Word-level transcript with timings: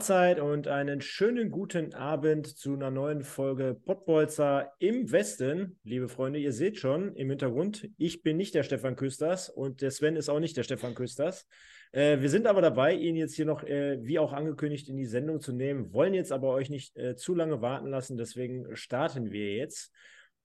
Mahlzeit 0.00 0.40
und 0.40 0.66
einen 0.66 1.02
schönen 1.02 1.50
guten 1.50 1.92
Abend 1.92 2.46
zu 2.46 2.72
einer 2.72 2.90
neuen 2.90 3.22
Folge 3.22 3.78
Pottbolzer 3.84 4.72
im 4.78 5.12
Westen. 5.12 5.78
Liebe 5.84 6.08
Freunde, 6.08 6.38
ihr 6.38 6.54
seht 6.54 6.78
schon 6.78 7.14
im 7.16 7.28
Hintergrund, 7.28 7.86
ich 7.98 8.22
bin 8.22 8.38
nicht 8.38 8.54
der 8.54 8.62
Stefan 8.62 8.96
Küsters 8.96 9.50
und 9.50 9.82
der 9.82 9.90
Sven 9.90 10.16
ist 10.16 10.30
auch 10.30 10.40
nicht 10.40 10.56
der 10.56 10.62
Stefan 10.62 10.94
Küsters. 10.94 11.46
Äh, 11.92 12.20
wir 12.20 12.30
sind 12.30 12.46
aber 12.46 12.62
dabei, 12.62 12.94
ihn 12.94 13.14
jetzt 13.14 13.34
hier 13.34 13.44
noch, 13.44 13.62
äh, 13.62 13.98
wie 14.00 14.18
auch 14.18 14.32
angekündigt, 14.32 14.88
in 14.88 14.96
die 14.96 15.04
Sendung 15.04 15.38
zu 15.38 15.52
nehmen, 15.52 15.92
wollen 15.92 16.14
jetzt 16.14 16.32
aber 16.32 16.48
euch 16.54 16.70
nicht 16.70 16.96
äh, 16.96 17.14
zu 17.14 17.34
lange 17.34 17.60
warten 17.60 17.88
lassen, 17.88 18.16
deswegen 18.16 18.74
starten 18.74 19.30
wir 19.30 19.54
jetzt. 19.54 19.92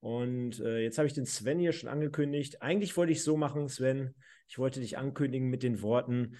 Und 0.00 0.60
äh, 0.60 0.80
jetzt 0.80 0.98
habe 0.98 1.06
ich 1.08 1.14
den 1.14 1.24
Sven 1.24 1.60
hier 1.60 1.72
schon 1.72 1.88
angekündigt. 1.88 2.60
Eigentlich 2.60 2.94
wollte 2.98 3.12
ich 3.12 3.24
so 3.24 3.38
machen, 3.38 3.68
Sven. 3.68 4.16
Ich 4.48 4.58
wollte 4.58 4.80
dich 4.80 4.98
ankündigen 4.98 5.48
mit 5.48 5.62
den 5.62 5.80
Worten, 5.80 6.36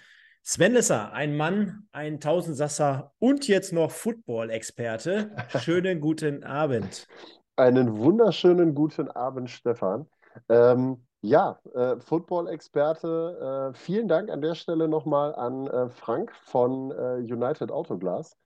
Sven 0.48 0.74
Lesser, 0.74 1.12
ein 1.12 1.36
Mann, 1.36 1.88
ein 1.90 2.20
Tausendsasser 2.20 3.10
und 3.18 3.48
jetzt 3.48 3.72
noch 3.72 3.90
Football-Experte. 3.90 5.32
Schönen 5.58 6.00
guten 6.00 6.44
Abend. 6.44 7.08
Einen 7.56 7.98
wunderschönen 7.98 8.72
guten 8.72 9.10
Abend, 9.10 9.50
Stefan. 9.50 10.06
Ähm, 10.48 11.04
ja, 11.20 11.58
äh, 11.74 11.98
Football-Experte. 11.98 13.72
Äh, 13.72 13.76
vielen 13.76 14.06
Dank 14.06 14.30
an 14.30 14.40
der 14.40 14.54
Stelle 14.54 14.86
nochmal 14.86 15.34
an 15.34 15.66
äh, 15.66 15.88
Frank 15.88 16.32
von 16.44 16.92
äh, 16.92 17.16
United 17.16 17.72
Autoglass. 17.72 18.36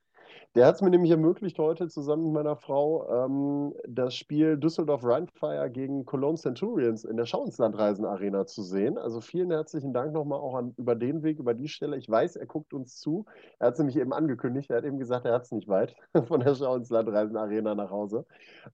Der 0.53 0.65
hat 0.65 0.75
es 0.75 0.81
mir 0.81 0.89
nämlich 0.89 1.11
ermöglicht, 1.11 1.57
heute 1.59 1.87
zusammen 1.87 2.25
mit 2.25 2.33
meiner 2.33 2.57
Frau 2.57 3.07
ähm, 3.09 3.73
das 3.87 4.15
Spiel 4.15 4.57
Düsseldorf 4.57 5.01
Rheinfire 5.01 5.69
gegen 5.69 6.03
Cologne 6.03 6.37
Centurions 6.37 7.05
in 7.05 7.15
der 7.15 7.25
Schauinslandreisen 7.25 8.03
Arena 8.03 8.45
zu 8.45 8.61
sehen. 8.61 8.97
Also 8.97 9.21
vielen 9.21 9.49
herzlichen 9.49 9.93
Dank 9.93 10.11
nochmal 10.11 10.39
auch 10.39 10.55
an, 10.55 10.73
über 10.77 10.95
den 10.95 11.23
Weg, 11.23 11.39
über 11.39 11.53
die 11.53 11.69
Stelle. 11.69 11.95
Ich 11.95 12.09
weiß, 12.09 12.35
er 12.35 12.47
guckt 12.47 12.73
uns 12.73 12.99
zu. 12.99 13.23
Er 13.59 13.67
hat 13.67 13.75
es 13.75 13.79
nämlich 13.79 13.95
eben 13.95 14.11
angekündigt. 14.11 14.69
Er 14.71 14.77
hat 14.79 14.83
eben 14.83 14.99
gesagt, 14.99 15.25
er 15.25 15.35
hat 15.35 15.43
es 15.43 15.53
nicht 15.53 15.69
weit 15.69 15.95
von 16.27 16.41
der 16.41 16.53
Schauinslandreisen 16.53 17.37
Arena 17.37 17.73
nach 17.73 17.89
Hause. 17.89 18.25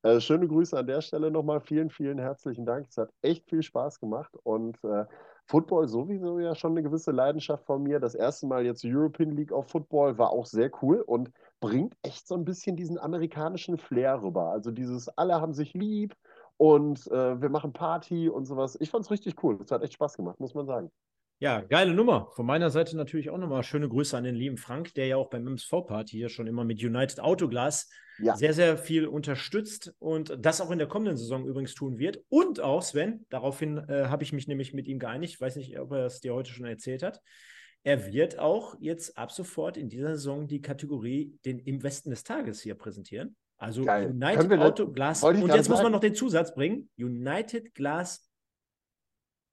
Äh, 0.01 0.19
schöne 0.19 0.47
Grüße 0.47 0.75
an 0.75 0.87
der 0.87 1.01
Stelle 1.01 1.29
nochmal. 1.29 1.61
Vielen, 1.61 1.91
vielen 1.91 2.17
herzlichen 2.17 2.65
Dank. 2.65 2.87
Es 2.89 2.97
hat 2.97 3.11
echt 3.21 3.47
viel 3.47 3.61
Spaß 3.61 3.99
gemacht 3.99 4.35
und 4.41 4.83
äh, 4.83 5.05
Football 5.45 5.87
sowieso 5.87 6.39
ja 6.39 6.55
schon 6.55 6.71
eine 6.71 6.83
gewisse 6.83 7.11
Leidenschaft 7.11 7.65
von 7.65 7.81
mir. 7.83 7.99
Das 7.99 8.15
erste 8.15 8.47
Mal 8.47 8.65
jetzt 8.65 8.83
European 8.83 9.31
League 9.31 9.51
of 9.51 9.69
Football 9.69 10.17
war 10.17 10.31
auch 10.31 10.45
sehr 10.45 10.69
cool 10.81 11.01
und 11.01 11.31
bringt 11.59 11.95
echt 12.03 12.27
so 12.27 12.35
ein 12.35 12.45
bisschen 12.45 12.75
diesen 12.75 12.99
amerikanischen 12.99 13.77
Flair 13.77 14.21
rüber. 14.21 14.51
Also 14.51 14.71
dieses 14.71 15.09
alle 15.09 15.41
haben 15.41 15.53
sich 15.53 15.73
lieb 15.73 16.15
und 16.57 17.07
äh, 17.07 17.41
wir 17.41 17.49
machen 17.49 17.73
Party 17.73 18.29
und 18.29 18.45
sowas. 18.45 18.77
Ich 18.79 18.89
fand 18.89 19.05
es 19.05 19.11
richtig 19.11 19.43
cool. 19.43 19.59
Es 19.63 19.71
hat 19.71 19.83
echt 19.83 19.93
Spaß 19.93 20.17
gemacht, 20.17 20.39
muss 20.39 20.53
man 20.53 20.65
sagen. 20.65 20.91
Ja, 21.39 21.61
geile 21.61 21.93
Nummer. 21.93 22.31
Von 22.35 22.47
meiner 22.47 22.71
Seite 22.71 22.97
natürlich 22.97 23.29
auch 23.29 23.37
nochmal 23.37 23.61
schöne 23.61 23.87
Grüße 23.87 24.17
an 24.17 24.23
den 24.23 24.33
lieben 24.33 24.57
Frank, 24.57 24.95
der 24.95 25.05
ja 25.05 25.17
auch 25.17 25.29
beim 25.29 25.45
MSV-Party 25.45 26.17
hier 26.17 26.29
schon 26.29 26.47
immer 26.47 26.63
mit 26.63 26.83
United 26.83 27.19
Autoglas 27.19 27.89
ja. 28.17 28.35
sehr, 28.35 28.53
sehr 28.53 28.75
viel 28.75 29.05
unterstützt 29.05 29.93
und 29.99 30.35
das 30.39 30.61
auch 30.61 30.71
in 30.71 30.79
der 30.79 30.87
kommenden 30.87 31.15
Saison 31.15 31.45
übrigens 31.45 31.75
tun 31.75 31.99
wird. 31.99 32.23
Und 32.29 32.59
auch, 32.59 32.81
Sven, 32.81 33.27
daraufhin 33.29 33.77
äh, 33.87 34.05
habe 34.07 34.23
ich 34.23 34.33
mich 34.33 34.47
nämlich 34.47 34.73
mit 34.73 34.87
ihm 34.87 34.97
geeinigt. 34.97 35.35
Ich 35.35 35.41
weiß 35.41 35.57
nicht, 35.57 35.79
ob 35.79 35.91
er 35.91 36.07
es 36.07 36.21
dir 36.21 36.33
heute 36.33 36.51
schon 36.51 36.65
erzählt 36.65 37.03
hat. 37.03 37.21
Er 37.83 38.11
wird 38.11 38.37
auch 38.39 38.75
jetzt 38.79 39.17
ab 39.17 39.31
sofort 39.31 39.77
in 39.77 39.89
dieser 39.89 40.15
Saison 40.15 40.47
die 40.47 40.61
Kategorie 40.61 41.37
den 41.45 41.59
im 41.59 41.83
Westen 41.83 42.09
des 42.09 42.23
Tages 42.23 42.61
hier 42.61 42.75
präsentieren. 42.75 43.35
Also 43.57 43.85
Geil. 43.85 44.11
United 44.11 44.59
Autoglas. 44.59 45.23
Und 45.23 45.47
jetzt 45.47 45.69
muss 45.69 45.81
man 45.81 45.91
noch 45.91 45.99
den 45.99 46.15
Zusatz 46.15 46.53
bringen: 46.53 46.89
United 46.97 47.73
Glass 47.73 48.29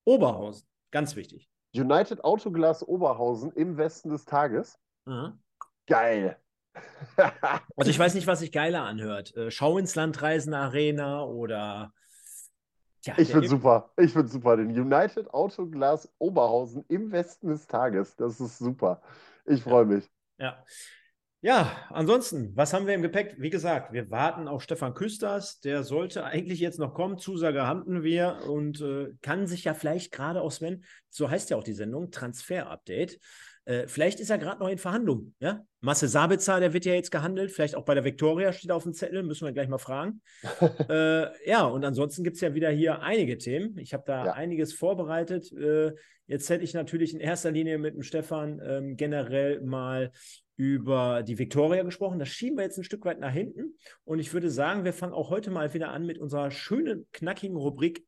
Oberhausen. 0.05 0.69
Ganz 0.91 1.17
wichtig. 1.17 1.49
United 1.75 2.23
Autoglas 2.23 2.87
Oberhausen 2.87 3.53
im 3.53 3.77
Westen 3.77 4.11
des 4.11 4.25
Tages. 4.25 4.79
Mhm. 5.07 5.41
Geil. 5.87 6.39
also 7.77 7.91
ich 7.91 7.99
weiß 7.99 8.15
nicht, 8.15 8.27
was 8.27 8.41
sich 8.41 8.53
geiler 8.53 8.83
anhört. 8.83 9.35
Äh, 9.37 9.51
Schau 9.51 9.79
ins 9.79 9.95
Land 9.95 10.21
Reisen 10.23 10.55
Arena 10.55 11.25
oder 11.25 11.93
Tja, 13.05 13.15
ich 13.19 13.29
finde 13.29 13.49
super. 13.49 13.91
Ich 13.99 14.13
finde 14.13 14.29
super. 14.29 14.57
Den 14.57 14.71
United 14.71 15.29
Autoglas 15.35 16.11
Oberhausen 16.19 16.87
im 16.89 17.13
Westen 17.13 17.49
des 17.49 17.67
Tages. 17.67 18.17
Das 18.17 18.41
ist 18.41 18.59
super. 18.59 19.03
Ich 19.45 19.63
freue 19.63 19.85
mich. 19.85 20.11
Ja. 20.39 20.65
Ja, 21.43 21.71
ansonsten, 21.91 22.57
was 22.57 22.73
haben 22.73 22.87
wir 22.87 22.95
im 22.95 23.03
Gepäck? 23.03 23.35
Wie 23.37 23.51
gesagt, 23.51 23.93
wir 23.93 24.11
warten 24.11 24.49
auf 24.49 24.63
Stefan 24.63 24.95
Küsters. 24.95 25.61
Der 25.61 25.85
sollte 25.85 26.25
eigentlich 26.25 26.61
jetzt 26.61 26.79
noch 26.79 26.95
kommen. 26.95 27.19
Zusage 27.19 27.67
hatten 27.67 28.03
wir 28.03 28.39
und 28.49 28.81
äh, 28.81 29.13
kann 29.21 29.47
sich 29.47 29.65
ja 29.65 29.75
vielleicht 29.75 30.11
gerade 30.11 30.41
auch 30.41 30.51
Sven, 30.51 30.83
so 31.11 31.29
heißt 31.29 31.51
ja 31.51 31.59
auch 31.59 31.65
die 31.65 31.75
Sendung, 31.75 32.11
Transfer-Update. 32.11 33.21
Äh, 33.67 33.87
vielleicht 33.87 34.21
ist 34.21 34.31
er 34.31 34.39
gerade 34.39 34.61
noch 34.61 34.69
in 34.69 34.79
Verhandlungen. 34.79 35.35
Ja? 35.41 35.65
Masse 35.81 36.09
Sabitzer, 36.09 36.61
der 36.61 36.73
wird 36.73 36.85
ja 36.85 36.95
jetzt 36.95 37.11
gehandelt. 37.11 37.51
Vielleicht 37.51 37.75
auch 37.75 37.85
bei 37.85 37.95
der 37.95 38.05
Viktoria 38.05 38.53
steht 38.53 38.71
auf 38.71 38.83
dem 38.83 38.93
Zettel. 38.93 39.23
Müssen 39.23 39.47
wir 39.47 39.53
gleich 39.53 39.69
mal 39.69 39.79
fragen. 39.79 40.21
äh, 40.89 41.49
ja, 41.49 41.65
und 41.65 41.85
ansonsten 41.85 42.25
gibt 42.25 42.37
es 42.37 42.43
ja 42.43 42.55
wieder 42.55 42.71
hier 42.71 43.01
einige 43.03 43.39
Themen. 43.39 43.79
Ich 43.79 43.95
habe 43.95 44.05
da 44.07 44.27
ja. 44.27 44.33
einiges 44.33 44.75
vorbereitet. 44.75 45.51
Äh, 45.53 45.93
jetzt 46.27 46.51
hätte 46.51 46.65
ich 46.65 46.75
natürlich 46.75 47.15
in 47.15 47.21
erster 47.21 47.51
Linie 47.51 47.79
mit 47.79 47.95
dem 47.95 48.03
Stefan 48.03 48.61
ähm, 48.65 48.97
generell 48.97 49.61
mal 49.63 50.13
über 50.57 51.23
die 51.23 51.39
Victoria 51.39 51.83
gesprochen. 51.83 52.19
Das 52.19 52.29
schieben 52.29 52.59
wir 52.59 52.65
jetzt 52.65 52.79
ein 52.79 52.85
Stück 52.85 53.05
weit 53.05 53.19
nach 53.19 53.33
hinten. 53.33 53.77
Und 54.05 54.19
ich 54.19 54.33
würde 54.33 54.51
sagen, 54.51 54.85
wir 54.85 54.93
fangen 54.93 55.13
auch 55.13 55.31
heute 55.31 55.51
mal 55.51 55.75
wieder 55.75 55.89
an 55.89 56.07
mit 56.07 56.19
unserer 56.19 56.51
schönen, 56.51 57.07
knackigen 57.13 57.57
Rubrik 57.57 58.05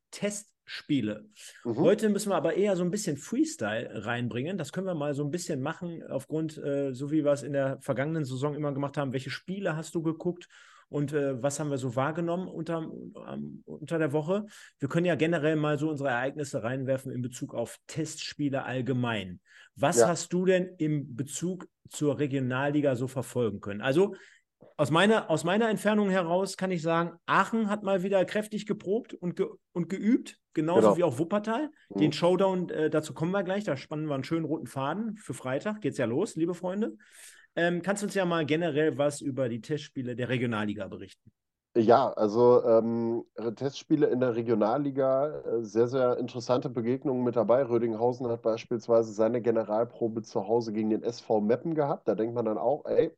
Testspiele. 0.66 1.24
Mhm. 1.64 1.76
Heute 1.76 2.08
müssen 2.08 2.30
wir 2.30 2.36
aber 2.36 2.54
eher 2.54 2.76
so 2.76 2.82
ein 2.82 2.90
bisschen 2.90 3.16
Freestyle 3.16 4.04
reinbringen. 4.04 4.58
Das 4.58 4.72
können 4.72 4.86
wir 4.86 4.94
mal 4.94 5.14
so 5.14 5.24
ein 5.24 5.30
bisschen 5.30 5.62
machen, 5.62 6.02
aufgrund, 6.08 6.58
äh, 6.58 6.92
so 6.92 7.10
wie 7.10 7.24
wir 7.24 7.32
es 7.32 7.42
in 7.42 7.52
der 7.52 7.78
vergangenen 7.80 8.24
Saison 8.24 8.54
immer 8.54 8.72
gemacht 8.72 8.96
haben. 8.96 9.12
Welche 9.12 9.30
Spiele 9.30 9.76
hast 9.76 9.94
du 9.94 10.02
geguckt? 10.02 10.48
und 10.88 11.12
äh, 11.12 11.42
was 11.42 11.58
haben 11.58 11.70
wir 11.70 11.78
so 11.78 11.96
wahrgenommen 11.96 12.46
unter, 12.46 12.88
ähm, 13.28 13.64
unter 13.66 13.98
der 13.98 14.12
Woche. 14.12 14.46
Wir 14.78 14.88
können 14.88 15.06
ja 15.06 15.16
generell 15.16 15.56
mal 15.56 15.78
so 15.78 15.90
unsere 15.90 16.10
Ereignisse 16.10 16.62
reinwerfen 16.62 17.10
in 17.10 17.22
Bezug 17.22 17.54
auf 17.54 17.80
Testspiele 17.88 18.62
allgemein. 18.62 19.40
Was 19.74 19.98
ja. 19.98 20.06
hast 20.06 20.32
du 20.32 20.44
denn 20.44 20.70
im 20.78 21.16
Bezug 21.16 21.66
zur 21.88 22.20
Regionalliga 22.20 22.94
so 22.94 23.08
verfolgen 23.08 23.60
können? 23.60 23.80
Also 23.80 24.14
aus 24.76 24.90
meiner, 24.90 25.30
aus 25.30 25.44
meiner 25.44 25.70
Entfernung 25.70 26.10
heraus 26.10 26.56
kann 26.56 26.70
ich 26.70 26.82
sagen, 26.82 27.12
Aachen 27.26 27.70
hat 27.70 27.82
mal 27.82 28.02
wieder 28.02 28.24
kräftig 28.24 28.66
geprobt 28.66 29.14
und, 29.14 29.36
ge, 29.36 29.46
und 29.72 29.88
geübt, 29.88 30.38
genauso 30.52 30.88
genau. 30.88 30.96
wie 30.96 31.04
auch 31.04 31.18
Wuppertal. 31.18 31.70
Mhm. 31.88 31.98
Den 31.98 32.12
Showdown, 32.12 32.68
äh, 32.68 32.90
dazu 32.90 33.14
kommen 33.14 33.32
wir 33.32 33.42
gleich, 33.42 33.64
da 33.64 33.76
spannen 33.76 34.06
wir 34.06 34.14
einen 34.14 34.24
schönen 34.24 34.44
roten 34.44 34.66
Faden. 34.66 35.16
Für 35.16 35.34
Freitag 35.34 35.80
geht 35.80 35.92
es 35.92 35.98
ja 35.98 36.04
los, 36.04 36.36
liebe 36.36 36.54
Freunde. 36.54 36.96
Ähm, 37.54 37.80
kannst 37.80 38.02
du 38.02 38.06
uns 38.06 38.14
ja 38.14 38.26
mal 38.26 38.44
generell 38.44 38.98
was 38.98 39.22
über 39.22 39.48
die 39.48 39.62
Testspiele 39.62 40.14
der 40.14 40.28
Regionalliga 40.28 40.86
berichten? 40.88 41.30
Ja, 41.74 42.10
also 42.10 42.64
ähm, 42.64 43.24
Testspiele 43.54 44.06
in 44.06 44.20
der 44.20 44.34
Regionalliga, 44.34 45.28
äh, 45.28 45.62
sehr, 45.62 45.88
sehr 45.88 46.16
interessante 46.16 46.70
Begegnungen 46.70 47.22
mit 47.22 47.36
dabei. 47.36 47.62
Rödinghausen 47.62 48.28
hat 48.28 48.40
beispielsweise 48.40 49.12
seine 49.12 49.42
Generalprobe 49.42 50.22
zu 50.22 50.48
Hause 50.48 50.72
gegen 50.72 50.88
den 50.88 51.02
SV 51.02 51.42
Meppen 51.42 51.74
gehabt. 51.74 52.08
Da 52.08 52.14
denkt 52.14 52.34
man 52.34 52.46
dann 52.46 52.56
auch, 52.56 52.86
ey, 52.86 53.14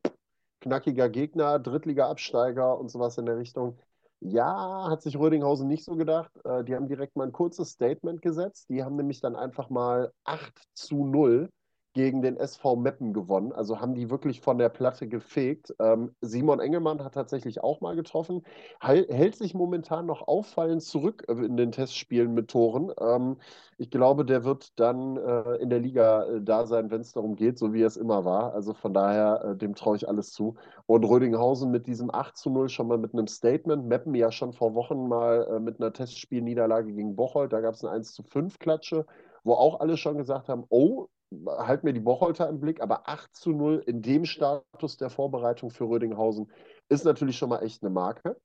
knackiger 0.68 1.08
Gegner, 1.08 1.58
Drittliga-Absteiger 1.58 2.78
und 2.78 2.90
sowas 2.90 3.18
in 3.18 3.26
der 3.26 3.38
Richtung. 3.38 3.78
Ja, 4.20 4.88
hat 4.90 5.02
sich 5.02 5.16
Rödinghausen 5.18 5.68
nicht 5.68 5.84
so 5.84 5.96
gedacht. 5.96 6.32
Äh, 6.44 6.64
die 6.64 6.74
haben 6.74 6.88
direkt 6.88 7.16
mal 7.16 7.24
ein 7.26 7.32
kurzes 7.32 7.70
Statement 7.70 8.20
gesetzt. 8.22 8.68
Die 8.68 8.82
haben 8.84 8.96
nämlich 8.96 9.20
dann 9.20 9.36
einfach 9.36 9.70
mal 9.70 10.12
8 10.24 10.52
zu 10.74 11.04
0 11.04 11.50
gegen 11.98 12.22
den 12.22 12.36
SV 12.36 12.76
Meppen 12.76 13.12
gewonnen. 13.12 13.50
Also 13.50 13.80
haben 13.80 13.96
die 13.96 14.08
wirklich 14.08 14.40
von 14.40 14.56
der 14.56 14.68
Platte 14.68 15.08
gefegt. 15.08 15.74
Ähm, 15.80 16.14
Simon 16.20 16.60
Engelmann 16.60 17.02
hat 17.02 17.14
tatsächlich 17.14 17.64
auch 17.64 17.80
mal 17.80 17.96
getroffen, 17.96 18.44
hält 18.80 19.34
sich 19.34 19.52
momentan 19.52 20.06
noch 20.06 20.28
auffallend 20.28 20.84
zurück 20.84 21.24
in 21.28 21.56
den 21.56 21.72
Testspielen 21.72 22.34
mit 22.34 22.50
Toren. 22.52 22.92
Ähm, 23.00 23.38
ich 23.78 23.90
glaube, 23.90 24.24
der 24.24 24.44
wird 24.44 24.78
dann 24.78 25.16
äh, 25.16 25.56
in 25.56 25.70
der 25.70 25.80
Liga 25.80 26.22
äh, 26.22 26.40
da 26.40 26.66
sein, 26.66 26.92
wenn 26.92 27.00
es 27.00 27.14
darum 27.14 27.34
geht, 27.34 27.58
so 27.58 27.72
wie 27.72 27.82
es 27.82 27.96
immer 27.96 28.24
war. 28.24 28.54
Also 28.54 28.74
von 28.74 28.94
daher, 28.94 29.44
äh, 29.44 29.56
dem 29.56 29.74
traue 29.74 29.96
ich 29.96 30.08
alles 30.08 30.32
zu. 30.32 30.54
Und 30.86 31.02
Rödinghausen 31.02 31.72
mit 31.72 31.88
diesem 31.88 32.14
8 32.14 32.36
zu 32.36 32.48
0 32.48 32.68
schon 32.68 32.86
mal 32.86 32.98
mit 32.98 33.12
einem 33.12 33.26
Statement. 33.26 33.86
Meppen 33.86 34.14
ja 34.14 34.30
schon 34.30 34.52
vor 34.52 34.76
Wochen 34.76 35.08
mal 35.08 35.48
äh, 35.50 35.58
mit 35.58 35.80
einer 35.80 35.92
Testspielniederlage 35.92 36.92
gegen 36.92 37.16
Bocholt. 37.16 37.52
Da 37.52 37.60
gab 37.60 37.74
es 37.74 37.84
eine 37.84 37.92
1 37.92 38.12
zu 38.14 38.22
5 38.22 38.60
Klatsche 38.60 39.04
wo 39.44 39.54
auch 39.54 39.80
alle 39.80 39.96
schon 39.96 40.18
gesagt 40.18 40.48
haben, 40.48 40.64
oh, 40.68 41.08
halt 41.46 41.84
mir 41.84 41.92
die 41.92 42.00
Bocholter 42.00 42.48
im 42.48 42.60
Blick, 42.60 42.80
aber 42.80 43.08
8 43.08 43.34
zu 43.34 43.50
0 43.50 43.82
in 43.86 44.02
dem 44.02 44.24
Status 44.24 44.96
der 44.96 45.10
Vorbereitung 45.10 45.70
für 45.70 45.84
Rödinghausen 45.84 46.50
ist 46.88 47.04
natürlich 47.04 47.36
schon 47.36 47.50
mal 47.50 47.62
echt 47.62 47.82
eine 47.82 47.90
Marke. 47.90 48.36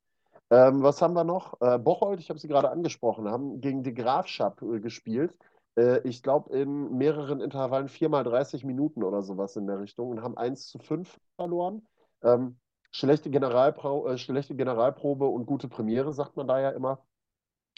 Ähm, 0.50 0.82
was 0.82 1.00
haben 1.00 1.14
wir 1.14 1.24
noch? 1.24 1.60
Äh, 1.60 1.78
Bocholt, 1.78 2.20
ich 2.20 2.28
habe 2.28 2.38
sie 2.38 2.48
gerade 2.48 2.70
angesprochen, 2.70 3.28
haben 3.28 3.60
gegen 3.60 3.82
die 3.82 3.94
Grafschaft 3.94 4.62
äh, 4.62 4.80
gespielt. 4.80 5.34
Äh, 5.76 6.06
ich 6.06 6.22
glaube, 6.22 6.56
in 6.56 6.96
mehreren 6.96 7.40
Intervallen 7.40 7.88
viermal 7.88 8.24
30 8.24 8.64
Minuten 8.64 9.02
oder 9.02 9.22
sowas 9.22 9.56
in 9.56 9.66
der 9.66 9.80
Richtung 9.80 10.10
und 10.10 10.22
haben 10.22 10.36
1 10.36 10.68
zu 10.68 10.78
5 10.78 11.18
verloren. 11.36 11.86
Ähm, 12.22 12.58
schlechte, 12.92 13.30
Generalpro 13.30 14.06
äh, 14.08 14.18
schlechte 14.18 14.54
Generalprobe 14.54 15.26
und 15.26 15.46
gute 15.46 15.68
Premiere, 15.68 16.12
sagt 16.12 16.36
man 16.36 16.46
da 16.46 16.60
ja 16.60 16.70
immer. 16.70 17.02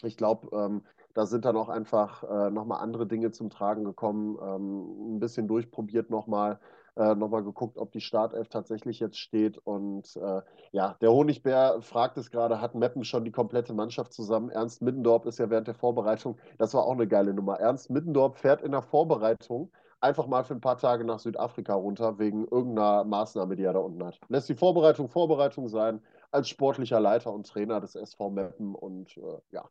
Ich 0.03 0.17
glaube, 0.17 0.55
ähm, 0.55 0.83
da 1.17 1.25
sind 1.25 1.45
dann 1.45 1.57
auch 1.57 1.69
einfach 1.69 2.23
äh, 2.23 2.51
nochmal 2.51 2.79
andere 2.79 3.07
Dinge 3.07 3.31
zum 3.31 3.49
Tragen 3.49 3.83
gekommen, 3.83 4.37
ähm, 4.39 5.15
ein 5.15 5.19
bisschen 5.19 5.47
durchprobiert 5.47 6.11
nochmal. 6.11 6.59
äh, 6.95 7.15
nochmal 7.15 7.43
geguckt, 7.43 7.77
ob 7.77 7.91
die 7.91 8.01
Startelf 8.01 8.49
tatsächlich 8.49 8.99
jetzt 8.99 9.17
steht. 9.19 9.57
Und 9.57 10.15
äh, 10.15 10.41
ja, 10.71 10.95
der 11.01 11.11
Honigbär 11.11 11.81
fragt 11.81 12.17
es 12.17 12.31
gerade, 12.31 12.61
hat 12.61 12.75
Meppen 12.75 13.03
schon 13.03 13.23
die 13.25 13.31
komplette 13.31 13.73
Mannschaft 13.73 14.13
zusammen? 14.13 14.49
Ernst 14.49 14.81
Middendorf 14.81 15.25
ist 15.25 15.39
ja 15.39 15.49
während 15.49 15.67
der 15.67 15.75
Vorbereitung, 15.75 16.37
das 16.57 16.73
war 16.73 16.85
auch 16.85 16.93
eine 16.93 17.07
geile 17.07 17.33
Nummer. 17.33 17.59
Ernst 17.59 17.89
Middendorf 17.89 18.37
fährt 18.37 18.61
in 18.61 18.71
der 18.71 18.81
Vorbereitung 18.81 19.71
einfach 19.99 20.27
mal 20.27 20.43
für 20.43 20.53
ein 20.53 20.61
paar 20.61 20.77
Tage 20.77 21.03
nach 21.03 21.19
Südafrika 21.19 21.73
runter, 21.73 22.19
wegen 22.19 22.47
irgendeiner 22.47 23.03
Maßnahme, 23.03 23.55
die 23.55 23.63
er 23.63 23.73
da 23.73 23.79
unten 23.79 24.03
hat. 24.05 24.19
Lässt 24.29 24.49
die 24.49 24.55
Vorbereitung 24.55 25.09
Vorbereitung 25.09 25.67
sein, 25.67 26.01
als 26.31 26.49
sportlicher 26.49 26.99
Leiter 26.99 27.33
und 27.33 27.47
Trainer 27.47 27.79
des 27.79 27.95
SV 27.95 28.29
Meppen 28.29 28.75
und 28.75 29.17
äh, 29.17 29.39
ja, 29.51 29.65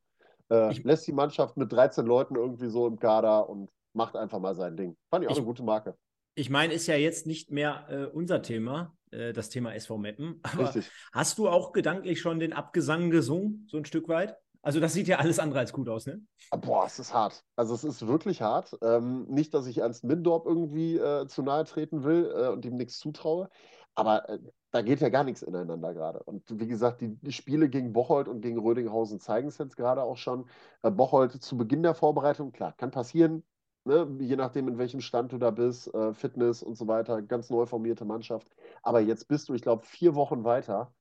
äh, 0.50 0.72
lässt 0.82 1.06
die 1.06 1.12
Mannschaft 1.12 1.56
mit 1.56 1.72
13 1.72 2.06
Leuten 2.06 2.36
irgendwie 2.36 2.68
so 2.68 2.86
im 2.86 2.98
Kader 2.98 3.48
und 3.48 3.70
macht 3.92 4.16
einfach 4.16 4.38
mal 4.38 4.54
sein 4.54 4.76
Ding. 4.76 4.96
Fand 5.10 5.24
ich 5.24 5.28
auch 5.28 5.32
ich, 5.32 5.38
eine 5.38 5.46
gute 5.46 5.62
Marke. 5.62 5.96
Ich 6.34 6.50
meine, 6.50 6.74
ist 6.74 6.86
ja 6.86 6.96
jetzt 6.96 7.26
nicht 7.26 7.50
mehr 7.50 7.86
äh, 7.88 8.04
unser 8.06 8.42
Thema, 8.42 8.94
äh, 9.10 9.32
das 9.32 9.48
Thema 9.48 9.74
SV 9.74 9.98
Meppen. 9.98 10.40
Aber 10.42 10.64
Richtig. 10.64 10.90
hast 11.12 11.38
du 11.38 11.48
auch 11.48 11.72
gedanklich 11.72 12.20
schon 12.20 12.38
den 12.38 12.52
Abgesang 12.52 13.10
gesungen, 13.10 13.66
so 13.70 13.76
ein 13.78 13.84
Stück 13.84 14.08
weit? 14.08 14.36
Also 14.62 14.80
das 14.80 14.94
sieht 14.94 15.06
ja 15.06 15.18
alles 15.18 15.38
andere 15.38 15.60
als 15.60 15.72
gut 15.72 15.88
aus, 15.88 16.06
ne? 16.06 16.20
Boah, 16.50 16.86
es 16.86 16.98
ist 16.98 17.14
hart. 17.14 17.44
Also 17.54 17.72
es 17.74 17.84
ist 17.84 18.04
wirklich 18.04 18.42
hart. 18.42 18.76
Ähm, 18.82 19.24
nicht, 19.28 19.54
dass 19.54 19.68
ich 19.68 19.78
Ernst 19.78 20.02
Mindorp 20.02 20.44
irgendwie 20.44 20.96
äh, 20.96 21.28
zu 21.28 21.42
nahe 21.42 21.64
treten 21.64 22.02
will 22.02 22.32
äh, 22.36 22.48
und 22.48 22.64
ihm 22.64 22.76
nichts 22.76 22.98
zutraue, 22.98 23.48
aber 23.94 24.28
äh, 24.28 24.38
da 24.76 24.82
geht 24.82 25.00
ja 25.00 25.08
gar 25.08 25.24
nichts 25.24 25.40
ineinander 25.40 25.94
gerade. 25.94 26.22
Und 26.24 26.42
wie 26.60 26.66
gesagt, 26.66 27.00
die, 27.00 27.16
die, 27.16 27.32
Spiele 27.32 27.70
gegen 27.70 27.94
Bocholt 27.94 28.28
und 28.28 28.42
gegen 28.42 28.58
Rödinghausen 28.58 29.20
zeigen 29.20 29.48
es 29.48 29.56
jetzt 29.56 29.76
gerade 29.78 30.02
auch 30.02 30.18
schon. 30.18 30.44
Äh, 30.82 30.90
Bocholt 30.90 31.32
zu 31.32 31.56
Beginn 31.56 31.82
der 31.82 31.94
Vorbereitung, 31.94 32.52
klar, 32.52 32.74
kann 32.76 32.90
passieren, 32.90 33.42
ne? 33.84 34.06
je 34.20 34.36
nachdem, 34.36 34.68
in 34.68 34.76
welchem 34.76 35.00
Stand 35.00 35.32
du 35.32 35.38
da 35.38 35.50
bist, 35.50 35.92
äh, 35.94 36.12
Fitness 36.12 36.62
und 36.62 36.76
so 36.76 36.86
weiter, 36.88 37.22
ganz 37.22 37.48
neu 37.48 37.64
formierte 37.64 38.04
Mannschaft. 38.04 38.50
Aber 38.82 39.00
jetzt 39.00 39.28
bist 39.28 39.48
du, 39.48 39.54
ich 39.54 39.62
glaube, 39.62 39.86
vier 39.86 40.14
Wochen 40.14 40.44
weiter 40.44 40.92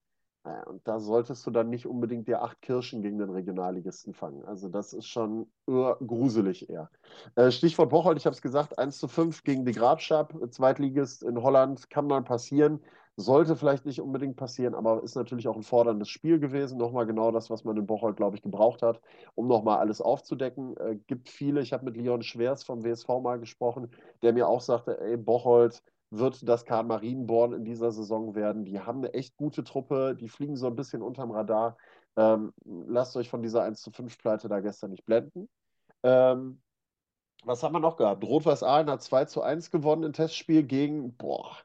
und 0.67 0.87
da 0.87 0.99
solltest 0.99 1.45
du 1.47 1.51
dann 1.51 1.69
nicht 1.69 1.87
unbedingt 1.87 2.27
dir 2.27 2.43
acht 2.43 2.61
Kirschen 2.61 3.01
gegen 3.01 3.17
den 3.17 3.31
Regionalligisten 3.31 4.13
fangen. 4.13 4.45
Also 4.45 4.69
das 4.69 4.93
ist 4.93 5.07
schon 5.07 5.47
gruselig 5.65 6.69
eher. 6.69 6.91
Äh, 7.35 7.49
Stichwort 7.49 7.89
Bocholt, 7.89 8.19
ich 8.19 8.27
habe 8.27 8.35
es 8.35 8.43
gesagt, 8.43 8.77
1 8.77 8.99
zu 8.99 9.07
5 9.07 9.43
gegen 9.43 9.65
die 9.65 9.71
Grabschap, 9.71 10.35
Zweitligist 10.51 11.23
in 11.23 11.41
Holland, 11.41 11.89
kann 11.89 12.05
mal 12.05 12.21
passieren. 12.21 12.79
Sollte 13.17 13.55
vielleicht 13.55 13.85
nicht 13.85 14.01
unbedingt 14.01 14.35
passieren, 14.35 14.75
aber 14.75 15.01
ist 15.03 15.15
natürlich 15.15 15.47
auch 15.47 15.55
ein 15.55 15.63
forderndes 15.63 16.09
Spiel 16.09 16.37
gewesen. 16.37 16.77
Nochmal 16.77 17.05
genau 17.05 17.31
das, 17.31 17.49
was 17.49 17.63
man 17.63 17.77
in 17.77 17.85
Bocholt, 17.85 18.17
glaube 18.17 18.35
ich, 18.35 18.41
gebraucht 18.41 18.81
hat, 18.81 18.99
um 19.35 19.47
nochmal 19.47 19.79
alles 19.79 20.01
aufzudecken. 20.01 20.75
Äh, 20.77 20.97
gibt 21.07 21.29
viele, 21.29 21.61
ich 21.61 21.71
habe 21.71 21.85
mit 21.85 21.95
Leon 21.95 22.23
Schwers 22.23 22.65
vom 22.65 22.83
WSV 22.83 23.07
mal 23.21 23.39
gesprochen, 23.39 23.89
der 24.21 24.33
mir 24.33 24.47
auch 24.49 24.59
sagte, 24.59 24.99
ey, 24.99 25.15
Bocholt, 25.15 25.81
wird 26.11 26.47
das 26.47 26.65
Karl 26.65 26.83
Marienborn 26.83 27.53
in 27.53 27.65
dieser 27.65 27.91
Saison 27.91 28.35
werden. 28.35 28.65
Die 28.65 28.79
haben 28.79 28.99
eine 28.99 29.13
echt 29.13 29.37
gute 29.37 29.63
Truppe, 29.63 30.15
die 30.15 30.29
fliegen 30.29 30.55
so 30.55 30.67
ein 30.67 30.75
bisschen 30.75 31.01
unterm 31.01 31.31
Radar. 31.31 31.77
Ähm, 32.15 32.53
lasst 32.65 33.15
euch 33.17 33.29
von 33.29 33.41
dieser 33.41 33.63
1 33.63 33.81
zu 33.81 33.91
5 33.91 34.17
Pleite 34.17 34.47
da 34.47 34.59
gestern 34.59 34.91
nicht 34.91 35.05
blenden. 35.05 35.49
Ähm, 36.03 36.61
was 37.43 37.63
haben 37.63 37.73
wir 37.73 37.79
noch 37.79 37.97
gehabt? 37.97 38.23
Rot-Weiß 38.23 38.63
Aalen 38.63 38.89
hat 38.89 39.01
2 39.01 39.25
zu 39.25 39.41
1 39.41 39.71
gewonnen 39.71 40.03
im 40.03 40.13
Testspiel 40.13 40.63
gegen, 40.63 41.15
boah, 41.15 41.57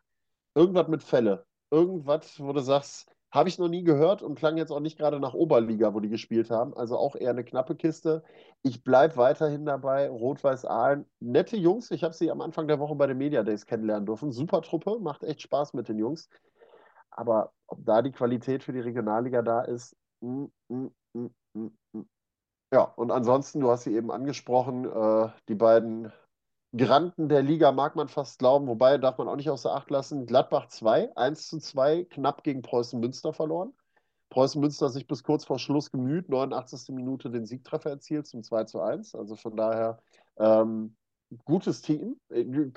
irgendwas 0.61 0.89
mit 0.89 1.03
Fälle. 1.03 1.47
Irgendwas, 1.71 2.39
wo 2.39 2.53
du 2.53 2.61
sagst, 2.61 3.11
habe 3.33 3.49
ich 3.49 3.59
noch 3.59 3.69
nie 3.69 3.83
gehört 3.85 4.23
und 4.23 4.35
klang 4.35 4.57
jetzt 4.57 4.73
auch 4.73 4.81
nicht 4.81 4.99
gerade 4.99 5.21
nach 5.21 5.35
Oberliga, 5.35 5.95
wo 5.95 6.01
die 6.01 6.09
gespielt 6.09 6.51
haben. 6.51 6.77
Also 6.77 6.99
auch 6.99 7.15
eher 7.17 7.31
eine 7.31 7.45
knappe 7.45 7.77
Kiste. 7.77 8.23
Ich 8.62 8.83
bleibe 8.83 9.17
weiterhin 9.17 9.65
dabei. 9.65 10.11
Rot-Weiß 10.11 10.67
Aalen. 10.67 11.07
Nette 11.21 11.57
Jungs. 11.57 11.91
Ich 11.93 12.05
habe 12.05 12.12
sie 12.12 12.31
am 12.31 12.41
Anfang 12.41 12.69
der 12.69 12.79
Woche 12.81 12.95
bei 12.97 13.07
den 13.07 13.19
Media 13.19 13.43
Days 13.43 13.67
kennenlernen 13.67 14.05
dürfen. 14.05 14.33
Super 14.33 14.62
Truppe. 14.62 14.99
Macht 15.01 15.23
echt 15.23 15.43
Spaß 15.43 15.75
mit 15.75 15.89
den 15.89 15.99
Jungs. 15.99 16.29
Aber 17.11 17.53
ob 17.67 17.85
da 17.85 18.03
die 18.03 18.12
Qualität 18.12 18.62
für 18.65 18.73
die 18.73 18.81
Regionalliga 18.81 19.43
da 19.43 19.62
ist, 19.62 19.97
mm, 20.21 20.47
mm, 20.69 20.87
mm, 21.15 21.27
mm, 21.55 21.71
mm. 21.93 22.09
ja, 22.73 22.83
und 22.83 23.11
ansonsten, 23.11 23.61
du 23.61 23.71
hast 23.71 23.85
sie 23.85 23.95
eben 23.95 24.11
angesprochen, 24.11 24.85
äh, 24.85 25.29
die 25.49 25.55
beiden 25.55 26.12
Granten 26.76 27.28
der 27.28 27.43
Liga 27.43 27.72
mag 27.72 27.96
man 27.96 28.08
fast 28.08 28.38
glauben, 28.38 28.69
wobei 28.69 28.96
darf 28.96 29.19
man 29.19 29.28
auch 29.28 29.37
nicht 29.37 29.50
außer 29.50 29.75
Acht 29.75 29.90
lassen. 29.90 30.26
Gladbach 30.26 30.69
2, 30.69 31.17
1 31.17 31.49
zu 31.49 31.58
2, 31.58 32.05
knapp 32.05 32.44
gegen 32.44 32.62
Preußen 32.62 33.00
Münster 33.00 33.32
verloren. 33.32 33.75
Preußen 34.31 34.61
Münster 34.61 34.88
sich 34.88 35.08
bis 35.08 35.25
kurz 35.25 35.44
vor 35.44 35.58
Schluss 35.58 35.90
gemüht, 35.90 36.28
89. 36.28 36.94
Minute 36.94 37.31
den 37.31 37.44
Siegtreffer 37.46 37.90
erzielt 37.90 38.28
zum 38.28 38.44
2 38.44 38.64
zu 38.64 38.81
1. 38.81 39.17
Also 39.17 39.34
von 39.34 39.56
daher 39.56 39.99
ähm, 40.38 40.94
gutes 41.44 41.82
Team. 41.82 42.20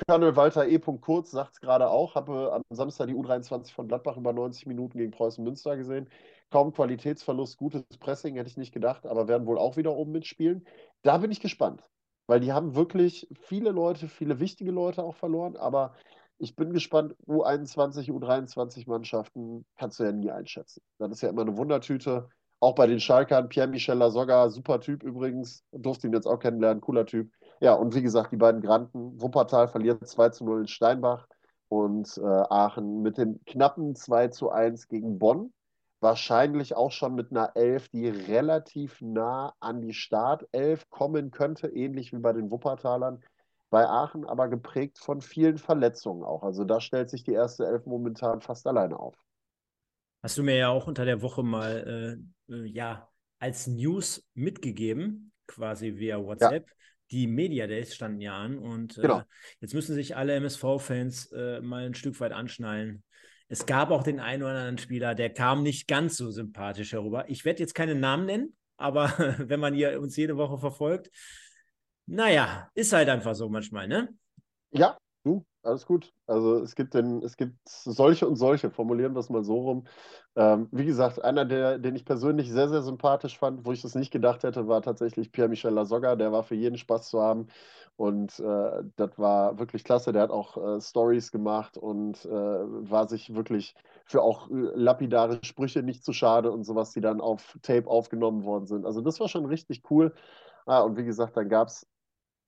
Colonel 0.08 0.36
Walter 0.36 0.68
E. 0.68 0.80
Kurz 0.80 1.30
sagt 1.30 1.54
es 1.54 1.60
gerade 1.60 1.90
auch, 1.90 2.16
habe 2.16 2.52
am 2.52 2.64
Samstag 2.72 3.08
die 3.08 3.16
U23 3.16 3.74
von 3.74 3.88
Gladbach 3.88 4.18
über 4.18 4.34
90 4.34 4.66
Minuten 4.66 4.98
gegen 4.98 5.12
Preußen 5.12 5.44
Münster 5.44 5.78
gesehen. 5.78 6.10
Kaum 6.50 6.74
Qualitätsverlust, 6.74 7.58
gutes 7.58 7.84
Pressing, 8.00 8.36
hätte 8.36 8.50
ich 8.50 8.58
nicht 8.58 8.74
gedacht, 8.74 9.06
aber 9.06 9.28
werden 9.28 9.46
wohl 9.46 9.60
auch 9.60 9.78
wieder 9.78 9.96
oben 9.96 10.12
mitspielen. 10.12 10.66
Da 11.04 11.20
bin 11.20 11.32
ich 11.32 11.42
gespannt. 11.42 11.84
Weil 12.34 12.40
die 12.40 12.52
haben 12.52 12.74
wirklich 12.74 13.28
viele 13.42 13.70
Leute, 13.70 14.08
viele 14.08 14.40
wichtige 14.40 14.72
Leute 14.72 15.04
auch 15.04 15.14
verloren. 15.14 15.56
Aber 15.56 15.94
ich 16.40 16.56
bin 16.56 16.74
gespannt, 16.74 17.14
U21, 17.28 18.10
U23 18.10 18.90
Mannschaften 18.90 19.68
kannst 19.78 20.00
du 20.00 20.04
ja 20.04 20.12
nie 20.12 20.32
einschätzen. 20.32 20.82
Das 20.98 21.12
ist 21.12 21.22
ja 21.22 21.30
immer 21.30 21.44
eine 21.44 21.58
Wundertüte. 21.58 22.28
Auch 22.60 22.74
bei 22.74 22.88
den 22.88 23.00
Schalkern, 23.00 23.50
Pierre-Michel 23.50 24.00
Lasogga, 24.00 24.50
super 24.50 24.80
Typ 24.80 25.04
übrigens, 25.04 25.64
durfte 25.74 26.08
ihn 26.08 26.14
jetzt 26.14 26.26
auch 26.26 26.40
kennenlernen, 26.40 26.82
cooler 26.82 27.06
Typ. 27.06 27.32
Ja, 27.60 27.76
und 27.76 27.94
wie 27.94 28.02
gesagt, 28.02 28.32
die 28.32 28.38
beiden 28.38 28.62
Granten, 28.62 29.22
Wuppertal 29.22 29.68
verliert 29.68 30.08
2 30.08 30.30
zu 30.30 30.44
0 30.44 30.62
in 30.62 30.68
Steinbach 30.68 31.28
und 31.68 32.18
äh, 32.18 32.26
Aachen 32.26 33.04
mit 33.04 33.20
dem 33.20 33.46
knappen 33.46 33.96
2 33.96 34.30
zu 34.30 34.50
1 34.50 34.88
gegen 34.88 35.20
Bonn 35.20 35.54
wahrscheinlich 36.04 36.76
auch 36.76 36.92
schon 36.92 37.16
mit 37.16 37.32
einer 37.32 37.56
Elf, 37.56 37.90
die 37.90 38.08
relativ 38.08 39.02
nah 39.02 39.56
an 39.60 39.82
die 39.82 39.94
Startelf 39.94 40.90
kommen 40.90 41.32
könnte, 41.32 41.68
ähnlich 41.70 42.14
wie 42.14 42.20
bei 42.20 42.34
den 42.34 42.52
Wuppertalern. 42.52 43.24
Bei 43.72 43.88
Aachen 43.88 44.26
aber 44.26 44.50
geprägt 44.50 45.00
von 45.00 45.22
vielen 45.22 45.58
Verletzungen 45.58 46.24
auch. 46.24 46.44
Also 46.44 46.64
da 46.64 46.80
stellt 46.80 47.10
sich 47.10 47.24
die 47.24 47.32
erste 47.32 47.66
Elf 47.66 47.88
momentan 47.88 48.42
fast 48.42 48.68
alleine 48.68 49.00
auf. 49.00 49.16
Hast 50.22 50.38
du 50.38 50.44
mir 50.44 50.56
ja 50.56 50.70
auch 50.70 50.86
unter 50.86 51.06
der 51.06 51.24
Woche 51.24 51.42
mal 51.42 52.20
äh, 52.50 52.54
äh 52.54 52.66
ja 52.66 53.10
als 53.40 53.66
News 53.66 54.24
mitgegeben, 54.36 55.32
quasi 55.48 55.98
via 55.98 56.24
WhatsApp. 56.24 56.68
Ja. 56.68 56.76
Die 57.12 57.28
Media 57.28 57.68
Days 57.68 57.96
standen 57.96 58.22
ja 58.22 58.38
an 58.38 58.58
und 58.58 58.98
äh, 58.98 59.02
genau. 59.02 59.24
jetzt 59.60 59.74
müssen 59.74 59.96
sich 59.96 60.16
alle 60.16 60.34
MSV-Fans 60.36 61.32
äh, 61.32 61.62
mal 61.62 61.86
ein 61.86 61.94
Stück 61.94 62.20
weit 62.20 62.32
anschnallen 62.32 63.04
es 63.48 63.66
gab 63.66 63.92
auch 63.92 64.04
den 64.04 64.20
einen 64.20 64.44
oder 64.44 64.54
anderen 64.54 64.78
Spieler, 64.78 65.16
der 65.16 65.32
kam 65.32 65.64
nicht 65.64 65.88
ganz 65.88 66.18
so 66.18 66.32
sympathisch 66.32 66.94
herüber. 66.94 67.30
Ich 67.30 67.46
werde 67.46 67.60
jetzt 67.60 67.76
keinen 67.76 68.00
Namen 68.00 68.26
nennen, 68.26 68.56
aber 68.78 69.06
wenn 69.38 69.60
man 69.60 69.74
hier 69.74 70.00
uns 70.02 70.16
jede 70.16 70.38
Woche 70.38 70.58
verfolgt, 70.58 71.10
naja, 72.06 72.70
ist 72.74 72.94
halt 72.94 73.10
einfach 73.10 73.36
so 73.36 73.50
manchmal, 73.50 73.88
ne? 73.88 74.10
Ja, 74.72 74.98
du, 75.24 75.46
alles 75.62 75.86
gut. 75.86 76.12
Also 76.28 76.62
es 76.62 76.76
gibt 76.76 76.94
denn, 76.94 77.22
es 77.24 77.38
gibt 77.38 77.58
solche 77.66 78.28
und 78.28 78.36
solche, 78.36 78.72
formulieren 78.72 79.14
wir 79.14 79.20
es 79.20 79.30
mal 79.30 79.44
so 79.44 79.60
rum. 79.60 79.88
Ähm, 80.36 80.68
wie 80.72 80.86
gesagt, 80.86 81.24
einer, 81.24 81.46
der, 81.46 81.78
den 81.80 81.96
ich 81.96 82.06
persönlich 82.06 82.52
sehr, 82.52 82.70
sehr 82.70 82.82
sympathisch 82.82 83.38
fand, 83.38 83.66
wo 83.66 83.72
ich 83.72 83.84
es 83.84 83.96
nicht 83.96 84.12
gedacht 84.12 84.44
hätte, 84.44 84.68
war 84.68 84.82
tatsächlich 84.82 85.32
Pierre-Michel 85.32 85.72
Lasogga. 85.72 86.16
Der 86.16 86.32
war 86.32 86.44
für 86.44 86.56
jeden 86.56 86.78
Spaß 86.78 87.10
zu 87.10 87.22
haben. 87.22 87.48
Und 87.96 88.40
äh, 88.40 88.84
das 88.96 89.18
war 89.18 89.60
wirklich 89.60 89.84
klasse. 89.84 90.12
Der 90.12 90.24
hat 90.24 90.32
auch 90.32 90.58
äh, 90.58 90.82
Stories 90.82 91.32
gemacht 91.32 91.78
und 91.78 92.26
äh, 92.26 92.30
war 92.30 93.08
sich 93.08 93.36
wirklich 93.36 93.76
für 94.06 94.22
auch 94.22 94.50
äh, 94.50 94.54
lapidare 94.54 95.40
Sprüche 95.44 95.84
nicht 95.84 96.04
zu 96.04 96.12
schade 96.12 96.52
und 96.52 96.64
sowas, 96.64 96.92
die 96.92 97.02
dann 97.02 97.22
auf 97.22 97.58
Tape 97.62 97.88
aufgenommen 97.88 98.44
worden 98.44 98.66
sind. 98.66 98.86
Also 98.86 99.02
das 99.02 99.20
war 99.20 99.28
schon 99.28 99.46
richtig 99.46 99.84
cool. 99.92 100.14
Ah, 100.66 100.82
und 100.82 100.98
wie 100.98 101.04
gesagt, 101.06 101.38
dann 101.38 101.50
gab 101.50 101.68
es 101.68 101.88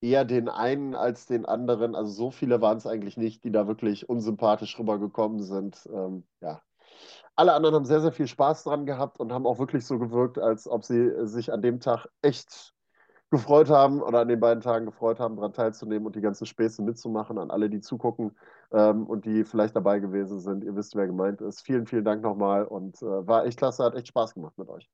eher 0.02 0.26
den 0.26 0.50
einen 0.50 0.96
als 0.96 1.26
den 1.28 1.46
anderen. 1.46 1.96
Also 1.96 2.12
so 2.12 2.32
viele 2.32 2.62
waren 2.62 2.78
es 2.78 2.88
eigentlich 2.88 3.18
nicht, 3.18 3.44
die 3.44 3.52
da 3.52 3.68
wirklich 3.68 4.10
unsympathisch 4.10 4.78
rübergekommen 4.80 5.42
sind. 5.42 5.88
Ähm, 5.94 6.26
ja. 6.42 6.62
Alle 7.36 7.54
anderen 7.54 7.76
haben 7.76 7.86
sehr, 7.86 8.02
sehr 8.02 8.12
viel 8.12 8.28
Spaß 8.28 8.64
dran 8.64 8.86
gehabt 8.86 9.20
und 9.20 9.34
haben 9.34 9.46
auch 9.46 9.60
wirklich 9.60 9.86
so 9.86 10.00
gewirkt, 10.00 10.38
als 10.40 10.68
ob 10.68 10.86
sie 10.86 11.28
sich 11.28 11.52
an 11.52 11.62
dem 11.62 11.80
Tag 11.80 12.08
echt 12.22 12.75
gefreut 13.32 13.70
haben 13.70 14.02
oder 14.02 14.20
an 14.20 14.28
den 14.28 14.40
beiden 14.40 14.62
Tagen 14.62 14.86
gefreut 14.86 15.20
haben, 15.20 15.36
daran 15.36 15.54
teilzunehmen 15.54 16.06
und 16.06 16.16
die 16.16 16.22
ganzen 16.22 16.46
Späße 16.46 16.82
mitzumachen. 16.82 17.38
An 17.38 17.52
alle, 17.52 17.70
die 17.70 17.82
zugucken 17.82 18.38
ähm, 18.72 19.06
und 19.08 19.26
die 19.26 19.44
vielleicht 19.44 19.76
dabei 19.76 20.00
gewesen 20.00 20.40
sind. 20.40 20.64
Ihr 20.64 20.76
wisst, 20.76 20.96
wer 20.96 21.08
gemeint 21.08 21.42
ist. 21.42 21.62
Vielen, 21.62 21.86
vielen 21.88 22.06
Dank 22.06 22.22
nochmal 22.22 22.66
und 22.66 23.02
äh, 23.02 23.28
war 23.28 23.46
echt 23.46 23.58
klasse, 23.58 23.84
hat 23.84 23.96
echt 23.96 24.08
Spaß 24.08 24.34
gemacht 24.34 24.58
mit 24.58 24.70
euch. 24.70 24.90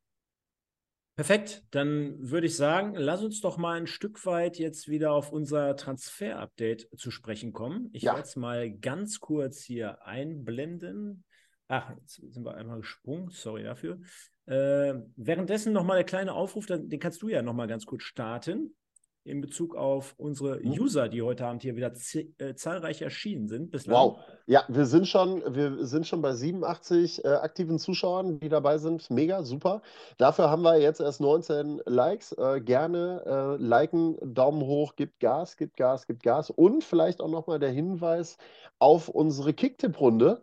Perfekt, 1.15 1.65
dann 1.71 2.15
würde 2.19 2.47
ich 2.47 2.55
sagen, 2.55 2.95
lass 2.95 3.21
uns 3.21 3.41
doch 3.41 3.57
mal 3.57 3.77
ein 3.77 3.85
Stück 3.85 4.25
weit 4.25 4.57
jetzt 4.57 4.87
wieder 4.87 5.11
auf 5.11 5.31
unser 5.31 5.75
Transfer-Update 5.75 6.87
zu 6.97 7.11
sprechen 7.11 7.51
kommen. 7.51 7.89
Ich 7.91 8.03
ja. 8.03 8.13
werde 8.13 8.27
es 8.27 8.35
mal 8.37 8.71
ganz 8.71 9.19
kurz 9.19 9.61
hier 9.61 10.05
einblenden. 10.05 11.25
Ach, 11.71 11.89
jetzt 12.01 12.15
sind 12.15 12.43
wir 12.43 12.55
einmal 12.55 12.79
gesprungen, 12.81 13.29
sorry 13.29 13.63
dafür. 13.63 13.99
Äh, 14.45 14.95
währenddessen 15.15 15.71
nochmal 15.71 15.95
der 15.95 16.03
kleine 16.03 16.33
Aufruf, 16.33 16.65
den 16.65 16.99
kannst 16.99 17.21
du 17.21 17.29
ja 17.29 17.41
nochmal 17.41 17.67
ganz 17.67 17.85
kurz 17.85 18.03
starten. 18.03 18.75
in 19.23 19.39
Bezug 19.39 19.75
auf 19.75 20.15
unsere 20.17 20.59
Hm. 20.59 20.71
User, 20.71 21.07
die 21.07 21.21
heute 21.21 21.45
Abend 21.45 21.61
hier 21.61 21.75
wieder 21.75 21.93
äh, 22.39 22.55
zahlreich 22.55 23.03
erschienen 23.03 23.47
sind 23.47 23.69
bislang? 23.69 23.95
Wow. 23.95 24.19
Ja, 24.47 24.63
wir 24.67 24.87
sind 24.87 25.07
schon, 25.07 25.43
wir 25.53 25.85
sind 25.85 26.07
schon 26.07 26.23
bei 26.23 26.33
87 26.33 27.23
äh, 27.23 27.27
aktiven 27.27 27.77
Zuschauern, 27.77 28.39
die 28.39 28.49
dabei 28.49 28.79
sind. 28.79 29.11
Mega, 29.11 29.43
super. 29.43 29.83
Dafür 30.17 30.49
haben 30.49 30.63
wir 30.63 30.79
jetzt 30.81 31.01
erst 31.01 31.21
19 31.21 31.83
Likes. 31.85 32.31
Äh, 32.31 32.61
gerne 32.61 33.21
äh, 33.59 33.63
liken, 33.63 34.17
Daumen 34.33 34.63
hoch, 34.63 34.95
gibt 34.95 35.19
Gas, 35.19 35.55
gibt 35.55 35.77
Gas, 35.77 36.07
gibt 36.07 36.23
Gas. 36.23 36.49
Und 36.49 36.83
vielleicht 36.83 37.21
auch 37.21 37.29
nochmal 37.29 37.59
der 37.59 37.69
Hinweis 37.71 38.39
auf 38.79 39.07
unsere 39.07 39.53
Kicktipp-Runde, 39.53 40.41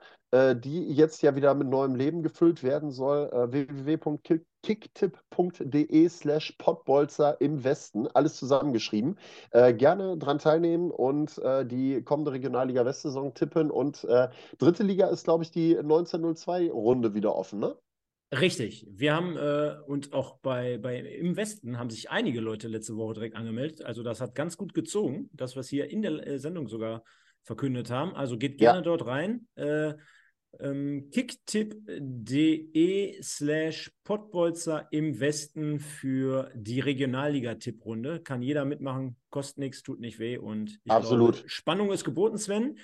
die 0.57 0.93
jetzt 0.93 1.23
ja 1.23 1.35
wieder 1.37 1.55
mit 1.55 1.69
neuem 1.69 1.95
Leben 1.95 2.23
gefüllt 2.23 2.63
werden 2.63 2.91
soll. 2.91 3.31
Äh, 3.33 3.51
www.kicktipp.de 3.53 6.09
slash 6.09 6.53
Pottbolzer 6.59 7.41
im 7.41 7.65
Westen. 7.65 8.07
Alles 8.09 8.37
zusammengeschrieben. 8.37 9.19
Äh, 9.53 9.73
gerne 9.75 10.19
dran 10.19 10.39
teilnehmen 10.39 10.91
und 10.91 11.39
äh, 11.39 11.65
die 11.65 12.03
kommende 12.03 12.33
Regionalliga 12.33 12.85
Westsaison 12.85 13.33
tippen. 13.35 13.71
Und 13.71 14.05
äh, 14.05 14.29
dritte 14.59 14.83
Liga 14.83 15.07
ist, 15.09 15.25
glaube 15.25 15.45
ich, 15.45 15.51
die 15.51 15.79
1902-Runde 15.79 17.15
wieder 17.15 17.35
offen, 17.35 17.61
ne? 17.61 17.75
Richtig. 18.31 18.87
Wir 18.91 19.15
haben 19.15 19.39
äh, 19.39 19.77
und 19.87 20.13
auch 20.13 20.39
bei, 20.41 20.77
bei 20.77 20.99
im 20.99 21.37
Westen 21.37 21.79
haben 21.79 21.89
sich 21.89 22.11
einige 22.11 22.41
Leute 22.41 22.69
letzte 22.69 22.95
Woche 22.97 23.15
direkt 23.15 23.37
angemeldet. 23.37 23.83
Also 23.83 24.03
das 24.03 24.21
hat 24.21 24.35
ganz 24.35 24.59
gut 24.59 24.75
gezogen, 24.75 25.31
das, 25.33 25.57
was 25.57 25.73
wir 25.73 25.85
hier 25.85 25.91
in 25.91 26.03
der 26.03 26.27
äh, 26.27 26.39
Sendung 26.39 26.69
sogar 26.69 27.03
verkündet 27.45 27.91
haben. 27.91 28.15
Also 28.15 28.37
geht 28.37 28.61
Ja. 28.61 28.73
gerne 28.73 28.83
dort 28.83 29.07
rein. 29.07 29.49
Äh, 30.53 30.69
ähm, 30.69 31.11
kicktipp.de 31.11 33.23
slash 33.23 33.91
Pottbolzer 34.05 34.87
im 34.91 35.19
Westen 35.21 35.81
für 35.81 36.51
die 36.55 36.81
Regionalliga-Tipprunde. 36.81 38.21
Kann 38.21 38.43
jeder 38.43 38.65
mitmachen, 38.65 39.17
kostet 39.31 39.59
nichts, 39.59 39.83
tut 39.83 40.01
nicht 40.01 40.19
weh 40.19 40.39
und 40.39 40.81
ich 40.85 40.93
Absolut. 40.93 41.37
glaube, 41.37 41.49
Spannung 41.49 41.93
ist 41.93 42.05
geboten, 42.05 42.39
Sven. 42.39 42.79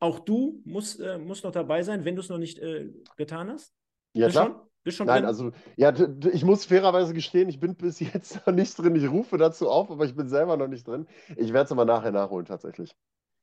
Auch 0.00 0.18
du 0.18 0.60
musst, 0.64 1.00
äh, 1.00 1.18
musst 1.18 1.44
noch 1.44 1.52
dabei 1.52 1.82
sein, 1.82 2.04
wenn 2.04 2.16
du 2.16 2.20
es 2.20 2.28
noch 2.28 2.38
nicht 2.38 2.58
äh, 2.58 2.90
getan 3.16 3.50
hast. 3.50 3.72
Ja, 4.14 4.26
Bist 4.26 4.36
klar. 4.36 4.46
schon? 4.46 4.60
Bist 4.82 4.96
schon 4.98 5.06
Nein, 5.06 5.22
drin? 5.22 5.26
also, 5.26 5.52
ja, 5.76 5.94
ich 6.30 6.44
muss 6.44 6.66
fairerweise 6.66 7.14
gestehen, 7.14 7.48
ich 7.48 7.58
bin 7.58 7.74
bis 7.74 8.00
jetzt 8.00 8.46
noch 8.46 8.54
nicht 8.54 8.76
drin. 8.76 8.94
Ich 8.96 9.08
rufe 9.08 9.38
dazu 9.38 9.70
auf, 9.70 9.90
aber 9.90 10.04
ich 10.04 10.14
bin 10.14 10.28
selber 10.28 10.56
noch 10.56 10.68
nicht 10.68 10.86
drin. 10.86 11.06
Ich 11.36 11.52
werde 11.52 11.66
es 11.66 11.72
aber 11.72 11.84
nachher 11.84 12.12
nachholen, 12.12 12.44
tatsächlich. 12.44 12.94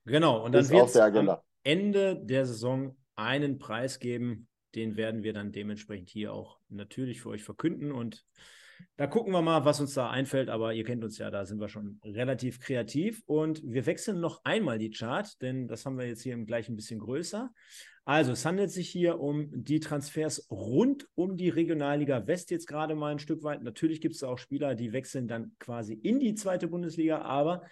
Genau, 0.05 0.45
und 0.45 0.53
dann 0.53 0.69
wird 0.69 0.87
es 0.87 0.93
der 0.93 1.05
am 1.05 1.11
Agenda. 1.11 1.43
Ende 1.63 2.19
der 2.23 2.45
Saison 2.45 2.95
einen 3.15 3.59
Preis 3.59 3.99
geben. 3.99 4.47
Den 4.75 4.95
werden 4.95 5.23
wir 5.23 5.33
dann 5.33 5.51
dementsprechend 5.51 6.09
hier 6.09 6.33
auch 6.33 6.59
natürlich 6.69 7.21
für 7.21 7.29
euch 7.29 7.43
verkünden. 7.43 7.91
Und 7.91 8.25
da 8.97 9.07
gucken 9.07 9.33
wir 9.33 9.41
mal, 9.41 9.65
was 9.65 9.79
uns 9.79 9.93
da 9.93 10.09
einfällt. 10.09 10.49
Aber 10.49 10.73
ihr 10.73 10.83
kennt 10.83 11.03
uns 11.03 11.17
ja, 11.17 11.29
da 11.29 11.45
sind 11.45 11.59
wir 11.59 11.69
schon 11.69 11.99
relativ 12.03 12.59
kreativ. 12.59 13.21
Und 13.25 13.61
wir 13.63 13.85
wechseln 13.85 14.19
noch 14.19 14.43
einmal 14.43 14.79
die 14.79 14.91
Chart, 14.91 15.41
denn 15.41 15.67
das 15.67 15.85
haben 15.85 15.97
wir 15.97 16.07
jetzt 16.07 16.21
hier 16.21 16.33
im 16.33 16.45
gleich 16.45 16.69
ein 16.69 16.75
bisschen 16.75 16.99
größer. 16.99 17.51
Also, 18.03 18.31
es 18.31 18.45
handelt 18.45 18.71
sich 18.71 18.89
hier 18.89 19.19
um 19.19 19.49
die 19.51 19.79
Transfers 19.79 20.47
rund 20.49 21.07
um 21.13 21.37
die 21.37 21.49
Regionalliga 21.49 22.25
West 22.25 22.49
jetzt 22.49 22.65
gerade 22.65 22.95
mal 22.95 23.11
ein 23.11 23.19
Stück 23.19 23.43
weit. 23.43 23.61
Natürlich 23.61 24.01
gibt 24.01 24.15
es 24.15 24.23
auch 24.23 24.39
Spieler, 24.39 24.73
die 24.73 24.91
wechseln 24.91 25.27
dann 25.27 25.51
quasi 25.59 25.93
in 25.93 26.19
die 26.19 26.33
zweite 26.33 26.67
Bundesliga, 26.67 27.21
aber 27.21 27.63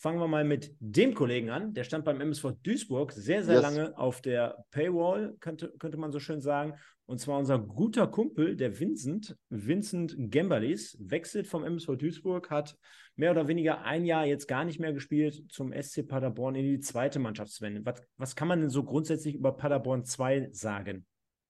fangen 0.00 0.18
wir 0.18 0.28
mal 0.28 0.44
mit 0.44 0.74
dem 0.80 1.14
Kollegen 1.14 1.50
an. 1.50 1.74
Der 1.74 1.84
stand 1.84 2.06
beim 2.06 2.22
MSV 2.22 2.52
Duisburg 2.62 3.12
sehr, 3.12 3.44
sehr 3.44 3.56
Yes. 3.56 3.62
lange 3.62 3.98
auf 3.98 4.22
der 4.22 4.64
Paywall, 4.70 5.36
könnte, 5.40 5.72
könnte 5.78 5.98
man 5.98 6.10
so 6.10 6.18
schön 6.18 6.40
sagen. 6.40 6.74
Und 7.04 7.20
zwar 7.20 7.38
unser 7.38 7.58
guter 7.58 8.06
Kumpel, 8.06 8.56
der 8.56 8.78
Vincent, 8.80 9.36
Vincent 9.50 10.14
Gemberlis, 10.16 10.96
wechselt 11.00 11.46
vom 11.46 11.64
MSV 11.64 11.96
Duisburg, 11.96 12.48
hat 12.50 12.78
mehr 13.16 13.30
oder 13.32 13.46
weniger 13.46 13.82
ein 13.82 14.06
Jahr 14.06 14.24
jetzt 14.24 14.48
gar 14.48 14.64
nicht 14.64 14.80
mehr 14.80 14.94
gespielt 14.94 15.44
zum 15.52 15.72
SC 15.72 16.06
Paderborn 16.08 16.54
in 16.54 16.64
die 16.64 16.80
zweite 16.80 17.18
Mannschaft. 17.18 17.52
Sven, 17.52 17.84
was, 17.84 18.02
was 18.16 18.34
kann 18.36 18.48
man 18.48 18.60
denn 18.60 18.70
so 18.70 18.84
grundsätzlich 18.84 19.34
über 19.34 19.52
Paderborn 19.52 20.04
2 20.04 20.48
sagen? 20.52 21.04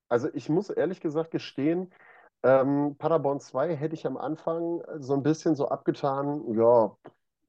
Also 0.09 0.28
ich 0.35 0.49
muss 0.49 0.71
ehrlich 0.71 1.00
gesagt 1.00 1.30
gestehen, 1.30 1.92
ähm, 2.42 2.97
Paderborn 2.99 3.38
2 3.38 3.76
hätte 3.76 3.95
ich 3.95 4.07
am 4.07 4.16
Anfang 4.16 4.80
so 4.99 5.14
ein 5.14 5.23
bisschen 5.23 5.54
so 5.54 5.69
abgetan, 5.69 6.42
ja, 6.54 6.97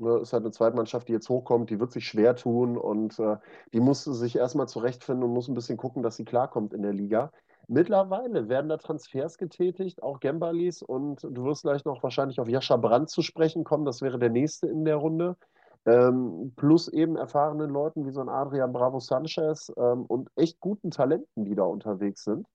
ne, 0.01 0.20
ist 0.20 0.34
halt 0.34 0.43
eine 0.43 0.51
Zweitmannschaft, 0.51 1.08
die 1.08 1.13
jetzt 1.13 1.29
hochkommt, 1.29 1.70
die 1.70 1.79
wird 1.79 1.91
sich 1.91 2.08
schwer 2.08 2.36
tun 2.36 2.77
und 2.77 3.20
äh, 3.20 3.38
die 3.74 3.79
muss 3.79 4.03
sich 4.03 4.36
erstmal 4.36 4.67
zurechtfinden 4.67 5.24
und 5.24 5.34
muss 5.34 5.48
ein 5.48 5.53
bisschen 5.53 5.77
gucken, 5.77 6.03
dass 6.03 6.17
sie 6.17 6.25
klarkommt 6.25 6.74
in 6.74 6.81
der 6.81 6.93
Liga. 6.93 7.31
Mittlerweile 7.67 8.50
werden 8.50 8.67
da 8.67 8.77
Transfers 8.77 9.38
getätigt, 9.38 10.03
auch 10.03 10.20
Gembalis 10.20 10.81
und 10.81 11.24
du 11.24 11.46
wirst 11.46 11.63
gleich 11.63 11.86
noch 11.86 12.03
wahrscheinlich 12.03 12.39
auf 12.39 12.50
Jascha 12.50 12.75
Brandt 12.75 13.10
zu 13.10 13.22
sprechen 13.22 13.63
kommen, 13.63 13.86
das 13.86 14.01
wäre 14.01 14.20
der 14.20 14.29
nächste 14.29 14.67
in 14.67 14.84
der 14.84 14.98
Runde. 14.98 15.38
Ähm, 15.86 16.53
plus 16.58 16.88
eben 16.89 17.15
erfahrenen 17.15 17.72
Leuten 17.72 18.05
wie 18.05 18.12
so 18.12 18.22
ein 18.22 18.29
Adrian 18.29 18.72
Bravo 18.72 19.00
Sanchez 19.00 19.72
ähm, 19.77 20.05
und 20.05 20.29
echt 20.36 20.60
guten 20.60 20.91
Talenten, 20.91 21.46
die 21.46 21.55
da 21.55 21.63
unterwegs 21.63 22.24
sind, 22.24 22.46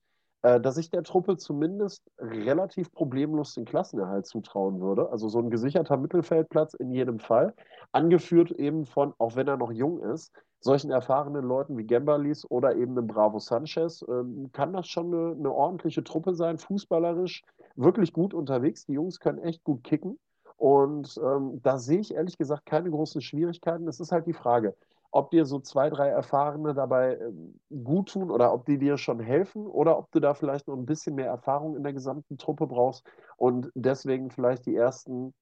dass 0.60 0.76
ich 0.76 0.90
der 0.90 1.02
Truppe 1.02 1.36
zumindest 1.36 2.02
relativ 2.18 2.92
problemlos 2.92 3.54
den 3.54 3.64
Klassenerhalt 3.64 4.26
zutrauen 4.26 4.80
würde. 4.80 5.10
Also 5.10 5.28
so 5.28 5.40
ein 5.40 5.50
gesicherter 5.50 5.96
Mittelfeldplatz 5.96 6.74
in 6.74 6.90
jedem 6.90 7.18
Fall, 7.18 7.54
angeführt 7.92 8.52
eben 8.52 8.86
von, 8.86 9.12
auch 9.18 9.36
wenn 9.36 9.48
er 9.48 9.56
noch 9.56 9.72
jung 9.72 10.02
ist, 10.02 10.32
solchen 10.60 10.90
erfahrenen 10.90 11.44
Leuten 11.44 11.76
wie 11.76 11.86
Gembalis 11.86 12.48
oder 12.50 12.76
eben 12.76 12.98
einem 12.98 13.06
Bravo 13.06 13.38
Sanchez, 13.38 14.04
ähm, 14.08 14.50
kann 14.52 14.72
das 14.72 14.88
schon 14.88 15.12
eine, 15.12 15.32
eine 15.32 15.52
ordentliche 15.52 16.04
Truppe 16.04 16.34
sein, 16.34 16.58
fußballerisch 16.58 17.42
wirklich 17.76 18.12
gut 18.12 18.34
unterwegs. 18.34 18.86
Die 18.86 18.94
Jungs 18.94 19.20
können 19.20 19.38
echt 19.38 19.64
gut 19.64 19.84
kicken. 19.84 20.18
Und 20.56 21.20
ähm, 21.22 21.60
da 21.62 21.78
sehe 21.78 22.00
ich 22.00 22.14
ehrlich 22.14 22.38
gesagt 22.38 22.66
keine 22.66 22.90
großen 22.90 23.20
Schwierigkeiten. 23.20 23.86
Es 23.88 24.00
ist 24.00 24.12
halt 24.12 24.26
die 24.26 24.32
Frage, 24.32 24.74
ob 25.16 25.30
dir 25.30 25.46
so 25.46 25.60
zwei, 25.60 25.90
drei 25.90 26.08
Erfahrene 26.08 26.74
dabei 26.74 27.18
ähm, 27.18 27.58
gut 27.84 28.10
tun 28.12 28.30
oder 28.30 28.52
ob 28.52 28.66
die 28.66 28.78
dir 28.78 28.98
schon 28.98 29.20
helfen 29.20 29.66
oder 29.66 29.98
ob 29.98 30.10
du 30.12 30.20
da 30.20 30.34
vielleicht 30.34 30.68
noch 30.68 30.76
ein 30.76 30.86
bisschen 30.86 31.14
mehr 31.16 31.28
Erfahrung 31.28 31.76
in 31.76 31.82
der 31.82 31.92
gesamten 31.92 32.38
Truppe 32.38 32.66
brauchst 32.66 33.06
und 33.36 33.70
deswegen 33.74 34.30
vielleicht 34.30 34.66
die 34.66 34.76
ersten 34.76 35.34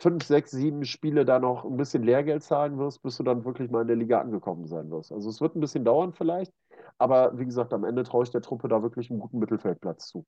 fünf, 0.00 0.24
sechs, 0.24 0.52
sieben 0.52 0.84
Spiele 0.84 1.24
da 1.24 1.38
noch 1.40 1.64
ein 1.64 1.76
bisschen 1.76 2.04
Lehrgeld 2.04 2.42
zahlen 2.42 2.78
wirst, 2.78 3.02
bis 3.02 3.16
du 3.16 3.24
dann 3.24 3.44
wirklich 3.44 3.70
mal 3.70 3.82
in 3.82 3.88
der 3.88 3.96
Liga 3.96 4.20
angekommen 4.20 4.66
sein 4.66 4.90
wirst. 4.90 5.12
Also 5.12 5.28
es 5.28 5.40
wird 5.40 5.56
ein 5.56 5.60
bisschen 5.60 5.84
dauern 5.84 6.12
vielleicht, 6.12 6.52
aber 6.98 7.38
wie 7.38 7.44
gesagt, 7.44 7.72
am 7.72 7.84
Ende 7.84 8.04
traue 8.04 8.24
ich 8.24 8.30
der 8.30 8.42
Truppe 8.42 8.68
da 8.68 8.82
wirklich 8.82 9.10
einen 9.10 9.20
guten 9.20 9.38
Mittelfeldplatz 9.38 10.08
zu. 10.08 10.24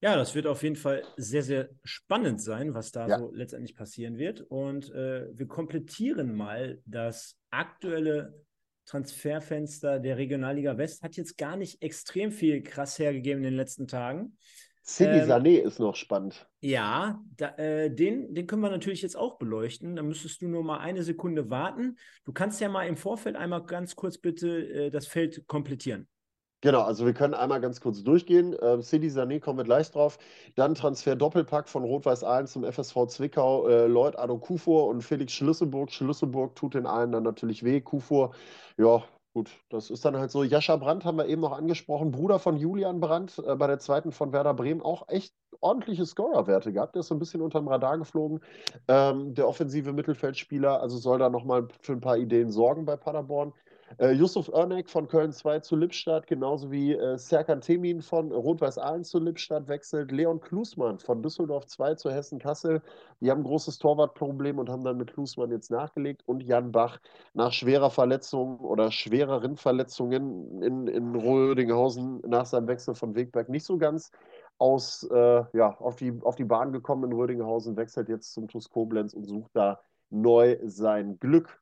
Ja, 0.00 0.16
das 0.16 0.34
wird 0.34 0.46
auf 0.46 0.62
jeden 0.62 0.76
Fall 0.76 1.02
sehr, 1.16 1.42
sehr 1.42 1.70
spannend 1.82 2.40
sein, 2.40 2.74
was 2.74 2.92
da 2.92 3.08
Ja. 3.08 3.18
so 3.18 3.32
letztendlich 3.32 3.74
passieren 3.74 4.18
wird. 4.18 4.42
Und 4.42 4.90
äh, 4.90 5.28
wir 5.32 5.46
komplettieren 5.48 6.34
mal 6.34 6.82
das 6.84 7.38
aktuelle 7.50 8.44
Transferfenster 8.86 9.98
der 9.98 10.18
Regionalliga 10.18 10.76
West. 10.76 11.02
Hat 11.02 11.16
jetzt 11.16 11.38
gar 11.38 11.56
nicht 11.56 11.82
extrem 11.82 12.32
viel 12.32 12.62
krass 12.62 12.98
hergegeben 12.98 13.38
in 13.38 13.50
den 13.50 13.56
letzten 13.56 13.86
Tagen. 13.86 14.36
Sidi 14.82 15.20
Ähm, 15.20 15.28
Sané 15.30 15.60
ist 15.60 15.78
noch 15.78 15.96
spannend. 15.96 16.46
Ja, 16.60 17.22
da, 17.36 17.56
äh, 17.56 17.90
den, 17.90 18.34
den 18.34 18.46
können 18.46 18.60
wir 18.60 18.68
natürlich 18.70 19.00
jetzt 19.00 19.16
auch 19.16 19.38
beleuchten. 19.38 19.96
Da 19.96 20.02
müsstest 20.02 20.42
du 20.42 20.48
nur 20.48 20.62
mal 20.62 20.78
eine 20.78 21.02
Sekunde 21.02 21.48
warten. 21.48 21.96
Du 22.24 22.32
kannst 22.32 22.60
ja 22.60 22.68
mal 22.68 22.86
im 22.86 22.98
Vorfeld 22.98 23.36
einmal 23.36 23.64
ganz 23.64 23.96
kurz 23.96 24.18
bitte 24.18 24.48
äh, 24.48 24.90
das 24.90 25.06
Feld 25.06 25.46
komplettieren. 25.46 26.06
Genau, 26.64 26.80
also 26.80 27.04
wir 27.04 27.12
können 27.12 27.34
einmal 27.34 27.60
ganz 27.60 27.78
kurz 27.82 28.02
durchgehen. 28.02 28.56
Ähm, 28.62 28.80
Sidi 28.80 29.08
Sané 29.08 29.38
kommen 29.38 29.58
wir 29.58 29.64
gleich 29.64 29.90
drauf. 29.90 30.16
Dann 30.54 30.74
Transfer 30.74 31.14
Doppelpack 31.14 31.68
von 31.68 31.84
Rot-Weiß 31.84 32.24
Aalen 32.24 32.46
zum 32.46 32.64
FSV 32.64 33.06
Zwickau. 33.08 33.68
Äh, 33.68 33.86
Lloyd 33.86 34.16
Kufur 34.40 34.86
und 34.86 35.02
Felix 35.02 35.34
Schlüsselburg. 35.34 35.92
Schlüsselburg 35.92 36.56
tut 36.56 36.72
den 36.72 36.86
allen 36.86 37.12
dann 37.12 37.22
natürlich 37.22 37.64
weh. 37.64 37.82
Kufur, 37.82 38.32
ja, 38.78 39.04
gut, 39.34 39.50
das 39.68 39.90
ist 39.90 40.06
dann 40.06 40.16
halt 40.16 40.30
so. 40.30 40.42
Jascha 40.42 40.76
Brandt 40.76 41.04
haben 41.04 41.18
wir 41.18 41.26
eben 41.26 41.42
noch 41.42 41.52
angesprochen. 41.52 42.12
Bruder 42.12 42.38
von 42.38 42.56
Julian 42.56 42.98
Brandt, 42.98 43.38
äh, 43.46 43.56
bei 43.56 43.66
der 43.66 43.78
zweiten 43.78 44.10
von 44.10 44.32
Werder 44.32 44.54
Bremen 44.54 44.80
auch 44.80 45.06
echt 45.08 45.34
ordentliche 45.60 46.06
Scorerwerte 46.06 46.72
gehabt. 46.72 46.94
Der 46.94 47.00
ist 47.00 47.08
so 47.08 47.14
ein 47.14 47.18
bisschen 47.18 47.42
unterm 47.42 47.68
Radar 47.68 47.98
geflogen. 47.98 48.40
Ähm, 48.88 49.34
der 49.34 49.46
offensive 49.48 49.92
Mittelfeldspieler, 49.92 50.80
also 50.80 50.96
soll 50.96 51.18
da 51.18 51.28
nochmal 51.28 51.68
für 51.82 51.92
ein 51.92 52.00
paar 52.00 52.16
Ideen 52.16 52.50
sorgen 52.50 52.86
bei 52.86 52.96
Paderborn. 52.96 53.52
Äh, 53.98 54.12
Yusuf 54.12 54.48
Örnek 54.48 54.90
von 54.90 55.06
Köln 55.08 55.32
2 55.32 55.60
zu 55.60 55.76
Lippstadt, 55.76 56.26
genauso 56.26 56.70
wie 56.70 56.92
äh, 56.94 57.16
Serkan 57.16 57.60
Temin 57.60 58.02
von 58.02 58.32
Rot-Weiß 58.32 58.78
Aalen 58.78 59.04
zu 59.04 59.18
Lippstadt 59.18 59.68
wechselt. 59.68 60.10
Leon 60.10 60.40
Klusmann 60.40 60.98
von 60.98 61.22
Düsseldorf 61.22 61.66
2 61.66 61.94
zu 61.94 62.10
Hessen-Kassel. 62.10 62.82
Die 63.20 63.30
haben 63.30 63.40
ein 63.40 63.44
großes 63.44 63.78
Torwartproblem 63.78 64.58
und 64.58 64.68
haben 64.68 64.84
dann 64.84 64.96
mit 64.96 65.12
Klusmann 65.12 65.50
jetzt 65.50 65.70
nachgelegt. 65.70 66.22
Und 66.26 66.42
Jan 66.42 66.72
Bach 66.72 66.98
nach 67.34 67.52
schwerer 67.52 67.90
Verletzung 67.90 68.58
oder 68.58 68.90
schwereren 68.90 69.56
Verletzungen 69.56 70.62
in, 70.62 70.86
in 70.88 71.14
Rödinghausen 71.14 72.22
nach 72.26 72.46
seinem 72.46 72.66
Wechsel 72.66 72.94
von 72.94 73.14
Wegberg 73.14 73.48
nicht 73.48 73.64
so 73.64 73.78
ganz 73.78 74.10
aus, 74.58 75.02
äh, 75.10 75.44
ja, 75.52 75.76
auf 75.78 75.96
die, 75.96 76.12
auf 76.22 76.36
die 76.36 76.44
Bahn 76.44 76.72
gekommen 76.72 77.10
in 77.10 77.16
Rödinghausen, 77.16 77.76
wechselt 77.76 78.08
jetzt 78.08 78.32
zum 78.32 78.48
TuS 78.48 78.70
Koblenz 78.70 79.14
und 79.14 79.24
sucht 79.24 79.50
da 79.54 79.80
neu 80.10 80.58
sein 80.62 81.18
Glück. 81.18 81.60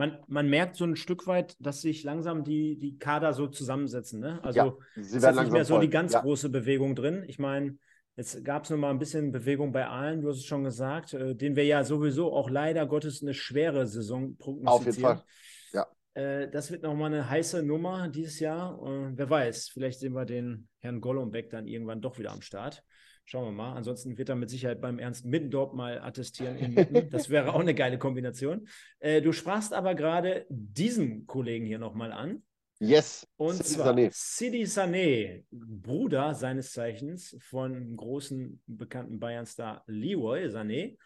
Man, 0.00 0.18
man 0.28 0.48
merkt 0.48 0.76
so 0.76 0.84
ein 0.84 0.96
Stück 0.96 1.26
weit, 1.26 1.54
dass 1.60 1.82
sich 1.82 2.04
langsam 2.04 2.42
die, 2.42 2.78
die 2.78 2.96
Kader 2.98 3.34
so 3.34 3.46
zusammensetzen. 3.46 4.18
Ne? 4.18 4.40
Also 4.42 4.58
Ja, 4.58 4.76
es 4.96 5.12
ist 5.12 5.22
nicht 5.22 5.52
mehr 5.52 5.64
so 5.66 5.74
voll. 5.74 5.82
die 5.82 5.90
ganz 5.90 6.14
Ja. 6.14 6.20
große 6.22 6.48
Bewegung 6.48 6.94
drin. 6.94 7.24
Ich 7.28 7.38
meine, 7.38 7.76
Jetzt 8.16 8.44
gab 8.44 8.64
es 8.64 8.70
noch 8.70 8.76
mal 8.76 8.90
ein 8.90 8.98
bisschen 8.98 9.32
Bewegung 9.32 9.72
bei 9.72 9.86
allen, 9.86 10.20
du 10.20 10.28
hast 10.28 10.38
es 10.38 10.44
schon 10.44 10.64
gesagt, 10.64 11.14
äh, 11.14 11.34
den 11.34 11.56
wir 11.56 11.64
ja 11.64 11.84
sowieso 11.84 12.34
auch 12.34 12.50
leider 12.50 12.84
Gottes 12.86 13.22
eine 13.22 13.32
schwere 13.32 13.86
Saison 13.86 14.36
prognostizieren. 14.36 15.12
Auf 15.12 15.24
jeden 15.24 15.24
Fall. 15.72 15.86
Ja. 16.14 16.20
Äh, 16.42 16.50
das 16.50 16.70
wird 16.70 16.82
noch 16.82 16.94
mal 16.94 17.06
eine 17.06 17.30
heiße 17.30 17.62
Nummer 17.62 18.08
dieses 18.08 18.38
Jahr. 18.40 18.78
Äh, 18.84 19.12
wer 19.14 19.30
weiß, 19.30 19.68
vielleicht 19.72 20.00
sehen 20.00 20.12
wir 20.12 20.26
den 20.26 20.68
Herrn 20.80 21.00
Gollumbeck 21.00 21.48
dann 21.50 21.66
irgendwann 21.66 22.02
doch 22.02 22.18
wieder 22.18 22.32
am 22.32 22.42
Start. 22.42 22.82
Schauen 23.30 23.44
wir 23.44 23.52
mal. 23.52 23.74
Ansonsten 23.74 24.18
wird 24.18 24.28
er 24.28 24.34
mit 24.34 24.50
Sicherheit 24.50 24.80
beim 24.80 24.98
Ernst 24.98 25.24
Middendorp 25.24 25.72
mal 25.72 26.00
attestieren. 26.00 26.74
das 27.12 27.30
wäre 27.30 27.54
auch 27.54 27.60
eine 27.60 27.76
geile 27.76 27.96
Kombination. 27.96 28.66
Äh, 28.98 29.22
du 29.22 29.30
sprachst 29.30 29.72
aber 29.72 29.94
gerade 29.94 30.46
diesen 30.48 31.28
Kollegen 31.28 31.64
hier 31.64 31.78
nochmal 31.78 32.10
an. 32.10 32.42
Yes. 32.80 33.28
Und 33.36 33.62
Sidi 33.62 33.68
zwar 33.68 33.94
Sané. 33.94 34.10
Sidi 34.12 34.62
Sané, 34.64 35.44
Bruder 35.52 36.34
seines 36.34 36.72
Zeichens 36.72 37.36
von 37.38 37.96
großen 37.96 38.60
bekannten 38.66 39.20
Bayern-Star 39.20 39.84
Leroy 39.86 40.46
Sané. 40.46 40.96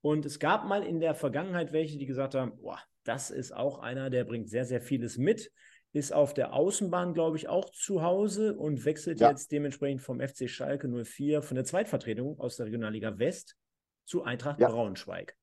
Und 0.00 0.24
es 0.24 0.38
gab 0.38 0.66
mal 0.66 0.84
in 0.84 1.00
der 1.00 1.14
Vergangenheit 1.14 1.74
welche, 1.74 1.98
die 1.98 2.06
gesagt 2.06 2.34
haben, 2.34 2.56
boah, 2.62 2.78
das 3.02 3.30
ist 3.30 3.54
auch 3.54 3.80
einer, 3.80 4.08
der 4.08 4.24
bringt 4.24 4.48
sehr, 4.48 4.64
sehr 4.64 4.80
vieles 4.80 5.18
mit, 5.18 5.52
ist 5.94 6.12
auf 6.12 6.34
der 6.34 6.52
Außenbahn, 6.52 7.14
glaube 7.14 7.36
ich, 7.36 7.48
auch 7.48 7.70
zu 7.70 8.02
Hause 8.02 8.56
und 8.56 8.84
wechselt 8.84 9.20
ja. 9.20 9.30
jetzt 9.30 9.52
dementsprechend 9.52 10.02
vom 10.02 10.20
FC 10.20 10.50
Schalke 10.50 10.88
04 10.88 11.40
von 11.40 11.54
der 11.54 11.64
Zweitvertretung 11.64 12.38
aus 12.40 12.56
der 12.56 12.66
Regionalliga 12.66 13.16
West 13.18 13.56
zu 14.04 14.24
Eintracht 14.24 14.58
ja. 14.58 14.68
Braunschweig. 14.68 15.36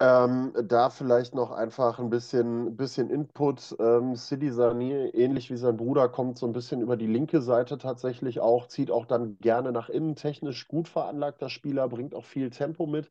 Ähm, 0.00 0.52
da 0.64 0.90
vielleicht 0.90 1.34
noch 1.34 1.50
einfach 1.50 1.98
ein 1.98 2.08
bisschen, 2.08 2.76
bisschen 2.76 3.10
Input. 3.10 3.74
Ähm, 3.80 4.14
Sidi 4.14 4.50
Sani, 4.52 4.92
ähnlich 4.92 5.50
wie 5.50 5.56
sein 5.56 5.76
Bruder, 5.76 6.08
kommt 6.08 6.38
so 6.38 6.46
ein 6.46 6.52
bisschen 6.52 6.80
über 6.80 6.96
die 6.96 7.08
linke 7.08 7.42
Seite 7.42 7.78
tatsächlich 7.78 8.38
auch, 8.38 8.68
zieht 8.68 8.92
auch 8.92 9.06
dann 9.06 9.38
gerne 9.40 9.72
nach 9.72 9.88
innen, 9.88 10.14
technisch 10.14 10.68
gut 10.68 10.86
veranlagter 10.86 11.48
Spieler, 11.48 11.88
bringt 11.88 12.14
auch 12.14 12.24
viel 12.24 12.50
Tempo 12.50 12.86
mit. 12.86 13.10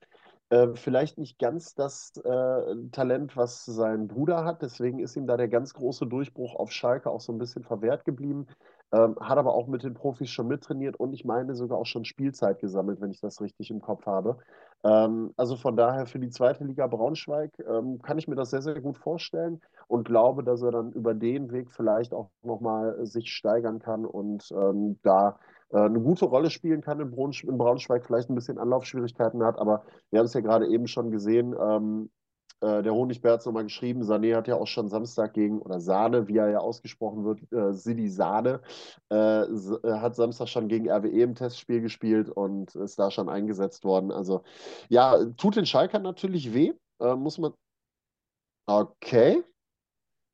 Äh, 0.50 0.76
vielleicht 0.76 1.18
nicht 1.18 1.40
ganz 1.40 1.76
das 1.76 2.14
äh, 2.24 2.76
Talent, 2.94 3.36
was 3.36 3.66
sein 3.66 4.08
Bruder 4.08 4.46
hat, 4.46 4.62
deswegen 4.62 5.00
ist 5.00 5.18
ihm 5.18 5.28
da 5.28 5.36
der 5.36 5.50
ganz 5.50 5.74
große 5.74 6.08
Durchbruch 6.08 6.56
auf 6.56 6.72
Schalke 6.72 7.10
auch 7.10 7.20
so 7.20 7.34
ein 7.34 7.38
bisschen 7.38 7.64
verwehrt 7.64 8.06
geblieben. 8.06 8.48
Ähm, 8.94 9.18
hat 9.20 9.38
aber 9.38 9.54
auch 9.54 9.68
mit 9.68 9.84
den 9.84 9.94
Profis 9.94 10.30
schon 10.30 10.48
mittrainiert 10.48 10.96
und 10.98 11.12
ich 11.12 11.26
meine 11.26 11.54
sogar 11.56 11.78
auch 11.78 11.86
schon 11.86 12.06
Spielzeit 12.06 12.60
gesammelt, 12.60 13.02
wenn 13.02 13.12
ich 13.12 13.20
das 13.20 13.42
richtig 13.42 13.70
im 13.72 13.82
Kopf 13.82 14.06
habe. 14.06 14.38
Ähm, 14.84 15.34
also 15.38 15.56
von 15.56 15.76
daher 15.76 16.06
für 16.06 16.20
die 16.20 16.30
zweite 16.30 16.64
Liga 16.64 16.88
Braunschweig 16.88 17.52
ähm, 17.68 18.02
kann 18.02 18.18
ich 18.18 18.28
mir 18.28 18.36
das 18.36 18.52
sehr, 18.52 18.62
sehr 18.62 18.80
gut 18.80 18.98
vorstellen 18.98 19.62
und 19.88 20.08
glaube, 20.08 20.44
dass 20.44 20.62
er 20.62 20.72
dann 20.72 20.92
über 20.92 21.14
den 21.14 21.52
Weg 21.52 21.72
vielleicht 21.72 22.14
auch 22.14 22.30
nochmal 22.44 23.06
sich 23.06 23.32
steigern 23.32 23.80
kann 23.80 24.06
und 24.06 24.52
ähm, 24.52 25.00
da 25.04 25.40
äh, 25.72 25.78
eine 25.78 26.00
gute 26.00 26.26
Rolle 26.26 26.50
spielen 26.50 26.82
kann 26.82 27.00
in, 27.00 27.12
in 27.12 27.58
Braunschweig, 27.58 28.06
vielleicht 28.06 28.30
ein 28.30 28.36
bisschen 28.36 28.60
Anlaufschwierigkeiten 28.60 29.44
hat, 29.44 29.58
aber 29.58 29.84
wir 30.12 30.20
haben 30.20 30.26
es 30.26 30.34
ja 30.34 30.42
gerade 30.42 30.68
eben 30.68 30.88
schon 30.88 31.12
gesehen, 31.12 31.56
ähm, 31.60 32.10
äh, 32.62 32.82
der 32.82 32.94
Honigbär 32.94 33.34
hat 33.34 33.42
es 33.42 33.46
nochmal 33.46 33.64
geschrieben, 33.64 34.04
Sané 34.04 34.36
hat 34.36 34.48
ja 34.48 34.56
auch 34.56 34.68
schon 34.68 34.90
Samstag 34.90 35.34
gegen, 35.34 35.62
oder 35.62 35.80
Sahne, 35.80 36.28
wie 36.28 36.38
er 36.38 36.50
ja 36.50 36.60
ausgesprochen 36.60 37.24
wird, 37.24 37.52
äh, 37.52 37.74
Sidi 37.74 38.10
Sahne, 38.10 38.62
äh, 39.12 39.42
äh 39.44 40.00
hat 40.00 40.16
Samstag 40.16 40.48
schon 40.48 40.68
gegen 40.68 40.90
RWE 40.90 41.22
im 41.22 41.36
Testspiel 41.36 41.82
gespielt 41.82 42.30
und 42.30 42.76
ist 42.76 42.98
da 43.00 43.12
schon 43.12 43.30
eingesetzt 43.30 43.84
worden. 43.84 44.12
Also 44.12 44.44
ja, 44.90 45.24
tut 45.38 45.56
den 45.56 45.66
Schalkern 45.66 46.02
natürlich 46.04 46.54
weh, 46.54 46.74
äh, 47.00 47.16
muss 47.16 47.38
man. 47.38 47.54
Okay. 48.66 49.44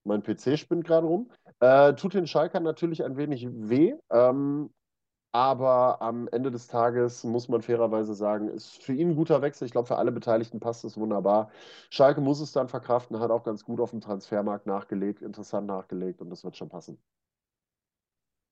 Mein 0.05 0.21
PC 0.23 0.57
spinnt 0.57 0.85
gerade 0.85 1.07
rum. 1.07 1.31
Äh, 1.59 1.93
tut 1.93 2.13
den 2.13 2.27
Schalkern 2.27 2.63
natürlich 2.63 3.03
ein 3.03 3.15
wenig 3.15 3.47
weh. 3.49 3.95
Ähm, 4.11 4.69
aber 5.33 6.01
am 6.01 6.27
Ende 6.31 6.51
des 6.51 6.67
Tages 6.67 7.23
muss 7.23 7.49
man 7.49 7.63
fairerweise 7.63 8.13
sagen, 8.13 8.49
ist 8.49 8.83
für 8.83 8.93
ihn 8.93 9.09
ein 9.09 9.15
guter 9.15 9.41
Wechsel. 9.41 9.65
Ich 9.65 9.71
glaube, 9.71 9.87
für 9.87 9.97
alle 9.97 10.11
Beteiligten 10.11 10.59
passt 10.59 10.85
es 10.85 10.95
wunderbar. 10.95 11.49
Schalke 11.89 12.21
muss 12.21 12.39
es 12.39 12.51
dann 12.51 12.69
verkraften, 12.69 13.19
hat 13.19 13.31
auch 13.31 13.43
ganz 13.43 13.65
gut 13.65 13.79
auf 13.79 13.89
dem 13.89 13.99
Transfermarkt 13.99 14.67
nachgelegt, 14.67 15.23
interessant 15.23 15.67
nachgelegt 15.67 16.21
und 16.21 16.29
das 16.29 16.43
wird 16.43 16.55
schon 16.55 16.69
passen. 16.69 16.99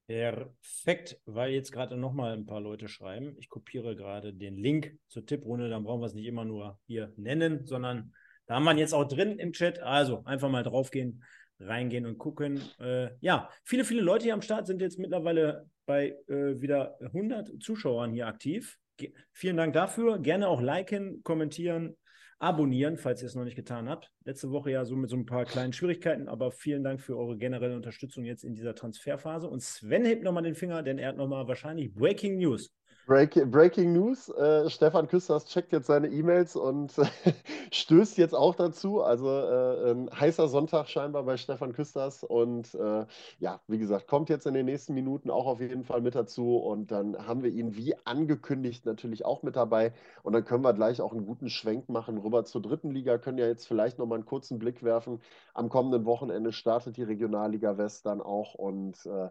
Perfekt, 0.07 1.21
weil 1.25 1.51
jetzt 1.51 1.71
gerade 1.71 1.95
nochmal 1.95 2.33
ein 2.33 2.47
paar 2.47 2.59
Leute 2.59 2.87
schreiben. 2.87 3.35
Ich 3.37 3.47
kopiere 3.47 3.95
gerade 3.95 4.33
den 4.33 4.57
Link 4.57 4.97
zur 5.07 5.25
Tipprunde, 5.25 5.69
dann 5.69 5.83
brauchen 5.83 6.01
wir 6.01 6.07
es 6.07 6.15
nicht 6.15 6.25
immer 6.25 6.45
nur 6.45 6.79
hier 6.87 7.13
nennen, 7.15 7.65
sondern 7.65 8.13
da 8.47 8.55
haben 8.55 8.63
wir 8.63 8.75
jetzt 8.75 8.93
auch 8.93 9.07
drin 9.07 9.37
im 9.37 9.53
Chat. 9.53 9.79
Also 9.79 10.23
einfach 10.25 10.49
mal 10.49 10.63
draufgehen, 10.63 11.23
reingehen 11.59 12.07
und 12.07 12.17
gucken. 12.17 12.59
Äh, 12.79 13.11
ja, 13.21 13.49
viele, 13.63 13.85
viele 13.85 14.01
Leute 14.01 14.23
hier 14.23 14.33
am 14.33 14.41
Start 14.41 14.65
sind 14.65 14.81
jetzt 14.81 14.97
mittlerweile 14.97 15.69
bei 15.85 16.15
äh, 16.27 16.61
wieder 16.61 16.97
100 17.01 17.61
Zuschauern 17.61 18.11
hier 18.11 18.27
aktiv. 18.27 18.77
Ge 18.97 19.13
vielen 19.31 19.57
Dank 19.57 19.73
dafür. 19.73 20.19
Gerne 20.19 20.47
auch 20.47 20.61
liken, 20.61 21.23
kommentieren, 21.23 21.97
abonnieren, 22.39 22.97
falls 22.97 23.21
ihr 23.21 23.27
es 23.27 23.35
noch 23.35 23.43
nicht 23.43 23.55
getan 23.55 23.87
habt. 23.87 24.11
Letzte 24.25 24.51
Woche 24.51 24.71
ja 24.71 24.85
so 24.85 24.95
mit 24.95 25.09
so 25.09 25.15
ein 25.15 25.25
paar 25.25 25.45
kleinen 25.45 25.73
Schwierigkeiten, 25.73 26.27
aber 26.27 26.51
vielen 26.51 26.83
Dank 26.83 27.01
für 27.01 27.17
eure 27.17 27.37
generelle 27.37 27.75
Unterstützung 27.75 28.25
jetzt 28.25 28.43
in 28.43 28.55
dieser 28.55 28.75
Transferphase. 28.75 29.47
Und 29.47 29.61
Sven 29.61 30.05
hebt 30.05 30.23
nochmal 30.23 30.43
den 30.43 30.55
Finger, 30.55 30.83
denn 30.83 30.97
er 30.97 31.09
hat 31.09 31.17
nochmal 31.17 31.47
wahrscheinlich 31.47 31.93
Breaking 31.93 32.37
News. 32.37 32.73
Break, 33.07 33.51
Breaking 33.51 33.93
News, 33.93 34.29
äh, 34.29 34.69
Stefan 34.69 35.07
Küsters 35.07 35.45
checkt 35.45 35.71
jetzt 35.71 35.87
seine 35.87 36.07
E-Mails 36.07 36.55
und 36.55 36.93
stößt 37.71 38.17
jetzt 38.17 38.35
auch 38.35 38.55
dazu. 38.55 39.01
Also 39.01 39.27
äh, 39.27 39.91
ein 39.91 40.09
heißer 40.11 40.47
Sonntag 40.47 40.87
scheinbar 40.87 41.23
bei 41.23 41.37
Stefan 41.37 41.73
Küsters 41.73 42.23
und 42.23 42.73
äh, 42.75 43.05
ja, 43.39 43.59
wie 43.67 43.79
gesagt, 43.79 44.07
kommt 44.07 44.29
jetzt 44.29 44.45
in 44.45 44.53
den 44.53 44.65
nächsten 44.67 44.93
Minuten 44.93 45.31
auch 45.31 45.47
auf 45.47 45.59
jeden 45.61 45.83
Fall 45.83 46.01
mit 46.01 46.13
dazu 46.15 46.57
und 46.57 46.91
dann 46.91 47.17
haben 47.27 47.41
wir 47.43 47.49
ihn 47.49 47.75
wie 47.75 47.95
angekündigt 48.05 48.85
natürlich 48.85 49.25
auch 49.25 49.41
mit 49.41 49.55
dabei 49.55 49.93
und 50.21 50.33
dann 50.33 50.45
können 50.45 50.63
wir 50.63 50.73
gleich 50.73 51.01
auch 51.01 51.11
einen 51.11 51.25
guten 51.25 51.49
Schwenk 51.49 51.89
machen 51.89 52.19
rüber 52.19 52.45
zur 52.45 52.61
dritten 52.61 52.91
Liga, 52.91 53.17
können 53.17 53.39
ja 53.39 53.47
jetzt 53.47 53.67
vielleicht 53.67 53.97
nochmal 53.97 54.19
einen 54.19 54.25
kurzen 54.25 54.59
Blick 54.59 54.83
werfen. 54.83 55.21
Am 55.55 55.69
kommenden 55.69 56.05
Wochenende 56.05 56.53
startet 56.53 56.97
die 56.97 57.03
Regionalliga 57.03 57.77
West 57.77 58.05
dann 58.05 58.21
auch 58.21 58.53
und 58.53 59.05
äh, 59.07 59.29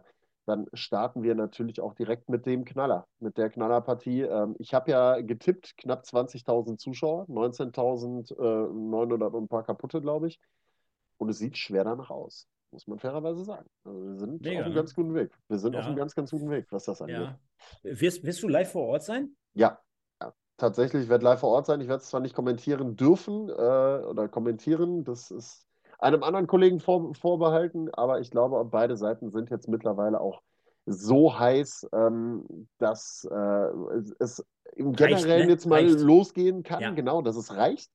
dann 0.51 0.67
starten 0.73 1.23
wir 1.23 1.33
natürlich 1.33 1.79
auch 1.79 1.93
direkt 1.93 2.27
mit 2.29 2.45
dem 2.45 2.65
Knaller, 2.65 3.07
mit 3.19 3.37
der 3.37 3.49
Knallerpartie. 3.49 4.23
Ähm, 4.23 4.55
ich 4.59 4.73
habe 4.73 4.91
ja 4.91 5.21
getippt, 5.21 5.77
knapp 5.77 6.03
20.000 6.03 6.77
Zuschauer, 6.77 7.25
19.900 7.29 9.27
und 9.31 9.43
ein 9.45 9.47
paar 9.47 9.63
kaputte, 9.63 10.01
glaube 10.01 10.27
ich. 10.27 10.41
Und 11.17 11.29
es 11.29 11.37
sieht 11.37 11.57
schwer 11.57 11.85
danach 11.85 12.09
aus, 12.09 12.49
muss 12.71 12.85
man 12.85 12.99
fairerweise 12.99 13.45
sagen. 13.45 13.69
Also 13.85 14.03
wir 14.03 14.15
sind 14.17 14.41
Mega, 14.41 14.59
auf 14.59 14.65
einem 14.65 14.73
ne? 14.73 14.79
ganz 14.79 14.93
guten 14.93 15.15
Weg. 15.15 15.31
Wir 15.47 15.57
sind 15.57 15.73
ja. 15.73 15.79
auf 15.79 15.85
einem 15.85 15.95
ganz, 15.95 16.15
ganz 16.15 16.31
guten 16.31 16.49
Weg, 16.49 16.67
was 16.69 16.83
das 16.83 17.01
angeht. 17.01 17.15
Ja. 17.15 17.39
Wirst, 17.83 18.25
wirst 18.25 18.43
du 18.43 18.49
live 18.49 18.71
vor 18.71 18.87
Ort 18.87 19.03
sein? 19.03 19.37
Ja, 19.53 19.79
ja. 20.21 20.33
tatsächlich. 20.57 21.03
Ich 21.03 21.09
werde 21.09 21.23
live 21.23 21.39
vor 21.39 21.51
Ort 21.51 21.65
sein. 21.65 21.79
Ich 21.79 21.87
werde 21.87 22.01
es 22.01 22.09
zwar 22.09 22.19
nicht 22.19 22.35
kommentieren 22.35 22.97
dürfen 22.97 23.47
äh, 23.47 23.51
oder 23.53 24.27
kommentieren, 24.27 25.05
das 25.05 25.31
ist 25.31 25.70
einem 26.01 26.23
anderen 26.23 26.47
Kollegen 26.47 26.79
vor, 26.79 27.13
vorbehalten, 27.15 27.89
aber 27.93 28.19
ich 28.19 28.31
glaube, 28.31 28.63
beide 28.65 28.97
Seiten 28.97 29.29
sind 29.29 29.49
jetzt 29.49 29.67
mittlerweile 29.67 30.19
auch 30.19 30.41
so 30.85 31.37
heiß, 31.37 31.89
ähm, 31.93 32.67
dass 32.79 33.27
äh, 33.31 33.67
es 34.19 34.43
im 34.75 34.93
Generellen 34.93 35.45
ne? 35.45 35.53
jetzt 35.53 35.65
mal 35.65 35.83
reicht. 35.83 35.99
losgehen 35.99 36.63
kann, 36.63 36.81
ja. 36.81 36.91
genau, 36.91 37.21
dass 37.21 37.35
es 37.35 37.55
reicht. 37.55 37.91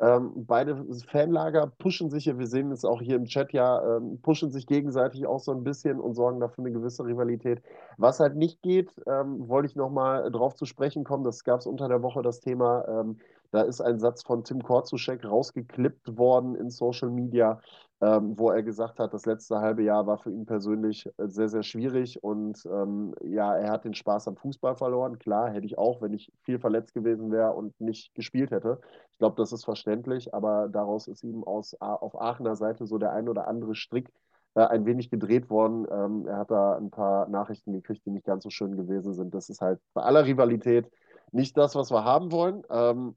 Ähm, 0.00 0.32
beide 0.46 0.82
Fanlager 1.08 1.66
pushen 1.66 2.08
sich 2.08 2.26
wir 2.26 2.46
sehen 2.46 2.72
es 2.72 2.86
auch 2.86 3.02
hier 3.02 3.16
im 3.16 3.26
Chat 3.26 3.52
ja, 3.52 3.96
ähm, 3.96 4.18
pushen 4.22 4.50
sich 4.50 4.66
gegenseitig 4.66 5.26
auch 5.26 5.40
so 5.40 5.52
ein 5.52 5.62
bisschen 5.62 6.00
und 6.00 6.14
sorgen 6.14 6.40
dafür 6.40 6.64
eine 6.64 6.72
gewisse 6.72 7.04
Rivalität. 7.04 7.60
Was 7.98 8.18
halt 8.18 8.34
nicht 8.34 8.62
geht, 8.62 8.90
ähm, 9.06 9.46
wollte 9.46 9.68
ich 9.68 9.76
nochmal 9.76 10.30
drauf 10.30 10.54
zu 10.54 10.64
sprechen 10.64 11.04
kommen, 11.04 11.24
das 11.24 11.44
gab 11.44 11.60
es 11.60 11.66
unter 11.66 11.86
der 11.86 12.02
Woche 12.02 12.22
das 12.22 12.40
Thema, 12.40 12.86
ähm, 12.88 13.18
da 13.50 13.62
ist 13.62 13.80
ein 13.80 13.98
Satz 13.98 14.22
von 14.22 14.44
Tim 14.44 14.62
Korzuschek 14.62 15.24
rausgeklippt 15.24 16.16
worden 16.16 16.54
in 16.54 16.70
Social 16.70 17.10
Media, 17.10 17.60
ähm, 18.00 18.38
wo 18.38 18.50
er 18.50 18.62
gesagt 18.62 18.98
hat, 18.98 19.12
das 19.12 19.26
letzte 19.26 19.58
halbe 19.58 19.82
Jahr 19.82 20.06
war 20.06 20.18
für 20.18 20.30
ihn 20.30 20.46
persönlich 20.46 21.06
äh, 21.18 21.28
sehr, 21.28 21.48
sehr 21.48 21.62
schwierig 21.62 22.22
und 22.22 22.64
ähm, 22.66 23.14
ja, 23.22 23.54
er 23.56 23.70
hat 23.70 23.84
den 23.84 23.94
Spaß 23.94 24.28
am 24.28 24.36
Fußball 24.36 24.76
verloren. 24.76 25.18
Klar, 25.18 25.50
hätte 25.50 25.66
ich 25.66 25.76
auch, 25.76 26.00
wenn 26.00 26.14
ich 26.14 26.32
viel 26.42 26.58
verletzt 26.58 26.94
gewesen 26.94 27.30
wäre 27.30 27.52
und 27.52 27.78
nicht 27.80 28.14
gespielt 28.14 28.52
hätte. 28.52 28.80
Ich 29.12 29.18
glaube, 29.18 29.36
das 29.36 29.52
ist 29.52 29.64
verständlich, 29.64 30.32
aber 30.32 30.68
daraus 30.68 31.08
ist 31.08 31.24
ihm 31.24 31.44
aus, 31.44 31.74
auf 31.80 32.18
Aachener 32.20 32.56
Seite 32.56 32.86
so 32.86 32.98
der 32.98 33.12
ein 33.12 33.28
oder 33.28 33.48
andere 33.48 33.74
Strick 33.74 34.10
äh, 34.54 34.62
ein 34.62 34.86
wenig 34.86 35.10
gedreht 35.10 35.50
worden. 35.50 35.86
Ähm, 35.90 36.26
er 36.26 36.38
hat 36.38 36.50
da 36.50 36.76
ein 36.76 36.90
paar 36.90 37.28
Nachrichten 37.28 37.72
gekriegt, 37.72 38.06
die 38.06 38.10
nicht 38.10 38.26
ganz 38.26 38.44
so 38.44 38.50
schön 38.50 38.76
gewesen 38.76 39.14
sind. 39.14 39.34
Das 39.34 39.48
ist 39.50 39.60
halt 39.60 39.80
bei 39.94 40.02
aller 40.02 40.24
Rivalität 40.24 40.90
nicht 41.32 41.56
das, 41.56 41.74
was 41.74 41.90
wir 41.90 42.04
haben 42.04 42.32
wollen. 42.32 42.62
Ähm, 42.70 43.16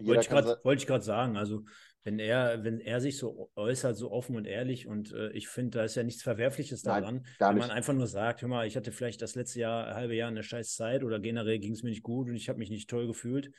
wollte 0.00 0.82
ich 0.82 0.86
gerade 0.86 1.04
sagen, 1.04 1.36
also 1.36 1.64
wenn 2.04 2.18
er, 2.18 2.64
wenn 2.64 2.80
er 2.80 3.00
sich 3.00 3.16
so 3.16 3.50
äußert, 3.54 3.96
so 3.96 4.10
offen 4.10 4.34
und 4.34 4.44
ehrlich, 4.44 4.86
und 4.86 5.12
äh, 5.12 5.30
ich 5.32 5.48
finde, 5.48 5.78
da 5.78 5.84
ist 5.84 5.94
ja 5.94 6.02
nichts 6.02 6.22
Verwerfliches 6.22 6.82
daran, 6.82 7.26
Nein, 7.38 7.50
wenn 7.50 7.58
man 7.58 7.70
einfach 7.70 7.92
nur 7.92 8.08
sagt, 8.08 8.42
hör 8.42 8.48
mal, 8.48 8.66
ich 8.66 8.76
hatte 8.76 8.90
vielleicht 8.90 9.22
das 9.22 9.36
letzte 9.36 9.60
Jahr, 9.60 9.94
halbe 9.94 10.14
Jahr 10.14 10.28
eine 10.28 10.42
scheiß 10.42 10.74
Zeit 10.74 11.04
oder 11.04 11.20
generell 11.20 11.58
ging 11.58 11.72
es 11.72 11.82
mir 11.82 11.90
nicht 11.90 12.02
gut 12.02 12.28
und 12.28 12.34
ich 12.34 12.48
habe 12.48 12.58
mich 12.58 12.70
nicht 12.70 12.90
toll 12.90 13.06
gefühlt. 13.06 13.52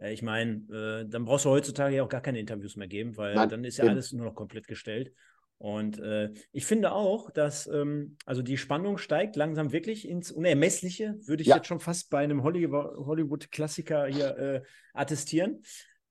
Äh, 0.00 0.12
ich 0.12 0.22
meine, 0.22 0.62
äh, 0.72 1.08
dann 1.08 1.24
brauchst 1.24 1.44
du 1.44 1.50
heutzutage 1.50 1.96
ja 1.96 2.02
auch 2.02 2.08
gar 2.08 2.22
keine 2.22 2.40
Interviews 2.40 2.76
mehr 2.76 2.88
geben, 2.88 3.16
weil 3.16 3.34
Nein, 3.34 3.48
dann 3.48 3.64
ist 3.64 3.76
ja 3.76 3.84
eben. 3.84 3.92
alles 3.92 4.12
nur 4.12 4.26
noch 4.26 4.34
komplett 4.34 4.66
gestellt. 4.66 5.12
Und 5.58 5.98
äh, 5.98 6.32
ich 6.52 6.66
finde 6.66 6.92
auch, 6.92 7.30
dass 7.30 7.66
ähm, 7.66 8.16
also 8.26 8.42
die 8.42 8.58
Spannung 8.58 8.98
steigt 8.98 9.36
langsam 9.36 9.72
wirklich 9.72 10.06
ins 10.06 10.30
Unermessliche, 10.30 11.16
würde 11.24 11.42
ich 11.42 11.48
ja. 11.48 11.56
jetzt 11.56 11.66
schon 11.66 11.80
fast 11.80 12.10
bei 12.10 12.18
einem 12.18 12.42
Hollywood-Klassiker 12.42 14.06
hier 14.06 14.36
äh, 14.36 14.62
attestieren. 14.92 15.62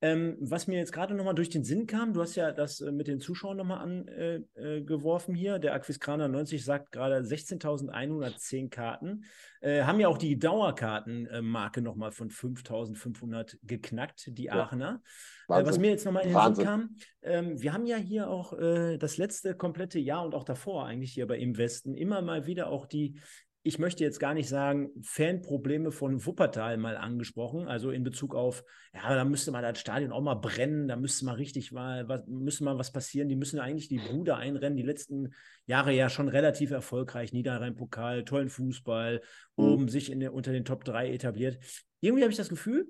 Ähm, 0.01 0.36
was 0.39 0.67
mir 0.67 0.77
jetzt 0.77 0.91
gerade 0.91 1.15
nochmal 1.15 1.36
durch 1.36 1.49
den 1.49 1.63
Sinn 1.63 1.88
kam, 1.88 2.13
du 2.13 2.21
hast 2.21 2.36
ja 2.36 2.51
das 2.51 2.81
äh, 2.81 2.91
mit 2.91 3.08
den 3.08 3.19
Zuschauern 3.19 3.55
nochmal 3.55 3.79
angeworfen 3.79 5.36
äh, 5.36 5.38
äh, 5.38 5.39
hier. 5.39 5.60
Der 5.60 5.73
Aquiskraner 5.73 6.27
90 6.27 6.63
sagt 6.65 6.91
gerade 6.91 7.17
16.110 7.21 8.69
Karten. 8.69 9.23
Äh, 9.62 9.84
haben 9.84 9.99
ja 9.99 10.10
auch 10.10 10.17
die 10.17 10.38
Dauerkartenmarke 10.38 11.81
nochmal 11.81 12.12
von 12.12 12.29
5.500 12.29 13.58
geknackt, 13.63 14.29
die 14.38 14.51
Aachener. 14.51 15.01
Ja. 15.47 15.65
was 15.65 15.79
mir 15.79 15.91
jetzt 15.91 16.05
nochmal 16.05 16.23
in 16.23 16.29
den 16.29 16.36
Wahnsinn. 16.36 16.55
Sinn 16.55 16.65
kam, 16.65 16.95
ähm, 17.21 17.62
wir 17.62 17.73
haben 17.73 17.86
ja 17.86 17.97
hier 17.97 18.29
auch 18.29 18.53
äh, 18.53 18.97
das 18.97 19.17
letzte 19.17 19.55
komplette 19.55 19.99
Jahr 19.99 20.25
und 20.25 20.36
auch 20.36 20.43
davor 20.43 20.86
eigentlich 20.86 21.13
hier 21.13 21.25
bei 21.25 21.38
Im 21.38 21.58
Westen 21.58 21.95
immer 21.95 22.21
mal 22.21 22.45
wieder 22.45 22.67
auch 22.67 22.86
die 22.86 23.19
ich 23.67 23.80
möchte 23.80 24.04
jetzt 24.04 24.19
gar 24.19 24.36
nicht 24.36 24.47
sagen, 24.47 24.91
Fanprobleme 25.01 25.91
von 25.91 26.23
Wuppertal 26.23 26.78
mal 26.78 26.97
angesprochen, 26.97 27.67
also 27.67 27.89
in 27.89 28.04
Bezug 28.04 28.36
auf, 28.36 28.63
ja, 28.93 29.15
da 29.15 29.25
müsste 29.25 29.51
mal 29.51 29.63
das 29.63 29.80
Stadion 29.80 30.12
auch 30.12 30.21
mal 30.21 30.36
brennen, 30.36 30.88
da 30.88 30.95
müsste 30.95 31.25
mal 31.25 31.34
richtig 31.34 31.71
mal, 31.71 32.08
was, 32.08 32.28
müsste 32.28 32.63
mal 32.63 32.78
was 32.78 32.93
passieren, 32.93 33.28
die 33.28 33.36
müssen 33.36 33.60
eigentlich 33.60 33.88
die 33.88 33.97
Bruder 33.97 34.38
einrennen, 34.38 34.78
die 34.78 34.84
letzten 34.84 35.34
Jahre 35.65 35.93
ja 35.93 36.10
schon 36.10 36.30
relativ 36.30 36.69
erfolgreich, 36.69 37.34
Niederrhein-Pokal, 37.34 38.23
tollen 38.23 38.49
Fußball, 38.49 39.23
mhm. 39.58 39.65
oben 39.65 39.89
sich 39.89 40.12
in 40.12 40.30
unter 40.30 40.51
den 40.51 40.63
Top 40.63 40.84
3 40.84 41.12
etabliert. 41.12 41.58
Irgendwie 42.01 42.21
habe 42.21 42.32
ich 42.32 42.38
das 42.38 42.49
Gefühl, 42.49 42.86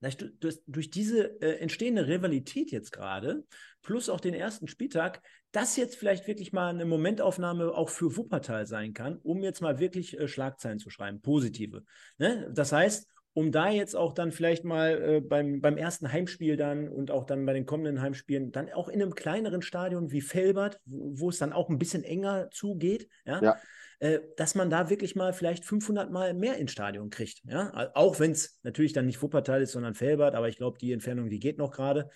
durch, 0.00 0.60
durch 0.66 0.90
diese 0.90 1.42
äh, 1.42 1.58
entstehende 1.58 2.06
Rivalität 2.08 2.70
jetzt 2.70 2.90
gerade, 2.90 3.44
plus 3.82 4.08
auch 4.08 4.20
den 4.20 4.32
ersten 4.32 4.66
Spieltag, 4.66 5.22
das 5.52 5.76
jetzt 5.76 5.96
vielleicht 5.96 6.26
wirklich 6.26 6.52
mal 6.52 6.70
eine 6.70 6.84
Momentaufnahme 6.84 7.72
auch 7.72 7.88
für 7.88 8.16
Wuppertal 8.16 8.66
sein 8.66 8.94
kann, 8.94 9.18
um 9.18 9.42
jetzt 9.42 9.60
mal 9.60 9.78
wirklich 9.78 10.18
äh, 10.18 10.28
Schlagzeilen 10.28 10.78
zu 10.78 10.90
schreiben, 10.90 11.20
positive. 11.20 11.84
Ne? 12.18 12.50
Das 12.52 12.72
heißt, 12.72 13.08
um 13.32 13.52
da 13.52 13.70
jetzt 13.70 13.94
auch 13.94 14.12
dann 14.12 14.32
vielleicht 14.32 14.64
mal 14.64 15.02
äh, 15.02 15.20
beim, 15.20 15.60
beim 15.60 15.76
ersten 15.76 16.12
Heimspiel 16.12 16.56
dann 16.56 16.88
und 16.88 17.10
auch 17.10 17.24
dann 17.24 17.46
bei 17.46 17.52
den 17.52 17.66
kommenden 17.66 18.00
Heimspielen, 18.00 18.52
dann 18.52 18.70
auch 18.72 18.88
in 18.88 19.00
einem 19.00 19.14
kleineren 19.14 19.62
Stadion 19.62 20.10
wie 20.10 20.20
Felbert, 20.20 20.80
wo, 20.84 21.20
wo 21.20 21.28
es 21.30 21.38
dann 21.38 21.52
auch 21.52 21.68
ein 21.68 21.78
bisschen 21.78 22.02
enger 22.02 22.50
zugeht, 22.50 23.08
ja, 23.24 23.40
ja 23.42 23.56
äh, 24.00 24.20
dass 24.36 24.54
man 24.54 24.70
da 24.70 24.88
wirklich 24.88 25.14
mal 25.14 25.32
vielleicht 25.32 25.64
500 25.64 26.10
Mal 26.10 26.34
mehr 26.34 26.56
ins 26.56 26.72
Stadion 26.72 27.10
kriegt. 27.10 27.42
Ja? 27.44 27.90
Auch 27.94 28.18
wenn 28.18 28.32
es 28.32 28.58
natürlich 28.62 28.94
dann 28.94 29.06
nicht 29.06 29.22
Wuppertal 29.22 29.62
ist, 29.62 29.72
sondern 29.72 29.94
Felbert, 29.94 30.34
aber 30.34 30.48
ich 30.48 30.56
glaube, 30.56 30.78
die 30.78 30.92
Entfernung, 30.92 31.28
die 31.28 31.38
geht 31.38 31.58
noch 31.58 31.70
gerade. 31.70 32.10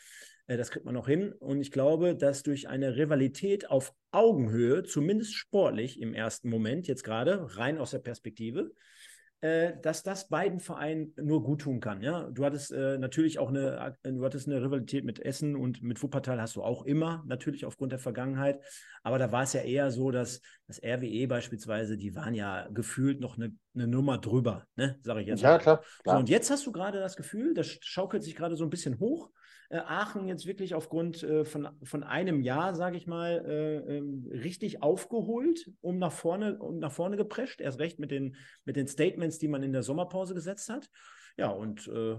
Äh, 0.46 0.57
das 0.57 0.70
kriegt 0.70 0.85
man 0.85 0.94
noch 0.94 1.09
hin. 1.09 1.33
Und 1.33 1.61
ich 1.61 1.70
glaube, 1.70 2.16
dass 2.16 2.42
durch 2.42 2.68
eine 2.68 2.96
Rivalität 2.96 3.70
auf 3.70 3.94
Augenhöhe, 4.11 4.83
zumindest 4.85 5.35
sportlich 5.35 6.00
im 6.00 6.14
ersten 6.14 6.48
Moment, 6.48 6.87
jetzt 6.87 7.04
gerade 7.04 7.57
rein 7.57 7.78
aus 7.78 7.90
der 7.90 7.98
Perspektive, 7.98 8.72
äh, 9.40 9.74
dass 9.83 10.02
das 10.02 10.28
beiden 10.28 10.61
Vereinen 10.61 11.12
nur 11.20 11.42
gut 11.42 11.62
tun 11.62 11.80
kann. 11.80 12.00
Ja? 12.02 12.30
Du 12.30 12.44
hattest 12.44 12.72
äh, 12.72 12.96
natürlich 12.98 13.38
auch 13.38 13.48
eine, 13.48 13.96
du 14.02 14.24
hattest 14.24 14.48
eine 14.48 14.62
Rivalität 14.62 15.04
mit 15.04 15.18
Essen 15.18 15.57
und 15.57 15.83
mit 15.83 16.02
Wuppertal 16.02 16.40
hast 16.40 16.57
du 16.57 16.62
auch 16.62 16.85
immer, 16.85 17.22
natürlich 17.26 17.66
aufgrund 17.66 17.92
der 17.92 17.98
Vergangenheit. 17.98 18.61
Aber 19.02 19.18
da 19.18 19.33
war 19.33 19.42
es 19.42 19.52
ja 19.52 19.61
eher 19.61 19.90
so, 19.90 20.11
dass 20.11 20.40
das 20.66 20.80
RWE 20.83 21.26
beispielsweise, 21.26 21.98
die 21.98 22.14
waren 22.14 22.35
ja 22.35 22.68
gefühlt 22.72 23.20
noch 23.20 23.37
eine, 23.37 23.54
eine 23.74 23.87
Nummer 23.87 24.16
drüber, 24.16 24.66
ne? 24.76 24.98
sage 25.02 25.20
ich 25.20 25.26
jetzt. 25.26 25.42
Ja, 25.42 25.59
klar, 25.59 25.83
klar. 26.02 26.14
So, 26.14 26.20
und 26.20 26.28
jetzt 26.30 26.50
hast 26.50 26.66
du 26.66 26.72
gerade 26.72 27.00
das 27.00 27.16
Gefühl, 27.16 27.52
das 27.52 27.76
schaukelt 27.80 28.22
sich 28.22 28.37
gerade 28.37 28.57
so 28.57 28.64
ein 28.64 28.70
bisschen 28.70 28.98
hoch 28.98 29.30
äh, 29.70 29.79
Aachen 29.79 30.29
jetzt 30.29 30.46
wirklich 30.46 30.74
aufgrund 30.74 31.22
äh, 31.22 31.44
von, 31.44 31.68
von 31.83 32.03
einem 32.03 32.40
Jahr, 32.40 32.74
sage 32.74 32.96
ich 32.96 33.07
mal, 33.07 33.44
äh, 33.46 33.96
ähm, 33.96 34.27
richtig 34.31 34.83
aufgeholt, 34.83 35.70
um 35.81 35.98
nach 35.98 36.12
vorne, 36.12 36.59
um 36.59 36.79
nach 36.79 36.92
vorne 36.92 37.16
geprescht. 37.16 37.61
Erst 37.61 37.79
recht 37.79 37.98
mit 37.98 38.11
den, 38.11 38.37
mit 38.64 38.77
den 38.77 38.87
Statements, 38.87 39.38
die 39.38 39.48
man 39.48 39.62
in 39.62 39.72
der 39.72 39.83
Sommerpause 39.83 40.35
gesetzt 40.35 40.68
hat. 40.68 40.88
Ja, 41.37 41.48
und 41.48 41.88
äh, 41.88 42.16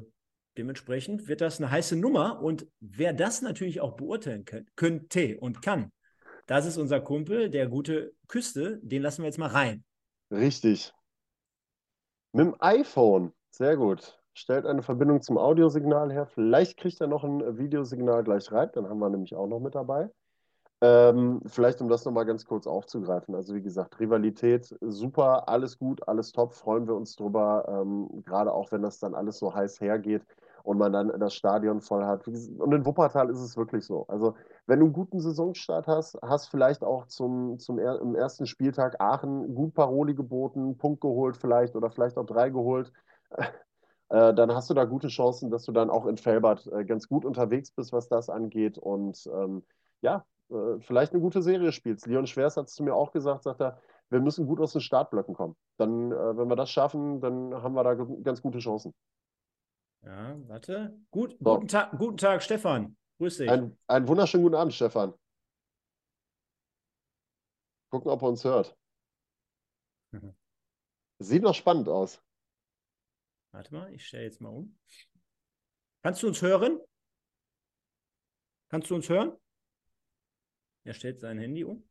dementsprechend 0.58 1.28
wird 1.28 1.42
das 1.42 1.60
eine 1.60 1.72
heiße 1.72 1.96
Nummer. 1.96 2.42
Und 2.42 2.68
wer 2.80 3.14
das 3.14 3.42
natürlich 3.42 3.82
auch 3.82 3.96
beurteilen 3.96 4.46
könnte 4.76 5.40
und 5.40 5.62
kann, 5.62 5.92
das 6.48 6.66
ist 6.66 6.78
unser 6.78 7.02
Kumpel, 7.02 7.50
der 7.50 7.68
gute 7.68 8.14
Küste. 8.28 8.80
Den 8.84 9.02
lassen 9.02 9.24
wir 9.24 9.28
jetzt 9.28 9.40
mal 9.40 9.50
rein. 9.50 9.84
Richtig. 10.32 10.94
Mit 12.34 12.48
dem 12.48 12.56
iPhone. 12.60 13.32
Sehr 13.50 13.78
gut 13.78 14.20
stellt 14.36 14.66
eine 14.66 14.84
Verbindung 14.84 15.22
zum 15.22 15.38
Audiosignal 15.38 16.12
her. 16.12 16.28
Vielleicht 16.28 16.78
kriegt 16.78 17.02
er 17.02 17.08
noch 17.08 17.24
ein 17.24 17.58
Videosignal 17.58 18.24
gleich 18.24 18.52
rein, 18.52 18.70
dann 18.74 18.88
haben 18.88 19.00
wir 19.00 19.10
nämlich 19.10 19.34
auch 19.36 19.48
noch 19.48 19.60
mit 19.60 19.74
dabei. 19.74 20.10
Ähm, 20.82 21.42
vielleicht, 21.46 21.82
um 21.82 21.88
das 21.88 22.04
nochmal 22.04 22.26
ganz 22.26 22.46
kurz 22.46 22.68
aufzugreifen. 22.68 23.34
Also, 23.34 23.56
wie 23.56 23.62
gesagt, 23.62 23.98
Rivalität 24.00 24.76
super, 24.82 25.48
alles 25.48 25.80
gut, 25.80 26.06
alles 26.08 26.34
top, 26.34 26.54
freuen 26.54 26.86
wir 26.86 26.96
uns 26.96 27.16
drüber. 27.16 27.66
Ähm, 27.68 28.24
gerade 28.26 28.54
auch, 28.54 28.72
wenn 28.72 28.82
das 28.82 29.00
dann 29.00 29.16
alles 29.16 29.40
so 29.40 29.56
heiß 29.56 29.80
hergeht 29.80 30.22
und 30.64 30.78
man 30.78 30.92
dann 30.92 31.18
das 31.18 31.34
Stadion 31.34 31.80
voll 31.80 32.04
hat. 32.04 32.28
Und 32.28 32.74
in 32.74 32.86
Wuppertal 32.86 33.30
ist 33.30 33.40
es 33.40 33.56
wirklich 33.56 33.86
so. 33.86 34.06
Also, 34.10 34.36
wenn 34.68 34.80
du 34.80 34.86
einen 34.88 34.94
guten 34.94 35.22
Saisonstart 35.22 35.88
hast, 35.88 36.20
hast 36.22 36.48
vielleicht 36.50 36.84
auch 36.84 37.06
zum, 37.08 37.58
zum 37.58 37.80
er 37.80 38.02
im 38.02 38.14
ersten 38.14 38.46
Spieltag 38.46 39.00
Aachen 39.00 39.56
gut 39.56 39.74
Paroli 39.74 40.14
geboten, 40.14 40.78
Punkt 40.78 41.00
geholt 41.00 41.38
vielleicht 41.38 41.76
oder 41.76 41.90
vielleicht 41.90 42.18
auch 42.18 42.26
drei 42.26 42.50
geholt 42.50 42.92
äh, 44.10 44.34
dann 44.34 44.54
hast 44.54 44.70
du 44.70 44.74
da 44.74 44.86
gute 44.86 45.08
Chancen, 45.08 45.50
dass 45.50 45.64
du 45.64 45.72
dann 45.72 45.90
auch 45.90 46.06
in 46.06 46.18
Felbert 46.18 46.68
äh, 46.68 46.86
ganz 46.86 47.08
gut 47.08 47.26
unterwegs 47.26 47.72
bist, 47.72 47.92
was 47.92 48.08
das 48.08 48.30
angeht. 48.30 48.78
Und 48.78 49.28
ähm, 49.34 49.64
ja, 50.02 50.26
äh, 50.50 50.80
vielleicht 50.80 51.14
eine 51.14 51.22
gute 51.22 51.42
Serie 51.42 51.72
spielst. 51.72 52.06
Leon 52.06 52.28
Schwers 52.28 52.58
hat 52.58 52.68
es 52.68 52.76
zu 52.76 52.84
mir 52.84 52.94
auch 52.94 53.12
gesagt, 53.12 53.44
sagt 53.44 53.62
er, 53.62 53.80
wir 54.10 54.20
müssen 54.20 54.46
gut 54.46 54.60
aus 54.60 54.74
den 54.74 54.82
Startblöcken 54.82 55.34
kommen. 55.34 55.56
Dann, 55.78 56.12
äh, 56.12 56.38
wenn 56.38 56.48
wir 56.48 56.56
das 56.56 56.70
schaffen, 56.70 57.20
dann 57.22 57.54
haben 57.56 57.74
wir 57.74 57.84
da 57.84 57.96
ganz 57.96 58.42
gute 58.42 58.60
Chancen. 58.60 58.94
Ja, 60.04 60.36
warte. 60.48 60.96
Gut, 61.10 61.36
so. 61.40 61.56
guten, 61.56 61.68
Ta 61.68 61.90
guten 61.98 62.18
Tag, 62.18 62.44
Stefan. 62.44 62.96
Grüß 63.18 63.38
dich. 63.38 63.50
Ein, 63.50 63.76
einen 63.88 64.08
wunderschönen 64.08 64.44
guten 64.44 64.56
Abend, 64.56 64.74
Stefan. 64.74 65.14
Gucken, 67.90 68.12
ob 68.12 68.22
er 68.22 68.30
uns 68.30 68.44
hört. 68.44 68.76
Sieht 71.20 71.42
noch 71.42 71.56
spannend 71.56 71.90
aus. 71.90 72.22
Warte 73.56 73.74
mal, 73.74 73.94
ich 73.94 74.06
stelle 74.06 74.26
jetzt 74.26 74.42
mal 74.42 74.50
um. 74.50 74.76
Kannst 76.04 76.22
du 76.22 76.28
uns 76.28 76.42
hören? 76.42 76.78
Kannst 78.68 78.90
du 78.90 78.96
uns 78.96 79.08
hören? 79.08 79.32
Er 80.84 80.94
stellt 80.94 81.22
sein 81.22 81.40
Handy 81.40 81.64
um. 81.64 81.88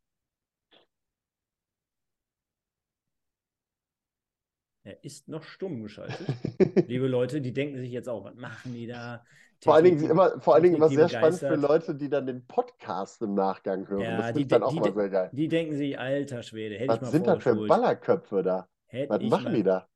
Er 4.83 5.03
ist 5.03 5.27
noch 5.27 5.41
stumm 5.41 5.81
geschaltet. 5.81 6.27
Liebe 6.87 7.07
Leute, 7.07 7.41
die 7.41 7.51
denken 7.51 7.79
sich 7.79 7.89
jetzt 7.89 8.09
auch, 8.09 8.23
was 8.25 8.35
machen 8.35 8.75
die 8.75 8.85
da? 8.85 9.25
vor 9.63 9.73
allen 9.73 9.85
Dingen 9.85 10.07
immer, 10.07 10.39
vor 10.41 10.53
allen 10.53 10.63
Dingen 10.63 10.75
immer 10.75 10.89
sehr 10.89 11.07
begeistert. 11.07 11.49
spannend 11.49 11.61
für 11.61 11.67
Leute, 11.67 11.95
die 11.95 12.09
dann 12.09 12.27
den 12.27 12.45
Podcast 12.45 13.23
im 13.23 13.33
Nachgang 13.33 13.87
hören. 13.87 14.01
Ja, 14.01 14.17
das 14.17 14.33
die, 14.33 14.47
dann 14.47 14.61
auch 14.61 14.71
die, 14.71 14.81
mal 14.81 14.93
sehr 14.93 15.09
geil. 15.09 15.29
Die 15.33 15.47
denken 15.47 15.75
sich, 15.75 15.97
alter 15.97 16.43
Schwede, 16.43 16.75
hätte 16.75 16.89
was 16.89 16.97
ich 16.97 17.01
mal 17.01 17.11
sind 17.11 17.25
da 17.25 17.39
für 17.39 17.55
Ballerköpfe 17.55 18.43
da? 18.43 18.69
Hätte 18.85 19.09
was 19.09 19.23
machen 19.23 19.45
mal, 19.45 19.53
die 19.55 19.63
da? 19.63 19.89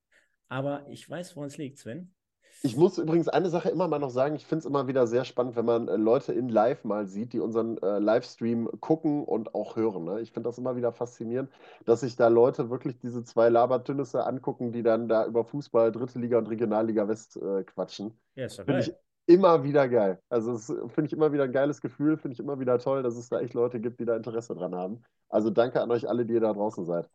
Aber 0.50 0.86
ich 0.90 1.10
weiß, 1.10 1.36
woran 1.36 1.48
es 1.48 1.58
liegt, 1.58 1.78
Sven. 1.78 2.14
Ich 2.62 2.76
muss 2.76 2.98
übrigens 2.98 3.30
eine 3.30 3.50
Sache 3.50 3.70
immer 3.70 3.88
mal 3.88 4.00
noch 4.00 4.10
sagen. 4.10 4.36
Ich 4.36 4.46
finde 4.46 4.60
es 4.60 4.66
immer 4.66 4.88
wieder 4.88 5.08
sehr 5.08 5.24
spannend, 5.24 5.56
wenn 5.56 5.66
man 5.66 5.88
äh, 5.88 5.96
Leute 5.96 6.34
in 6.34 6.50
Live 6.50 6.84
mal 6.84 7.08
sieht, 7.08 7.32
die 7.32 7.40
unseren 7.40 7.78
äh, 7.78 8.00
Livestream 8.00 8.70
gucken 8.82 9.24
und 9.24 9.56
auch 9.56 9.78
hören. 9.78 10.04
Ne? 10.04 10.20
Ich 10.20 10.34
finde 10.34 10.50
das 10.50 10.58
immer 10.58 10.76
wieder 10.76 10.92
faszinierend, 10.92 11.50
dass 11.86 12.02
sich 12.02 12.18
da 12.18 12.28
Leute 12.28 12.70
wirklich 12.70 13.00
diese 13.00 13.24
zwei 13.24 13.48
Labertünnisse 13.48 14.26
angucken, 14.26 14.74
die 14.74 14.84
dann 14.84 15.08
da 15.08 15.26
über 15.26 15.46
Fußball, 15.46 15.94
Dritte 15.94 16.20
Liga 16.20 16.38
und 16.38 16.48
Regionalliga 16.48 17.08
West 17.08 17.38
äh, 17.38 17.64
quatschen. 17.64 18.20
Ja, 18.36 18.48
ist 18.48 18.60
doch 18.60 18.66
Finde 18.66 18.82
ich 18.82 18.94
immer 19.26 19.64
wieder 19.64 19.88
geil. 19.88 20.20
Also 20.28 20.58
finde 20.58 21.06
ich 21.06 21.14
immer 21.14 21.32
wieder 21.32 21.44
ein 21.44 21.54
geiles 21.54 21.80
Gefühl, 21.80 22.18
finde 22.18 22.34
ich 22.34 22.40
immer 22.40 22.60
wieder 22.60 22.78
toll, 22.80 23.04
dass 23.04 23.16
es 23.16 23.30
da 23.30 23.40
echt 23.40 23.54
Leute 23.54 23.80
gibt, 23.80 24.02
die 24.02 24.06
da 24.06 24.18
Interesse 24.18 24.54
dran 24.54 24.76
haben. 24.76 25.04
Also 25.30 25.50
danke 25.50 25.82
an 25.82 25.92
euch 25.92 26.10
alle, 26.10 26.26
die 26.26 26.34
ihr 26.34 26.42
da 26.42 26.52
draußen 26.52 26.86
seid. 26.86 27.08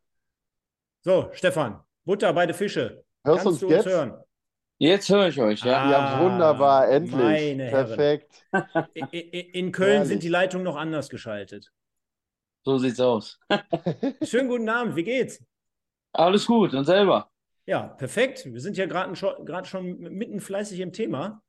So, 1.03 1.29
Stefan, 1.33 1.83
Butter 2.05 2.33
bei 2.33 2.47
den 2.47 2.55
Fische. 2.55 3.05
Hörst 3.25 3.45
Kannst 3.45 3.63
du 3.63 3.67
uns 3.67 3.75
jetzt? 3.77 3.87
hören? 3.87 4.15
Jetzt 4.79 5.09
höre 5.09 5.29
ich 5.29 5.41
euch, 5.41 5.61
ja. 5.65 5.83
Ah, 5.83 5.91
ja, 5.91 6.21
wunderbar, 6.25 6.89
endlich. 6.91 7.57
Perfekt. 7.71 8.45
In, 8.95 9.07
in 9.09 9.73
Köln 9.73 9.91
Herrlich. 9.93 10.09
sind 10.09 10.23
die 10.23 10.29
Leitungen 10.29 10.65
noch 10.65 10.77
anders 10.77 11.09
geschaltet. 11.09 11.73
So 12.65 12.79
sieht's 12.79 13.01
aus. 13.01 13.39
Schönen 14.23 14.49
guten 14.49 14.69
Abend, 14.69 14.97
wie 14.97 15.05
geht's? 15.05 15.41
Alles 16.13 16.47
gut 16.47 16.75
und 16.75 16.85
selber. 16.85 17.31
Ja, 17.67 17.83
perfekt. 17.89 18.45
Wir 18.45 18.61
sind 18.61 18.77
ja 18.77 18.87
gerade 18.87 19.15
schon 19.67 19.99
mitten 19.99 20.41
fleißig 20.41 20.81
im 20.81 20.93
Thema. 20.93 21.43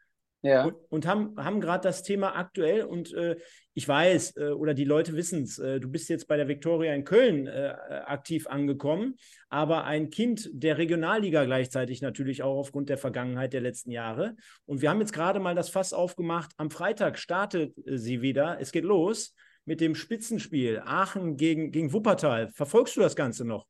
Ja. 0.45 0.65
Und, 0.65 0.75
und 0.89 1.08
haben, 1.08 1.36
haben 1.43 1.60
gerade 1.60 1.81
das 1.81 2.03
Thema 2.03 2.36
aktuell 2.36 2.84
und 2.84 3.12
äh, 3.15 3.36
ich 3.73 3.88
weiß, 3.88 4.38
äh, 4.38 4.49
oder 4.51 4.75
die 4.75 4.84
Leute 4.84 5.15
wissen 5.15 5.41
es, 5.41 5.58
äh, 5.58 5.79
du 5.79 5.89
bist 5.89 6.08
jetzt 6.08 6.27
bei 6.27 6.38
der 6.38 6.47
Viktoria 6.47 6.93
in 6.93 7.03
Köln 7.03 7.47
äh, 7.47 7.73
aktiv 8.05 8.45
angekommen, 8.45 9.15
aber 9.49 9.86
ein 9.86 10.12
Kind 10.12 10.47
der 10.53 10.77
Regionalliga 10.77 11.45
gleichzeitig 11.45 12.03
natürlich 12.03 12.43
auch 12.43 12.60
aufgrund 12.60 12.89
der 12.89 12.99
Vergangenheit 12.99 13.53
der 13.53 13.62
letzten 13.62 13.89
Jahre. 13.89 14.36
Und 14.67 14.84
wir 14.84 14.91
haben 14.91 14.99
jetzt 14.99 15.13
gerade 15.13 15.39
mal 15.39 15.55
das 15.55 15.69
Fass 15.69 15.93
aufgemacht. 15.93 16.51
Am 16.58 16.69
Freitag 16.69 17.17
startet 17.17 17.75
äh, 17.79 17.97
sie 17.97 18.21
wieder. 18.21 18.60
Es 18.60 18.71
geht 18.71 18.84
los 18.84 19.34
mit 19.65 19.81
dem 19.81 19.95
Spitzenspiel 19.95 20.84
Aachen 20.86 21.38
gegen, 21.38 21.71
gegen 21.71 21.91
Wuppertal. 21.91 22.49
Verfolgst 22.49 22.95
du 22.97 23.01
das 23.01 23.15
Ganze 23.15 23.45
noch? 23.45 23.65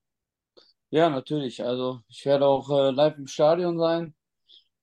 Ja, 0.89 1.09
natürlich. 1.09 1.63
Also 1.63 2.01
ich 2.09 2.25
werde 2.25 2.45
auch 2.45 2.69
äh, 2.69 2.91
live 2.91 3.17
im 3.17 3.27
Stadion 3.27 3.79
sein. 3.79 4.13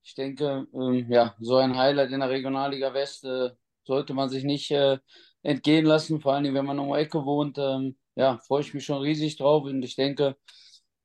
Ich 0.03 0.15
denke, 0.15 0.67
ähm, 0.75 1.07
ja, 1.11 1.35
so 1.41 1.57
ein 1.57 1.77
Highlight 1.77 2.11
in 2.13 2.21
der 2.21 2.31
Regionalliga 2.31 2.93
West 2.95 3.25
äh, 3.25 3.51
sollte 3.85 4.15
man 4.15 4.29
sich 4.29 4.45
nicht 4.45 4.71
äh, 4.71 4.99
entgehen 5.43 5.85
lassen, 5.87 6.21
vor 6.21 6.35
allem 6.35 6.55
wenn 6.55 6.65
man 6.67 6.79
um 6.79 6.93
die 6.93 7.01
Ecke 7.01 7.25
wohnt. 7.25 7.59
Ähm, 7.59 7.97
ja, 8.17 8.39
freue 8.39 8.61
ich 8.63 8.75
mich 8.75 8.85
schon 8.85 9.03
riesig 9.03 9.37
drauf 9.39 9.65
und 9.65 9.83
ich 9.83 9.97
denke, 9.97 10.37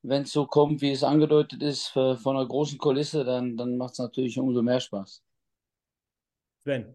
wenn 0.02 0.24
es 0.24 0.32
so 0.32 0.46
kommt, 0.46 0.82
wie 0.82 0.92
es 0.92 1.04
angedeutet 1.04 1.62
ist, 1.64 1.90
von 1.90 2.18
einer 2.28 2.48
großen 2.48 2.78
Kulisse, 2.78 3.24
dann, 3.26 3.58
dann 3.58 3.78
macht 3.78 3.94
es 3.94 4.00
natürlich 4.00 4.40
umso 4.40 4.62
mehr 4.62 4.80
Spaß. 4.80 5.24
Sven. 6.64 6.94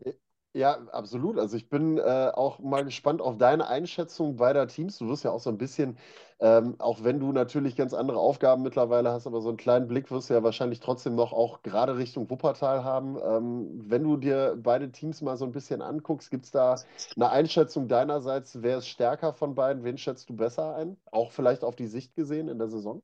Ja, 0.55 0.75
absolut. 0.93 1.39
Also 1.39 1.57
ich 1.57 1.71
bin 1.71 1.97
äh, 1.97 2.31
auch 2.35 2.59
mal 2.59 2.85
gespannt 2.85 3.23
auf 3.23 3.39
deine 3.39 3.69
Einschätzung 3.69 4.37
beider 4.37 4.69
Teams. 4.69 4.99
Du 4.99 5.09
wirst 5.09 5.25
ja 5.25 5.31
auch 5.31 5.41
so 5.41 5.49
ein 5.49 5.57
bisschen, 5.57 5.97
ähm, 6.41 6.75
auch 6.79 7.03
wenn 7.05 7.21
du 7.21 7.33
natürlich 7.33 7.75
ganz 7.75 7.95
andere 7.95 8.19
Aufgaben 8.19 8.63
mittlerweile 8.63 9.11
hast, 9.13 9.27
aber 9.27 9.41
so 9.41 9.49
einen 9.49 9.57
kleinen 9.57 9.89
Blick 9.89 10.11
wirst 10.11 10.29
du 10.29 10.35
ja 10.35 10.43
wahrscheinlich 10.43 10.81
trotzdem 10.81 11.15
noch 11.15 11.33
auch 11.33 11.63
gerade 11.63 11.97
Richtung 11.97 12.29
Wuppertal 12.29 12.85
haben. 12.85 13.17
Ähm, 13.25 13.81
wenn 13.89 14.03
du 14.05 14.19
dir 14.19 14.55
beide 14.63 14.93
Teams 14.93 15.23
mal 15.23 15.39
so 15.39 15.47
ein 15.47 15.53
bisschen 15.53 15.81
anguckst, 15.81 16.31
gibt 16.31 16.45
es 16.45 16.51
da 16.51 16.85
eine 17.17 17.31
Einschätzung 17.31 17.89
deinerseits, 17.89 18.61
wer 18.61 18.77
ist 18.79 18.89
stärker 18.89 19.33
von 19.33 19.55
beiden? 19.55 19.85
Wen 19.85 19.97
schätzt 19.97 20.29
du 20.29 20.37
besser 20.37 20.75
ein? 20.75 20.99
Auch 21.11 21.33
vielleicht 21.33 21.65
auf 21.65 21.77
die 21.77 21.87
Sicht 21.87 22.15
gesehen 22.15 22.49
in 22.49 22.59
der 22.59 22.69
Saison? 22.69 23.03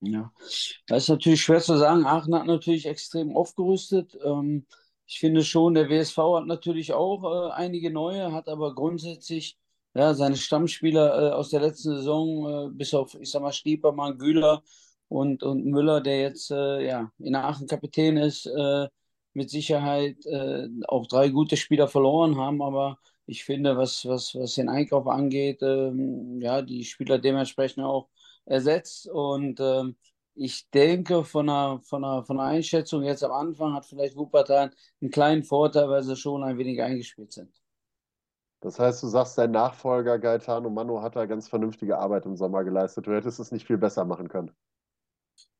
Ja, 0.00 0.30
das 0.86 1.04
ist 1.04 1.08
natürlich 1.08 1.42
schwer 1.42 1.60
zu 1.60 1.76
sagen. 1.76 2.04
Aachen 2.06 2.34
hat 2.34 2.46
natürlich 2.46 2.86
extrem 2.86 3.36
aufgerüstet. 3.36 4.16
Ähm, 4.24 4.66
ich 5.06 5.18
finde 5.20 5.44
schon, 5.44 5.74
der 5.74 5.88
WSV 5.88 6.16
hat 6.18 6.46
natürlich 6.46 6.92
auch 6.92 7.50
äh, 7.50 7.52
einige 7.52 7.90
neue, 7.90 8.32
hat 8.32 8.48
aber 8.48 8.74
grundsätzlich 8.74 9.56
ja, 9.94 10.14
seine 10.14 10.36
Stammspieler 10.36 11.30
äh, 11.30 11.32
aus 11.32 11.50
der 11.50 11.60
letzten 11.60 11.96
Saison, 11.96 12.68
äh, 12.68 12.70
bis 12.74 12.92
auf, 12.94 13.14
ich 13.20 13.30
sag 13.30 13.42
mal, 13.42 13.52
Stiepermann, 13.52 14.18
Güler 14.18 14.62
und, 15.08 15.42
und 15.42 15.64
Müller, 15.66 16.00
der 16.00 16.20
jetzt 16.20 16.50
äh, 16.50 16.86
ja, 16.86 17.10
in 17.18 17.34
Aachen 17.34 17.66
Kapitän 17.66 18.16
ist, 18.16 18.46
äh, 18.46 18.88
mit 19.32 19.50
Sicherheit 19.50 20.24
äh, 20.26 20.68
auch 20.88 21.06
drei 21.06 21.28
gute 21.28 21.56
Spieler 21.56 21.88
verloren 21.88 22.36
haben. 22.36 22.62
Aber 22.62 22.98
ich 23.26 23.44
finde, 23.44 23.76
was, 23.76 24.04
was, 24.06 24.34
was 24.34 24.54
den 24.54 24.68
Einkauf 24.68 25.06
angeht, 25.06 25.62
ähm, 25.62 26.40
ja, 26.40 26.62
die 26.62 26.84
Spieler 26.84 27.18
dementsprechend 27.18 27.84
auch 27.84 28.08
ersetzt. 28.44 29.08
Und 29.08 29.60
ähm, 29.60 29.96
ich 30.36 30.70
denke, 30.70 31.24
von 31.24 31.48
einer, 31.48 31.80
von, 31.82 32.04
einer, 32.04 32.24
von 32.24 32.38
einer 32.38 32.48
Einschätzung 32.50 33.02
jetzt 33.02 33.24
am 33.24 33.32
Anfang 33.32 33.74
hat 33.74 33.86
vielleicht 33.86 34.16
Wuppertal 34.16 34.70
einen 35.00 35.10
kleinen 35.10 35.44
Vorteil, 35.44 35.88
weil 35.88 36.02
sie 36.02 36.16
schon 36.16 36.44
ein 36.44 36.58
wenig 36.58 36.80
eingespielt 36.82 37.32
sind. 37.32 37.52
Das 38.60 38.78
heißt, 38.78 39.02
du 39.02 39.06
sagst, 39.08 39.38
dein 39.38 39.52
Nachfolger 39.52 40.18
Gaetano 40.18 40.68
Mano 40.70 41.00
hat 41.00 41.16
da 41.16 41.24
ganz 41.26 41.48
vernünftige 41.48 41.98
Arbeit 41.98 42.26
im 42.26 42.36
Sommer 42.36 42.64
geleistet. 42.64 43.06
Du 43.06 43.14
hättest 43.14 43.40
es 43.40 43.52
nicht 43.52 43.66
viel 43.66 43.78
besser 43.78 44.04
machen 44.04 44.28
können. 44.28 44.50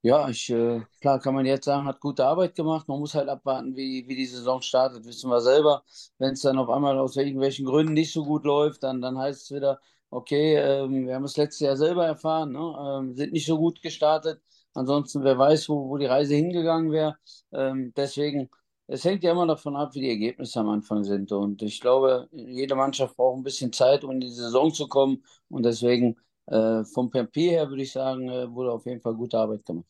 Ja, 0.03 0.29
ich, 0.29 0.49
äh, 0.51 0.83
klar 1.01 1.19
kann 1.21 1.35
man 1.35 1.47
jetzt 1.47 1.65
sagen, 1.65 1.87
hat 1.87 2.01
gute 2.01 2.25
Arbeit 2.25 2.55
gemacht. 2.55 2.87
Man 2.89 3.01
muss 3.01 3.15
halt 3.15 3.29
abwarten, 3.29 3.75
wie, 3.77 4.07
wie 4.09 4.15
die 4.17 4.27
Saison 4.27 4.63
startet. 4.63 5.05
Wissen 5.05 5.29
wir 5.31 5.41
selber. 5.41 5.83
Wenn 6.19 6.33
es 6.35 6.43
dann 6.43 6.59
auf 6.59 6.69
einmal 6.71 6.99
aus 6.99 7.17
irgendwelchen 7.17 7.67
Gründen 7.67 7.93
nicht 7.93 8.13
so 8.13 8.25
gut 8.25 8.45
läuft, 8.45 8.83
dann, 8.85 9.01
dann 9.03 9.19
heißt 9.19 9.43
es 9.43 9.51
wieder, 9.51 9.81
okay, 10.11 10.55
ähm, 10.57 11.07
wir 11.09 11.15
haben 11.17 11.25
es 11.25 11.37
letztes 11.37 11.61
Jahr 11.61 11.77
selber 11.77 12.07
erfahren, 12.07 12.53
ne? 12.53 13.01
ähm, 13.01 13.17
sind 13.17 13.33
nicht 13.33 13.47
so 13.47 13.59
gut 13.59 13.83
gestartet. 13.83 14.41
Ansonsten, 14.77 15.25
wer 15.25 15.39
weiß, 15.39 15.69
wo, 15.69 15.89
wo 15.89 15.97
die 15.99 16.07
Reise 16.07 16.35
hingegangen 16.35 16.93
wäre. 16.93 17.17
Ähm, 17.53 17.93
deswegen, 17.97 18.51
es 18.87 19.05
hängt 19.05 19.23
ja 19.25 19.33
immer 19.33 19.47
davon 19.47 19.77
ab, 19.77 19.95
wie 19.95 20.01
die 20.01 20.11
Ergebnisse 20.11 20.61
am 20.61 20.69
Anfang 20.69 21.05
sind. 21.05 21.33
Und 21.33 21.63
ich 21.63 21.81
glaube, 21.81 22.29
jede 22.33 22.75
Mannschaft 22.75 23.17
braucht 23.17 23.39
ein 23.39 23.43
bisschen 23.43 23.73
Zeit, 23.73 24.05
um 24.05 24.13
in 24.13 24.21
die 24.21 24.31
Saison 24.31 24.73
zu 24.73 24.89
kommen. 24.89 25.25
Und 25.49 25.65
deswegen, 25.65 26.17
äh, 26.47 26.85
vom 26.85 27.11
Papier 27.11 27.53
her 27.53 27.69
würde 27.71 27.83
ich 27.83 27.93
sagen, 27.93 28.29
äh, 28.29 28.51
wurde 28.53 28.73
auf 28.73 28.87
jeden 28.87 29.01
Fall 29.01 29.15
gute 29.15 29.39
Arbeit 29.39 29.65
gemacht. 29.65 29.87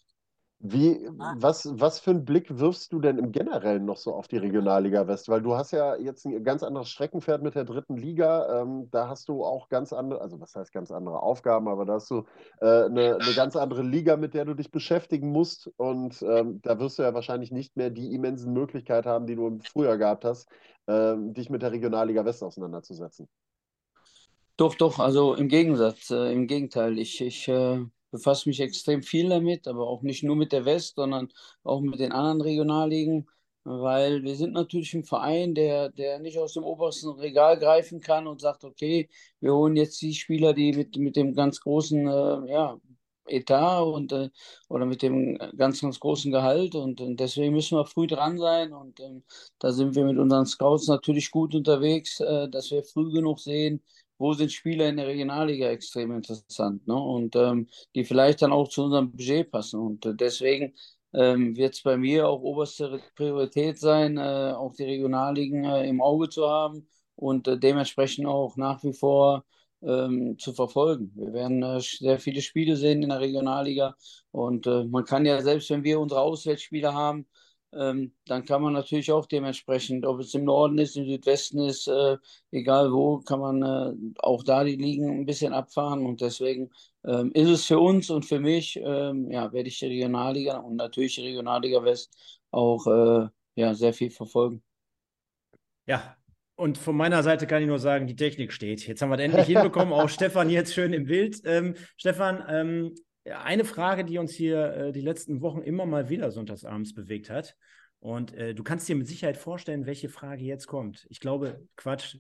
Wie, 0.58 1.06
was, 1.36 1.68
was 1.78 2.00
für 2.00 2.12
einen 2.12 2.24
Blick 2.24 2.58
wirfst 2.58 2.90
du 2.90 2.98
denn 2.98 3.18
im 3.18 3.30
Generellen 3.30 3.84
noch 3.84 3.98
so 3.98 4.14
auf 4.14 4.26
die 4.26 4.38
Regionalliga 4.38 5.06
West? 5.06 5.28
Weil 5.28 5.42
du 5.42 5.54
hast 5.54 5.70
ja 5.72 5.96
jetzt 5.96 6.24
ein 6.24 6.42
ganz 6.44 6.62
anderes 6.62 6.88
Streckenpferd 6.88 7.42
mit 7.42 7.54
der 7.54 7.64
dritten 7.64 7.96
Liga. 7.96 8.62
Ähm, 8.62 8.88
da 8.90 9.06
hast 9.06 9.28
du 9.28 9.44
auch 9.44 9.68
ganz 9.68 9.92
andere, 9.92 10.22
also 10.22 10.40
was 10.40 10.54
heißt 10.54 10.72
ganz 10.72 10.90
andere 10.90 11.20
Aufgaben, 11.22 11.68
aber 11.68 11.84
da 11.84 11.94
hast 11.94 12.10
du 12.10 12.24
äh, 12.62 12.84
eine, 12.84 13.18
eine, 13.20 13.34
ganz 13.34 13.54
andere 13.54 13.82
Liga, 13.82 14.16
mit 14.16 14.32
der 14.32 14.46
du 14.46 14.54
dich 14.54 14.70
beschäftigen 14.70 15.30
musst. 15.30 15.70
Und 15.76 16.22
ähm, 16.22 16.60
da 16.62 16.78
wirst 16.78 16.98
du 16.98 17.02
ja 17.02 17.12
wahrscheinlich 17.12 17.52
nicht 17.52 17.76
mehr 17.76 17.90
die 17.90 18.14
immensen 18.14 18.54
Möglichkeiten 18.54 19.08
haben, 19.08 19.26
die 19.26 19.36
du 19.36 19.58
früher 19.70 19.98
gehabt 19.98 20.24
hast, 20.24 20.48
äh, 20.86 21.16
dich 21.18 21.50
mit 21.50 21.60
der 21.60 21.72
Regionalliga 21.72 22.24
West 22.24 22.42
auseinanderzusetzen. 22.42 23.28
Doch, 24.56 24.74
doch, 24.74 24.98
also 25.00 25.34
im 25.34 25.48
Gegensatz, 25.48 26.10
äh, 26.10 26.32
im 26.32 26.46
Gegenteil. 26.46 26.98
Ich, 26.98 27.20
ich 27.20 27.46
äh, 27.46 27.84
befasse 28.10 28.48
mich 28.48 28.60
extrem 28.60 29.02
viel 29.02 29.28
damit, 29.28 29.68
aber 29.68 29.86
auch 29.88 30.02
nicht 30.02 30.22
nur 30.22 30.36
mit 30.36 30.52
der 30.52 30.64
West, 30.64 30.96
sondern 30.96 31.32
auch 31.64 31.80
mit 31.80 32.00
den 32.00 32.12
anderen 32.12 32.40
Regionalligen, 32.40 33.28
weil 33.64 34.22
wir 34.22 34.36
sind 34.36 34.52
natürlich 34.52 34.94
ein 34.94 35.04
Verein, 35.04 35.54
der, 35.54 35.90
der 35.90 36.18
nicht 36.20 36.38
aus 36.38 36.54
dem 36.54 36.64
obersten 36.64 37.10
Regal 37.10 37.58
greifen 37.58 38.00
kann 38.00 38.26
und 38.26 38.40
sagt, 38.40 38.64
okay, 38.64 39.08
wir 39.40 39.54
holen 39.54 39.76
jetzt 39.76 40.00
die 40.02 40.14
Spieler, 40.14 40.54
die 40.54 40.72
mit, 40.72 40.96
mit 40.96 41.16
dem 41.16 41.34
ganz 41.34 41.60
großen 41.60 42.06
äh, 42.06 42.52
ja, 42.52 42.78
Etat 43.28 43.82
und 43.82 44.12
äh, 44.12 44.30
oder 44.68 44.86
mit 44.86 45.02
dem 45.02 45.38
ganz, 45.56 45.80
ganz 45.80 45.98
großen 46.00 46.30
Gehalt 46.32 46.74
und, 46.74 47.00
und 47.00 47.18
deswegen 47.18 47.54
müssen 47.54 47.76
wir 47.76 47.86
früh 47.86 48.06
dran 48.06 48.38
sein 48.38 48.72
und 48.72 49.00
ähm, 49.00 49.24
da 49.58 49.72
sind 49.72 49.94
wir 49.94 50.04
mit 50.04 50.18
unseren 50.18 50.46
Scouts 50.46 50.86
natürlich 50.88 51.30
gut 51.30 51.54
unterwegs, 51.54 52.20
äh, 52.20 52.48
dass 52.48 52.70
wir 52.70 52.84
früh 52.84 53.10
genug 53.12 53.40
sehen, 53.40 53.82
wo 54.18 54.32
sind 54.32 54.52
Spieler 54.52 54.88
in 54.88 54.96
der 54.96 55.06
Regionalliga 55.06 55.68
extrem 55.68 56.12
interessant 56.12 56.86
ne? 56.86 56.94
und 56.94 57.36
ähm, 57.36 57.68
die 57.94 58.04
vielleicht 58.04 58.42
dann 58.42 58.52
auch 58.52 58.68
zu 58.68 58.84
unserem 58.84 59.10
Budget 59.12 59.50
passen. 59.50 59.80
Und 59.80 60.06
äh, 60.06 60.14
deswegen 60.14 60.74
ähm, 61.14 61.56
wird 61.56 61.74
es 61.74 61.82
bei 61.82 61.96
mir 61.96 62.28
auch 62.28 62.40
oberste 62.42 63.00
Priorität 63.14 63.78
sein, 63.78 64.18
äh, 64.18 64.52
auch 64.56 64.74
die 64.74 64.84
Regionalligen 64.84 65.64
äh, 65.64 65.88
im 65.88 66.00
Auge 66.00 66.28
zu 66.28 66.48
haben 66.48 66.88
und 67.14 67.48
äh, 67.48 67.58
dementsprechend 67.58 68.26
auch 68.26 68.56
nach 68.56 68.82
wie 68.84 68.92
vor 68.92 69.44
ähm, 69.82 70.38
zu 70.38 70.52
verfolgen. 70.52 71.12
Wir 71.14 71.32
werden 71.32 71.62
äh, 71.62 71.80
sehr 71.80 72.18
viele 72.18 72.42
Spiele 72.42 72.76
sehen 72.76 73.02
in 73.02 73.10
der 73.10 73.20
Regionalliga 73.20 73.96
und 74.30 74.66
äh, 74.66 74.84
man 74.84 75.04
kann 75.04 75.26
ja 75.26 75.40
selbst, 75.42 75.70
wenn 75.70 75.84
wir 75.84 76.00
unsere 76.00 76.20
Auswärtsspiele 76.20 76.92
haben, 76.94 77.26
ähm, 77.72 78.12
dann 78.26 78.44
kann 78.44 78.62
man 78.62 78.72
natürlich 78.72 79.12
auch 79.12 79.26
dementsprechend, 79.26 80.06
ob 80.06 80.20
es 80.20 80.34
im 80.34 80.44
Norden 80.44 80.78
ist, 80.78 80.96
im 80.96 81.06
Südwesten 81.06 81.58
ist, 81.60 81.88
äh, 81.88 82.16
egal 82.50 82.92
wo, 82.92 83.18
kann 83.18 83.40
man 83.40 83.62
äh, 83.62 83.92
auch 84.18 84.42
da 84.42 84.64
die 84.64 84.76
Ligen 84.76 85.20
ein 85.20 85.26
bisschen 85.26 85.52
abfahren. 85.52 86.06
Und 86.06 86.20
deswegen 86.20 86.70
ähm, 87.04 87.32
ist 87.32 87.48
es 87.48 87.66
für 87.66 87.78
uns 87.78 88.10
und 88.10 88.24
für 88.24 88.40
mich, 88.40 88.76
ähm, 88.82 89.30
ja, 89.30 89.52
werde 89.52 89.68
ich 89.68 89.78
die 89.78 89.86
Regionalliga 89.86 90.58
und 90.58 90.76
natürlich 90.76 91.16
die 91.16 91.22
Regionalliga 91.22 91.84
West 91.84 92.16
auch 92.50 92.86
äh, 92.86 93.28
ja, 93.56 93.74
sehr 93.74 93.92
viel 93.92 94.10
verfolgen. 94.10 94.62
Ja, 95.86 96.16
und 96.56 96.78
von 96.78 96.96
meiner 96.96 97.22
Seite 97.22 97.46
kann 97.46 97.60
ich 97.60 97.68
nur 97.68 97.78
sagen, 97.78 98.06
die 98.06 98.16
Technik 98.16 98.50
steht. 98.52 98.86
Jetzt 98.86 99.02
haben 99.02 99.10
wir 99.10 99.18
es 99.18 99.24
endlich 99.24 99.46
hinbekommen. 99.46 99.92
Auch 99.92 100.08
Stefan 100.08 100.48
jetzt 100.48 100.72
schön 100.72 100.94
im 100.94 101.04
Bild. 101.04 101.42
Ähm, 101.44 101.74
Stefan, 101.98 102.42
ähm, 102.48 102.94
eine 103.32 103.64
Frage, 103.64 104.04
die 104.04 104.18
uns 104.18 104.32
hier 104.32 104.74
äh, 104.74 104.92
die 104.92 105.00
letzten 105.00 105.40
Wochen 105.40 105.62
immer 105.62 105.86
mal 105.86 106.08
wieder 106.08 106.30
sonntagsabends 106.30 106.94
bewegt 106.94 107.30
hat. 107.30 107.56
Und 107.98 108.32
äh, 108.34 108.54
du 108.54 108.62
kannst 108.62 108.88
dir 108.88 108.96
mit 108.96 109.08
Sicherheit 109.08 109.36
vorstellen, 109.36 109.86
welche 109.86 110.08
Frage 110.08 110.44
jetzt 110.44 110.66
kommt. 110.66 111.06
Ich 111.10 111.20
glaube, 111.20 111.66
Quatsch, 111.76 112.18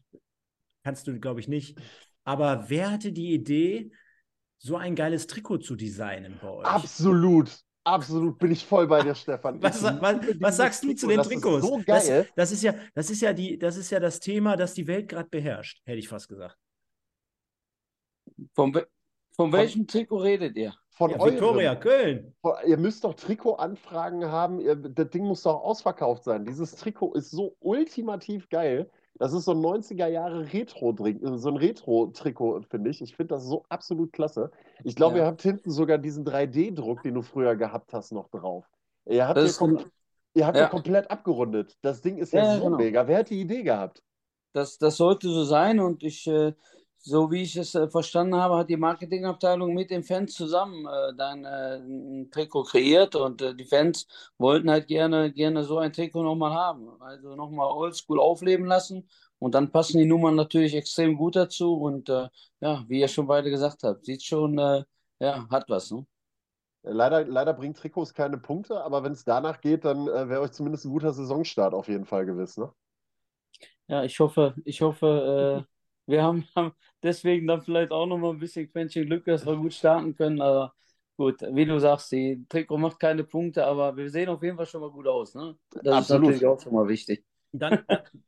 kannst 0.82 1.06
du, 1.06 1.18
glaube 1.20 1.40
ich, 1.40 1.48
nicht. 1.48 1.78
Aber 2.24 2.68
wer 2.68 2.90
hatte 2.90 3.12
die 3.12 3.32
Idee, 3.32 3.92
so 4.58 4.76
ein 4.76 4.94
geiles 4.94 5.26
Trikot 5.26 5.58
zu 5.58 5.76
designen 5.76 6.38
bei 6.40 6.48
euch? 6.48 6.66
Absolut. 6.66 7.50
Absolut, 7.84 8.36
bin 8.40 8.50
ich 8.50 8.66
voll 8.66 8.88
bei 8.88 9.00
dir, 9.00 9.14
Stefan. 9.14 9.62
Was, 9.62 9.80
was, 9.84 10.16
was 10.40 10.56
sagst 10.56 10.82
du 10.82 10.92
zu 10.92 11.06
den 11.06 11.18
das 11.18 11.28
Trikots? 11.28 11.64
Ist 11.64 11.70
so 11.70 11.82
geil. 11.86 12.26
Das, 12.34 12.34
das, 12.34 12.52
ist 12.52 12.62
ja, 12.64 12.74
das, 12.94 13.10
ist 13.10 13.22
ja 13.22 13.32
die, 13.32 13.58
das 13.58 13.76
ist 13.76 13.90
ja 13.90 14.00
das 14.00 14.18
Thema, 14.18 14.56
das 14.56 14.74
die 14.74 14.88
Welt 14.88 15.08
gerade 15.08 15.28
beherrscht, 15.28 15.82
hätte 15.84 15.98
ich 15.98 16.08
fast 16.08 16.28
gesagt. 16.28 16.58
Von, 18.54 18.76
von 19.36 19.52
welchem 19.52 19.80
von, 19.80 19.88
Trikot 19.88 20.16
redet 20.16 20.56
ihr? 20.56 20.74
Von 20.90 21.10
ja, 21.10 21.22
Victoria 21.22 21.74
Köln. 21.74 22.34
Ihr 22.66 22.78
müsst 22.78 23.04
doch 23.04 23.14
Trikotanfragen 23.14 24.26
haben. 24.30 24.60
Ihr, 24.60 24.76
das 24.76 25.10
Ding 25.10 25.24
muss 25.24 25.42
doch 25.42 25.62
ausverkauft 25.62 26.24
sein. 26.24 26.46
Dieses 26.46 26.74
Trikot 26.74 27.14
ist 27.14 27.30
so 27.30 27.54
ultimativ 27.60 28.48
geil. 28.48 28.90
Das 29.18 29.32
ist 29.32 29.44
so 29.44 29.52
ein 29.52 29.58
90er 29.58 30.08
Jahre 30.08 30.52
Retro, 30.52 30.94
so 31.36 31.48
ein 31.48 31.56
Retro-Trikot, 31.56 32.62
finde 32.68 32.90
ich. 32.90 33.00
Ich 33.00 33.16
finde 33.16 33.34
das 33.34 33.44
so 33.44 33.64
absolut 33.68 34.12
klasse. 34.12 34.50
Ich 34.84 34.94
glaube, 34.94 35.18
ja. 35.18 35.24
ihr 35.24 35.26
habt 35.26 35.42
hinten 35.42 35.70
sogar 35.70 35.98
diesen 35.98 36.26
3D-Druck, 36.26 37.02
den 37.02 37.14
du 37.14 37.22
früher 37.22 37.56
gehabt 37.56 37.92
hast, 37.92 38.12
noch 38.12 38.28
drauf. 38.28 38.66
Ihr 39.06 39.26
habt, 39.26 39.38
hier, 39.38 39.52
kom 39.52 39.84
ihr 40.34 40.46
habt 40.46 40.58
ja. 40.58 40.68
komplett 40.68 41.10
abgerundet. 41.10 41.78
Das 41.80 42.02
Ding 42.02 42.18
ist 42.18 42.32
ja, 42.32 42.44
ja 42.44 42.58
so 42.58 42.64
genau. 42.64 42.76
mega. 42.76 43.06
Wer 43.06 43.18
hat 43.18 43.30
die 43.30 43.40
Idee 43.40 43.62
gehabt? 43.62 44.02
Das, 44.52 44.78
das 44.78 44.96
sollte 44.96 45.28
so 45.28 45.44
sein 45.44 45.80
und 45.80 46.02
ich 46.02 46.26
äh, 46.26 46.52
so 47.06 47.30
wie 47.30 47.42
ich 47.42 47.56
es 47.56 47.74
äh, 47.74 47.88
verstanden 47.88 48.34
habe, 48.36 48.56
hat 48.56 48.68
die 48.70 48.76
Marketingabteilung 48.76 49.74
mit 49.74 49.90
den 49.90 50.02
Fans 50.02 50.34
zusammen 50.34 50.86
äh, 50.86 51.14
dann 51.16 51.44
äh, 51.44 51.76
ein 51.78 52.30
Trikot 52.30 52.64
kreiert 52.64 53.14
und 53.16 53.42
äh, 53.42 53.54
die 53.54 53.64
Fans 53.64 54.06
wollten 54.38 54.70
halt 54.70 54.88
gerne, 54.88 55.32
gerne 55.32 55.64
so 55.64 55.78
ein 55.78 55.92
Trikot 55.92 56.22
nochmal 56.24 56.52
haben. 56.54 56.88
Also 57.00 57.36
nochmal 57.36 57.68
oldschool 57.72 58.20
aufleben 58.20 58.66
lassen 58.66 59.08
Und 59.38 59.54
dann 59.54 59.70
passen 59.70 59.98
die 59.98 60.06
Nummern 60.06 60.34
natürlich 60.34 60.74
extrem 60.74 61.16
gut 61.16 61.36
dazu. 61.36 61.74
Und 61.74 62.08
äh, 62.08 62.28
ja, 62.60 62.84
wie 62.88 63.00
ihr 63.00 63.08
schon 63.08 63.26
beide 63.26 63.50
gesagt 63.50 63.82
habt, 63.84 64.04
sieht 64.04 64.22
schon, 64.24 64.58
äh, 64.58 64.84
ja, 65.20 65.48
hat 65.50 65.68
was. 65.68 65.90
Ne? 65.90 66.06
Leider, 66.84 67.24
leider 67.26 67.52
bringt 67.52 67.76
Trikots 67.76 68.14
keine 68.14 68.38
Punkte, 68.38 68.82
aber 68.82 69.02
wenn 69.04 69.12
es 69.12 69.24
danach 69.24 69.60
geht, 69.60 69.84
dann 69.84 70.06
wäre 70.06 70.40
euch 70.40 70.52
zumindest 70.52 70.86
ein 70.86 70.90
guter 70.92 71.12
Saisonstart 71.12 71.74
auf 71.74 71.88
jeden 71.88 72.06
Fall 72.06 72.24
gewiss, 72.26 72.56
ne? 72.56 72.72
Ja, 73.88 74.04
ich 74.04 74.18
hoffe, 74.20 74.54
ich 74.64 74.80
hoffe, 74.82 75.66
wir 76.06 76.22
haben, 76.22 76.46
haben 76.56 76.74
deswegen 77.06 77.46
dann 77.46 77.62
vielleicht 77.62 77.92
auch 77.92 78.06
noch 78.06 78.18
mal 78.18 78.30
ein 78.32 78.38
bisschen 78.38 78.70
Quäntchen 78.70 79.06
Glück, 79.06 79.24
dass 79.24 79.46
wir 79.46 79.56
gut 79.56 79.74
starten 79.74 80.14
können. 80.16 80.40
Aber 80.42 80.74
gut, 81.16 81.42
wie 81.42 81.64
du 81.66 81.78
sagst, 81.80 82.12
die 82.12 82.44
Trikot 82.48 82.78
macht 82.78 83.00
keine 83.00 83.24
Punkte, 83.24 83.66
aber 83.66 83.96
wir 83.96 84.10
sehen 84.10 84.28
auf 84.28 84.42
jeden 84.42 84.56
Fall 84.56 84.66
schon 84.66 84.82
mal 84.82 84.90
gut 84.90 85.06
aus. 85.06 85.34
Ne? 85.34 85.56
Das 85.82 85.98
Absolut. 85.98 86.34
ist 86.34 86.42
natürlich 86.42 86.46
auch 86.46 86.60
schon 86.60 86.74
mal 86.74 86.88
wichtig. 86.88 87.24
Dann, 87.58 87.80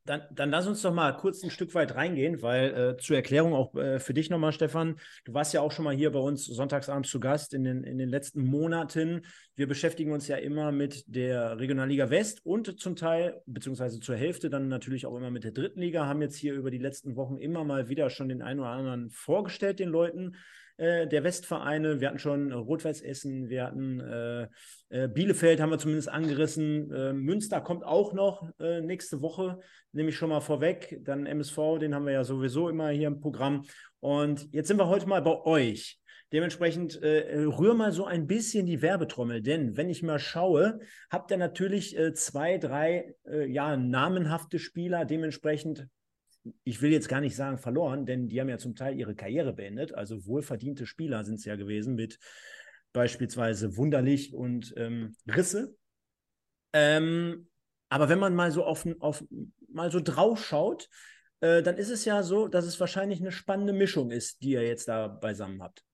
dann, 0.04 0.22
dann, 0.30 0.50
lass 0.50 0.66
uns 0.66 0.82
doch 0.82 0.92
mal 0.92 1.12
kurz 1.16 1.42
ein 1.42 1.50
Stück 1.50 1.74
weit 1.74 1.94
reingehen, 1.94 2.42
weil 2.42 2.74
äh, 2.74 2.96
zur 2.96 3.16
Erklärung 3.16 3.54
auch 3.54 3.74
äh, 3.74 3.98
für 3.98 4.14
dich 4.14 4.30
nochmal, 4.30 4.52
Stefan, 4.52 4.96
du 5.24 5.34
warst 5.34 5.52
ja 5.52 5.60
auch 5.60 5.72
schon 5.72 5.84
mal 5.84 5.94
hier 5.94 6.10
bei 6.12 6.18
uns 6.18 6.46
sonntagsabends 6.46 7.10
zu 7.10 7.20
Gast 7.20 7.54
in 7.54 7.64
den, 7.64 7.84
in 7.84 7.98
den 7.98 8.08
letzten 8.08 8.44
Monaten. 8.44 9.22
Wir 9.54 9.66
beschäftigen 9.66 10.12
uns 10.12 10.28
ja 10.28 10.36
immer 10.36 10.72
mit 10.72 11.04
der 11.06 11.58
Regionalliga 11.58 12.10
West 12.10 12.44
und 12.44 12.80
zum 12.80 12.96
Teil, 12.96 13.40
beziehungsweise 13.46 14.00
zur 14.00 14.16
Hälfte, 14.16 14.50
dann 14.50 14.68
natürlich 14.68 15.06
auch 15.06 15.16
immer 15.16 15.30
mit 15.30 15.44
der 15.44 15.52
dritten 15.52 15.80
Liga, 15.80 16.06
haben 16.06 16.22
jetzt 16.22 16.36
hier 16.36 16.54
über 16.54 16.70
die 16.70 16.78
letzten 16.78 17.16
Wochen 17.16 17.36
immer 17.36 17.64
mal 17.64 17.88
wieder 17.88 18.10
schon 18.10 18.28
den 18.28 18.42
einen 18.42 18.60
oder 18.60 18.70
anderen 18.70 19.10
vorgestellt, 19.10 19.78
den 19.78 19.88
Leuten. 19.88 20.36
Äh, 20.78 21.08
der 21.08 21.24
Westvereine. 21.24 22.00
Wir 22.00 22.06
hatten 22.06 22.20
schon 22.20 22.52
Rot-Weiß 22.52 23.02
Essen, 23.02 23.48
wir 23.48 23.64
hatten 23.64 23.98
äh, 23.98 24.46
äh, 24.90 25.08
Bielefeld, 25.08 25.60
haben 25.60 25.70
wir 25.70 25.78
zumindest 25.78 26.08
angerissen. 26.08 26.92
Äh, 26.92 27.12
Münster 27.12 27.60
kommt 27.60 27.84
auch 27.84 28.12
noch 28.12 28.48
äh, 28.60 28.80
nächste 28.80 29.20
Woche, 29.20 29.58
nehme 29.90 30.10
ich 30.10 30.16
schon 30.16 30.28
mal 30.28 30.40
vorweg. 30.40 31.00
Dann 31.02 31.26
MSV, 31.26 31.78
den 31.80 31.96
haben 31.96 32.06
wir 32.06 32.12
ja 32.12 32.22
sowieso 32.22 32.68
immer 32.68 32.90
hier 32.90 33.08
im 33.08 33.18
Programm. 33.18 33.64
Und 33.98 34.52
jetzt 34.52 34.68
sind 34.68 34.78
wir 34.78 34.86
heute 34.86 35.08
mal 35.08 35.20
bei 35.20 35.42
euch. 35.42 35.98
Dementsprechend 36.32 37.02
äh, 37.02 37.42
rühr 37.42 37.74
mal 37.74 37.90
so 37.90 38.04
ein 38.04 38.28
bisschen 38.28 38.64
die 38.64 38.80
Werbetrommel, 38.80 39.42
denn 39.42 39.76
wenn 39.76 39.90
ich 39.90 40.04
mal 40.04 40.20
schaue, 40.20 40.78
habt 41.10 41.32
ihr 41.32 41.38
natürlich 41.38 41.98
äh, 41.98 42.12
zwei, 42.12 42.58
drei 42.58 43.16
äh, 43.26 43.50
ja, 43.50 43.76
namenhafte 43.76 44.60
Spieler. 44.60 45.04
Dementsprechend 45.06 45.88
ich 46.64 46.82
will 46.82 46.92
jetzt 46.92 47.08
gar 47.08 47.20
nicht 47.20 47.36
sagen 47.36 47.58
verloren, 47.58 48.06
denn 48.06 48.28
die 48.28 48.40
haben 48.40 48.48
ja 48.48 48.58
zum 48.58 48.74
Teil 48.74 48.98
ihre 48.98 49.14
Karriere 49.14 49.52
beendet. 49.52 49.94
Also 49.94 50.26
wohlverdiente 50.26 50.86
Spieler 50.86 51.24
sind 51.24 51.36
es 51.36 51.44
ja 51.44 51.56
gewesen 51.56 51.94
mit 51.94 52.18
beispielsweise 52.92 53.76
Wunderlich 53.76 54.34
und 54.34 54.74
ähm, 54.76 55.14
Risse. 55.26 55.76
Ähm, 56.72 57.48
aber 57.88 58.08
wenn 58.08 58.18
man 58.18 58.34
mal 58.34 58.50
so 58.50 58.64
auf, 58.64 58.86
auf 59.00 59.24
mal 59.72 59.90
so 59.90 60.00
drauf 60.00 60.44
schaut, 60.44 60.88
äh, 61.40 61.62
dann 61.62 61.76
ist 61.76 61.90
es 61.90 62.04
ja 62.04 62.22
so, 62.22 62.48
dass 62.48 62.64
es 62.64 62.80
wahrscheinlich 62.80 63.20
eine 63.20 63.32
spannende 63.32 63.72
Mischung 63.72 64.10
ist, 64.10 64.42
die 64.42 64.50
ihr 64.50 64.66
jetzt 64.66 64.88
da 64.88 65.08
beisammen 65.08 65.62
habt. 65.62 65.84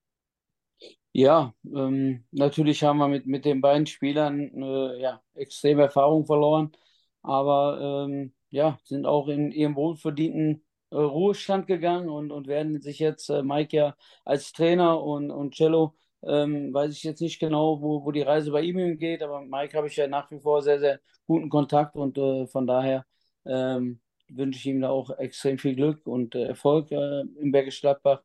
Ja, 1.13 1.53
ähm, 1.73 2.25
natürlich 2.31 2.83
haben 2.83 2.97
wir 2.97 3.07
mit, 3.07 3.25
mit 3.25 3.45
den 3.45 3.61
beiden 3.61 3.85
Spielern 3.85 4.51
äh, 4.61 5.01
ja, 5.01 5.21
extreme 5.33 5.83
Erfahrung 5.83 6.25
verloren, 6.25 6.73
aber 7.21 8.05
ähm, 8.09 8.33
ja, 8.55 8.79
sind 8.83 9.05
auch 9.05 9.27
in 9.27 9.51
ihrem 9.51 9.75
wohlverdienten 9.75 10.63
äh, 10.91 10.95
Ruhestand 10.95 11.67
gegangen 11.67 12.09
und, 12.09 12.31
und 12.31 12.47
werden 12.47 12.81
sich 12.81 12.99
jetzt, 12.99 13.29
äh, 13.29 13.43
Mike 13.43 13.75
ja 13.75 13.95
als 14.23 14.53
Trainer 14.53 15.03
und, 15.03 15.29
und 15.31 15.55
Cello, 15.55 15.95
ähm, 16.23 16.73
weiß 16.73 16.93
ich 16.93 17.03
jetzt 17.03 17.21
nicht 17.21 17.39
genau, 17.39 17.81
wo, 17.81 18.05
wo 18.05 18.11
die 18.11 18.21
Reise 18.21 18.51
bei 18.51 18.61
ihm 18.61 18.77
hingeht, 18.77 19.21
aber 19.23 19.41
Mike 19.41 19.77
habe 19.77 19.87
ich 19.87 19.97
ja 19.97 20.07
nach 20.07 20.31
wie 20.31 20.39
vor 20.39 20.61
sehr, 20.61 20.79
sehr 20.79 20.99
guten 21.27 21.49
Kontakt 21.49 21.95
und 21.95 22.17
äh, 22.17 22.47
von 22.47 22.65
daher 22.65 23.05
ähm, 23.45 23.99
wünsche 24.29 24.59
ich 24.59 24.65
ihm 24.67 24.81
da 24.81 24.89
auch 24.89 25.09
extrem 25.19 25.57
viel 25.57 25.75
Glück 25.75 26.07
und 26.07 26.33
äh, 26.35 26.45
Erfolg 26.45 26.91
äh, 26.91 27.21
im 27.21 27.51
Bergisch 27.51 27.81
Gladbach. 27.81 28.23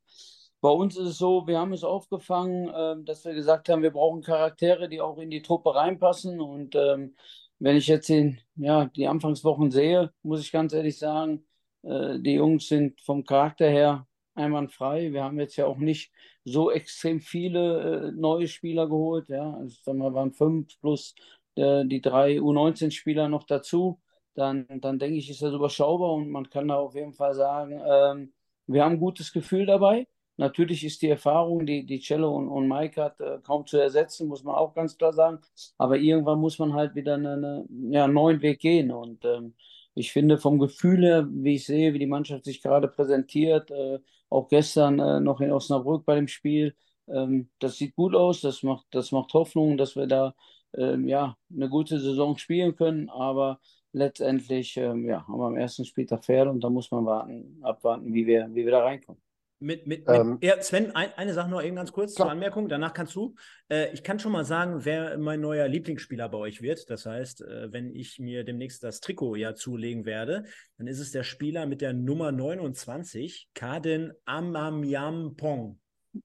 Bei 0.60 0.70
uns 0.70 0.96
ist 0.96 1.08
es 1.08 1.18
so, 1.18 1.46
wir 1.46 1.58
haben 1.58 1.72
es 1.72 1.84
aufgefangen, 1.84 2.68
äh, 2.68 3.04
dass 3.04 3.24
wir 3.24 3.34
gesagt 3.34 3.68
haben, 3.68 3.82
wir 3.82 3.92
brauchen 3.92 4.22
Charaktere, 4.22 4.88
die 4.88 5.00
auch 5.00 5.18
in 5.18 5.30
die 5.30 5.42
Truppe 5.42 5.74
reinpassen 5.74 6.40
und 6.40 6.74
ähm, 6.76 7.16
wenn 7.60 7.76
ich 7.76 7.86
jetzt 7.86 8.08
den, 8.08 8.40
ja, 8.56 8.86
die 8.86 9.06
Anfangswochen 9.06 9.70
sehe, 9.70 10.12
muss 10.22 10.40
ich 10.42 10.52
ganz 10.52 10.72
ehrlich 10.72 10.98
sagen, 10.98 11.44
äh, 11.82 12.18
die 12.18 12.34
Jungs 12.34 12.68
sind 12.68 13.00
vom 13.02 13.24
Charakter 13.24 13.68
her 13.68 14.06
einwandfrei. 14.34 15.12
Wir 15.12 15.24
haben 15.24 15.38
jetzt 15.38 15.56
ja 15.56 15.66
auch 15.66 15.78
nicht 15.78 16.12
so 16.44 16.70
extrem 16.70 17.20
viele 17.20 18.08
äh, 18.08 18.12
neue 18.12 18.48
Spieler 18.48 18.88
geholt. 18.88 19.28
Ja, 19.28 19.54
also 19.54 19.76
sagen 19.82 19.98
wir, 19.98 20.14
waren 20.14 20.32
fünf 20.32 20.78
plus 20.80 21.14
äh, 21.56 21.84
die 21.86 22.00
drei 22.00 22.40
U19-Spieler 22.40 23.28
noch 23.28 23.44
dazu. 23.44 24.00
Dann, 24.34 24.66
dann 24.80 24.98
denke 24.98 25.18
ich, 25.18 25.28
ist 25.30 25.42
das 25.42 25.52
überschaubar 25.54 26.14
und 26.14 26.30
man 26.30 26.48
kann 26.50 26.68
da 26.68 26.76
auf 26.76 26.94
jeden 26.94 27.12
Fall 27.14 27.34
sagen, 27.34 27.80
ähm, 27.86 28.32
wir 28.66 28.84
haben 28.84 28.92
ein 28.94 29.00
gutes 29.00 29.32
Gefühl 29.32 29.66
dabei. 29.66 30.06
Natürlich 30.40 30.84
ist 30.84 31.02
die 31.02 31.10
Erfahrung, 31.10 31.66
die, 31.66 31.84
die 31.84 32.00
Cello 32.00 32.34
und, 32.34 32.48
und 32.48 32.66
Mike 32.66 33.02
hat, 33.02 33.20
äh, 33.20 33.38
kaum 33.42 33.66
zu 33.66 33.76
ersetzen, 33.76 34.26
muss 34.26 34.42
man 34.42 34.54
auch 34.54 34.74
ganz 34.74 34.96
klar 34.96 35.12
sagen. 35.12 35.40
Aber 35.76 35.98
irgendwann 35.98 36.40
muss 36.40 36.58
man 36.58 36.72
halt 36.72 36.94
wieder 36.94 37.14
eine, 37.14 37.34
eine, 37.34 37.66
ja, 37.90 38.04
einen 38.04 38.14
neuen 38.14 38.40
Weg 38.40 38.60
gehen. 38.60 38.90
Und 38.90 39.22
ähm, 39.26 39.54
ich 39.94 40.12
finde 40.12 40.38
vom 40.38 40.58
Gefühl 40.58 41.04
her, 41.04 41.28
wie 41.30 41.56
ich 41.56 41.66
sehe, 41.66 41.92
wie 41.92 41.98
die 41.98 42.06
Mannschaft 42.06 42.44
sich 42.44 42.62
gerade 42.62 42.88
präsentiert, 42.88 43.70
äh, 43.70 43.98
auch 44.30 44.48
gestern 44.48 44.98
äh, 44.98 45.20
noch 45.20 45.40
in 45.42 45.52
Osnabrück 45.52 46.06
bei 46.06 46.14
dem 46.14 46.28
Spiel, 46.28 46.74
ähm, 47.08 47.50
das 47.58 47.76
sieht 47.76 47.94
gut 47.94 48.14
aus, 48.14 48.40
das 48.40 48.62
macht, 48.62 48.86
das 48.92 49.12
macht 49.12 49.34
Hoffnung, 49.34 49.76
dass 49.76 49.94
wir 49.96 50.06
da 50.06 50.34
ähm, 50.74 51.06
ja, 51.08 51.36
eine 51.54 51.68
gute 51.68 52.00
Saison 52.00 52.38
spielen 52.38 52.76
können. 52.76 53.10
Aber 53.10 53.60
letztendlich 53.92 54.76
ähm, 54.78 55.04
ja, 55.06 55.26
haben 55.26 55.38
wir 55.38 55.46
am 55.46 55.56
ersten 55.56 55.84
Spieltag 55.84 56.24
Pferde 56.24 56.50
und 56.50 56.64
da 56.64 56.70
muss 56.70 56.90
man 56.90 57.04
warten, 57.06 57.60
abwarten, 57.62 58.14
wie 58.14 58.26
wir, 58.26 58.48
wie 58.54 58.64
wir 58.64 58.72
da 58.72 58.84
reinkommen. 58.84 59.20
Mit, 59.62 59.86
mit, 59.86 60.08
ähm, 60.08 60.38
mit 60.40 60.44
ja, 60.44 60.60
Sven, 60.62 60.94
ein, 60.96 61.12
eine 61.16 61.34
Sache 61.34 61.50
noch 61.50 61.62
eben 61.62 61.76
ganz 61.76 61.92
kurz 61.92 62.14
klar. 62.14 62.28
zur 62.28 62.32
Anmerkung, 62.32 62.70
danach 62.70 62.94
kannst 62.94 63.14
du. 63.14 63.34
Äh, 63.68 63.92
ich 63.92 64.02
kann 64.02 64.18
schon 64.18 64.32
mal 64.32 64.46
sagen, 64.46 64.86
wer 64.86 65.18
mein 65.18 65.42
neuer 65.42 65.68
Lieblingsspieler 65.68 66.30
bei 66.30 66.38
euch 66.38 66.62
wird. 66.62 66.88
Das 66.88 67.04
heißt, 67.04 67.42
äh, 67.42 67.70
wenn 67.70 67.94
ich 67.94 68.18
mir 68.18 68.42
demnächst 68.42 68.82
das 68.82 69.00
Trikot 69.00 69.36
ja 69.36 69.54
zulegen 69.54 70.06
werde, 70.06 70.44
dann 70.78 70.86
ist 70.86 70.98
es 70.98 71.12
der 71.12 71.24
Spieler 71.24 71.66
mit 71.66 71.82
der 71.82 71.92
Nummer 71.92 72.32
29, 72.32 73.50
Kaden 73.52 74.14
Amamyampong. 74.24 75.78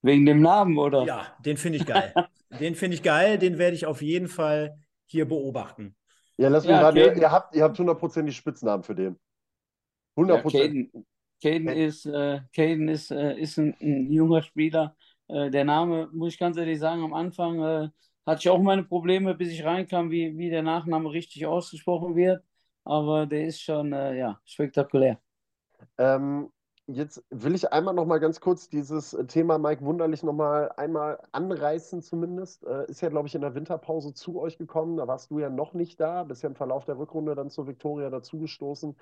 Wegen 0.02 0.26
dem 0.26 0.42
Namen, 0.42 0.76
oder? 0.76 1.04
Ja, 1.06 1.34
den 1.42 1.56
finde 1.56 1.78
ich 1.78 1.86
geil. 1.86 2.12
den 2.60 2.74
finde 2.74 2.96
ich 2.96 3.02
geil, 3.02 3.38
den 3.38 3.56
werde 3.56 3.74
ich 3.74 3.86
auf 3.86 4.02
jeden 4.02 4.28
Fall 4.28 4.78
hier 5.06 5.26
beobachten. 5.26 5.96
Ja, 6.36 6.48
lass 6.48 6.64
mich 6.64 6.72
ja, 6.72 6.82
raten, 6.82 6.98
ihr, 6.98 7.16
ihr 7.16 7.30
habt, 7.30 7.54
ihr 7.56 7.62
habt 7.62 7.78
hundertprozentig 7.78 8.36
Spitznamen 8.36 8.82
für 8.82 8.94
den. 8.94 9.18
100 10.16 10.42
Prozent. 10.42 10.74
Ja, 10.74 11.00
Caden 11.00 11.06
ist, 11.42 12.06
äh, 12.06 12.40
Caden 12.54 12.88
ist, 12.88 13.10
äh, 13.10 13.38
ist 13.38 13.58
ein, 13.58 13.76
ein, 13.80 14.10
junger 14.12 14.42
Spieler. 14.42 14.96
Äh, 15.28 15.50
der 15.50 15.64
Name, 15.64 16.08
muss 16.12 16.34
ich 16.34 16.38
ganz 16.38 16.56
ehrlich 16.56 16.78
sagen, 16.78 17.02
am 17.02 17.14
Anfang 17.14 17.60
äh, 17.62 17.88
hatte 18.26 18.40
ich 18.40 18.48
auch 18.48 18.60
meine 18.62 18.84
Probleme, 18.84 19.34
bis 19.34 19.50
ich 19.50 19.64
reinkam, 19.64 20.10
wie, 20.10 20.36
wie 20.38 20.50
der 20.50 20.62
Nachname 20.62 21.10
richtig 21.10 21.46
ausgesprochen 21.46 22.16
wird. 22.16 22.42
Aber 22.84 23.26
der 23.26 23.46
ist 23.46 23.60
schon 23.60 23.92
äh, 23.92 24.18
ja, 24.18 24.40
spektakulär. 24.44 25.20
Ähm, 25.98 26.50
Jetzt 26.86 27.24
will 27.30 27.54
ich 27.54 27.72
einmal 27.72 27.94
noch 27.94 28.04
mal 28.04 28.18
ganz 28.20 28.40
kurz 28.40 28.68
dieses 28.68 29.14
äh, 29.14 29.24
Thema 29.26 29.56
Mike 29.56 29.82
Wunderlich 29.82 30.22
noch 30.22 30.34
mal 30.34 30.70
einmal 30.76 31.18
anreißen 31.32 32.02
zumindest. 32.02 32.62
Äh, 32.66 32.84
ist 32.90 33.00
ja, 33.00 33.08
glaube 33.08 33.26
ich, 33.26 33.34
in 33.34 33.40
der 33.40 33.54
Winterpause 33.54 34.12
zu 34.12 34.38
euch 34.38 34.58
gekommen. 34.58 34.98
Da 34.98 35.08
warst 35.08 35.30
du 35.30 35.38
ja 35.38 35.48
noch 35.48 35.72
nicht 35.72 35.98
da, 35.98 36.24
bist 36.24 36.42
ja 36.42 36.50
im 36.50 36.54
Verlauf 36.54 36.84
der 36.84 36.98
Rückrunde 36.98 37.34
dann 37.34 37.48
zur 37.48 37.66
Viktoria 37.66 38.10
dazugestoßen. 38.10 38.96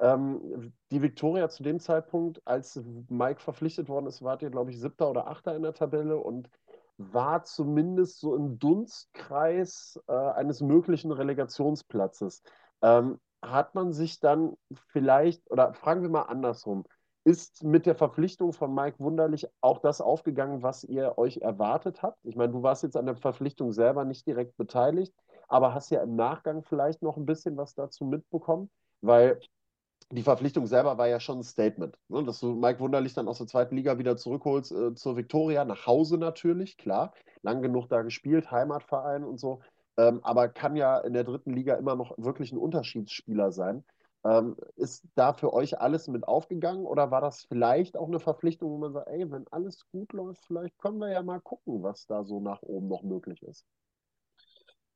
Ähm, 0.00 0.72
die 0.90 1.00
Viktoria 1.00 1.48
zu 1.48 1.62
dem 1.62 1.78
Zeitpunkt, 1.78 2.42
als 2.44 2.82
Mike 3.08 3.40
verpflichtet 3.40 3.88
worden 3.88 4.06
ist, 4.06 4.20
wart 4.22 4.42
ihr, 4.42 4.50
glaube 4.50 4.70
ich, 4.70 4.80
siebter 4.80 5.08
oder 5.08 5.28
achter 5.28 5.54
in 5.54 5.62
der 5.62 5.74
Tabelle 5.74 6.16
und 6.18 6.50
war 6.96 7.44
zumindest 7.44 8.18
so 8.18 8.34
im 8.34 8.58
Dunstkreis 8.58 10.00
äh, 10.08 10.12
eines 10.12 10.60
möglichen 10.60 11.12
Relegationsplatzes. 11.12 12.42
Ähm, 12.82 13.20
hat 13.40 13.76
man 13.76 13.92
sich 13.92 14.18
dann 14.18 14.56
vielleicht, 14.88 15.48
oder 15.52 15.72
fragen 15.74 16.02
wir 16.02 16.08
mal 16.08 16.22
andersrum, 16.22 16.84
ist 17.28 17.62
mit 17.62 17.84
der 17.84 17.94
Verpflichtung 17.94 18.54
von 18.54 18.74
Mike 18.74 18.98
Wunderlich 19.00 19.46
auch 19.60 19.80
das 19.80 20.00
aufgegangen, 20.00 20.62
was 20.62 20.82
ihr 20.82 21.18
euch 21.18 21.36
erwartet 21.42 22.02
habt? 22.02 22.24
Ich 22.24 22.36
meine, 22.36 22.52
du 22.52 22.62
warst 22.62 22.82
jetzt 22.82 22.96
an 22.96 23.04
der 23.04 23.16
Verpflichtung 23.16 23.70
selber 23.70 24.06
nicht 24.06 24.26
direkt 24.26 24.56
beteiligt, 24.56 25.12
aber 25.46 25.74
hast 25.74 25.90
ja 25.90 26.02
im 26.02 26.16
Nachgang 26.16 26.62
vielleicht 26.62 27.02
noch 27.02 27.18
ein 27.18 27.26
bisschen 27.26 27.58
was 27.58 27.74
dazu 27.74 28.06
mitbekommen, 28.06 28.70
weil 29.02 29.38
die 30.10 30.22
Verpflichtung 30.22 30.66
selber 30.66 30.96
war 30.96 31.06
ja 31.06 31.20
schon 31.20 31.40
ein 31.40 31.44
Statement, 31.44 31.98
ne? 32.08 32.24
dass 32.24 32.40
du 32.40 32.54
Mike 32.54 32.80
Wunderlich 32.80 33.12
dann 33.12 33.28
aus 33.28 33.36
der 33.36 33.46
zweiten 33.46 33.76
Liga 33.76 33.98
wieder 33.98 34.16
zurückholst 34.16 34.72
äh, 34.72 34.94
zur 34.94 35.18
Viktoria, 35.18 35.66
nach 35.66 35.86
Hause 35.86 36.16
natürlich, 36.16 36.78
klar, 36.78 37.12
lang 37.42 37.60
genug 37.60 37.90
da 37.90 38.00
gespielt, 38.00 38.50
Heimatverein 38.50 39.22
und 39.22 39.38
so, 39.38 39.60
ähm, 39.98 40.20
aber 40.22 40.48
kann 40.48 40.76
ja 40.76 40.96
in 40.96 41.12
der 41.12 41.24
dritten 41.24 41.52
Liga 41.52 41.74
immer 41.74 41.94
noch 41.94 42.14
wirklich 42.16 42.52
ein 42.52 42.58
Unterschiedsspieler 42.58 43.52
sein. 43.52 43.84
Ähm, 44.24 44.56
ist 44.76 45.04
da 45.14 45.32
für 45.32 45.52
euch 45.52 45.80
alles 45.80 46.08
mit 46.08 46.26
aufgegangen 46.28 46.86
oder 46.86 47.10
war 47.10 47.20
das 47.20 47.44
vielleicht 47.44 47.96
auch 47.96 48.08
eine 48.08 48.20
Verpflichtung, 48.20 48.70
wo 48.70 48.78
man 48.78 48.92
sagt, 48.92 49.08
ey, 49.08 49.30
wenn 49.30 49.46
alles 49.50 49.86
gut 49.92 50.12
läuft, 50.12 50.44
vielleicht 50.46 50.78
können 50.78 50.98
wir 50.98 51.10
ja 51.10 51.22
mal 51.22 51.40
gucken, 51.40 51.82
was 51.82 52.06
da 52.06 52.24
so 52.24 52.40
nach 52.40 52.62
oben 52.62 52.88
noch 52.88 53.02
möglich 53.02 53.42
ist? 53.42 53.64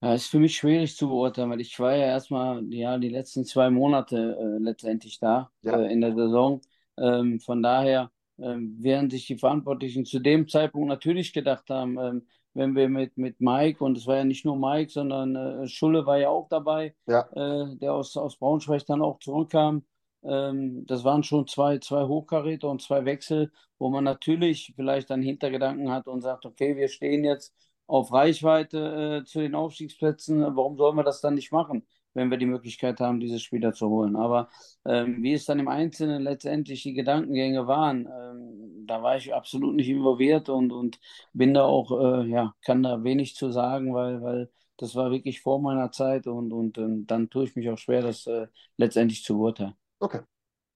Ja, 0.00 0.14
ist 0.14 0.26
für 0.26 0.40
mich 0.40 0.56
schwierig 0.56 0.96
zu 0.96 1.08
beurteilen, 1.08 1.50
weil 1.50 1.60
ich 1.60 1.78
war 1.78 1.94
ja 1.94 2.06
erstmal 2.06 2.64
ja, 2.74 2.98
die 2.98 3.08
letzten 3.08 3.44
zwei 3.44 3.70
Monate 3.70 4.36
äh, 4.40 4.58
letztendlich 4.62 5.20
da 5.20 5.50
Ja. 5.62 5.82
äh, 5.84 5.92
in 5.92 6.00
der 6.00 6.14
Saison. 6.16 6.60
Ähm, 6.98 7.38
von 7.40 7.62
daher 7.62 8.10
ähm, 8.38 8.82
werden 8.82 9.10
sich 9.10 9.26
die 9.26 9.38
Verantwortlichen 9.38 10.04
zu 10.04 10.18
dem 10.18 10.48
Zeitpunkt 10.48 10.88
natürlich 10.88 11.32
gedacht 11.32 11.70
haben, 11.70 11.98
ähm, 11.98 12.26
wenn 12.54 12.74
wir 12.76 12.88
mit, 12.88 13.16
mit 13.16 13.40
Mike, 13.40 13.82
und 13.82 13.96
es 13.96 14.06
war 14.06 14.16
ja 14.16 14.24
nicht 14.24 14.44
nur 14.44 14.56
Mike, 14.56 14.90
sondern 14.90 15.36
äh, 15.36 15.68
Schulle 15.68 16.06
war 16.06 16.18
ja 16.18 16.28
auch 16.28 16.48
dabei, 16.48 16.94
Ja, 17.06 17.28
äh, 17.34 17.76
der 17.76 17.94
aus, 17.94 18.16
aus 18.16 18.36
Braunschweig 18.36 18.84
dann 18.86 19.02
auch 19.02 19.18
zurückkam. 19.20 19.84
Ähm, 20.24 20.86
das 20.86 21.04
waren 21.04 21.22
schon 21.22 21.46
zwei, 21.46 21.78
zwei 21.78 22.04
Hochkaräter 22.04 22.68
und 22.68 22.82
zwei 22.82 23.04
Wechsel, 23.04 23.50
wo 23.78 23.88
man 23.90 24.04
natürlich 24.04 24.72
vielleicht 24.76 25.10
dann 25.10 25.22
Hintergedanken 25.22 25.90
hat 25.90 26.06
und 26.06 26.20
sagt, 26.22 26.46
okay, 26.46 26.76
wir 26.76 26.88
stehen 26.88 27.24
jetzt 27.24 27.54
auf 27.86 28.12
Reichweite 28.12 29.22
äh, 29.22 29.24
zu 29.24 29.40
den 29.40 29.54
Aufstiegsplätzen. 29.54 30.40
Warum 30.40 30.76
sollen 30.76 30.96
wir 30.96 31.02
das 31.04 31.20
dann 31.20 31.34
nicht 31.34 31.52
machen, 31.52 31.84
wenn 32.14 32.30
wir 32.30 32.38
die 32.38 32.46
Möglichkeit 32.46 33.00
haben, 33.00 33.18
diese 33.20 33.38
Spieler 33.40 33.72
zu 33.72 33.88
holen? 33.88 34.14
Aber 34.16 34.48
ähm, 34.84 35.22
wie 35.22 35.32
es 35.32 35.44
dann 35.44 35.58
im 35.58 35.68
Einzelnen 35.68 36.22
letztendlich 36.22 36.82
die 36.84 36.94
Gedankengänge 36.94 37.66
waren, 37.66 38.06
ähm, 38.06 38.61
da 38.86 39.02
war 39.02 39.16
ich 39.16 39.32
absolut 39.34 39.74
nicht 39.74 39.88
involviert 39.88 40.48
und, 40.48 40.72
und 40.72 41.00
bin 41.32 41.54
da 41.54 41.64
auch, 41.64 41.90
äh, 41.92 42.28
ja, 42.28 42.54
kann 42.64 42.82
da 42.82 43.02
wenig 43.04 43.34
zu 43.36 43.50
sagen, 43.50 43.94
weil, 43.94 44.22
weil 44.22 44.50
das 44.76 44.94
war 44.94 45.10
wirklich 45.10 45.40
vor 45.40 45.60
meiner 45.60 45.92
Zeit 45.92 46.26
und, 46.26 46.52
und 46.52 46.78
ähm, 46.78 47.06
dann 47.06 47.30
tue 47.30 47.44
ich 47.44 47.56
mich 47.56 47.68
auch 47.70 47.78
schwer, 47.78 48.02
das 48.02 48.26
äh, 48.26 48.46
letztendlich 48.76 49.22
zu 49.24 49.36
beurteilen. 49.36 49.74
okay. 50.00 50.20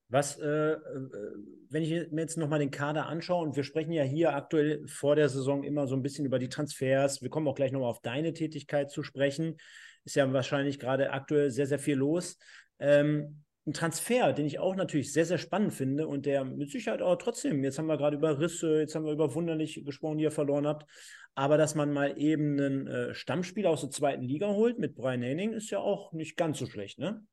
Was, 0.09 0.39
äh, 0.39 0.47
äh, 0.47 0.79
wenn 1.69 1.83
ich 1.83 1.91
mir 2.13 2.21
jetzt 2.21 2.39
nochmal 2.39 2.61
den 2.61 2.71
Kader 2.71 3.07
anschaue, 3.07 3.45
und 3.45 3.57
wir 3.57 3.65
sprechen 3.65 3.91
ja 3.91 4.05
hier 4.05 4.37
aktuell 4.37 4.87
vor 4.87 5.17
der 5.17 5.29
Saison 5.29 5.65
immer 5.65 5.89
so 5.89 5.97
ein 5.97 6.03
bisschen 6.03 6.25
über 6.25 6.39
die 6.39 6.49
Transfers, 6.49 7.23
wir 7.23 7.29
kommen 7.29 7.49
auch 7.49 7.57
gleich 7.57 7.73
nochmal 7.73 7.91
auf 7.91 8.03
deine 8.03 8.33
Tätigkeit 8.33 8.89
zu 8.93 9.03
sprechen, 9.03 9.57
ist 10.05 10.15
ja 10.15 10.33
wahrscheinlich 10.33 10.79
gerade 10.79 11.11
aktuell 11.13 11.51
sehr, 11.51 11.67
sehr 11.67 11.81
viel 11.81 11.97
los. 11.97 12.39
Ähm, 12.79 13.43
ein 13.67 13.73
Transfer, 13.73 14.33
den 14.33 14.47
ich 14.47 14.59
auch 14.59 14.77
natürlich 14.77 15.13
sehr, 15.13 15.27
sehr 15.27 15.39
spannend 15.39 15.73
finde 15.73 16.07
und 16.07 16.25
der 16.25 16.45
mit 16.45 16.71
Sicherheit 16.71 17.03
auch 17.03 17.17
trotzdem, 17.17 17.65
jetzt 17.65 17.79
haben 17.79 17.87
wir 17.87 17.97
gerade 17.97 18.17
über 18.17 18.39
Risse, 18.39 18.81
jetzt 18.81 18.95
haben 18.95 19.05
wir 19.05 19.13
über 19.13 19.35
Wunderlich 19.35 19.83
gesprochen, 19.85 20.19
die 20.19 20.25
ihr 20.25 20.31
verloren 20.31 20.67
habt, 20.67 20.87
aber 21.35 21.59
dass 21.59 21.75
man 21.75 21.93
mal 21.93 22.17
eben 22.17 22.61
einen 22.61 22.87
äh, 22.87 23.15
Stammspieler 23.15 23.71
aus 23.71 23.81
der 23.81 23.91
zweiten 23.91 24.23
Liga 24.23 24.49
holt 24.49 24.79
mit 24.79 24.95
Brian 24.95 25.23
Henning, 25.23 25.53
ist 25.53 25.71
ja 25.71 25.81
auch 25.81 26.13
nicht 26.13 26.37
ganz 26.37 26.59
so 26.59 26.67
schlecht, 26.67 26.99
ne? 26.99 27.25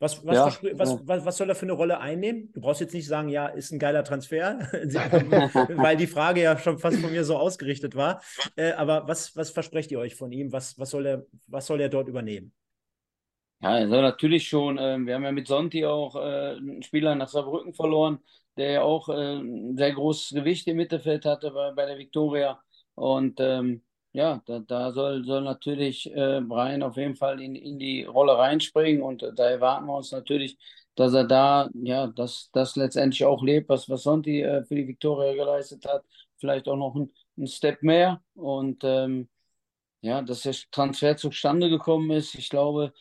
Was, 0.00 0.26
was, 0.26 0.34
Ja, 0.34 0.46
was, 0.76 0.90
ja. 0.90 1.00
was, 1.04 1.24
was 1.24 1.36
soll 1.36 1.48
er 1.48 1.54
für 1.54 1.66
eine 1.66 1.72
Rolle 1.72 2.00
einnehmen? 2.00 2.50
Du 2.52 2.60
brauchst 2.60 2.80
jetzt 2.80 2.92
nicht 2.92 3.06
sagen, 3.06 3.28
ja, 3.28 3.46
ist 3.46 3.70
ein 3.70 3.78
geiler 3.78 4.02
Transfer, 4.02 4.58
weil 5.76 5.96
die 5.96 6.08
Frage 6.08 6.42
ja 6.42 6.58
schon 6.58 6.78
fast 6.78 6.98
von 6.98 7.12
mir 7.12 7.24
so 7.24 7.36
ausgerichtet 7.36 7.94
war. 7.94 8.20
Äh, 8.56 8.72
aber 8.72 9.06
was, 9.06 9.36
was 9.36 9.50
versprecht 9.50 9.92
ihr 9.92 10.00
euch 10.00 10.16
von 10.16 10.32
ihm? 10.32 10.52
Was, 10.52 10.78
was, 10.78 10.90
soll 10.90 11.06
er, 11.06 11.26
was 11.46 11.66
soll 11.66 11.80
er 11.80 11.88
dort 11.88 12.08
übernehmen? 12.08 12.52
Ja, 13.60 13.70
also 13.70 14.00
natürlich 14.00 14.46
schon. 14.48 14.76
Ähm, 14.78 15.06
wir 15.06 15.14
haben 15.14 15.24
ja 15.24 15.32
mit 15.32 15.46
Sonti 15.46 15.84
auch 15.86 16.14
äh, 16.16 16.56
einen 16.56 16.82
Spieler 16.82 17.14
nach 17.14 17.28
Saarbrücken 17.28 17.72
verloren, 17.72 18.18
der 18.56 18.70
ja 18.72 18.82
auch 18.82 19.08
äh, 19.08 19.36
ein 19.38 19.76
sehr 19.76 19.92
großes 19.92 20.30
Gewicht 20.38 20.66
im 20.68 20.76
Mittelfeld 20.76 21.24
hatte 21.24 21.50
bei, 21.50 21.86
der 21.86 21.96
Viktoria. 21.98 22.60
Und 22.94 23.40
ähm, 23.40 23.82
ja, 24.12 24.42
da, 24.46 24.58
da 24.60 24.92
soll, 24.92 25.24
soll 25.24 25.42
natürlich 25.42 26.06
äh, 26.14 26.40
Brian 26.42 26.82
auf 26.82 26.96
jeden 26.96 27.16
Fall 27.16 27.40
in, 27.40 27.56
in 27.56 27.78
die 27.78 28.04
Rolle 28.04 28.36
reinspringen. 28.36 29.02
Und 29.02 29.22
äh, 29.22 29.32
da 29.34 29.48
erwarten 29.48 29.86
wir 29.86 29.96
uns 29.96 30.12
natürlich, 30.12 30.58
dass 30.94 31.14
er 31.14 31.24
da 31.24 31.70
ja 31.74 32.06
das, 32.06 32.50
das 32.52 32.76
letztendlich 32.76 33.24
auch 33.24 33.42
lebt, 33.42 33.68
was, 33.70 33.88
was 33.88 34.02
Sonti 34.02 34.42
für 34.68 34.74
die 34.74 34.86
Viktoria 34.86 35.32
geleistet 35.34 35.84
hat. 35.86 36.04
Vielleicht 36.36 36.68
auch 36.68 36.76
noch 36.76 36.94
ein, 36.94 37.10
ein 37.38 37.46
Step 37.46 37.82
mehr. 37.82 38.22
Und 38.34 38.84
ähm, 38.84 39.28
ja, 40.02 40.22
dass 40.22 40.42
der 40.42 40.54
Transfer 40.70 41.16
zustande 41.16 41.68
gekommen 41.70 42.10
ist, 42.10 42.34
ich 42.34 42.48
glaube, 42.50 42.92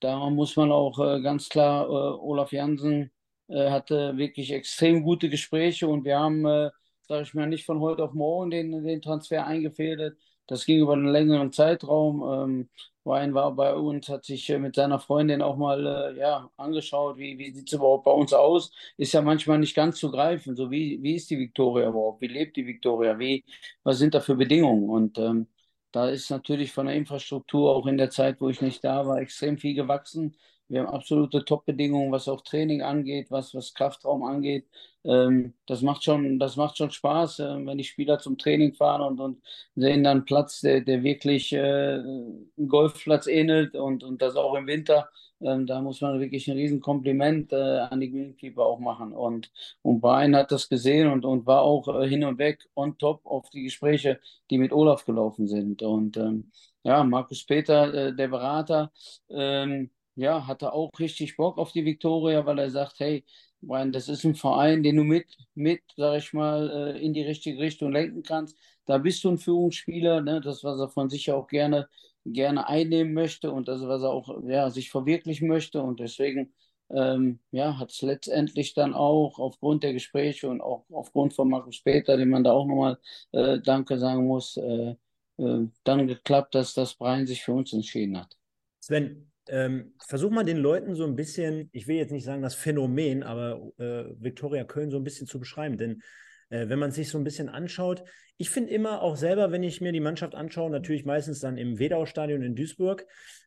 da 0.00 0.30
muss 0.30 0.56
man 0.56 0.72
auch 0.72 0.98
äh, 0.98 1.20
ganz 1.22 1.48
klar, 1.48 1.86
äh, 1.86 1.90
Olaf 2.20 2.52
Jansen 2.52 3.10
äh, 3.48 3.70
hatte 3.70 4.16
wirklich 4.16 4.52
extrem 4.52 5.02
gute 5.02 5.28
Gespräche 5.30 5.88
und 5.88 6.04
wir 6.04 6.18
haben, 6.18 6.44
äh, 6.46 6.70
sage 7.02 7.22
ich 7.22 7.34
mal, 7.34 7.46
nicht 7.48 7.64
von 7.66 7.80
heute 7.80 8.04
auf 8.04 8.12
morgen 8.14 8.50
den, 8.50 8.84
den 8.84 9.02
Transfer 9.02 9.46
eingefädelt. 9.46 10.18
Das 10.46 10.64
ging 10.64 10.80
über 10.80 10.94
einen 10.94 11.08
längeren 11.08 11.52
Zeitraum. 11.52 12.22
Ähm, 12.22 12.68
Ryan 13.04 13.34
war 13.34 13.54
bei 13.54 13.74
uns, 13.74 14.08
hat 14.08 14.24
sich 14.24 14.48
äh, 14.50 14.58
mit 14.58 14.74
seiner 14.76 14.98
Freundin 14.98 15.42
auch 15.42 15.56
mal 15.56 15.86
äh, 15.86 16.18
ja, 16.18 16.50
angeschaut, 16.56 17.16
wie, 17.18 17.38
wie 17.38 17.52
sieht 17.52 17.68
es 17.68 17.72
überhaupt 17.74 18.04
bei 18.04 18.10
uns 18.12 18.32
aus. 18.32 18.70
Ist 18.96 19.12
ja 19.12 19.22
manchmal 19.22 19.58
nicht 19.58 19.74
ganz 19.74 19.98
zu 19.98 20.10
greifen. 20.10 20.56
So 20.56 20.70
wie, 20.70 21.02
wie 21.02 21.14
ist 21.16 21.30
die 21.30 21.38
Viktoria 21.38 21.88
überhaupt? 21.88 22.20
Wie 22.20 22.26
lebt 22.28 22.56
die 22.56 22.66
Viktoria? 22.66 23.18
Wie, 23.18 23.44
was 23.82 23.98
sind 23.98 24.14
da 24.14 24.20
für 24.20 24.36
Bedingungen? 24.36 24.88
Und 24.90 25.18
ähm, 25.18 25.48
da 25.92 26.08
ist 26.08 26.30
natürlich 26.30 26.72
von 26.72 26.86
der 26.86 26.96
Infrastruktur 26.96 27.74
auch 27.74 27.86
in 27.86 27.96
der 27.98 28.10
Zeit, 28.10 28.40
wo 28.40 28.48
ich 28.48 28.60
nicht 28.60 28.84
da 28.84 29.06
war, 29.06 29.18
extrem 29.20 29.58
viel 29.58 29.74
gewachsen. 29.74 30.36
Wir 30.68 30.80
haben 30.80 30.88
absolute 30.94 31.44
Top-Bedingungen, 31.44 32.12
was 32.12 32.28
auch 32.28 32.42
Training 32.42 32.82
angeht, 32.82 33.30
was, 33.30 33.54
was 33.54 33.72
Kraftraum 33.74 34.22
angeht. 34.22 34.66
Ähm, 35.04 35.54
das 35.66 35.82
macht 35.82 36.04
schon, 36.04 36.38
das 36.38 36.56
macht 36.56 36.76
schon 36.76 36.90
Spaß, 36.90 37.38
äh, 37.40 37.66
wenn 37.66 37.78
die 37.78 37.84
Spieler 37.84 38.18
zum 38.18 38.36
Training 38.36 38.74
fahren 38.74 39.00
und, 39.02 39.20
und 39.20 39.42
sehen 39.76 40.04
dann 40.04 40.18
einen 40.18 40.24
Platz, 40.26 40.60
der, 40.60 40.82
der 40.82 41.02
wirklich 41.02 41.52
äh, 41.52 41.58
einem 41.58 42.48
Golfplatz 42.68 43.26
ähnelt 43.26 43.76
und, 43.76 44.04
und 44.04 44.20
das 44.20 44.36
auch 44.36 44.54
im 44.54 44.66
Winter. 44.66 45.08
Ähm, 45.40 45.66
da 45.66 45.80
muss 45.80 46.00
man 46.00 46.20
wirklich 46.20 46.48
ein 46.48 46.56
Riesenkompliment 46.56 47.52
äh, 47.52 47.56
an 47.56 48.00
die 48.00 48.10
Greenkeeper 48.10 48.62
auch 48.66 48.80
machen. 48.80 49.12
Und, 49.12 49.50
und 49.82 50.00
Brian 50.00 50.34
hat 50.36 50.52
das 50.52 50.68
gesehen 50.68 51.08
und, 51.10 51.24
und 51.24 51.46
war 51.46 51.62
auch 51.62 51.88
äh, 51.88 52.08
hin 52.08 52.24
und 52.24 52.38
weg 52.38 52.68
on 52.74 52.98
top 52.98 53.24
auf 53.24 53.48
die 53.50 53.62
Gespräche, 53.62 54.20
die 54.50 54.58
mit 54.58 54.72
Olaf 54.72 55.04
gelaufen 55.04 55.46
sind. 55.48 55.82
Und 55.82 56.16
ähm, 56.16 56.50
ja, 56.82 57.04
Markus 57.04 57.44
Peter, 57.44 57.92
äh, 57.94 58.14
der 58.16 58.28
Berater, 58.28 58.92
ähm, 59.30 59.90
ja, 60.18 60.46
hatte 60.48 60.72
auch 60.72 60.90
richtig 60.98 61.36
Bock 61.36 61.58
auf 61.58 61.72
die 61.72 61.84
Viktoria, 61.84 62.44
weil 62.44 62.58
er 62.58 62.70
sagt, 62.70 62.98
hey, 62.98 63.24
Brian, 63.60 63.92
das 63.92 64.08
ist 64.08 64.24
ein 64.24 64.34
Verein, 64.34 64.82
den 64.82 64.96
du 64.96 65.04
mit, 65.04 65.26
mit, 65.54 65.82
sag 65.96 66.18
ich 66.18 66.32
mal, 66.32 66.70
äh, 66.96 67.00
in 67.04 67.14
die 67.14 67.22
richtige 67.22 67.58
Richtung 67.60 67.92
lenken 67.92 68.22
kannst. 68.24 68.56
Da 68.86 68.98
bist 68.98 69.22
du 69.24 69.30
ein 69.30 69.38
Führungsspieler, 69.38 70.20
ne? 70.20 70.40
Das, 70.40 70.64
was 70.64 70.80
er 70.80 70.88
von 70.88 71.08
sich 71.08 71.30
auch 71.30 71.46
gerne, 71.46 71.88
gerne 72.24 72.66
einnehmen 72.68 73.14
möchte 73.14 73.52
und 73.52 73.68
das, 73.68 73.80
was 73.82 74.02
er 74.02 74.10
auch, 74.10 74.42
ja, 74.44 74.70
sich 74.70 74.90
verwirklichen 74.90 75.48
möchte. 75.48 75.82
Und 75.82 76.00
deswegen, 76.00 76.52
ähm, 76.90 77.38
ja, 77.52 77.78
hat 77.78 77.90
es 77.92 78.02
letztendlich 78.02 78.74
dann 78.74 78.94
auch 78.94 79.38
aufgrund 79.38 79.84
der 79.84 79.92
Gespräche 79.92 80.48
und 80.48 80.60
auch 80.60 80.84
aufgrund 80.90 81.34
von 81.34 81.48
Markus 81.48 81.80
Peter, 81.82 82.16
dem 82.16 82.30
man 82.30 82.44
da 82.44 82.52
auch 82.52 82.66
nochmal 82.66 82.98
äh, 83.32 83.60
Danke 83.60 83.98
sagen 83.98 84.26
muss, 84.26 84.56
äh, 84.56 84.96
äh, 85.38 85.68
dann 85.84 86.06
geklappt, 86.08 86.54
dass 86.56 86.74
das 86.74 86.94
Brian 86.94 87.26
sich 87.26 87.44
für 87.44 87.52
uns 87.52 87.72
entschieden 87.72 88.18
hat. 88.18 88.36
Sven, 88.80 89.27
ähm, 89.48 89.94
versuch 90.06 90.30
mal 90.30 90.44
den 90.44 90.58
Leuten 90.58 90.94
so 90.94 91.04
ein 91.04 91.16
bisschen, 91.16 91.68
ich 91.72 91.86
will 91.86 91.96
jetzt 91.96 92.12
nicht 92.12 92.24
sagen 92.24 92.42
das 92.42 92.54
Phänomen, 92.54 93.22
aber 93.22 93.72
äh, 93.78 94.04
Viktoria 94.18 94.64
Köln 94.64 94.90
so 94.90 94.96
ein 94.96 95.04
bisschen 95.04 95.26
zu 95.26 95.38
beschreiben. 95.38 95.76
Denn 95.76 96.02
äh, 96.50 96.68
wenn 96.68 96.78
man 96.78 96.92
sich 96.92 97.08
so 97.08 97.18
ein 97.18 97.24
bisschen 97.24 97.48
anschaut, 97.48 98.04
ich 98.36 98.50
finde 98.50 98.72
immer 98.72 99.02
auch 99.02 99.16
selber, 99.16 99.50
wenn 99.50 99.64
ich 99.64 99.80
mir 99.80 99.90
die 99.92 100.00
Mannschaft 100.00 100.34
anschaue, 100.34 100.70
natürlich 100.70 101.04
meistens 101.04 101.40
dann 101.40 101.58
im 101.58 101.78
Wedau-Stadion 101.78 102.42
in 102.42 102.54
Duisburg 102.54 103.04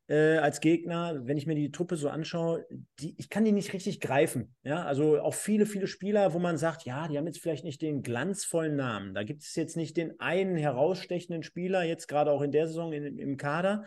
äh, 0.07 0.37
als 0.37 0.59
Gegner, 0.59 1.21
wenn 1.23 1.37
ich 1.37 1.47
mir 1.47 1.55
die 1.55 1.71
Truppe 1.71 1.95
so 1.95 2.09
anschaue, 2.09 2.65
die, 2.99 3.15
ich 3.17 3.29
kann 3.29 3.45
die 3.45 3.53
nicht 3.53 3.71
richtig 3.71 4.01
greifen. 4.01 4.53
Ja, 4.63 4.83
also 4.83 5.21
auch 5.21 5.33
viele, 5.33 5.65
viele 5.65 5.87
Spieler, 5.87 6.33
wo 6.33 6.39
man 6.39 6.57
sagt, 6.57 6.83
ja, 6.83 7.07
die 7.07 7.17
haben 7.17 7.25
jetzt 7.25 7.39
vielleicht 7.39 7.63
nicht 7.63 7.81
den 7.81 8.01
glanzvollen 8.01 8.75
Namen. 8.75 9.13
Da 9.13 9.23
gibt 9.23 9.43
es 9.43 9.55
jetzt 9.55 9.77
nicht 9.77 9.95
den 9.95 10.19
einen 10.19 10.57
herausstechenden 10.57 11.43
Spieler, 11.43 11.83
jetzt 11.83 12.07
gerade 12.07 12.31
auch 12.31 12.41
in 12.41 12.51
der 12.51 12.67
Saison 12.67 12.91
in, 12.91 13.17
im 13.17 13.37
Kader 13.37 13.85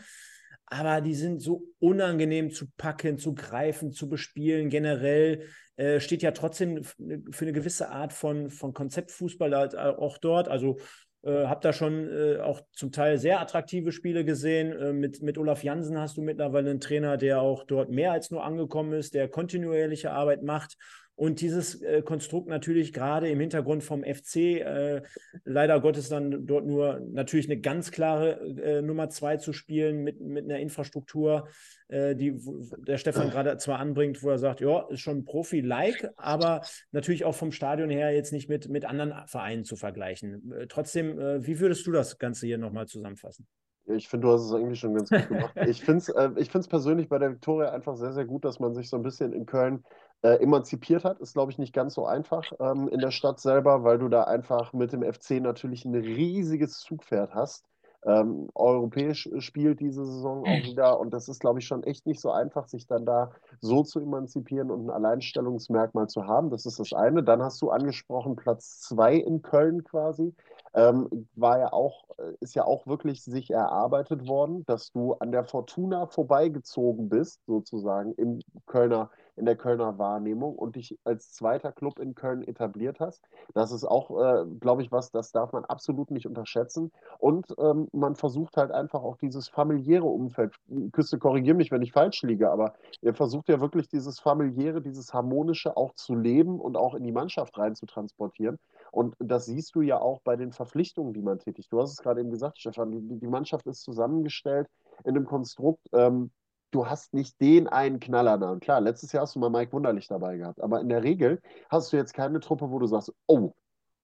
aber 0.67 1.01
die 1.01 1.15
sind 1.15 1.41
so 1.41 1.67
unangenehm 1.79 2.51
zu 2.51 2.67
packen, 2.77 3.19
zu 3.19 3.35
greifen, 3.35 3.93
zu 3.93 4.09
bespielen. 4.09 4.71
Generell 4.71 5.47
äh, 5.77 6.01
steht 6.01 6.23
ja 6.23 6.31
trotzdem 6.31 6.83
für 6.85 7.45
eine 7.45 7.53
gewisse 7.53 7.91
Art 7.91 8.13
von, 8.13 8.51
von 8.51 8.73
Konzeptfußball 8.73 9.55
halt 9.55 9.77
auch 9.77 10.19
dort. 10.19 10.49
Also 10.49 10.79
äh, 11.25 11.47
habe 11.47 11.61
da 11.63 11.73
schon 11.73 12.09
äh, 12.11 12.39
auch 12.39 12.61
zum 12.73 12.93
Teil 12.93 13.19
sehr 13.19 13.41
attraktive 13.41 13.93
Spiele 13.93 14.25
gesehen. 14.25 14.73
Äh, 14.73 14.93
mit, 14.93 15.23
mit 15.23 15.39
Olaf 15.39 15.65
Jansen 15.65 15.99
hast 15.99 16.17
du 16.17 16.23
mittlerweile 16.23 16.71
einen 16.71 16.81
Trainer, 16.81 17.17
der 17.17 17.41
auch 17.41 17.65
dort 17.65 17.91
mehr 17.91 18.13
als 18.13 18.31
nur 18.31 18.45
angekommen 18.45 18.93
ist, 18.93 19.15
der 19.15 19.29
kontinuierliche 19.29 20.13
Arbeit 20.13 20.43
macht. 20.43 20.77
Und 21.17 21.41
dieses 21.41 21.81
äh, 21.81 22.03
Konstrukt 22.03 22.49
natürlich 22.49 22.93
gerade 22.93 23.29
im 23.29 23.39
Hintergrund 23.39 23.85
vom 23.85 24.03
FC, 24.03 24.37
äh, 24.37 25.03
leider 25.45 25.81
Gottes 25.81 26.09
dann 26.09 26.47
dort 26.47 26.67
nur 26.67 27.01
natürlich 27.01 27.47
eine 27.47 27.61
ganz 27.61 27.93
klare 27.93 28.41
äh, 28.41 28.83
Nummer 28.83 29.09
zwei 29.11 29.37
zu 29.37 29.53
spielen 29.53 30.03
mit, 30.03 30.21
mit 30.21 30.45
einer 30.45 30.59
Infrastruktur, 30.59 31.47
äh, 31.89 32.17
die 32.17 32.37
der 32.79 32.99
Stefan 32.99 33.31
gerade 33.31 33.57
zwar 33.59 33.79
anbringt, 33.79 34.25
wo 34.25 34.31
er 34.31 34.39
sagt, 34.39 34.61
ja, 34.61 34.89
ist 34.89 35.01
schon 35.01 35.25
Profi-like, 35.25 36.11
aber 36.17 36.63
natürlich 36.91 37.25
auch 37.25 37.35
vom 37.35 37.53
Stadion 37.53 37.91
her 37.91 38.13
jetzt 38.13 38.33
nicht 38.33 38.49
mit, 38.49 38.69
mit 38.69 38.85
anderen 38.85 39.15
Vereinen 39.29 39.65
zu 39.65 39.77
vergleichen. 39.77 40.53
Äh, 40.53 40.67
trotzdem, 40.67 41.21
äh, 41.21 41.47
wie 41.47 41.61
würdest 41.61 41.87
du 41.87 41.93
das 41.93 42.19
Ganze 42.19 42.47
hier 42.47 42.59
nochmal 42.59 42.87
zusammenfassen? 42.87 43.47
Ich 43.87 44.09
finde, 44.09 44.27
du 44.27 44.33
hast 44.33 44.47
es 44.47 44.53
irgendwie 44.53 44.77
schon 44.77 44.95
ganz 44.95 45.11
gut 45.11 45.29
gemacht. 45.29 45.55
Ich 45.69 45.85
finde 45.85 45.99
es 45.99 46.09
äh, 46.09 46.31
ich 46.37 46.51
find's 46.51 46.69
persönlich 46.69 47.09
bei 47.09 47.19
der 47.19 47.31
Viktoria 47.31 47.71
einfach 47.71 47.97
sehr, 47.97 48.13
sehr 48.13 48.25
gut, 48.25 48.45
dass 48.45 48.59
man 48.59 48.75
sich 48.75 48.89
so 48.89 48.97
ein 48.97 49.03
bisschen 49.03 49.33
in 49.33 49.47
Köln 49.47 49.85
äh, 50.25 50.37
emanzipiert 50.43 51.05
hat. 51.05 51.21
Ist, 51.21 51.35
glaube 51.35 51.53
ich, 51.53 51.59
nicht 51.59 51.75
ganz 51.75 51.95
so 51.95 52.07
einfach 52.07 52.53
ähm, 52.61 52.89
in 52.89 53.01
der 53.01 53.13
Stadt 53.13 53.41
selber, 53.41 53.85
weil 53.85 53.99
du 53.99 54.09
da 54.09 54.25
einfach 54.25 54.73
mit 54.75 54.93
dem 54.93 55.05
FC 55.05 55.41
natürlich 55.43 55.87
ein 55.87 55.95
riesiges 55.95 56.81
Zugpferd 56.81 57.35
hast. 57.35 57.67
ähm, 58.07 58.49
europäisch 58.55 59.31
spielt 59.39 59.81
diese 59.81 60.05
Saison 60.07 60.45
auch 60.47 60.63
wieder. 60.65 61.01
Und 61.01 61.13
das 61.15 61.29
ist, 61.29 61.41
glaube 61.41 61.61
ich, 61.61 61.67
schon 61.67 61.83
echt 61.85 62.07
nicht 62.07 62.21
so 62.21 62.31
einfach, 62.33 62.69
sich 62.69 62.87
dann 62.87 63.07
da 63.07 63.33
so 63.61 63.83
zu 63.83 64.01
emanzipieren 64.01 64.71
und 64.71 64.87
ein 64.87 64.91
Alleinstellungsmerkmal 64.91 66.09
zu 66.09 66.27
haben. 66.27 66.51
Das 66.51 66.67
ist 66.67 66.79
das 66.79 66.93
eine. 66.93 67.23
Dann 67.23 67.43
hast 67.43 67.63
du 67.63 67.71
angesprochen, 67.71 68.37
Platz 68.37 68.81
zwei 68.81 69.17
in 69.17 69.43
Köln 69.43 69.85
quasi. 69.85 70.35
Ähm, 70.75 71.29
war 71.35 71.59
ja 71.59 71.73
auch, 71.73 72.05
ist 72.41 72.55
ja 72.55 72.65
auch 72.67 72.87
wirklich 72.87 73.25
sich 73.25 73.51
erarbeitet 73.51 74.27
worden, 74.27 74.65
dass 74.67 74.93
du 74.93 75.15
an 75.15 75.33
der 75.33 75.45
Fortuna 75.45 76.07
vorbeigezogen 76.07 77.09
bist, 77.09 77.45
sozusagen 77.47 78.13
im 78.15 78.41
Kölner 78.67 79.11
in 79.37 79.47
der 79.47 79.57
Kölner 79.57 79.99
Wahrnehmung 79.99 80.55
und 80.57 80.77
dich 80.77 80.99
als 81.05 81.33
zweiter 81.33 81.73
Club 81.73 81.99
in 81.99 82.15
Köln 82.15 82.43
etabliert 82.43 83.01
hast. 83.01 83.25
Das 83.55 83.73
ist 83.73 83.85
auch, 83.85 84.11
äh, 84.21 84.45
glaube 84.61 84.83
ich, 84.83 84.93
was, 84.93 85.11
das 85.11 85.33
darf 85.33 85.53
man 85.53 85.65
absolut 85.65 86.11
nicht 86.11 86.27
unterschätzen. 86.27 86.93
Und 87.19 87.55
ähm, 87.59 87.89
man 87.93 88.15
versucht 88.15 88.57
halt 88.57 88.71
einfach 88.71 89.03
auch 89.03 89.17
dieses 89.17 89.49
familiäre 89.49 90.07
Umfeld, 90.07 90.55
Küste, 90.93 91.19
korrigiere 91.19 91.57
mich, 91.57 91.71
wenn 91.71 91.83
ich 91.83 91.93
falsch 91.93 92.23
liege, 92.23 92.51
aber 92.51 92.75
ihr 93.03 93.15
versucht 93.15 93.49
ja 93.49 93.61
wirklich 93.61 93.89
dieses 93.89 94.21
familiäre, 94.21 94.81
dieses 94.81 95.13
harmonische 95.13 95.77
auch 95.77 95.95
zu 95.95 96.15
leben 96.15 96.61
und 96.61 96.77
auch 96.77 96.95
in 96.95 97.03
die 97.03 97.13
Mannschaft 97.13 97.59
rein 97.59 97.75
zu 97.75 97.87
transportieren. 97.87 98.59
Und 98.93 99.17
das 99.19 99.47
siehst 99.47 99.75
du 99.75 99.81
ja 99.81 99.99
auch 99.99 100.21
bei 100.23 100.37
den 100.37 100.53
Verpflichtungen, 100.53 101.13
die 101.13 101.23
man 101.23 101.41
tätigt. 101.41 101.73
Du 101.73 101.81
hast 101.81 101.91
es 101.91 101.99
gerade 101.99 102.21
eben 102.21 102.31
gesagt, 102.31 102.61
Stefan, 102.61 102.93
die, 102.93 103.19
die 103.19 103.27
Mannschaft 103.27 103.67
ist 103.67 103.83
zusammengestellt 103.83 104.69
in 105.05 105.17
einem 105.17 105.27
Konstrukt, 105.27 105.89
ähm, 105.93 106.31
du 106.75 106.87
hast 106.87 107.15
nicht 107.15 107.41
den 107.41 107.69
einen 107.69 108.01
Knaller 108.01 108.39
da. 108.39 108.51
Und 108.51 108.61
klar, 108.61 108.81
letztes 108.81 109.13
Jahr 109.13 109.23
hast 109.23 109.37
du 109.37 109.39
mal 109.39 109.51
Mike 109.51 109.73
Wunderlich 109.73 110.09
dabei 110.09 110.37
gehabt. 110.37 110.61
Aber 110.61 110.81
in 110.81 110.89
der 110.89 111.03
Regel 111.03 111.41
hast 111.71 111.93
du 111.93 111.97
jetzt 111.97 112.15
keine 112.15 112.41
Truppe, 112.41 112.71
wo 112.71 112.79
du 112.79 112.87
sagst, 112.87 113.13
oh, 113.27 113.53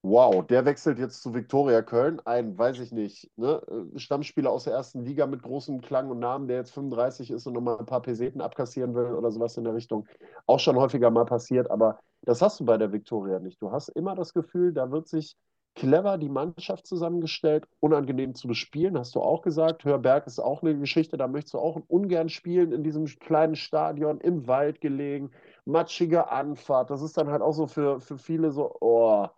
wow, 0.03 0.47
der 0.47 0.65
wechselt 0.65 0.99
jetzt 0.99 1.23
zu 1.23 1.35
Viktoria 1.35 1.83
Köln. 1.83 2.21
Ein, 2.25 2.57
weiß 2.57 2.79
ich 2.79 2.93
nicht, 2.93 3.31
ne? 3.37 3.61
Stammspieler 3.97 4.51
aus 4.51 4.65
der 4.65 4.73
ersten 4.73 5.05
Liga 5.05 5.27
mit 5.27 5.43
großem 5.43 5.81
Klang 5.81 6.11
und 6.11 6.21
Namen, 6.21 6.49
der 6.49 6.59
jetzt 6.59 6.73
35 6.73 7.31
ist 7.31 7.47
und 7.47 7.55
nochmal 7.55 7.79
ein 7.79 7.87
paar 7.87 8.03
Peseten 8.03 8.41
abkassieren 8.41 8.95
will 8.95 9.13
oder 9.13 9.31
sowas 9.31 9.57
in 9.57 9.65
der 9.65 9.75
Richtung. 9.75 10.07
Auch 10.47 10.61
schon 10.61 10.77
häufiger 10.77 11.11
mal 11.11 11.27
passiert, 11.27 11.71
aber 11.71 11.99
das 12.23 12.41
hast 12.41 12.61
du 12.61 12.65
bei 12.65 12.79
der 12.79 12.93
Viktoria 12.93 13.41
nicht. 13.41 13.61
Du 13.61 13.73
hast 13.73 13.89
immer 13.89 14.15
das 14.15 14.33
Gefühl, 14.33 14.73
da 14.73 14.91
wird 14.91 15.09
sich 15.09 15.37
clever 15.75 16.19
die 16.19 16.29
Mannschaft 16.29 16.87
zusammengestellt, 16.87 17.67
unangenehm 17.81 18.35
zu 18.35 18.49
bespielen, 18.49 18.99
hast 18.99 19.15
du 19.15 19.21
auch 19.21 19.43
gesagt. 19.43 19.85
Hörberg 19.85 20.27
ist 20.27 20.39
auch 20.39 20.63
eine 20.63 20.79
Geschichte, 20.79 21.17
da 21.17 21.29
möchtest 21.29 21.55
du 21.55 21.59
auch 21.59 21.81
ungern 21.89 22.29
spielen 22.29 22.73
in 22.73 22.83
diesem 22.83 23.07
kleinen 23.07 23.57
Stadion, 23.57 24.21
im 24.21 24.47
Wald 24.47 24.81
gelegen, 24.81 25.31
matschige 25.65 26.31
Anfahrt. 26.31 26.91
Das 26.91 27.03
ist 27.03 27.17
dann 27.17 27.29
halt 27.31 27.43
auch 27.43 27.53
so 27.53 27.67
für, 27.67 28.01
für 28.01 28.19
viele 28.19 28.51
so, 28.53 28.77
oh, 28.81 29.29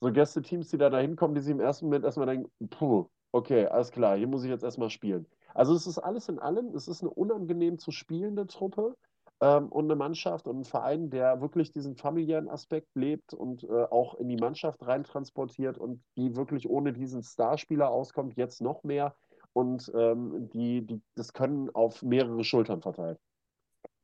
so 0.00 0.12
Gästeteams, 0.12 0.70
die 0.70 0.78
da 0.78 0.96
hinkommen, 0.98 1.34
die 1.34 1.42
sich 1.42 1.52
im 1.52 1.60
ersten 1.60 1.86
Moment 1.86 2.04
erstmal 2.04 2.26
denken, 2.26 2.50
puh, 2.70 3.06
okay, 3.32 3.66
alles 3.66 3.90
klar, 3.90 4.16
hier 4.16 4.28
muss 4.28 4.44
ich 4.44 4.50
jetzt 4.50 4.64
erstmal 4.64 4.90
spielen. 4.90 5.26
Also 5.54 5.74
es 5.74 5.86
ist 5.86 5.98
alles 5.98 6.28
in 6.28 6.38
allem, 6.38 6.74
es 6.74 6.88
ist 6.88 7.02
eine 7.02 7.10
unangenehm 7.10 7.78
zu 7.78 7.90
spielende 7.90 8.46
Truppe 8.46 8.96
ähm, 9.40 9.68
und 9.68 9.84
eine 9.84 9.96
Mannschaft 9.96 10.46
und 10.46 10.60
ein 10.60 10.64
Verein, 10.64 11.10
der 11.10 11.40
wirklich 11.40 11.72
diesen 11.72 11.96
familiären 11.96 12.48
Aspekt 12.48 12.88
lebt 12.94 13.34
und 13.34 13.64
äh, 13.64 13.66
auch 13.90 14.14
in 14.18 14.28
die 14.28 14.36
Mannschaft 14.36 14.86
reintransportiert 14.86 15.78
und 15.78 16.02
die 16.16 16.36
wirklich 16.36 16.68
ohne 16.68 16.92
diesen 16.92 17.22
Starspieler 17.22 17.90
auskommt, 17.90 18.36
jetzt 18.36 18.60
noch 18.60 18.84
mehr 18.84 19.14
und 19.52 19.90
ähm, 19.96 20.50
die, 20.52 20.86
die 20.86 21.00
das 21.14 21.32
Können 21.32 21.70
auf 21.70 22.02
mehrere 22.02 22.44
Schultern 22.44 22.82
verteilt. 22.82 23.18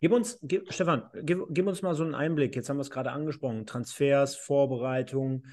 Gib 0.01 0.13
uns, 0.13 0.39
gib, 0.43 0.73
Stefan, 0.73 1.09
gib, 1.23 1.47
gib, 1.51 1.67
uns 1.67 1.83
mal 1.83 1.95
so 1.95 2.05
einen 2.05 2.15
Einblick. 2.15 2.55
Jetzt 2.55 2.69
haben 2.69 2.77
wir 2.77 2.83
es 2.83 2.91
gerade 2.91 3.13
angesprochen: 3.13 3.67
Transfers, 3.67 4.37
Vorbereitung. 4.37 5.45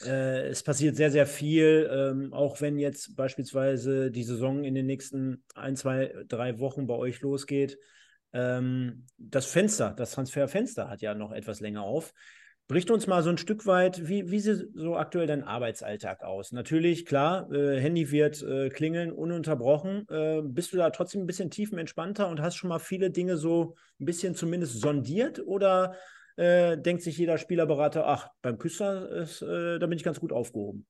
Äh, 0.00 0.48
es 0.48 0.62
passiert 0.62 0.96
sehr, 0.96 1.10
sehr 1.10 1.26
viel, 1.26 1.88
ähm, 1.92 2.32
auch 2.32 2.60
wenn 2.60 2.78
jetzt 2.78 3.14
beispielsweise 3.14 4.10
die 4.10 4.24
Saison 4.24 4.64
in 4.64 4.74
den 4.74 4.86
nächsten 4.86 5.44
ein, 5.54 5.76
zwei, 5.76 6.14
drei 6.28 6.58
Wochen 6.58 6.86
bei 6.86 6.94
euch 6.94 7.20
losgeht. 7.20 7.78
Ähm, 8.32 9.06
das 9.18 9.46
Fenster, 9.46 9.94
das 9.96 10.12
Transferfenster 10.12 10.88
hat 10.88 11.02
ja 11.02 11.14
noch 11.14 11.32
etwas 11.32 11.60
länger 11.60 11.82
auf. 11.82 12.12
Bericht 12.68 12.90
uns 12.90 13.06
mal 13.06 13.22
so 13.22 13.28
ein 13.28 13.38
Stück 13.38 13.66
weit, 13.66 14.08
wie, 14.08 14.30
wie 14.30 14.40
sieht 14.40 14.70
so 14.74 14.96
aktuell 14.96 15.26
dein 15.26 15.42
Arbeitsalltag 15.42 16.22
aus? 16.22 16.52
Natürlich, 16.52 17.04
klar, 17.04 17.50
äh, 17.52 17.78
Handy 17.78 18.10
wird 18.10 18.42
äh, 18.42 18.70
klingeln, 18.70 19.12
ununterbrochen. 19.12 20.06
Äh, 20.08 20.40
bist 20.42 20.72
du 20.72 20.78
da 20.78 20.88
trotzdem 20.90 21.22
ein 21.22 21.26
bisschen 21.26 21.50
tiefenentspannter 21.50 22.28
und 22.28 22.40
hast 22.40 22.56
schon 22.56 22.68
mal 22.68 22.78
viele 22.78 23.10
Dinge 23.10 23.36
so 23.36 23.74
ein 24.00 24.06
bisschen 24.06 24.34
zumindest 24.34 24.80
sondiert? 24.80 25.40
Oder 25.44 25.96
äh, 26.36 26.78
denkt 26.78 27.02
sich 27.02 27.18
jeder 27.18 27.36
Spielerberater, 27.36 28.06
ach, 28.06 28.28
beim 28.40 28.56
Küster 28.56 29.10
ist, 29.10 29.42
äh, 29.42 29.78
da 29.78 29.86
bin 29.86 29.98
ich 29.98 30.04
ganz 30.04 30.20
gut 30.20 30.32
aufgehoben? 30.32 30.86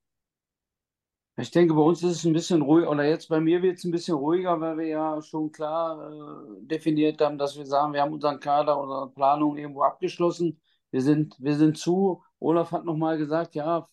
Ich 1.35 1.49
denke, 1.49 1.73
bei 1.73 1.81
uns 1.81 2.03
ist 2.03 2.17
es 2.17 2.25
ein 2.25 2.33
bisschen 2.33 2.61
ruhig, 2.61 2.85
oder 2.87 3.03
jetzt 3.05 3.27
bei 3.27 3.39
mir 3.39 3.61
wird 3.63 3.77
es 3.79 3.83
ein 3.83 3.91
bisschen 3.91 4.15
ruhiger, 4.15 4.59
weil 4.61 4.77
wir 4.77 4.87
ja 4.87 5.21
schon 5.21 5.51
klar 5.51 6.11
äh, 6.11 6.65
definiert 6.67 7.19
haben, 7.21 7.39
dass 7.39 7.57
wir 7.57 7.65
sagen, 7.65 7.93
wir 7.93 8.01
haben 8.01 8.13
unseren 8.13 8.39
Kader, 8.39 8.79
unsere 8.79 9.09
Planung 9.09 9.57
irgendwo 9.57 9.81
abgeschlossen. 9.81 10.61
Wir 10.91 11.01
sind, 11.01 11.35
wir 11.39 11.55
sind 11.55 11.77
zu. 11.77 12.21
Olaf 12.39 12.71
hat 12.71 12.85
nochmal 12.85 13.17
gesagt, 13.17 13.55
ja, 13.55 13.87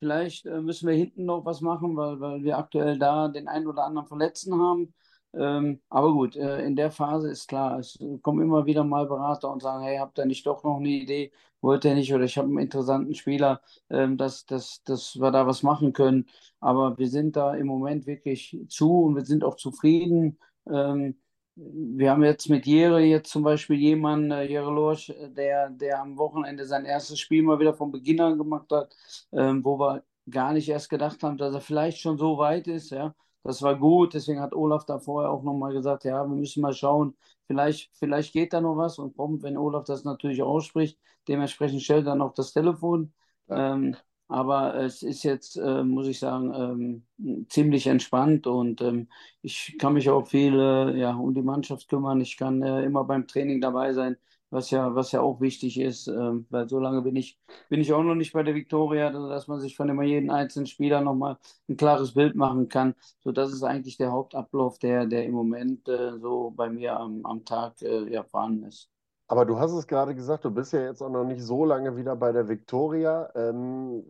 vielleicht 0.00 0.44
äh, 0.46 0.60
müssen 0.60 0.86
wir 0.86 0.94
hinten 0.94 1.24
noch 1.24 1.44
was 1.46 1.62
machen, 1.62 1.96
weil, 1.96 2.20
weil 2.20 2.44
wir 2.44 2.58
aktuell 2.58 2.98
da 2.98 3.28
den 3.28 3.48
einen 3.48 3.66
oder 3.68 3.84
anderen 3.84 4.06
Verletzten 4.08 4.54
haben. 4.60 4.92
Ähm, 5.34 5.80
aber 5.88 6.12
gut, 6.12 6.36
äh, 6.36 6.64
in 6.64 6.76
der 6.76 6.90
Phase 6.90 7.30
ist 7.30 7.48
klar, 7.48 7.78
es 7.78 7.98
kommen 8.22 8.42
immer 8.42 8.66
wieder 8.66 8.84
mal 8.84 9.06
Berater 9.06 9.50
und 9.50 9.62
sagen, 9.62 9.82
hey, 9.84 9.96
habt 9.98 10.18
ihr 10.18 10.26
nicht 10.26 10.46
doch 10.46 10.62
noch 10.64 10.76
eine 10.78 10.88
Idee? 10.88 11.32
Wollt 11.60 11.84
ihr 11.84 11.94
nicht? 11.94 12.12
Oder 12.12 12.24
ich 12.24 12.36
habe 12.38 12.48
einen 12.48 12.58
interessanten 12.58 13.14
Spieler, 13.14 13.62
ähm, 13.90 14.16
dass, 14.18 14.44
dass, 14.46 14.82
dass 14.84 15.16
wir 15.18 15.30
da 15.30 15.46
was 15.46 15.62
machen 15.62 15.92
können. 15.92 16.28
Aber 16.60 16.98
wir 16.98 17.08
sind 17.08 17.36
da 17.36 17.54
im 17.54 17.66
Moment 17.66 18.06
wirklich 18.06 18.58
zu 18.68 19.04
und 19.04 19.14
wir 19.16 19.24
sind 19.24 19.42
auch 19.44 19.56
zufrieden. 19.56 20.38
Ähm, 20.70 21.16
wir 21.54 22.10
haben 22.10 22.22
jetzt 22.24 22.48
mit 22.48 22.66
Jere 22.66 23.00
jetzt 23.00 23.30
zum 23.30 23.42
Beispiel 23.42 23.76
jemanden, 23.76 24.30
äh, 24.30 24.44
Jere 24.44 24.70
Lorsch, 24.72 25.10
äh, 25.10 25.30
der, 25.30 25.70
der 25.70 26.00
am 26.00 26.16
Wochenende 26.18 26.66
sein 26.66 26.84
erstes 26.84 27.20
Spiel 27.20 27.42
mal 27.42 27.58
wieder 27.60 27.74
von 27.74 27.92
Beginn 27.92 28.20
an 28.20 28.38
gemacht 28.38 28.70
hat, 28.72 28.94
ähm, 29.32 29.64
wo 29.64 29.78
wir 29.78 30.02
gar 30.30 30.52
nicht 30.52 30.68
erst 30.68 30.88
gedacht 30.90 31.22
haben, 31.22 31.36
dass 31.36 31.54
er 31.54 31.60
vielleicht 31.60 31.98
schon 31.98 32.16
so 32.18 32.38
weit 32.38 32.66
ist, 32.68 32.90
ja. 32.90 33.14
Das 33.44 33.62
war 33.62 33.76
gut, 33.76 34.14
deswegen 34.14 34.40
hat 34.40 34.54
Olaf 34.54 34.84
da 34.84 34.98
vorher 35.00 35.30
auch 35.30 35.42
nochmal 35.42 35.72
gesagt, 35.72 36.04
ja, 36.04 36.24
wir 36.24 36.36
müssen 36.36 36.60
mal 36.62 36.72
schauen, 36.72 37.16
vielleicht, 37.46 37.90
vielleicht 37.94 38.32
geht 38.32 38.52
da 38.52 38.60
noch 38.60 38.76
was 38.76 38.98
und 38.98 39.14
prompt, 39.14 39.42
wenn 39.42 39.56
Olaf 39.58 39.84
das 39.84 40.04
natürlich 40.04 40.42
ausspricht, 40.42 40.98
dementsprechend 41.28 41.82
stellt 41.82 42.06
er 42.06 42.14
noch 42.14 42.34
das 42.34 42.52
Telefon. 42.52 43.12
Ja. 43.48 43.74
Ähm, 43.74 43.96
aber 44.28 44.76
es 44.76 45.02
ist 45.02 45.24
jetzt, 45.24 45.56
äh, 45.56 45.82
muss 45.84 46.06
ich 46.06 46.18
sagen, 46.18 47.04
ähm, 47.18 47.46
ziemlich 47.48 47.86
entspannt 47.86 48.46
und 48.46 48.80
ähm, 48.80 49.08
ich 49.42 49.76
kann 49.78 49.92
mich 49.92 50.08
auch 50.08 50.26
viel 50.26 50.58
äh, 50.58 50.98
ja, 50.98 51.14
um 51.14 51.34
die 51.34 51.42
Mannschaft 51.42 51.88
kümmern. 51.88 52.20
Ich 52.20 52.36
kann 52.38 52.62
äh, 52.62 52.82
immer 52.84 53.04
beim 53.04 53.26
Training 53.26 53.60
dabei 53.60 53.92
sein 53.92 54.16
was 54.52 54.70
ja, 54.70 54.94
was 54.94 55.12
ja 55.12 55.20
auch 55.22 55.40
wichtig 55.40 55.80
ist, 55.80 56.08
ähm, 56.08 56.46
weil 56.50 56.68
so 56.68 56.78
lange 56.78 57.02
bin 57.02 57.16
ich, 57.16 57.38
bin 57.70 57.80
ich 57.80 57.92
auch 57.92 58.02
noch 58.02 58.14
nicht 58.14 58.32
bei 58.34 58.42
der 58.42 58.54
Viktoria, 58.54 59.10
dass 59.10 59.48
man 59.48 59.60
sich 59.60 59.76
von 59.76 59.88
immer 59.88 60.02
jeden 60.02 60.30
einzelnen 60.30 60.66
Spieler 60.66 61.00
nochmal 61.00 61.38
ein 61.68 61.76
klares 61.76 62.12
Bild 62.14 62.36
machen 62.36 62.68
kann. 62.68 62.94
So, 63.20 63.32
das 63.32 63.52
ist 63.52 63.62
eigentlich 63.62 63.96
der 63.96 64.12
Hauptablauf, 64.12 64.78
der, 64.78 65.06
der 65.06 65.24
im 65.24 65.32
Moment 65.32 65.88
äh, 65.88 66.18
so 66.18 66.50
bei 66.50 66.68
mir 66.68 66.98
am, 66.98 67.24
am 67.24 67.44
Tag 67.44 67.80
äh, 67.82 68.12
ja, 68.12 68.24
vorhanden 68.24 68.64
ist. 68.64 68.90
Aber 69.26 69.46
du 69.46 69.58
hast 69.58 69.72
es 69.72 69.86
gerade 69.86 70.14
gesagt, 70.14 70.44
du 70.44 70.50
bist 70.50 70.74
ja 70.74 70.82
jetzt 70.82 71.00
auch 71.00 71.08
noch 71.08 71.24
nicht 71.24 71.42
so 71.42 71.64
lange 71.64 71.96
wieder 71.96 72.14
bei 72.16 72.32
der 72.32 72.48
Viktoria. 72.48 73.30
Ähm, 73.34 74.04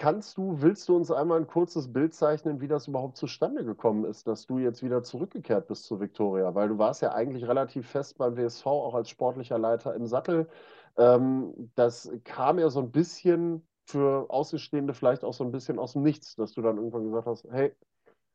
kannst 0.00 0.38
du, 0.38 0.62
willst 0.62 0.88
du 0.88 0.96
uns 0.96 1.10
einmal 1.10 1.38
ein 1.38 1.46
kurzes 1.46 1.92
Bild 1.92 2.14
zeichnen, 2.14 2.62
wie 2.62 2.68
das 2.68 2.88
überhaupt 2.88 3.18
zustande 3.18 3.64
gekommen 3.66 4.06
ist, 4.06 4.26
dass 4.26 4.46
du 4.46 4.58
jetzt 4.58 4.82
wieder 4.82 5.02
zurückgekehrt 5.02 5.68
bist 5.68 5.84
zu 5.84 6.00
Viktoria? 6.00 6.54
Weil 6.54 6.70
du 6.70 6.78
warst 6.78 7.02
ja 7.02 7.12
eigentlich 7.12 7.46
relativ 7.46 7.86
fest 7.86 8.16
beim 8.16 8.34
WSV, 8.34 8.66
auch 8.66 8.94
als 8.94 9.10
sportlicher 9.10 9.58
Leiter 9.58 9.94
im 9.94 10.06
Sattel. 10.06 10.48
Ähm, 10.96 11.70
das 11.74 12.10
kam 12.24 12.58
ja 12.58 12.70
so 12.70 12.80
ein 12.80 12.90
bisschen 12.90 13.68
für 13.84 14.30
Außenstehende 14.30 14.94
vielleicht 14.94 15.22
auch 15.22 15.34
so 15.34 15.44
ein 15.44 15.52
bisschen 15.52 15.78
aus 15.78 15.92
dem 15.92 16.02
Nichts, 16.02 16.34
dass 16.34 16.52
du 16.52 16.62
dann 16.62 16.78
irgendwann 16.78 17.04
gesagt 17.04 17.26
hast, 17.26 17.46
hey, 17.50 17.76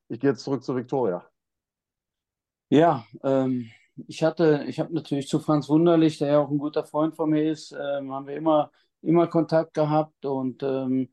ich 0.08 0.20
gehe 0.20 0.30
jetzt 0.30 0.44
zurück 0.44 0.64
zu 0.64 0.76
Viktoria. 0.76 1.26
Ja, 2.70 3.06
ähm, 3.24 3.72
ich 4.08 4.24
hatte, 4.24 4.66
ich 4.68 4.80
habe 4.80 4.94
natürlich 4.94 5.28
zu 5.28 5.40
Franz 5.40 5.68
Wunderlich, 5.68 6.20
der 6.20 6.28
ja 6.28 6.40
auch 6.40 6.52
ein 6.52 6.60
guter 6.60 6.86
Freund 6.86 7.16
von 7.16 7.32
mir 7.32 7.50
ist, 7.50 7.72
ähm, 7.72 8.14
haben 8.14 8.28
wir 8.28 8.36
immer, 8.36 8.72
immer 9.02 9.26
Kontakt 9.26 9.74
gehabt 9.74 10.26
und 10.26 10.62
ähm, 10.62 11.10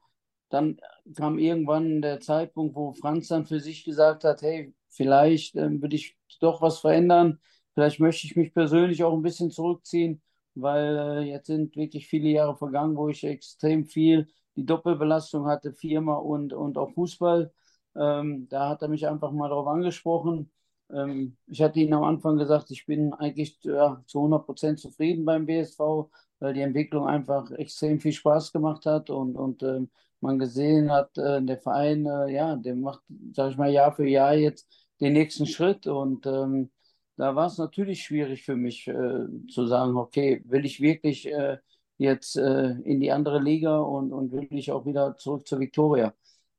dann 0.52 0.78
kam 1.16 1.38
irgendwann 1.38 2.02
der 2.02 2.20
Zeitpunkt, 2.20 2.74
wo 2.76 2.92
Franz 2.92 3.28
dann 3.28 3.46
für 3.46 3.60
sich 3.60 3.84
gesagt 3.84 4.24
hat, 4.24 4.42
hey, 4.42 4.74
vielleicht 4.88 5.56
ähm, 5.56 5.80
würde 5.82 5.96
ich 5.96 6.16
doch 6.40 6.60
was 6.62 6.78
verändern, 6.80 7.40
vielleicht 7.74 8.00
möchte 8.00 8.26
ich 8.26 8.36
mich 8.36 8.52
persönlich 8.54 9.02
auch 9.04 9.14
ein 9.14 9.22
bisschen 9.22 9.50
zurückziehen, 9.50 10.22
weil 10.54 10.96
äh, 10.98 11.20
jetzt 11.30 11.46
sind 11.46 11.76
wirklich 11.76 12.06
viele 12.08 12.28
Jahre 12.28 12.56
vergangen, 12.56 12.96
wo 12.96 13.08
ich 13.08 13.24
extrem 13.24 13.86
viel 13.86 14.28
die 14.56 14.66
Doppelbelastung 14.66 15.46
hatte, 15.46 15.72
Firma 15.72 16.16
und, 16.16 16.52
und 16.52 16.76
auch 16.78 16.92
Fußball. 16.92 17.52
Ähm, 17.96 18.48
da 18.48 18.68
hat 18.70 18.82
er 18.82 18.88
mich 18.88 19.06
einfach 19.06 19.32
mal 19.32 19.48
darauf 19.48 19.66
angesprochen 19.66 20.50
ähm, 20.92 21.36
ich 21.46 21.62
hatte 21.62 21.80
Ihnen 21.80 21.94
am 21.94 22.04
Anfang 22.04 22.36
gesagt, 22.36 22.70
ich 22.70 22.86
bin 22.86 23.12
eigentlich 23.14 23.58
ja, 23.62 24.02
zu 24.06 24.20
100 24.20 24.44
Prozent 24.46 24.80
zufrieden 24.80 25.24
beim 25.24 25.46
BSV, 25.46 26.10
weil 26.38 26.54
die 26.54 26.60
Entwicklung 26.60 27.06
einfach 27.06 27.50
extrem 27.52 28.00
viel 28.00 28.12
Spaß 28.12 28.52
gemacht 28.52 28.86
hat 28.86 29.10
und, 29.10 29.36
und 29.36 29.62
ähm, 29.62 29.90
man 30.22 30.38
gesehen 30.38 30.90
hat, 30.92 31.16
äh, 31.18 31.42
der 31.42 31.58
Verein, 31.58 32.06
äh, 32.06 32.32
ja, 32.32 32.56
der 32.56 32.74
macht, 32.76 33.02
sag 33.34 33.50
ich 33.50 33.56
mal, 33.58 33.70
Jahr 33.70 33.92
für 33.94 34.06
Jahr 34.06 34.34
jetzt 34.34 34.68
den 35.00 35.12
nächsten 35.14 35.46
Schritt 35.46 35.86
und 35.86 36.26
ähm, 36.26 36.70
da 37.16 37.34
war 37.36 37.46
es 37.46 37.58
natürlich 37.58 38.02
schwierig 38.02 38.44
für 38.44 38.56
mich 38.56 38.88
äh, 38.88 39.26
zu 39.48 39.66
sagen, 39.66 39.96
okay, 39.96 40.42
will 40.46 40.64
ich 40.64 40.80
wirklich 40.80 41.26
äh, 41.26 41.58
jetzt 41.98 42.36
äh, 42.36 42.70
in 42.84 43.00
die 43.00 43.12
andere 43.12 43.40
Liga 43.40 43.78
und, 43.78 44.12
und 44.12 44.32
will 44.32 44.48
ich 44.50 44.72
auch 44.72 44.86
wieder 44.86 45.16
zurück 45.16 45.46
zur 45.46 45.60
Viktoria. 45.60 46.14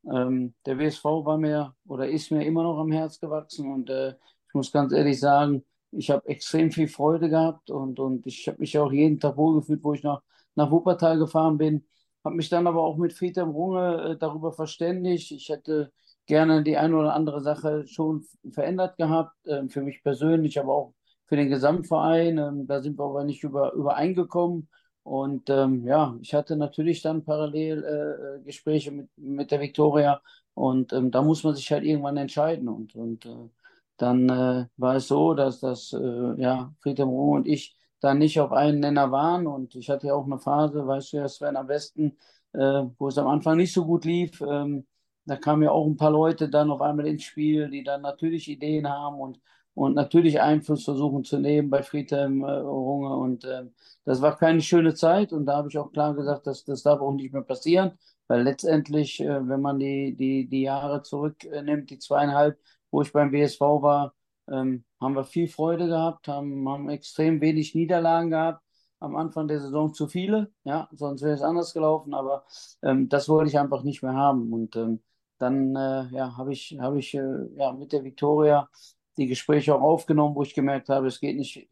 Ähm, 0.05 0.53
der 0.65 0.77
WSV 0.77 1.03
war 1.05 1.37
mir 1.37 1.75
oder 1.87 2.09
ist 2.09 2.31
mir 2.31 2.45
immer 2.45 2.63
noch 2.63 2.77
am 2.79 2.91
Herz 2.91 3.19
gewachsen 3.19 3.71
und 3.71 3.89
äh, 3.89 4.11
ich 4.11 4.53
muss 4.53 4.71
ganz 4.71 4.91
ehrlich 4.93 5.19
sagen, 5.19 5.63
ich 5.91 6.09
habe 6.11 6.27
extrem 6.27 6.71
viel 6.71 6.87
Freude 6.87 7.29
gehabt 7.29 7.69
und, 7.69 7.99
und 7.99 8.25
ich 8.27 8.47
habe 8.47 8.59
mich 8.59 8.77
auch 8.77 8.91
jeden 8.91 9.19
Tag 9.19 9.37
wohlgefühlt, 9.37 9.83
wo 9.83 9.93
ich 9.93 10.03
nach, 10.03 10.21
nach 10.55 10.71
Wuppertal 10.71 11.17
gefahren 11.19 11.57
bin. 11.57 11.85
Habe 12.23 12.35
mich 12.35 12.49
dann 12.49 12.67
aber 12.67 12.81
auch 12.81 12.97
mit 12.97 13.13
Friedhelm 13.13 13.49
Runge 13.49 14.11
äh, 14.13 14.17
darüber 14.17 14.51
verständigt. 14.53 15.31
Ich 15.31 15.49
hätte 15.49 15.91
gerne 16.25 16.63
die 16.63 16.77
eine 16.77 16.95
oder 16.97 17.13
andere 17.13 17.41
Sache 17.41 17.85
schon 17.87 18.25
verändert 18.51 18.97
gehabt, 18.97 19.45
äh, 19.47 19.67
für 19.67 19.81
mich 19.81 20.03
persönlich, 20.03 20.59
aber 20.59 20.73
auch 20.73 20.93
für 21.25 21.35
den 21.35 21.49
Gesamtverein. 21.49 22.37
Ähm, 22.37 22.67
da 22.67 22.81
sind 22.81 22.97
wir 22.97 23.05
aber 23.05 23.23
nicht 23.23 23.43
über, 23.43 23.73
übereingekommen. 23.73 24.69
Und 25.03 25.49
ähm, 25.49 25.85
ja, 25.85 26.17
ich 26.21 26.33
hatte 26.33 26.55
natürlich 26.55 27.01
dann 27.01 27.25
parallel 27.25 27.83
äh, 27.83 28.37
äh, 28.39 28.43
Gespräche 28.43 28.91
mit, 28.91 29.09
mit 29.17 29.51
der 29.51 29.59
Viktoria 29.59 30.21
und 30.53 30.93
ähm, 30.93 31.11
da 31.11 31.21
muss 31.21 31.43
man 31.43 31.55
sich 31.55 31.69
halt 31.71 31.83
irgendwann 31.83 32.15
entscheiden. 32.17 32.69
Und, 32.69 32.95
und 32.95 33.25
äh, 33.25 33.49
dann 33.97 34.29
äh, 34.29 34.67
war 34.77 34.95
es 34.95 35.07
so, 35.07 35.33
dass 35.33 35.59
das, 35.59 35.93
äh, 35.93 36.41
ja, 36.41 36.73
Friedhelm 36.79 37.09
Roh 37.09 37.35
und 37.35 37.47
ich 37.47 37.75
da 38.03 38.13
nicht 38.13 38.39
auf 38.39 38.51
einen 38.51 38.79
Nenner 38.79 39.11
waren. 39.11 39.47
Und 39.47 39.75
ich 39.75 39.89
hatte 39.89 40.07
ja 40.07 40.13
auch 40.15 40.25
eine 40.25 40.39
Phase, 40.39 40.85
weißt 40.85 41.13
du 41.13 41.17
ja, 41.17 41.27
Sven 41.29 41.55
am 41.57 41.67
besten, 41.67 42.17
äh, 42.53 42.83
wo 42.97 43.07
es 43.07 43.17
am 43.17 43.27
Anfang 43.27 43.57
nicht 43.57 43.73
so 43.73 43.85
gut 43.85 44.05
lief. 44.05 44.41
Ähm, 44.41 44.85
da 45.25 45.37
kamen 45.37 45.63
ja 45.63 45.71
auch 45.71 45.85
ein 45.87 45.97
paar 45.97 46.11
Leute 46.11 46.49
dann 46.49 46.71
auf 46.71 46.81
einmal 46.81 47.07
ins 47.07 47.23
Spiel, 47.23 47.69
die 47.69 47.83
dann 47.83 48.01
natürlich 48.01 48.49
Ideen 48.49 48.89
haben 48.89 49.19
und 49.19 49.39
und 49.75 49.95
natürlich 49.95 50.39
Einfluss 50.41 50.83
versuchen 50.85 51.23
zu 51.23 51.39
nehmen 51.39 51.69
bei 51.69 51.83
Friedhelm 51.83 52.43
äh, 52.43 52.51
Runge. 52.51 53.15
Und 53.15 53.43
äh, 53.45 53.63
das 54.05 54.21
war 54.21 54.37
keine 54.37 54.61
schöne 54.61 54.93
Zeit. 54.93 55.33
Und 55.33 55.45
da 55.45 55.57
habe 55.57 55.69
ich 55.69 55.77
auch 55.77 55.91
klar 55.91 56.13
gesagt, 56.15 56.47
dass 56.47 56.63
das 56.63 56.83
darf 56.83 57.01
auch 57.01 57.13
nicht 57.13 57.33
mehr 57.33 57.41
passieren, 57.41 57.97
weil 58.27 58.43
letztendlich, 58.43 59.19
äh, 59.21 59.47
wenn 59.47 59.61
man 59.61 59.79
die, 59.79 60.15
die, 60.15 60.47
die 60.47 60.61
Jahre 60.61 61.01
zurücknimmt, 61.01 61.89
die 61.89 61.99
zweieinhalb, 61.99 62.59
wo 62.91 63.01
ich 63.01 63.11
beim 63.11 63.31
WSV 63.31 63.59
war, 63.61 64.13
ähm, 64.53 64.85
haben 65.01 65.15
wir 65.15 65.23
viel 65.25 65.47
Freude 65.47 65.87
gehabt, 65.87 66.27
haben, 66.27 66.67
haben 66.69 66.89
extrem 66.89 67.41
wenig 67.41 67.75
Niederlagen 67.75 68.29
gehabt. 68.31 68.63
Am 68.99 69.15
Anfang 69.17 69.47
der 69.49 69.59
Saison 69.59 69.93
zu 69.93 70.07
viele, 70.07 70.53
ja, 70.63 70.87
sonst 70.93 71.23
wäre 71.23 71.33
es 71.33 71.41
anders 71.41 71.73
gelaufen, 71.73 72.13
aber 72.13 72.45
ähm, 72.83 73.09
das 73.09 73.27
wollte 73.27 73.49
ich 73.49 73.59
einfach 73.59 73.83
nicht 73.83 74.01
mehr 74.01 74.13
haben. 74.13 74.53
Und 74.53 74.75
ähm, 74.77 75.01
dann 75.39 75.75
äh, 75.75 76.07
ja, 76.15 76.37
habe 76.37 76.53
ich, 76.53 76.77
hab 76.79 76.95
ich 76.95 77.13
äh, 77.15 77.47
ja, 77.57 77.73
mit 77.73 77.91
der 77.91 78.03
Viktoria 78.03 78.69
die 79.17 79.27
Gespräche 79.27 79.75
auch 79.75 79.81
aufgenommen, 79.81 80.35
wo 80.35 80.43
ich 80.43 80.53
gemerkt 80.53 80.89
habe, 80.89 81.07
es 81.07 81.19
geht 81.19 81.35
nicht 81.37 81.67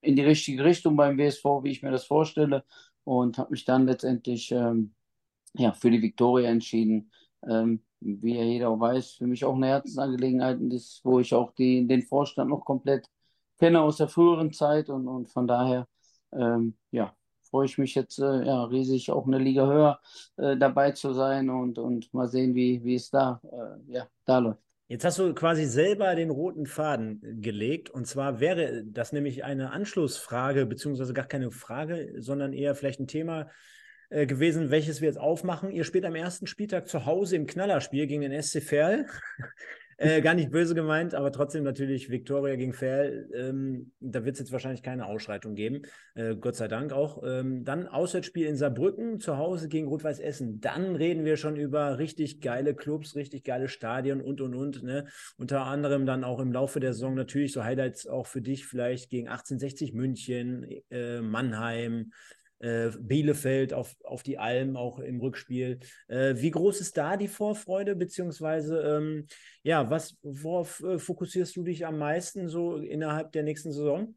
in 0.00 0.16
die 0.16 0.24
richtige 0.24 0.64
Richtung 0.64 0.96
beim 0.96 1.16
WSV, 1.18 1.44
wie 1.62 1.70
ich 1.70 1.82
mir 1.82 1.92
das 1.92 2.04
vorstelle. 2.04 2.64
Und 3.04 3.38
habe 3.38 3.50
mich 3.52 3.64
dann 3.64 3.86
letztendlich 3.86 4.50
ähm, 4.52 4.94
ja, 5.54 5.72
für 5.72 5.90
die 5.90 6.02
Viktoria 6.02 6.50
entschieden. 6.50 7.12
Ähm, 7.48 7.82
wie 8.04 8.36
ja 8.36 8.44
jeder 8.44 8.78
weiß, 8.78 9.12
für 9.12 9.26
mich 9.26 9.44
auch 9.44 9.54
eine 9.54 9.68
Herzensangelegenheit 9.68 10.60
ist, 10.60 11.00
wo 11.04 11.20
ich 11.20 11.34
auch 11.34 11.52
die, 11.52 11.86
den 11.86 12.02
Vorstand 12.02 12.50
noch 12.50 12.64
komplett 12.64 13.08
kenne 13.58 13.80
aus 13.80 13.98
der 13.98 14.08
früheren 14.08 14.52
Zeit. 14.52 14.88
Und, 14.88 15.08
und 15.08 15.30
von 15.30 15.46
daher, 15.46 15.86
ähm, 16.32 16.74
ja, 16.90 17.14
freue 17.50 17.66
ich 17.66 17.78
mich 17.78 17.94
jetzt 17.94 18.18
äh, 18.18 18.44
ja, 18.44 18.64
riesig, 18.64 19.10
auch 19.10 19.26
eine 19.26 19.38
Liga 19.38 19.66
höher 19.66 20.00
äh, 20.36 20.56
dabei 20.56 20.92
zu 20.92 21.12
sein 21.12 21.50
und, 21.50 21.78
und 21.78 22.12
mal 22.14 22.28
sehen, 22.28 22.54
wie, 22.54 22.82
wie 22.84 22.94
es 22.94 23.10
da, 23.10 23.40
äh, 23.44 23.92
ja, 23.92 24.08
da 24.24 24.38
läuft. 24.38 24.62
Jetzt 24.88 25.04
hast 25.06 25.18
du 25.18 25.32
quasi 25.32 25.64
selber 25.64 26.14
den 26.14 26.28
roten 26.28 26.66
Faden 26.66 27.40
gelegt. 27.40 27.88
Und 27.88 28.06
zwar 28.06 28.40
wäre 28.40 28.84
das 28.84 29.12
nämlich 29.12 29.42
eine 29.42 29.70
Anschlussfrage, 29.70 30.66
beziehungsweise 30.66 31.14
gar 31.14 31.24
keine 31.24 31.50
Frage, 31.50 32.16
sondern 32.18 32.52
eher 32.52 32.74
vielleicht 32.74 33.00
ein 33.00 33.06
Thema 33.06 33.48
äh, 34.12 34.26
gewesen, 34.26 34.70
welches 34.70 35.00
wir 35.00 35.08
jetzt 35.08 35.18
aufmachen. 35.18 35.70
Ihr 35.70 35.84
spielt 35.84 36.04
am 36.04 36.14
ersten 36.14 36.46
Spieltag 36.46 36.86
zu 36.86 37.06
Hause 37.06 37.36
im 37.36 37.46
Knallerspiel 37.46 38.06
gegen 38.06 38.22
den 38.22 38.42
SC 38.42 38.62
Verl. 38.62 39.06
Äh, 39.98 40.20
gar 40.20 40.34
nicht 40.34 40.50
böse 40.50 40.74
gemeint, 40.74 41.14
aber 41.14 41.30
trotzdem 41.30 41.62
natürlich 41.62 42.10
Viktoria 42.10 42.56
gegen 42.56 42.72
Fair. 42.72 43.30
Ähm, 43.34 43.92
da 44.00 44.24
wird 44.24 44.34
es 44.34 44.40
jetzt 44.40 44.50
wahrscheinlich 44.50 44.82
keine 44.82 45.06
Ausschreitung 45.06 45.54
geben. 45.54 45.82
Äh, 46.14 46.34
Gott 46.34 46.56
sei 46.56 46.66
Dank 46.66 46.92
auch. 46.92 47.22
Ähm, 47.24 47.64
dann 47.64 47.86
Auswärtsspiel 47.86 48.46
in 48.46 48.56
Saarbrücken, 48.56 49.20
zu 49.20 49.36
Hause 49.36 49.68
gegen 49.68 49.86
Rot-Weiß 49.86 50.18
Essen. 50.18 50.60
Dann 50.60 50.96
reden 50.96 51.24
wir 51.24 51.36
schon 51.36 51.54
über 51.54 51.98
richtig 51.98 52.40
geile 52.40 52.74
Clubs, 52.74 53.14
richtig 53.14 53.44
geile 53.44 53.68
Stadien 53.68 54.20
und 54.20 54.40
und 54.40 54.56
und. 54.56 54.82
Ne? 54.82 55.06
Unter 55.36 55.66
anderem 55.66 56.04
dann 56.04 56.24
auch 56.24 56.40
im 56.40 56.52
Laufe 56.52 56.80
der 56.80 56.94
Saison 56.94 57.14
natürlich 57.14 57.52
so 57.52 57.62
Highlights 57.62 58.08
auch 58.08 58.26
für 58.26 58.42
dich 58.42 58.66
vielleicht 58.66 59.08
gegen 59.08 59.28
1860 59.28 59.92
München, 59.92 60.66
äh, 60.90 61.20
Mannheim 61.20 62.10
äh, 62.62 62.90
Bielefeld 62.98 63.74
auf, 63.74 63.94
auf 64.04 64.22
die 64.22 64.38
Alm 64.38 64.76
auch 64.76 65.00
im 65.00 65.20
Rückspiel. 65.20 65.80
Äh, 66.08 66.36
wie 66.36 66.50
groß 66.50 66.80
ist 66.80 66.96
da 66.96 67.16
die 67.16 67.28
Vorfreude, 67.28 67.96
beziehungsweise 67.96 68.80
ähm, 68.80 69.26
ja, 69.62 69.90
was, 69.90 70.16
worauf 70.22 70.80
äh, 70.82 70.98
fokussierst 70.98 71.54
du 71.56 71.64
dich 71.64 71.84
am 71.84 71.98
meisten 71.98 72.48
so 72.48 72.76
innerhalb 72.76 73.32
der 73.32 73.42
nächsten 73.42 73.72
Saison? 73.72 74.14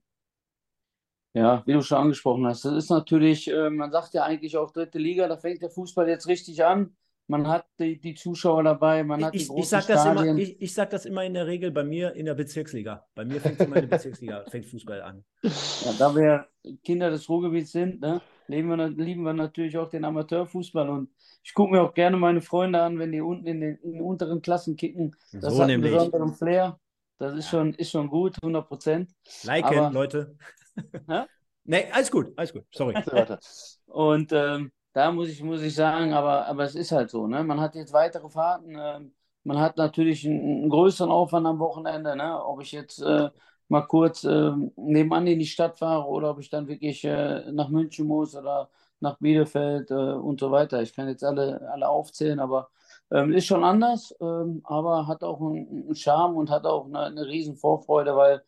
Ja, 1.34 1.64
wie 1.66 1.74
du 1.74 1.82
schon 1.82 1.98
angesprochen 1.98 2.46
hast, 2.46 2.64
das 2.64 2.76
ist 2.76 2.90
natürlich, 2.90 3.52
äh, 3.52 3.70
man 3.70 3.92
sagt 3.92 4.14
ja 4.14 4.24
eigentlich 4.24 4.56
auch 4.56 4.72
dritte 4.72 5.00
Liga, 5.00 5.28
da 5.28 5.38
fängt 5.38 5.62
der 5.62 5.70
Fußball 5.70 6.08
jetzt 6.08 6.28
richtig 6.28 6.64
an. 6.64 6.96
Man 7.28 7.48
hat 7.48 7.66
die, 7.80 8.00
die 8.00 8.14
Zuschauer 8.14 8.64
dabei, 8.64 9.04
man 9.04 9.26
hat 9.26 9.34
ich, 9.34 9.42
die 9.42 9.48
großen 9.48 9.64
ich 9.64 9.70
sag 9.70 9.84
Stadien. 9.84 10.16
Das 10.16 10.26
immer, 10.28 10.38
ich, 10.38 10.62
ich 10.62 10.74
sage 10.74 10.92
das 10.92 11.06
immer 11.06 11.26
in 11.26 11.34
der 11.34 11.48
Regel 11.48 11.72
bei 11.72 11.84
mir 11.84 12.14
in 12.14 12.28
der 12.28 12.36
Bezirksliga. 12.36 13.06
Bei 13.16 13.26
mir 13.26 13.42
fängt 13.42 13.60
es 13.60 13.66
immer 13.66 13.78
in 13.78 13.90
der 13.90 13.98
Bezirksliga, 13.98 14.46
fängt 14.48 14.68
Fußball 14.68 15.02
an. 15.02 15.26
Ja, 15.42 15.94
da 15.98 16.16
wir 16.16 16.48
Kinder 16.84 17.10
des 17.10 17.28
Ruhrgebiets 17.28 17.72
sind, 17.72 18.00
ne, 18.00 18.22
lieben, 18.48 18.70
wir, 18.70 18.88
lieben 18.90 19.24
wir 19.24 19.34
natürlich 19.34 19.78
auch 19.78 19.90
den 19.90 20.06
Amateurfußball. 20.06 20.90
Und 20.90 21.10
ich 21.44 21.54
gucke 21.54 21.72
mir 21.72 21.82
auch 21.82 21.94
gerne 21.94 22.18
meine 22.18 22.42
Freunde 22.42 22.82
an, 22.82 23.00
wenn 23.00 23.12
die 23.12 23.22
unten 23.22 23.46
in 23.48 23.62
den, 23.62 23.76
in 23.78 23.94
den 23.94 24.02
unteren 24.02 24.42
Klassen 24.42 24.76
kicken. 24.76 25.16
Das 25.32 25.54
So 25.54 25.62
hat 25.64 25.70
einen 25.70 25.82
nämlich. 25.82 25.94
besonderen 25.94 26.34
Flair. 26.34 26.80
Das 27.18 27.34
ist 27.34 27.50
schon, 27.50 27.74
ist 27.76 27.92
schon 27.92 28.10
gut, 28.10 28.36
100 28.42 28.68
Prozent. 28.68 29.12
Liken, 29.44 29.78
Aber- 29.80 29.92
Leute. 29.92 30.36
Hä? 31.08 31.24
nee, 31.64 31.86
alles 31.92 32.12
gut, 32.12 32.34
alles 32.36 32.52
gut. 32.54 32.66
Sorry. 32.72 32.94
Und 33.86 34.32
ähm, 34.34 34.72
da 34.94 35.12
muss 35.12 35.30
ich, 35.30 35.42
muss 35.44 35.62
ich 35.62 35.76
sagen, 35.76 36.14
aber, 36.14 36.46
aber 36.46 36.64
es 36.64 36.76
ist 36.76 36.92
halt 36.92 37.10
so, 37.10 37.28
ne? 37.28 37.44
Man 37.44 37.60
hat 37.62 37.76
jetzt 37.76 37.94
weitere 37.94 38.30
Fahrten, 38.30 38.76
ähm, 38.78 39.14
man 39.44 39.60
hat 39.60 39.78
natürlich 39.78 40.26
einen, 40.26 40.40
einen 40.42 40.70
größeren 40.70 41.12
Aufwand 41.12 41.46
am 41.48 41.60
Wochenende, 41.60 42.16
ne? 42.16 42.44
Ob 42.44 42.62
ich 42.62 42.72
jetzt 42.74 43.02
äh, 43.02 43.30
mal 43.68 43.82
kurz 43.82 44.24
ähm, 44.24 44.72
nebenan 44.76 45.28
in 45.28 45.40
die 45.40 45.46
Stadt 45.46 45.78
fahre 45.78 46.08
oder 46.08 46.32
ob 46.32 46.40
ich 46.40 46.50
dann 46.50 46.68
wirklich 46.68 47.04
äh, 47.04 47.52
nach 47.52 47.70
München 47.70 48.08
muss 48.08 48.36
oder 48.36 48.70
nach 49.00 49.18
Bielefeld 49.20 49.92
äh, 49.92 49.94
und 49.94 50.40
so 50.40 50.52
weiter. 50.52 50.82
Ich 50.82 50.94
kann 50.94 51.08
jetzt 51.08 51.24
alle, 51.24 51.70
alle 51.72 51.88
aufzählen, 51.90 52.40
aber 52.40 52.70
ähm, 53.12 53.34
ist 53.34 53.46
schon 53.46 53.64
anders, 53.64 54.16
ähm, 54.22 54.62
aber 54.64 55.08
hat 55.08 55.24
auch 55.24 55.42
einen, 55.42 55.96
Charme 55.96 56.38
und 56.38 56.50
hat 56.50 56.66
auch 56.66 56.86
eine, 56.86 57.00
eine 57.00 57.26
riesen 57.28 57.56
Vorfreude, 57.56 58.16
weil 58.16 58.44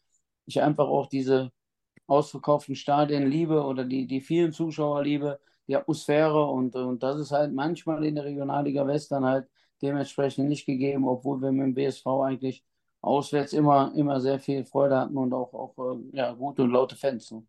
ich 0.45 0.61
einfach 0.61 0.88
auch 0.88 1.07
diese 1.07 1.51
ausverkauften 2.07 2.76
Stadien 2.76 3.30
liebe 3.30 3.63
oder 3.63 3.84
die, 3.86 4.07
die 4.07 4.22
vielen 4.22 4.53
Zuschauer 4.53 5.03
liebe, 5.03 5.39
die 5.68 5.76
Atmosphäre 5.76 6.45
und, 6.45 6.76
und 6.76 7.03
das 7.03 7.20
ist 7.20 7.32
halt 7.32 7.53
manchmal 7.53 8.05
in 8.05 8.15
der 8.15 8.26
Regionalliga 8.26 8.88
West 8.88 9.11
dann 9.11 9.26
halt 9.26 9.47
dementsprechend 9.82 10.47
nicht 10.49 10.65
gegeben, 10.65 11.07
obwohl 11.07 11.41
wir 11.41 11.51
mit 11.51 11.65
dem 11.68 11.74
BSV 11.76 12.07
eigentlich 12.24 12.63
auswärts 13.02 13.54
immer, 13.54 13.93
immer 13.95 14.20
sehr 14.22 14.39
viel 14.39 14.66
Freude 14.66 14.98
hatten 14.98 15.18
und 15.18 15.34
auch, 15.34 15.54
auch 15.54 15.95
äh, 15.95 16.18
ja, 16.18 16.34
gute 16.34 16.64
und 16.64 16.72
laute 16.72 16.95
Fans. 16.95 17.32
Ne? 17.32 17.43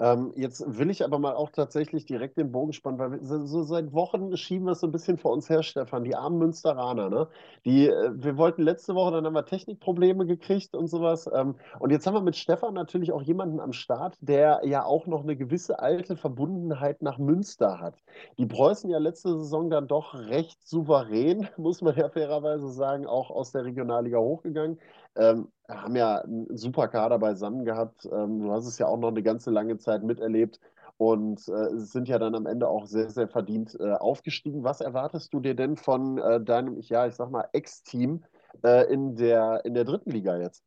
Ähm, 0.00 0.32
jetzt 0.34 0.64
will 0.66 0.90
ich 0.90 1.04
aber 1.04 1.20
mal 1.20 1.34
auch 1.34 1.50
tatsächlich 1.50 2.04
direkt 2.04 2.36
den 2.36 2.50
Bogen 2.50 2.72
spannen, 2.72 2.98
weil 2.98 3.12
wir, 3.12 3.20
so, 3.22 3.62
seit 3.62 3.92
Wochen 3.92 4.36
schieben 4.36 4.66
wir 4.66 4.72
es 4.72 4.80
so 4.80 4.88
ein 4.88 4.92
bisschen 4.92 5.18
vor 5.18 5.32
uns 5.32 5.48
her, 5.48 5.62
Stefan, 5.62 6.02
die 6.02 6.16
armen 6.16 6.38
Münsteraner, 6.38 7.08
ne? 7.10 7.28
Die, 7.64 7.86
äh, 7.88 8.10
wir 8.12 8.36
wollten 8.36 8.62
letzte 8.62 8.96
Woche, 8.96 9.12
dann 9.12 9.24
haben 9.24 9.34
wir 9.34 9.44
Technikprobleme 9.44 10.26
gekriegt 10.26 10.74
und 10.74 10.88
sowas. 10.88 11.30
Ähm, 11.32 11.54
und 11.78 11.90
jetzt 11.90 12.06
haben 12.08 12.14
wir 12.14 12.22
mit 12.22 12.34
Stefan 12.34 12.74
natürlich 12.74 13.12
auch 13.12 13.22
jemanden 13.22 13.60
am 13.60 13.72
Start, 13.72 14.16
der 14.20 14.62
ja 14.64 14.84
auch 14.84 15.06
noch 15.06 15.22
eine 15.22 15.36
gewisse 15.36 15.78
alte 15.78 16.16
Verbundenheit 16.16 17.00
nach 17.00 17.18
Münster 17.18 17.78
hat. 17.80 17.94
Die 18.38 18.46
Preußen 18.46 18.90
ja 18.90 18.98
letzte 18.98 19.38
Saison 19.38 19.70
dann 19.70 19.86
doch 19.86 20.14
recht 20.14 20.66
souverän, 20.66 21.48
muss 21.56 21.82
man 21.82 21.96
ja 21.96 22.08
fairerweise 22.08 22.68
sagen, 22.68 23.06
auch 23.06 23.30
aus 23.30 23.52
der 23.52 23.64
Regionalliga 23.64 24.18
hochgegangen. 24.18 24.78
Ähm, 25.16 25.48
haben 25.68 25.96
ja 25.96 26.18
einen 26.20 26.56
super 26.56 26.88
Kader 26.88 27.18
beisammen 27.18 27.64
gehabt. 27.64 28.04
Ähm, 28.06 28.40
du 28.42 28.52
hast 28.52 28.66
es 28.66 28.78
ja 28.78 28.86
auch 28.86 28.98
noch 28.98 29.08
eine 29.08 29.22
ganze 29.22 29.50
lange 29.50 29.78
Zeit 29.78 30.02
miterlebt 30.02 30.60
und 30.96 31.46
äh, 31.48 31.76
sind 31.78 32.08
ja 32.08 32.18
dann 32.18 32.34
am 32.34 32.46
Ende 32.46 32.68
auch 32.68 32.86
sehr, 32.86 33.10
sehr 33.10 33.28
verdient 33.28 33.76
äh, 33.80 33.92
aufgestiegen. 33.94 34.64
Was 34.64 34.80
erwartest 34.80 35.32
du 35.32 35.40
dir 35.40 35.54
denn 35.54 35.76
von 35.76 36.18
äh, 36.18 36.40
deinem, 36.42 36.80
ja, 36.80 37.06
ich 37.06 37.14
sag 37.14 37.30
mal, 37.30 37.48
Ex-Team 37.52 38.24
äh, 38.64 38.92
in 38.92 39.16
der, 39.16 39.64
in 39.64 39.74
der 39.74 39.84
dritten 39.84 40.10
Liga 40.10 40.36
jetzt? 40.38 40.62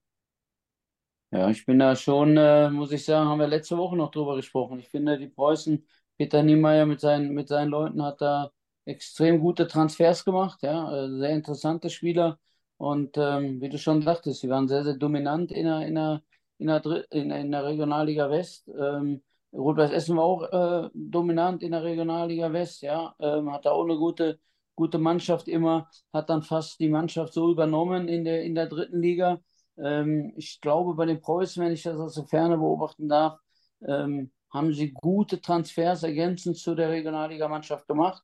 Ja, 1.31 1.49
ich 1.49 1.65
bin 1.65 1.79
da 1.79 1.95
schon, 1.95 2.37
äh, 2.37 2.69
muss 2.69 2.91
ich 2.93 3.03
sagen, 3.03 3.27
haben 3.29 3.39
wir 3.39 3.47
letzte 3.47 3.77
Woche 3.77 3.97
noch 3.97 4.11
drüber 4.11 4.35
gesprochen. 4.37 4.79
Ich 4.79 4.87
finde, 4.89 5.17
die 5.17 5.27
Preußen, 5.27 5.85
Peter 6.17 6.41
Niemeyer 6.41 6.85
mit 6.85 7.01
seinen, 7.01 7.33
mit 7.33 7.49
seinen 7.49 7.69
Leuten 7.69 8.01
hat 8.01 8.21
da 8.21 8.51
extrem 8.85 9.39
gute 9.41 9.67
Transfers 9.67 10.23
gemacht, 10.23 10.61
ja, 10.63 11.05
äh, 11.05 11.09
sehr 11.19 11.31
interessante 11.31 11.89
Spieler. 11.89 12.39
Und 12.77 13.17
ähm, 13.17 13.59
wie 13.61 13.69
du 13.69 13.77
schon 13.77 14.01
sagtest, 14.01 14.41
sie 14.41 14.49
waren 14.49 14.67
sehr, 14.67 14.83
sehr 14.83 14.95
dominant 14.95 15.51
in 15.51 15.65
der, 15.65 15.81
in 15.87 15.95
der, 15.95 16.21
in 16.59 16.67
der, 16.67 17.11
in, 17.11 17.31
in 17.31 17.51
der 17.51 17.65
Regionalliga 17.65 18.29
West. 18.29 18.69
Ähm, 18.79 19.21
Rot-Weiß 19.53 19.91
Essen 19.91 20.17
war 20.17 20.23
auch 20.23 20.43
äh, 20.85 20.89
dominant 20.93 21.63
in 21.63 21.71
der 21.71 21.83
Regionalliga 21.83 22.51
West, 22.53 22.81
ja, 22.81 23.15
ähm, 23.19 23.51
hatte 23.51 23.71
auch 23.71 23.83
eine 23.83 23.97
gute, 23.97 24.39
gute 24.75 24.99
Mannschaft 24.99 25.47
immer, 25.47 25.89
hat 26.13 26.29
dann 26.29 26.43
fast 26.43 26.79
die 26.79 26.89
Mannschaft 26.89 27.33
so 27.33 27.51
übernommen 27.51 28.07
in 28.07 28.23
der, 28.25 28.43
in 28.43 28.55
der 28.55 28.67
dritten 28.67 29.01
Liga. 29.01 29.39
Ähm, 29.77 30.33
ich 30.35 30.61
glaube, 30.61 30.93
bei 30.95 31.05
den 31.05 31.21
Preußen, 31.21 31.63
wenn 31.63 31.73
ich 31.73 31.83
das 31.83 31.99
aus 31.99 32.15
der 32.15 32.25
Ferne 32.25 32.57
beobachten 32.57 33.07
darf, 33.09 33.39
ähm, 33.87 34.31
haben 34.51 34.73
sie 34.73 34.91
gute 34.93 35.41
Transfers 35.41 36.03
ergänzend 36.03 36.57
zu 36.57 36.75
der 36.75 36.89
Regionalligamannschaft 36.89 37.87
gemacht, 37.87 38.23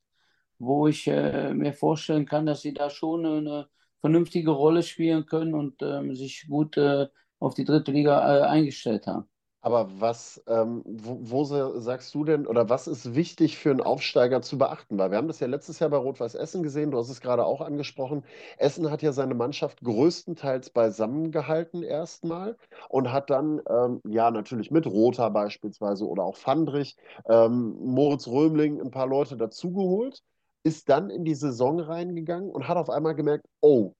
wo 0.59 0.87
ich 0.87 1.07
äh, 1.07 1.53
mir 1.53 1.73
vorstellen 1.73 2.25
kann, 2.25 2.45
dass 2.45 2.61
sie 2.61 2.73
da 2.73 2.89
schon 2.89 3.25
eine 3.25 3.67
vernünftige 4.03 4.51
Rolle 4.51 4.83
spielen 4.83 5.25
können 5.25 5.53
und 5.53 5.81
ähm, 5.81 6.13
sich 6.13 6.47
gut 6.49 6.75
äh, 6.75 7.07
auf 7.39 7.53
die 7.53 7.63
dritte 7.63 7.93
Liga 7.93 8.19
äh, 8.19 8.41
eingestellt 8.41 9.07
haben. 9.07 9.29
Aber 9.61 9.87
was, 10.01 10.43
ähm, 10.45 10.83
wo, 10.85 11.19
wo, 11.21 11.45
sagst 11.45 12.13
du 12.13 12.25
denn, 12.25 12.45
oder 12.45 12.67
was 12.67 12.87
ist 12.87 13.15
wichtig 13.15 13.57
für 13.57 13.71
einen 13.71 13.79
Aufsteiger 13.79 14.41
zu 14.41 14.57
beachten? 14.57 14.97
Weil 14.97 15.11
wir 15.11 15.17
haben 15.17 15.29
das 15.29 15.39
ja 15.39 15.47
letztes 15.47 15.79
Jahr 15.79 15.89
bei 15.89 15.95
Rot-Weiß 15.95 16.35
Essen 16.35 16.63
gesehen, 16.63 16.91
du 16.91 16.97
hast 16.97 17.09
es 17.09 17.21
gerade 17.21 17.45
auch 17.45 17.61
angesprochen. 17.61 18.25
Essen 18.57 18.91
hat 18.91 19.01
ja 19.01 19.13
seine 19.13 19.35
Mannschaft 19.35 19.79
größtenteils 19.81 20.71
beisammengehalten 20.71 21.81
erstmal 21.81 22.57
und 22.89 23.13
hat 23.13 23.29
dann, 23.29 23.61
ähm, 23.69 24.01
ja, 24.05 24.31
natürlich 24.31 24.69
mit 24.69 24.85
Rother 24.85 25.29
beispielsweise 25.29 26.05
oder 26.09 26.23
auch 26.23 26.35
Fandrich, 26.35 26.97
ähm, 27.29 27.77
Moritz 27.79 28.27
Römling, 28.27 28.81
ein 28.81 28.91
paar 28.91 29.07
Leute 29.07 29.37
dazugeholt, 29.37 30.23
ist 30.63 30.89
dann 30.89 31.09
in 31.09 31.25
die 31.25 31.35
Saison 31.35 31.79
reingegangen 31.79 32.49
und 32.49 32.67
hat 32.67 32.77
auf 32.77 32.89
einmal 32.89 33.15
gemerkt, 33.15 33.45
oh, 33.61 33.93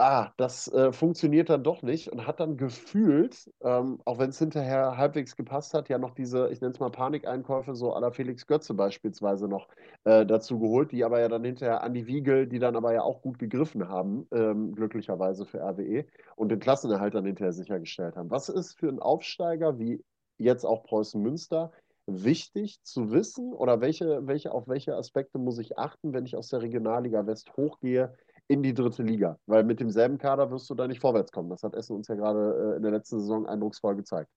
ah, 0.00 0.32
das 0.38 0.66
äh, 0.72 0.92
funktioniert 0.92 1.50
dann 1.50 1.62
doch 1.62 1.82
nicht 1.82 2.10
und 2.10 2.26
hat 2.26 2.40
dann 2.40 2.56
gefühlt, 2.56 3.50
ähm, 3.62 4.00
auch 4.06 4.18
wenn 4.18 4.30
es 4.30 4.38
hinterher 4.38 4.96
halbwegs 4.96 5.36
gepasst 5.36 5.74
hat, 5.74 5.88
ja 5.90 5.98
noch 5.98 6.14
diese, 6.14 6.48
ich 6.50 6.60
nenne 6.60 6.72
es 6.72 6.80
mal 6.80 6.90
Panikeinkäufe, 6.90 7.74
so 7.74 7.96
la 7.98 8.10
Felix 8.10 8.46
Götze 8.46 8.72
beispielsweise 8.74 9.46
noch 9.46 9.68
äh, 10.04 10.24
dazu 10.24 10.58
geholt, 10.58 10.92
die 10.92 11.04
aber 11.04 11.20
ja 11.20 11.28
dann 11.28 11.44
hinterher 11.44 11.82
an 11.82 11.92
die 11.92 12.06
Wiegel, 12.06 12.46
die 12.46 12.58
dann 12.58 12.76
aber 12.76 12.94
ja 12.94 13.02
auch 13.02 13.20
gut 13.20 13.38
gegriffen 13.38 13.88
haben, 13.88 14.26
ähm, 14.32 14.74
glücklicherweise 14.74 15.44
für 15.44 15.58
RWE 15.60 16.06
und 16.34 16.48
den 16.48 16.60
Klassenerhalt 16.60 17.14
dann 17.14 17.26
hinterher 17.26 17.52
sichergestellt 17.52 18.16
haben. 18.16 18.30
Was 18.30 18.48
ist 18.48 18.78
für 18.78 18.88
einen 18.88 19.00
Aufsteiger 19.00 19.78
wie 19.78 20.02
jetzt 20.38 20.64
auch 20.64 20.82
Preußen 20.84 21.20
Münster 21.20 21.72
wichtig 22.06 22.82
zu 22.82 23.12
wissen 23.12 23.52
oder 23.52 23.80
welche, 23.80 24.26
welche, 24.26 24.52
auf 24.52 24.68
welche 24.68 24.96
Aspekte 24.96 25.38
muss 25.38 25.58
ich 25.58 25.78
achten, 25.78 26.12
wenn 26.12 26.26
ich 26.26 26.36
aus 26.36 26.48
der 26.48 26.62
Regionalliga 26.62 27.26
West 27.26 27.56
hochgehe? 27.56 28.12
in 28.50 28.64
die 28.64 28.74
dritte 28.74 29.04
Liga. 29.04 29.38
Weil 29.46 29.62
mit 29.62 29.78
demselben 29.78 30.18
Kader 30.18 30.50
wirst 30.50 30.68
du 30.68 30.74
da 30.74 30.88
nicht 30.88 31.00
vorwärts 31.00 31.30
kommen. 31.30 31.48
Das 31.50 31.62
hat 31.62 31.74
Essen 31.74 31.94
uns 31.94 32.08
ja 32.08 32.16
gerade 32.16 32.72
äh, 32.72 32.76
in 32.76 32.82
der 32.82 32.90
letzten 32.90 33.20
Saison 33.20 33.46
eindrucksvoll 33.46 33.94
gezeigt. 33.94 34.28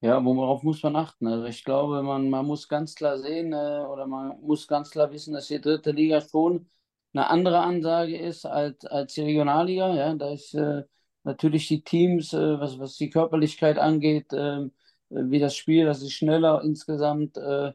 Ja, 0.00 0.22
worauf 0.24 0.62
muss 0.62 0.82
man 0.82 0.96
achten? 0.96 1.26
Also 1.26 1.44
ich 1.44 1.62
glaube, 1.62 2.02
man, 2.02 2.30
man 2.30 2.46
muss 2.46 2.66
ganz 2.66 2.94
klar 2.94 3.18
sehen 3.18 3.52
äh, 3.52 3.84
oder 3.86 4.06
man 4.06 4.40
muss 4.40 4.66
ganz 4.66 4.90
klar 4.90 5.12
wissen, 5.12 5.34
dass 5.34 5.48
die 5.48 5.60
dritte 5.60 5.90
Liga 5.90 6.22
schon 6.22 6.66
eine 7.12 7.28
andere 7.28 7.60
Ansage 7.60 8.16
ist 8.16 8.46
als, 8.46 8.84
als 8.86 9.12
die 9.12 9.22
Regionalliga. 9.22 9.94
Ja, 9.94 10.14
da 10.14 10.30
ist 10.30 10.54
äh, 10.54 10.84
natürlich 11.22 11.68
die 11.68 11.84
Teams, 11.84 12.32
äh, 12.32 12.58
was, 12.58 12.78
was 12.78 12.96
die 12.96 13.10
Körperlichkeit 13.10 13.78
angeht, 13.78 14.32
äh, 14.32 14.70
wie 15.10 15.38
das 15.38 15.56
Spiel, 15.56 15.86
das 15.86 16.02
ist 16.02 16.12
schneller 16.12 16.62
insgesamt 16.62 17.36
äh, 17.36 17.72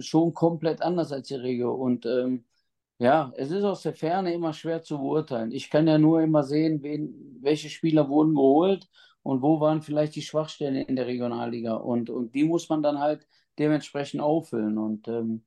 schon 0.00 0.34
komplett 0.34 0.82
anders 0.82 1.12
als 1.12 1.28
die 1.28 1.34
Regio. 1.34 1.72
Und 1.72 2.06
ähm, 2.06 2.44
ja, 2.98 3.32
es 3.36 3.50
ist 3.50 3.64
aus 3.64 3.82
der 3.82 3.94
Ferne 3.94 4.32
immer 4.32 4.52
schwer 4.52 4.82
zu 4.82 4.98
beurteilen. 4.98 5.52
Ich 5.52 5.70
kann 5.70 5.88
ja 5.88 5.98
nur 5.98 6.20
immer 6.20 6.42
sehen, 6.42 6.82
wen, 6.82 7.38
welche 7.40 7.70
Spieler 7.70 8.08
wurden 8.08 8.34
geholt 8.34 8.88
und 9.22 9.42
wo 9.42 9.60
waren 9.60 9.82
vielleicht 9.82 10.14
die 10.16 10.22
Schwachstellen 10.22 10.76
in 10.76 10.96
der 10.96 11.06
Regionalliga. 11.06 11.74
Und, 11.74 12.10
und 12.10 12.34
die 12.34 12.44
muss 12.44 12.68
man 12.68 12.82
dann 12.82 12.98
halt 12.98 13.26
dementsprechend 13.58 14.20
auffüllen. 14.20 14.78
Und 14.78 15.08
ähm, 15.08 15.44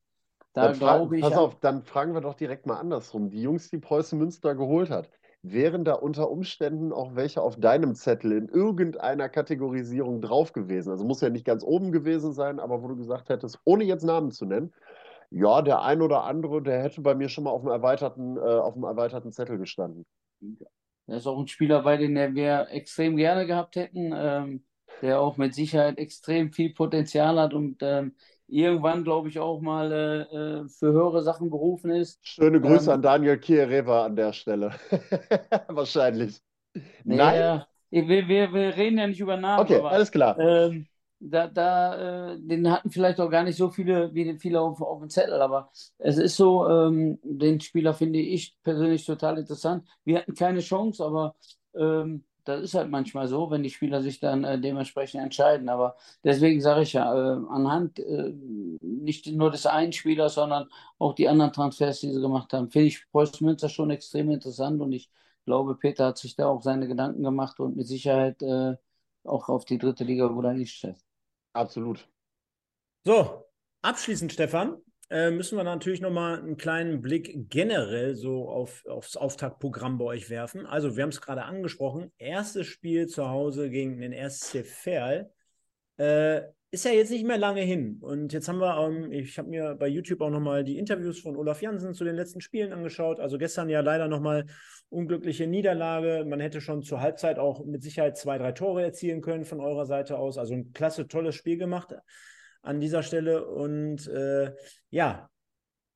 da 0.54 0.72
glaube 0.72 1.18
ich. 1.18 1.22
Pass 1.22 1.38
auf, 1.38 1.60
dann 1.60 1.84
fragen 1.84 2.14
wir 2.14 2.22
doch 2.22 2.36
direkt 2.36 2.66
mal 2.66 2.78
andersrum. 2.78 3.30
Die 3.30 3.42
Jungs, 3.42 3.70
die 3.70 3.80
Preußen 3.80 4.18
Münster 4.18 4.56
geholt 4.56 4.90
hat, 4.90 5.10
wären 5.44 5.84
da 5.84 5.94
unter 5.94 6.32
Umständen 6.32 6.94
auch 6.94 7.16
welche 7.16 7.42
auf 7.42 7.60
deinem 7.60 7.96
Zettel 7.96 8.32
in 8.32 8.48
irgendeiner 8.48 9.28
Kategorisierung 9.28 10.22
drauf 10.22 10.54
gewesen? 10.54 10.90
Also 10.92 11.04
muss 11.04 11.22
ja 11.22 11.30
nicht 11.30 11.46
ganz 11.46 11.64
oben 11.64 11.92
gewesen 11.92 12.32
sein, 12.32 12.60
aber 12.60 12.82
wo 12.82 12.88
du 12.88 12.96
gesagt 12.96 13.30
hättest, 13.30 13.60
ohne 13.66 13.84
jetzt 13.84 14.04
Namen 14.04 14.32
zu 14.32 14.46
nennen, 14.46 14.74
ja, 15.30 15.62
der 15.62 15.82
ein 15.82 16.02
oder 16.02 16.24
andere, 16.24 16.62
der 16.62 16.82
hätte 16.82 17.02
bei 17.02 17.14
mir 17.14 17.28
schon 17.28 17.44
mal 17.44 17.50
auf 17.50 17.62
dem 17.62 17.72
erweiterten, 17.72 18.38
äh, 18.38 18.40
auf 18.40 18.76
dem 18.76 18.84
erweiterten 18.84 19.32
Zettel 19.32 19.58
gestanden. 19.58 20.06
Da 21.08 21.18
ist 21.18 21.28
auch 21.28 21.40
ein 21.40 21.48
Spieler 21.48 21.84
bei, 21.84 21.98
den 21.98 22.16
wir 22.36 22.68
extrem 22.70 23.18
gerne 23.18 23.46
gehabt 23.46 23.76
hätten, 23.76 24.14
ähm, 24.16 24.64
der 25.02 25.20
auch 25.20 25.36
mit 25.38 25.54
Sicherheit 25.54 25.98
extrem 25.98 26.54
viel 26.54 26.74
Potenzial 26.74 27.40
hat 27.40 27.54
und 27.54 27.78
ähm, 27.82 28.16
irgendwann, 28.54 29.04
glaube 29.04 29.30
ich, 29.30 29.40
auch 29.40 29.62
mal 29.62 29.92
äh, 29.92 30.36
äh, 30.36 30.68
für 30.70 30.92
höhere 30.92 31.24
Sachen 31.24 31.50
berufen 31.50 31.92
ist. 31.92 32.20
Schöne 32.22 32.62
Grüße 32.62 32.86
ähm, 32.86 32.96
an 32.96 33.02
Daniel 33.02 33.38
Kiereva 33.38 34.06
an 34.06 34.16
der 34.16 34.32
Stelle. 34.34 34.72
Wahrscheinlich. 35.68 36.40
Nee, 37.04 37.16
Nein. 37.16 37.64
Wir, 37.90 38.28
wir, 38.28 38.54
wir 38.54 38.76
reden 38.76 38.98
ja 38.98 39.08
nicht 39.08 39.20
über 39.20 39.38
Namen. 39.38 39.64
Okay, 39.64 39.78
aber, 39.78 39.92
alles 39.92 40.12
klar. 40.12 40.38
Ähm, 40.40 40.88
da, 41.20 41.48
da 41.48 42.32
äh, 42.32 42.40
den 42.40 42.70
hatten 42.70 42.90
vielleicht 42.90 43.20
auch 43.20 43.30
gar 43.30 43.44
nicht 43.44 43.58
so 43.58 43.70
viele 43.70 44.14
wie 44.14 44.38
viele 44.40 44.60
auf, 44.60 44.82
auf 44.82 45.00
dem 45.00 45.10
Zettel, 45.10 45.42
aber 45.42 45.70
es 46.00 46.18
ist 46.18 46.36
so, 46.36 46.68
ähm, 46.68 47.20
den 47.24 47.62
Spieler 47.62 47.94
finde 47.94 48.20
ich 48.20 48.56
persönlich 48.64 49.06
total 49.06 49.38
interessant. 49.38 49.88
Wir 50.04 50.20
hatten 50.20 50.34
keine 50.34 50.60
Chance, 50.60 51.06
aber 51.06 51.36
ähm, 51.76 52.24
das 52.46 52.62
ist 52.64 52.74
halt 52.74 52.90
manchmal 52.90 53.28
so, 53.28 53.50
wenn 53.52 53.64
die 53.64 53.70
Spieler 53.70 54.02
sich 54.02 54.20
dann 54.20 54.44
äh, 54.44 54.60
dementsprechend 54.60 55.22
entscheiden. 55.22 55.70
Aber 55.70 55.96
deswegen 56.24 56.62
sage 56.62 56.82
ich 56.84 56.94
ja, 56.94 57.14
äh, 57.14 57.40
anhand 57.50 58.00
äh, 58.00 58.34
nicht 58.82 59.28
nur 59.28 59.52
des 59.52 59.66
einen 59.66 59.94
Spielers, 59.94 60.36
sondern 60.36 60.70
auch 61.00 61.14
die 61.14 61.28
anderen 61.28 61.54
Transfers, 61.54 62.00
die 62.02 62.12
sie 62.12 62.22
gemacht 62.22 62.54
haben, 62.54 62.70
finde 62.70 62.88
ich 62.88 63.10
Preußen 63.12 63.46
Münster 63.46 63.70
schon 63.70 63.90
extrem 63.92 64.30
interessant 64.32 64.82
und 64.82 64.92
ich 64.92 65.10
glaube, 65.46 65.76
Peter 65.76 66.08
hat 66.08 66.18
sich 66.18 66.36
da 66.36 66.48
auch 66.48 66.62
seine 66.62 66.88
Gedanken 66.88 67.24
gemacht 67.24 67.60
und 67.60 67.76
mit 67.76 67.88
Sicherheit 67.88 68.42
äh, 68.42 68.76
auch 69.24 69.50
auf 69.50 69.66
die 69.66 69.78
dritte 69.78 70.04
Liga 70.04 70.28
gut 70.28 70.46
eingestellt. 70.46 70.98
Absolut. 71.54 72.08
So, 73.06 73.46
abschließend, 73.82 74.32
Stefan, 74.32 74.78
äh, 75.14 75.30
müssen 75.30 75.58
wir 75.58 75.64
natürlich 75.64 76.02
nochmal 76.02 76.40
einen 76.40 76.58
kleinen 76.58 77.00
Blick 77.00 77.52
generell 77.52 78.16
so 78.16 78.50
auf, 78.50 78.84
aufs 78.88 79.16
Auftaktprogramm 79.16 80.00
bei 80.00 80.06
euch 80.06 80.32
werfen. 80.32 80.66
Also, 80.66 80.98
wir 80.98 81.04
haben 81.04 81.12
es 81.12 81.22
gerade 81.22 81.44
angesprochen. 81.44 82.12
Erstes 82.18 82.66
Spiel 82.66 83.06
zu 83.06 83.30
Hause 83.30 83.70
gegen 83.70 84.02
den 84.02 84.12
SC 84.12 84.66
Verl. 84.66 85.32
Äh, 85.98 86.42
ist 86.72 86.86
ja 86.86 86.92
jetzt 86.92 87.12
nicht 87.12 87.28
mehr 87.28 87.38
lange 87.38 87.62
hin. 87.62 88.00
Und 88.02 88.34
jetzt 88.34 88.48
haben 88.48 88.58
wir, 88.58 88.76
ähm, 88.76 89.12
ich 89.12 89.38
habe 89.38 89.50
mir 89.50 89.76
bei 89.76 89.88
YouTube 89.88 90.22
auch 90.22 90.32
nochmal 90.32 90.64
die 90.64 90.80
Interviews 90.80 91.20
von 91.20 91.36
Olaf 91.36 91.62
Jansen 91.62 91.94
zu 91.94 92.04
den 92.04 92.16
letzten 92.16 92.42
Spielen 92.42 92.74
angeschaut. 92.74 93.20
Also 93.20 93.38
gestern 93.38 93.70
ja 93.70 93.82
leider 93.82 94.08
nochmal 94.08 94.48
unglückliche 94.90 95.46
Niederlage. 95.46 96.26
Man 96.28 96.40
hätte 96.40 96.60
schon 96.60 96.82
zur 96.82 97.02
Halbzeit 97.02 97.38
auch 97.38 97.64
mit 97.66 97.84
Sicherheit 97.84 98.18
zwei, 98.18 98.40
drei 98.40 98.54
Tore 98.54 98.82
erzielen 98.82 99.22
können 99.22 99.46
von 99.46 99.60
eurer 99.60 99.86
Seite 99.86 100.18
aus. 100.18 100.40
Also 100.40 100.56
ein 100.56 100.74
klasse, 100.74 101.08
tolles 101.08 101.36
Spiel 101.36 101.60
gemacht 101.60 101.94
an 102.64 102.80
dieser 102.80 103.04
Stelle. 103.04 103.46
Und 103.46 104.08
äh, 104.08 104.56
ja, 104.90 105.30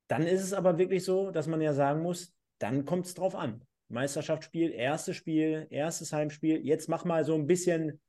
dann 0.08 0.24
ist 0.24 0.44
es 0.44 0.54
aber 0.54 0.78
wirklich 0.78 1.04
so, 1.04 1.32
dass 1.32 1.48
man 1.48 1.62
ja 1.62 1.74
sagen 1.74 2.02
muss, 2.02 2.34
dann 2.60 2.86
kommt 2.86 3.08
es 3.08 3.16
drauf 3.16 3.36
an. 3.36 3.64
Meisterschaftsspiel, 3.90 4.72
erstes 4.72 5.16
Spiel, 5.16 5.68
erstes 5.70 6.14
Heimspiel. 6.14 6.64
Jetzt 6.66 6.90
mach 6.90 7.06
mal 7.06 7.24
so 7.24 7.36
ein 7.36 7.48
bisschen 7.48 8.00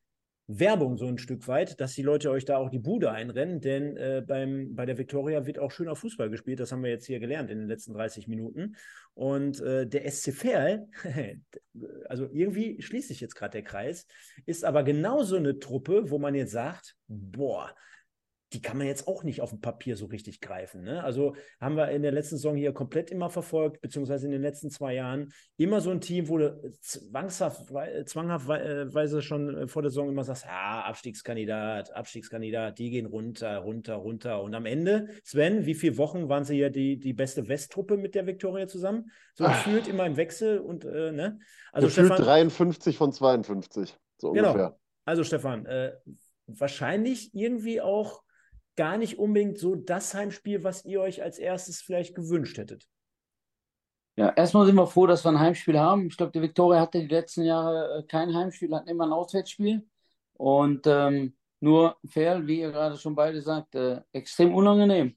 Werbung 0.51 0.97
so 0.97 1.07
ein 1.07 1.19
Stück 1.19 1.47
weit, 1.47 1.79
dass 1.79 1.93
die 1.93 2.03
Leute 2.03 2.31
euch 2.31 2.47
da 2.47 2.57
auch 2.57 2.71
die 2.71 2.79
Bude 2.79 3.11
einrennen, 3.13 3.61
denn 3.61 3.99
äh, 3.99 4.23
beim, 4.27 4.75
bei 4.75 4.87
der 4.87 4.97
Viktoria 4.97 5.45
wird 5.45 5.59
auch 5.59 5.71
schöner 5.71 5.95
Fußball 5.95 6.31
gespielt. 6.31 6.59
Das 6.59 6.73
haben 6.73 6.83
wir 6.83 6.91
jetzt 6.91 7.05
hier 7.05 7.21
gelernt 7.21 7.51
in 7.51 7.59
den 7.59 7.69
letzten 7.69 7.93
30 7.93 8.29
Minuten. 8.29 8.75
Und 9.13 9.61
äh, 9.61 9.87
der 9.87 10.11
SC 10.11 10.33
Verl, 10.33 10.89
also 12.09 12.29
irgendwie 12.33 12.81
schließt 12.81 13.09
sich 13.09 13.21
jetzt 13.21 13.35
gerade 13.35 13.53
der 13.53 13.63
Kreis, 13.63 14.07
ist 14.47 14.65
aber 14.65 14.85
genauso 14.85 15.37
eine 15.37 15.59
Truppe, 15.59 16.11
wo 16.11 16.19
man 16.19 16.35
jetzt 16.35 16.53
sagt, 16.53 16.97
boah, 17.09 17.75
die 18.53 18.63
kann 18.63 18.79
man 18.79 18.87
jetzt 18.87 19.07
auch 19.07 19.25
nicht 19.25 19.43
auf 19.43 19.51
dem 19.51 19.61
Papier 19.61 19.97
so 19.97 20.07
richtig 20.07 20.41
greifen. 20.41 20.83
Ne? 20.83 21.05
Also 21.05 21.35
haben 21.61 21.77
wir 21.77 21.91
in 21.91 22.03
der 22.03 22.13
letzten 22.13 22.37
Saison 22.37 22.57
hier 22.57 22.73
komplett 22.73 23.11
immer 23.11 23.29
verfolgt, 23.29 23.81
beziehungsweise 23.83 24.27
in 24.27 24.33
den 24.33 24.41
letzten 24.41 24.71
zwei 24.71 24.95
Jahren 24.95 25.33
immer 25.59 25.81
so 25.81 25.91
ein 25.91 26.01
Team, 26.01 26.29
wo 26.29 26.39
du 26.39 26.73
zwangshaft, 26.81 27.67
zwanghaftweise 28.07 29.21
schon 29.21 29.55
äh, 29.55 29.69
vor 29.69 29.83
der 29.83 29.91
Saison 29.91 30.09
immer 30.09 30.25
sagst, 30.25 30.47
ja, 30.47 30.83
Abstiegskandidat, 30.83 31.95
Abstiegskandidat, 31.95 32.79
die 32.79 32.91
gehen 32.91 33.07
runter, 33.07 33.59
runter, 33.59 33.97
runter. 33.97 34.43
Und 34.43 34.55
am 34.55 34.65
Ende, 34.65 35.09
Sven, 35.25 35.67
wie 35.67 35.75
viele 35.75 35.99
Wochen 35.99 36.31
waren 36.31 36.45
sie 36.45 36.55
hier 36.55 36.71
die, 36.71 36.99
die 36.99 37.13
beste 37.13 37.49
Westtruppe 37.49 37.99
mit 37.99 38.15
der 38.15 38.27
Viktoria 38.27 38.67
zusammen? 38.67 39.11
So 39.35 39.45
Ach. 39.45 39.65
gefühlt 39.65 39.89
immer 39.89 40.07
im 40.07 40.17
Wechsel 40.17 40.59
und, 40.59 40.87
äh, 40.87 41.13
ne? 41.13 41.39
Also 41.73 41.89
gefühlt 41.89 42.07
Stefan, 42.07 42.25
53 42.25 42.97
von 42.97 43.13
52, 43.13 43.95
so 44.17 44.33
genau. 44.33 44.53
ungefähr. 44.53 44.79
Also 45.05 45.23
Stefan, 45.23 45.67
äh, 45.67 45.93
wahrscheinlich 46.47 47.35
irgendwie 47.35 47.83
auch 47.83 48.23
gar 48.79 48.97
nicht 48.97 49.19
unbedingt 49.19 49.59
so 49.59 49.75
das 49.75 50.15
Heimspiel, 50.15 50.63
was 50.63 50.85
ihr 50.85 51.01
euch 51.01 51.21
als 51.21 51.39
erstes 51.39 51.83
vielleicht 51.83 52.15
gewünscht 52.15 52.57
hättet. 52.59 52.87
Ja, 54.15 54.31
erstmal 54.31 54.67
sind 54.67 54.77
wir 54.77 54.87
froh, 54.87 55.09
dass 55.09 55.25
wir 55.25 55.31
ein 55.31 55.41
Heimspiel 55.41 55.79
haben. 55.79 56.07
Ich 56.07 56.17
glaube, 56.17 56.31
die 56.33 56.43
Viktoria 56.43 56.81
hatte 56.81 57.01
die 57.01 57.09
letzten 57.09 57.43
Jahre 57.43 57.99
äh, 57.99 58.03
kein 58.05 58.33
Heimspiel, 58.33 58.73
hatten 58.73 58.89
immer 58.89 59.05
ein 59.05 59.13
Auswärtsspiel. 59.13 59.85
Und 60.35 60.87
ähm, 60.87 61.37
nur 61.59 61.97
Ferl, 62.07 62.47
wie 62.47 62.61
ihr 62.61 62.71
gerade 62.71 62.97
schon 62.97 63.17
beide 63.17 63.43
sagt, 63.43 63.75
äh, 63.75 64.01
extrem 64.13 64.55
unangenehm. 64.55 65.17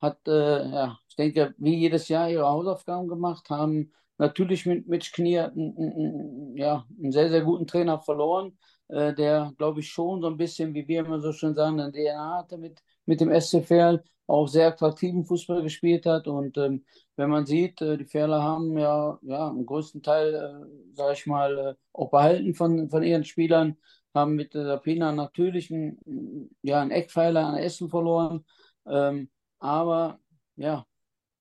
Hat, 0.00 0.18
äh, 0.28 0.68
ja, 0.68 0.98
ich 1.08 1.16
denke, 1.16 1.54
wie 1.56 1.76
jedes 1.76 2.08
Jahr 2.08 2.28
ihre 2.30 2.46
Hausaufgaben 2.46 3.08
gemacht, 3.08 3.48
haben 3.48 3.90
natürlich 4.18 4.66
mit 4.66 4.86
Mitch 4.86 5.12
Knie 5.14 5.38
einen, 5.38 6.56
ja, 6.56 6.86
einen 6.98 7.12
sehr, 7.12 7.30
sehr 7.30 7.42
guten 7.42 7.66
Trainer 7.66 7.98
verloren, 8.00 8.58
äh, 8.88 9.14
der, 9.14 9.52
glaube 9.56 9.80
ich, 9.80 9.88
schon 9.88 10.20
so 10.20 10.28
ein 10.28 10.36
bisschen, 10.36 10.74
wie 10.74 10.86
wir 10.86 11.00
immer 11.00 11.20
so 11.20 11.32
schön 11.32 11.54
sagen, 11.54 11.80
eine 11.80 11.92
DNA 11.92 12.38
hatte 12.38 12.58
mit, 12.58 12.82
mit 13.08 13.20
dem 13.20 13.32
SC 13.32 13.64
Verl, 13.64 14.04
auch 14.26 14.46
sehr 14.48 14.68
attraktiven 14.68 15.24
Fußball 15.24 15.62
gespielt 15.62 16.06
hat. 16.06 16.28
Und 16.28 16.58
ähm, 16.58 16.84
wenn 17.16 17.30
man 17.30 17.46
sieht, 17.46 17.80
äh, 17.80 17.96
die 17.96 18.04
Ferler 18.04 18.42
haben 18.42 18.76
ja, 18.78 19.18
ja 19.22 19.48
einen 19.48 19.66
größten 19.66 20.02
Teil, 20.02 20.34
äh, 20.34 20.94
sage 20.94 21.14
ich 21.14 21.26
mal, 21.26 21.58
äh, 21.58 21.74
auch 21.92 22.10
behalten 22.10 22.54
von, 22.54 22.90
von 22.90 23.02
ihren 23.02 23.24
Spielern, 23.24 23.76
haben 24.14 24.34
mit 24.34 24.54
der 24.54 24.76
Pina 24.78 25.12
natürlich 25.12 25.72
einen, 25.72 26.50
ja, 26.62 26.80
einen 26.82 26.90
Eckpfeiler 26.90 27.46
an 27.46 27.56
Essen 27.56 27.88
verloren. 27.88 28.44
Ähm, 28.86 29.30
aber 29.58 30.20
ja, 30.56 30.86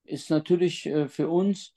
ist 0.05 0.29
natürlich 0.29 0.85
äh, 0.85 1.07
für 1.09 1.29
uns 1.29 1.73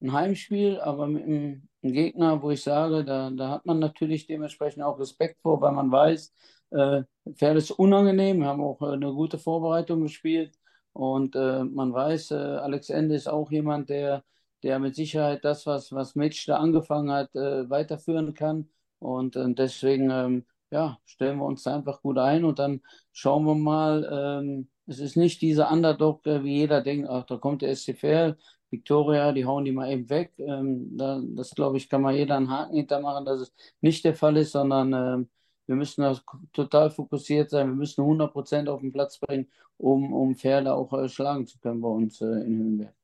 ein 0.00 0.12
Heimspiel, 0.12 0.80
aber 0.80 1.06
mit 1.06 1.24
einem, 1.24 1.68
einem, 1.82 1.92
Gegner, 1.92 2.42
wo 2.42 2.50
ich 2.50 2.62
sage, 2.62 3.04
da, 3.04 3.30
da 3.30 3.50
hat 3.50 3.66
man 3.66 3.78
natürlich 3.78 4.26
dementsprechend 4.26 4.82
auch 4.82 4.98
Respekt 4.98 5.40
vor, 5.42 5.60
weil 5.60 5.72
man 5.72 5.90
weiß, 5.92 6.32
äh, 6.70 7.02
Pferd 7.34 7.56
ist 7.56 7.70
unangenehm. 7.70 8.40
Wir 8.40 8.46
haben 8.46 8.62
auch 8.62 8.80
äh, 8.82 8.92
eine 8.92 9.12
gute 9.12 9.38
Vorbereitung 9.38 10.02
gespielt 10.02 10.58
und 10.92 11.36
äh, 11.36 11.64
man 11.64 11.92
weiß, 11.92 12.32
äh, 12.32 12.34
Alex 12.34 12.90
Ende 12.90 13.14
ist 13.14 13.28
auch 13.28 13.50
jemand, 13.50 13.88
der, 13.90 14.24
der 14.62 14.78
mit 14.78 14.94
Sicherheit 14.96 15.44
das, 15.44 15.66
was, 15.66 15.92
was 15.92 16.14
Mitch 16.14 16.44
da 16.46 16.56
angefangen 16.58 17.10
hat, 17.10 17.34
äh, 17.34 17.68
weiterführen 17.70 18.34
kann. 18.34 18.68
Und 18.98 19.36
äh, 19.36 19.54
deswegen 19.54 20.10
ähm, 20.10 20.46
ja, 20.70 20.98
stellen 21.04 21.38
wir 21.38 21.46
uns 21.46 21.62
da 21.62 21.76
einfach 21.76 22.02
gut 22.02 22.18
ein 22.18 22.44
und 22.44 22.58
dann 22.58 22.82
schauen 23.12 23.44
wir 23.44 23.54
mal. 23.54 24.08
Ähm, 24.42 24.68
es 24.86 25.00
ist 25.00 25.16
nicht 25.16 25.42
dieser 25.42 25.70
Underdog, 25.70 26.24
wie 26.24 26.56
jeder 26.56 26.80
denkt, 26.82 27.08
ach, 27.10 27.24
da 27.26 27.36
kommt 27.36 27.60
der 27.62 27.76
SCFL, 27.76 28.36
Victoria, 28.70 29.32
die 29.32 29.44
hauen 29.44 29.64
die 29.64 29.72
mal 29.72 29.90
eben 29.90 30.08
weg. 30.08 30.32
Ähm, 30.38 30.96
da, 30.96 31.20
das, 31.36 31.50
glaube 31.54 31.76
ich, 31.76 31.88
kann 31.88 32.02
mal 32.02 32.14
jeder 32.14 32.36
einen 32.36 32.50
Haken 32.50 32.74
hintermachen, 32.76 33.24
dass 33.24 33.40
es 33.40 33.54
nicht 33.80 34.04
der 34.04 34.14
Fall 34.14 34.36
ist, 34.36 34.52
sondern 34.52 34.92
ähm, 34.92 35.28
wir 35.68 35.76
müssen 35.76 36.02
da 36.02 36.18
total 36.52 36.90
fokussiert 36.90 37.50
sein. 37.50 37.68
Wir 37.68 37.74
müssen 37.76 38.02
100% 38.04 38.68
auf 38.68 38.80
den 38.80 38.92
Platz 38.92 39.18
bringen, 39.18 39.48
um, 39.76 40.12
um 40.12 40.34
Pferde 40.34 40.74
auch 40.74 40.92
äh, 40.94 41.08
schlagen 41.08 41.46
zu 41.46 41.58
können 41.60 41.80
bei 41.80 41.88
uns 41.88 42.20
äh, 42.20 42.26
in 42.26 42.58
Höhenberg. 42.58 42.94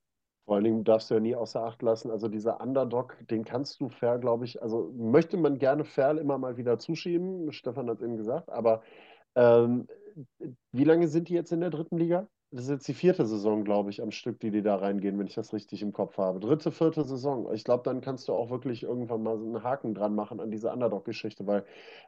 Vor 0.47 0.57
allen 0.57 0.65
Dingen 0.65 0.85
darfst 0.85 1.11
du 1.11 1.15
ja 1.15 1.21
nie 1.21 1.35
außer 1.35 1.63
Acht 1.63 1.81
lassen, 1.83 2.11
also 2.11 2.29
dieser 2.29 2.61
Underdog, 2.61 3.17
den 3.31 3.45
kannst 3.45 3.81
du 3.81 3.89
Fair, 3.89 4.19
glaube 4.19 4.45
ich, 4.45 4.63
also 4.63 4.93
möchte 4.95 5.39
man 5.39 5.59
gerne 5.59 5.85
Fair 5.85 6.19
immer 6.19 6.37
mal 6.37 6.59
wieder 6.59 6.79
zuschieben, 6.79 7.51
Stefan 7.53 7.89
hat 7.89 7.99
es 7.99 8.03
eben 8.03 8.19
gesagt, 8.19 8.51
aber 8.51 8.83
ähm, 9.37 9.89
wie 10.73 10.85
lange 10.85 11.09
sind 11.09 11.29
die 11.29 11.35
jetzt 11.35 11.53
in 11.53 11.61
der 11.61 11.71
dritten 11.71 11.97
Liga? 11.97 12.29
Das 12.55 12.67
ist 12.67 12.71
jetzt 12.71 12.87
die 12.87 12.95
vierte 12.95 13.27
Saison, 13.27 13.65
glaube 13.65 13.91
ich, 13.91 14.01
am 14.01 14.13
Stück, 14.13 14.39
die 14.39 14.53
die 14.53 14.63
da 14.63 14.77
reingehen, 14.77 15.19
wenn 15.19 15.27
ich 15.27 15.35
das 15.35 15.53
richtig 15.53 15.83
im 15.83 15.93
Kopf 15.93 16.19
habe. 16.19 16.39
Dritte, 16.39 16.71
vierte 16.71 17.03
Saison. 17.03 17.53
Ich 17.53 17.65
glaube, 17.65 17.83
dann 17.83 18.01
kannst 18.01 18.29
du 18.29 18.33
auch 18.33 18.49
wirklich 18.49 18.85
irgendwann 18.85 19.25
mal 19.25 19.37
so 19.37 19.45
einen 19.45 19.65
Haken 19.65 19.93
dran 19.93 20.15
machen 20.15 20.39
an 20.39 20.53
diese 20.53 20.73
Underdog-Geschichte, 20.73 21.49
weil 21.49 21.65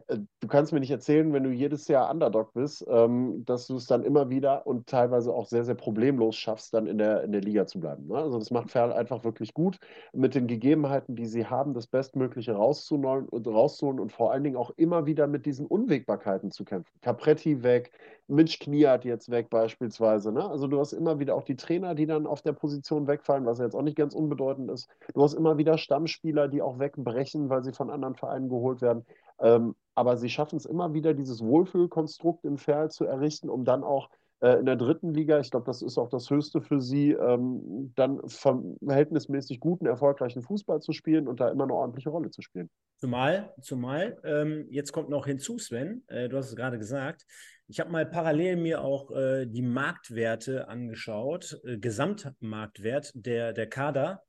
äh, 0.07 0.19
du 0.39 0.47
kannst 0.47 0.73
mir 0.73 0.79
nicht 0.79 0.93
erzählen, 0.93 1.33
wenn 1.33 1.43
du 1.43 1.51
jedes 1.51 1.89
Jahr 1.89 2.09
Underdog 2.13 2.53
bist, 2.53 2.87
ähm, 2.89 3.45
dass 3.45 3.67
du 3.67 3.75
es 3.75 3.87
dann 3.87 4.05
immer 4.05 4.31
wieder 4.31 4.69
und 4.69 4.87
teilweise 4.87 5.35
auch 5.35 5.47
sehr, 5.47 5.65
sehr 5.65 5.75
problemlos 5.75 6.37
schaffst, 6.37 6.73
dann 6.75 6.87
in 6.87 6.99
der, 6.99 7.25
in 7.25 7.33
der 7.33 7.41
Liga 7.41 7.67
zu 7.67 7.81
bleiben. 7.81 8.07
Ne? 8.07 8.15
Also 8.15 8.39
das 8.39 8.53
macht 8.53 8.71
Ferl 8.71 8.93
einfach 8.93 9.25
wirklich 9.25 9.53
gut, 9.53 9.81
mit 10.13 10.37
den 10.37 10.47
Gegebenheiten, 10.47 11.17
die 11.17 11.27
sie 11.27 11.47
haben, 11.47 11.75
das 11.75 11.89
Bestmögliche 11.89 12.53
rauszuholen 12.53 13.29
und, 13.29 13.49
rauszuholen 13.49 13.99
und 13.99 14.13
vor 14.13 14.31
allen 14.31 14.45
Dingen 14.45 14.57
auch 14.57 14.71
immer 14.77 15.07
wieder 15.07 15.27
mit 15.27 15.45
diesen 15.45 15.67
Unwägbarkeiten 15.67 16.53
zu 16.53 16.65
kämpfen. 16.65 16.93
Capretti 17.03 17.65
weg, 17.65 17.91
Mitch 18.29 18.59
Kniat 18.61 19.05
jetzt 19.05 19.31
weg 19.31 19.51
beispielsweise. 19.51 20.36
Ne? 20.37 20.49
Also 20.49 20.67
du 20.67 20.79
hast 20.79 20.93
immer 20.93 21.19
wieder 21.19 21.35
auch 21.35 21.45
die 21.45 21.57
Trainer, 21.57 21.95
die 21.95 22.05
dann 22.05 22.27
auf 22.27 22.43
der 22.43 22.53
Position 22.53 23.07
wegfallen, 23.07 23.47
was 23.47 23.59
jetzt 23.59 23.75
auch 23.75 23.83
nicht 23.83 23.97
ganz 23.97 24.15
unbedeutend 24.15 24.71
ist. 24.71 24.87
Du 25.15 25.23
hast 25.23 25.33
immer 25.33 25.57
wieder 25.57 25.79
Stammspieler, 25.79 26.49
die 26.49 26.61
auch 26.61 26.79
wegbrechen, 26.79 27.49
weil 27.49 27.65
sie 27.65 27.73
von 27.73 27.91
anderen 27.91 28.15
Vereinen 28.15 28.51
geholt 28.51 28.83
werden. 28.83 29.07
Ähm, 29.39 29.75
aber 29.95 30.19
sie 30.19 30.29
schaffen 30.29 30.57
es 30.57 30.67
immer 30.67 30.93
wieder, 30.93 31.15
dieses 31.15 31.43
Wohlfühlkonstrukt 31.43 32.45
im 32.45 32.59
Ferl 32.59 32.91
zu 32.91 33.07
errichten, 33.07 33.49
um 33.49 33.65
dann 33.65 33.83
auch 33.83 34.11
äh, 34.41 34.59
in 34.59 34.67
der 34.67 34.77
dritten 34.77 35.15
Liga, 35.15 35.41
ich 35.41 35.51
glaube, 35.51 35.65
das 35.65 35.81
ist 35.81 35.97
auch 35.97 36.11
das 36.11 36.29
Höchste 36.29 36.61
für 36.61 36.83
sie, 36.83 37.13
ähm, 37.13 37.93
dann 37.97 38.21
verhältnismäßig 38.29 39.59
guten, 39.59 39.87
erfolgreichen 39.87 40.43
Fußball 40.43 40.81
zu 40.81 40.93
spielen 40.93 41.29
und 41.29 41.41
da 41.41 41.49
immer 41.49 41.65
eine 41.65 41.73
ordentliche 41.73 42.11
Rolle 42.11 42.31
zu 42.31 42.43
spielen. 42.43 42.69
Zumal, 42.99 43.55
zumal, 43.63 44.19
ähm, 44.25 44.67
jetzt 44.69 44.93
kommt 44.93 45.09
noch 45.09 45.27
hinzu, 45.27 45.59
Sven, 45.59 46.05
äh, 46.09 46.29
du 46.29 46.37
hast 46.37 46.51
es 46.51 46.57
gerade 46.57 46.79
gesagt, 46.79 47.25
ich 47.69 47.81
habe 47.81 47.91
mal 47.91 48.07
parallel 48.07 48.57
mir 48.57 48.83
auch 48.83 49.11
äh, 49.11 49.47
die 49.47 49.63
Marktwerte 49.63 50.69
angeschaut, 50.69 51.61
äh, 51.65 51.79
Gesamtmarktwert 51.79 53.13
der, 53.15 53.53
der 53.53 53.69
Kader 53.69 54.23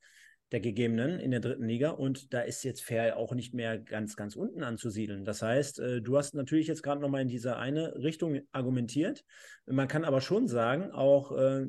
der 0.52 0.62
gegebenen 0.62 1.20
in 1.20 1.32
der 1.32 1.42
dritten 1.42 1.68
Liga 1.68 1.90
und 1.90 2.34
da 2.34 2.40
ist 2.40 2.64
jetzt 2.64 2.82
Fair 2.82 3.18
auch 3.18 3.34
nicht 3.34 3.54
mehr 3.54 3.78
ganz, 3.78 4.16
ganz 4.16 4.36
unten 4.36 4.64
anzusiedeln. 4.64 5.26
Das 5.26 5.42
heißt, 5.42 5.80
äh, 5.80 6.02
du 6.02 6.18
hast 6.18 6.36
natürlich 6.36 6.68
jetzt 6.68 6.84
gerade 6.84 7.02
nochmal 7.02 7.22
in 7.22 7.28
diese 7.28 7.58
eine 7.58 7.96
Richtung 7.96 8.40
argumentiert. 8.52 9.26
Man 9.66 9.90
kann 9.90 10.06
aber 10.06 10.22
schon 10.22 10.48
sagen, 10.48 10.92
auch 10.92 11.38
äh, 11.38 11.66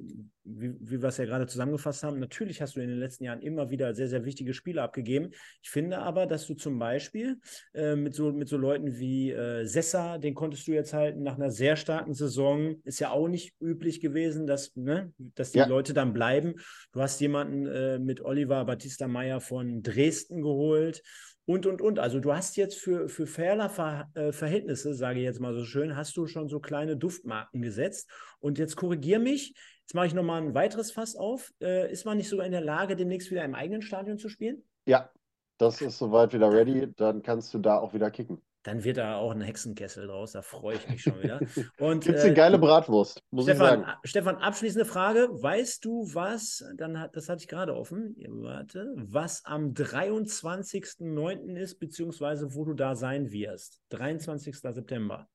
wie, 0.48 0.74
wie 0.80 1.02
wir 1.02 1.08
es 1.08 1.18
ja 1.18 1.24
gerade 1.24 1.46
zusammengefasst 1.46 2.02
haben, 2.02 2.18
natürlich 2.18 2.62
hast 2.62 2.76
du 2.76 2.80
in 2.80 2.88
den 2.88 2.98
letzten 2.98 3.24
Jahren 3.24 3.40
immer 3.42 3.70
wieder 3.70 3.94
sehr, 3.94 4.08
sehr 4.08 4.24
wichtige 4.24 4.54
Spiele 4.54 4.82
abgegeben. 4.82 5.30
Ich 5.62 5.70
finde 5.70 5.98
aber, 5.98 6.26
dass 6.26 6.46
du 6.46 6.54
zum 6.54 6.78
Beispiel 6.78 7.38
äh, 7.74 7.96
mit, 7.96 8.14
so, 8.14 8.32
mit 8.32 8.48
so 8.48 8.56
Leuten 8.56 8.98
wie 8.98 9.30
äh, 9.30 9.64
Sessa, 9.64 10.18
den 10.18 10.34
konntest 10.34 10.66
du 10.66 10.72
jetzt 10.72 10.92
halten 10.92 11.22
nach 11.22 11.36
einer 11.36 11.50
sehr 11.50 11.76
starken 11.76 12.14
Saison, 12.14 12.76
ist 12.84 13.00
ja 13.00 13.10
auch 13.10 13.28
nicht 13.28 13.54
üblich 13.60 14.00
gewesen, 14.00 14.46
dass, 14.46 14.74
ne, 14.76 15.12
dass 15.18 15.52
die 15.52 15.58
ja. 15.58 15.66
Leute 15.66 15.94
dann 15.94 16.12
bleiben. 16.12 16.54
Du 16.92 17.00
hast 17.00 17.20
jemanden 17.20 17.66
äh, 17.66 17.98
mit 17.98 18.20
Oliver 18.24 18.64
Battista 18.64 19.08
Meyer 19.08 19.40
von 19.40 19.82
Dresden 19.82 20.42
geholt 20.42 21.02
und, 21.48 21.64
und, 21.64 21.80
und. 21.80 21.98
Also 21.98 22.20
du 22.20 22.34
hast 22.34 22.58
jetzt 22.58 22.78
für, 22.78 23.08
für 23.08 23.26
Ferler 23.26 23.70
Ver, 23.70 24.10
äh, 24.14 24.32
Verhältnisse, 24.32 24.92
sage 24.92 25.20
ich 25.20 25.24
jetzt 25.24 25.40
mal 25.40 25.54
so 25.54 25.64
schön, 25.64 25.96
hast 25.96 26.14
du 26.18 26.26
schon 26.26 26.48
so 26.48 26.60
kleine 26.60 26.96
Duftmarken 26.98 27.62
gesetzt. 27.62 28.10
Und 28.38 28.58
jetzt 28.58 28.76
korrigier 28.76 29.18
mich, 29.18 29.54
Jetzt 29.88 29.94
mache 29.94 30.06
ich 30.06 30.12
nochmal 30.12 30.42
ein 30.42 30.54
weiteres 30.54 30.92
Fass 30.92 31.16
auf. 31.16 31.50
Äh, 31.62 31.90
ist 31.90 32.04
man 32.04 32.18
nicht 32.18 32.28
sogar 32.28 32.44
in 32.44 32.52
der 32.52 32.60
Lage, 32.60 32.94
demnächst 32.94 33.30
wieder 33.30 33.42
im 33.42 33.54
eigenen 33.54 33.80
Stadion 33.80 34.18
zu 34.18 34.28
spielen? 34.28 34.62
Ja, 34.84 35.10
das 35.56 35.80
ist 35.80 35.96
soweit 35.96 36.34
wieder 36.34 36.52
ready. 36.52 36.92
Dann 36.94 37.22
kannst 37.22 37.54
du 37.54 37.58
da 37.58 37.78
auch 37.78 37.94
wieder 37.94 38.10
kicken. 38.10 38.42
Dann 38.64 38.84
wird 38.84 38.98
da 38.98 39.16
auch 39.16 39.30
ein 39.30 39.40
Hexenkessel 39.40 40.06
draus. 40.06 40.32
Da 40.32 40.42
freue 40.42 40.76
ich 40.76 40.86
mich 40.90 41.00
schon 41.00 41.22
wieder. 41.22 41.40
Und 41.78 42.04
Gibt's 42.04 42.20
eine 42.20 42.32
äh, 42.32 42.34
geile 42.34 42.58
Bratwurst, 42.58 43.22
muss 43.30 43.46
Stefan, 43.46 43.80
ich 43.80 43.86
sagen. 43.86 43.98
Stefan, 44.04 44.36
abschließende 44.36 44.84
Frage. 44.84 45.30
Weißt 45.30 45.82
du, 45.86 46.06
was, 46.12 46.62
dann 46.76 47.08
das 47.14 47.30
hatte 47.30 47.40
ich 47.40 47.48
gerade 47.48 47.74
offen, 47.74 48.14
warte, 48.28 48.92
was 48.94 49.42
am 49.46 49.72
23.09. 49.72 51.56
ist, 51.56 51.78
beziehungsweise 51.78 52.54
wo 52.54 52.66
du 52.66 52.74
da 52.74 52.94
sein 52.94 53.32
wirst? 53.32 53.80
23. 53.88 54.54
September. 54.54 55.26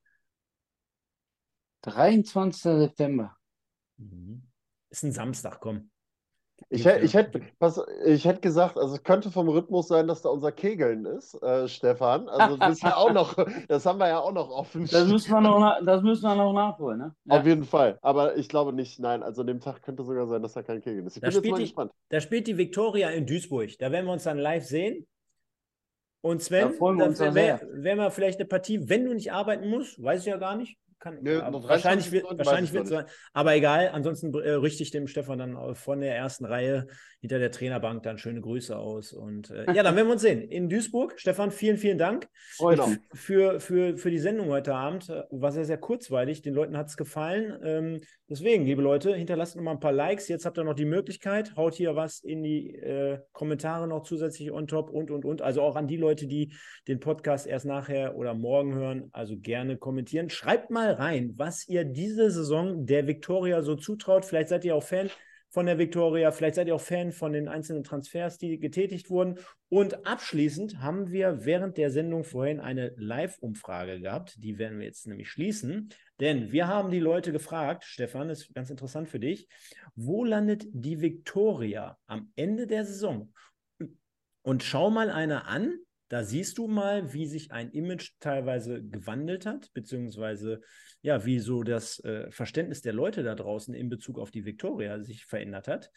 23. 1.81 2.61
September. 2.61 3.35
Mhm. 4.11 4.43
Ist 4.89 5.03
ein 5.03 5.11
Samstag, 5.11 5.59
komm. 5.59 5.89
Ich, 6.69 6.85
hätte, 6.85 7.03
ich, 7.03 7.13
hätte, 7.13 7.41
was, 7.59 7.81
ich 8.05 8.25
hätte 8.25 8.39
gesagt, 8.39 8.77
also 8.77 8.95
es 8.95 9.03
könnte 9.03 9.31
vom 9.31 9.49
Rhythmus 9.49 9.87
sein, 9.87 10.07
dass 10.07 10.21
da 10.21 10.29
unser 10.29 10.51
Kegeln 10.51 11.05
ist, 11.05 11.33
äh, 11.41 11.67
Stefan. 11.67 12.29
Also 12.29 12.57
das, 12.57 12.81
ja 12.81 12.95
auch 12.95 13.11
noch, 13.11 13.35
das 13.67 13.85
haben 13.85 13.99
wir 13.99 14.07
ja 14.07 14.19
auch 14.19 14.31
noch 14.31 14.49
offen. 14.49 14.87
Das 14.89 15.07
müssen 15.07 15.31
wir 15.31 15.41
noch, 15.41 15.79
das 15.83 16.01
müssen 16.03 16.23
wir 16.23 16.35
noch 16.35 16.53
nachholen, 16.53 16.99
ne? 16.99 17.15
Ja. 17.25 17.39
Auf 17.39 17.45
jeden 17.45 17.65
Fall. 17.65 17.97
Aber 18.01 18.37
ich 18.37 18.49
glaube 18.49 18.73
nicht, 18.73 18.99
nein. 18.99 19.23
Also 19.23 19.41
an 19.41 19.47
dem 19.47 19.59
Tag 19.59 19.81
könnte 19.81 20.03
sogar 20.03 20.27
sein, 20.27 20.41
dass 20.41 20.53
da 20.53 20.63
kein 20.63 20.81
Kegeln 20.81 21.05
ist. 21.05 21.17
Ich 21.17 21.21
da 21.21 21.27
bin 21.27 21.35
jetzt 21.35 21.51
mal 21.51 21.57
die, 21.57 21.63
gespannt. 21.63 21.91
Da 22.09 22.21
spielt 22.21 22.47
die 22.47 22.57
Viktoria 22.57 23.09
in 23.09 23.25
Duisburg. 23.25 23.77
Da 23.79 23.91
werden 23.91 24.05
wir 24.05 24.13
uns 24.13 24.23
dann 24.23 24.37
live 24.37 24.65
sehen. 24.65 25.05
Und 26.21 26.41
Sven, 26.41 26.71
da 26.79 27.35
wäre 27.35 27.67
wär 27.73 27.95
mal 27.97 28.09
vielleicht 28.09 28.39
eine 28.39 28.47
Partie, 28.47 28.87
wenn 28.87 29.03
du 29.03 29.13
nicht 29.13 29.33
arbeiten 29.33 29.67
musst, 29.69 30.01
weiß 30.01 30.21
ich 30.21 30.27
ja 30.27 30.37
gar 30.37 30.55
nicht, 30.55 30.77
kann, 31.03 31.19
Nö, 31.21 31.41
wahrscheinlich 31.41 32.11
wird 32.11 32.25
wahrscheinlich 32.37 32.71
wird. 32.71 33.05
Aber 33.33 33.55
egal, 33.55 33.89
ansonsten 33.89 34.33
äh, 34.33 34.51
richte 34.51 34.83
ich 34.83 34.91
dem 34.91 35.07
Stefan 35.07 35.37
dann 35.37 35.75
von 35.75 35.99
der 35.99 36.15
ersten 36.15 36.45
Reihe 36.45 36.87
hinter 37.19 37.39
der 37.39 37.51
Trainerbank 37.51 38.03
dann 38.03 38.17
schöne 38.17 38.41
Grüße 38.41 38.77
aus. 38.77 39.13
Und 39.13 39.49
äh, 39.49 39.65
ja, 39.73 39.83
dann 39.83 39.95
werden 39.95 40.07
wir 40.07 40.13
uns 40.13 40.21
sehen 40.21 40.41
in 40.41 40.69
Duisburg. 40.69 41.13
Stefan, 41.17 41.51
vielen, 41.51 41.77
vielen 41.77 41.97
Dank 41.97 42.27
für, 43.13 43.61
für, 43.61 43.97
für 43.97 44.11
die 44.11 44.19
Sendung 44.19 44.49
heute 44.49 44.75
Abend. 44.75 45.07
War 45.29 45.51
sehr, 45.51 45.65
sehr 45.65 45.77
kurzweilig. 45.77 46.41
Den 46.41 46.53
Leuten 46.53 46.77
hat 46.77 46.87
es 46.87 46.97
gefallen. 46.97 47.57
Ähm, 47.63 48.01
deswegen, 48.29 48.65
liebe 48.65 48.81
Leute, 48.81 49.15
hinterlasst 49.15 49.55
noch 49.55 49.63
mal 49.63 49.71
ein 49.71 49.79
paar 49.79 49.93
Likes. 49.93 50.27
Jetzt 50.27 50.45
habt 50.45 50.57
ihr 50.57 50.65
noch 50.65 50.73
die 50.73 50.85
Möglichkeit. 50.85 51.55
Haut 51.55 51.75
hier 51.75 51.95
was 51.95 52.19
in 52.19 52.43
die 52.43 52.75
äh, 52.75 53.19
Kommentare 53.31 53.87
noch 53.87 54.03
zusätzlich 54.03 54.51
on 54.51 54.67
top 54.67 54.89
und, 54.89 55.11
und, 55.11 55.23
und. 55.23 55.41
Also 55.41 55.61
auch 55.61 55.75
an 55.75 55.87
die 55.87 55.97
Leute, 55.97 56.27
die 56.27 56.53
den 56.87 56.99
Podcast 56.99 57.47
erst 57.47 57.65
nachher 57.65 58.17
oder 58.17 58.33
morgen 58.33 58.73
hören. 58.73 59.09
Also 59.13 59.37
gerne 59.37 59.77
kommentieren. 59.77 60.29
Schreibt 60.29 60.71
mal 60.71 60.92
rein, 60.93 61.33
was 61.35 61.67
ihr 61.67 61.83
diese 61.83 62.31
Saison 62.31 62.85
der 62.85 63.07
Viktoria 63.07 63.61
so 63.61 63.75
zutraut. 63.75 64.25
Vielleicht 64.25 64.49
seid 64.49 64.65
ihr 64.65 64.75
auch 64.75 64.83
Fan 64.83 65.09
von 65.53 65.67
der 65.67 65.77
Viktoria, 65.77 66.31
vielleicht 66.31 66.55
seid 66.55 66.67
ihr 66.67 66.73
auch 66.73 66.81
Fan 66.81 67.11
von 67.11 67.31
den 67.31 67.47
einzelnen 67.47 67.83
Transfers, 67.83 68.39
die 68.39 68.57
getätigt 68.57 69.11
wurden. 69.11 69.37
Und 69.69 70.07
abschließend 70.07 70.79
haben 70.79 71.11
wir 71.11 71.45
während 71.45 71.77
der 71.77 71.91
Sendung 71.91 72.23
vorhin 72.23 72.59
eine 72.59 72.91
Live-Umfrage 72.97 73.99
gehabt. 73.99 74.35
Die 74.43 74.57
werden 74.57 74.79
wir 74.79 74.87
jetzt 74.87 75.05
nämlich 75.05 75.29
schließen. 75.29 75.89
Denn 76.19 76.51
wir 76.51 76.67
haben 76.67 76.89
die 76.89 76.99
Leute 76.99 77.31
gefragt, 77.31 77.83
Stefan, 77.83 78.31
ist 78.31 78.51
ganz 78.55 78.71
interessant 78.71 79.09
für 79.09 79.19
dich, 79.19 79.47
wo 79.95 80.23
landet 80.23 80.65
die 80.71 81.01
Viktoria 81.01 81.99
am 82.07 82.31
Ende 82.35 82.65
der 82.65 82.83
Saison? 82.85 83.31
Und 84.41 84.63
schau 84.63 84.89
mal 84.89 85.11
einer 85.11 85.47
an, 85.47 85.75
da 86.13 86.23
siehst 86.23 86.59
du 86.59 86.67
mal, 86.67 87.11
wie 87.11 87.25
sich 87.25 87.51
ein 87.51 87.71
Image 87.71 88.11
teilweise 88.19 88.83
gewandelt 88.83 89.47
hat, 89.47 89.73
beziehungsweise 89.73 90.61
ja, 91.01 91.25
wie 91.25 91.39
so 91.39 91.63
das 91.63 92.03
äh, 92.03 92.29
Verständnis 92.29 92.83
der 92.83 92.93
Leute 92.93 93.23
da 93.23 93.33
draußen 93.33 93.73
in 93.73 93.89
Bezug 93.89 94.19
auf 94.19 94.29
die 94.29 94.45
Victoria 94.45 95.01
sich 95.01 95.25
verändert 95.25 95.67
hat. 95.67 95.89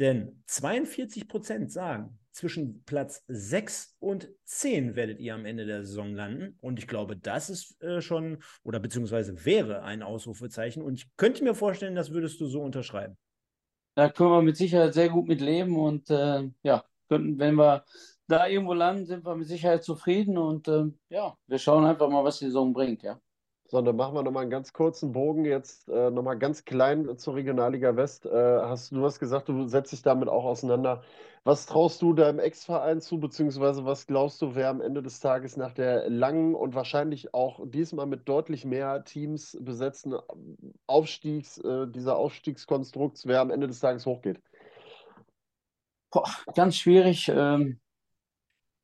Denn 0.00 0.42
42 0.46 1.28
Prozent 1.28 1.70
sagen, 1.70 2.18
zwischen 2.32 2.82
Platz 2.82 3.22
6 3.28 3.94
und 4.00 4.28
10 4.42 4.96
werdet 4.96 5.20
ihr 5.20 5.36
am 5.36 5.46
Ende 5.46 5.66
der 5.66 5.84
Saison 5.84 6.16
landen. 6.16 6.58
Und 6.60 6.80
ich 6.80 6.88
glaube, 6.88 7.16
das 7.16 7.48
ist 7.48 7.80
äh, 7.80 8.00
schon 8.00 8.42
oder 8.64 8.80
beziehungsweise 8.80 9.44
wäre 9.44 9.84
ein 9.84 10.02
Ausrufezeichen. 10.02 10.82
Und 10.82 10.94
ich 10.94 11.16
könnte 11.16 11.44
mir 11.44 11.54
vorstellen, 11.54 11.94
das 11.94 12.10
würdest 12.10 12.40
du 12.40 12.46
so 12.46 12.60
unterschreiben. 12.60 13.16
Da 13.94 14.10
können 14.10 14.30
wir 14.30 14.42
mit 14.42 14.56
Sicherheit 14.56 14.94
sehr 14.94 15.10
gut 15.10 15.28
mit 15.28 15.40
leben 15.40 15.76
und 15.76 16.10
äh, 16.10 16.48
ja, 16.64 16.84
könnten, 17.08 17.38
wenn 17.38 17.54
wir 17.54 17.84
da 18.30 18.46
irgendwo 18.46 18.74
landen, 18.74 19.06
sind 19.06 19.24
wir 19.24 19.34
mit 19.34 19.48
Sicherheit 19.48 19.84
zufrieden 19.84 20.38
und 20.38 20.68
äh, 20.68 20.84
ja, 21.08 21.36
wir 21.46 21.58
schauen 21.58 21.84
einfach 21.84 22.08
mal, 22.08 22.24
was 22.24 22.38
die 22.38 22.46
Saison 22.46 22.72
bringt, 22.72 23.02
ja. 23.02 23.20
So, 23.70 23.80
dann 23.80 23.94
machen 23.94 24.14
wir 24.14 24.24
nochmal 24.24 24.42
einen 24.42 24.50
ganz 24.50 24.72
kurzen 24.72 25.12
Bogen 25.12 25.44
jetzt 25.44 25.88
äh, 25.88 26.10
nochmal 26.10 26.36
ganz 26.36 26.64
klein 26.64 27.16
zur 27.18 27.36
Regionalliga 27.36 27.94
West. 27.94 28.26
Äh, 28.26 28.30
hast, 28.32 28.90
du 28.90 29.04
hast 29.04 29.20
gesagt, 29.20 29.48
du 29.48 29.68
setzt 29.68 29.92
dich 29.92 30.02
damit 30.02 30.28
auch 30.28 30.44
auseinander. 30.44 31.02
Was 31.44 31.66
traust 31.66 32.02
du 32.02 32.12
deinem 32.12 32.40
Ex-Verein 32.40 33.00
zu, 33.00 33.20
beziehungsweise 33.20 33.84
was 33.84 34.08
glaubst 34.08 34.42
du, 34.42 34.56
wer 34.56 34.70
am 34.70 34.80
Ende 34.80 35.02
des 35.02 35.20
Tages 35.20 35.56
nach 35.56 35.72
der 35.72 36.10
langen 36.10 36.56
und 36.56 36.74
wahrscheinlich 36.74 37.32
auch 37.32 37.60
diesmal 37.64 38.06
mit 38.06 38.28
deutlich 38.28 38.64
mehr 38.64 39.04
Teams 39.04 39.56
besetzten 39.60 40.16
Aufstiegs, 40.88 41.58
äh, 41.58 41.86
dieser 41.86 42.16
Aufstiegskonstrukts, 42.16 43.24
wer 43.26 43.40
am 43.40 43.50
Ende 43.50 43.68
des 43.68 43.78
Tages 43.78 44.04
hochgeht? 44.04 44.40
Boah, 46.10 46.28
ganz 46.56 46.76
schwierig. 46.76 47.30
Ähm, 47.32 47.78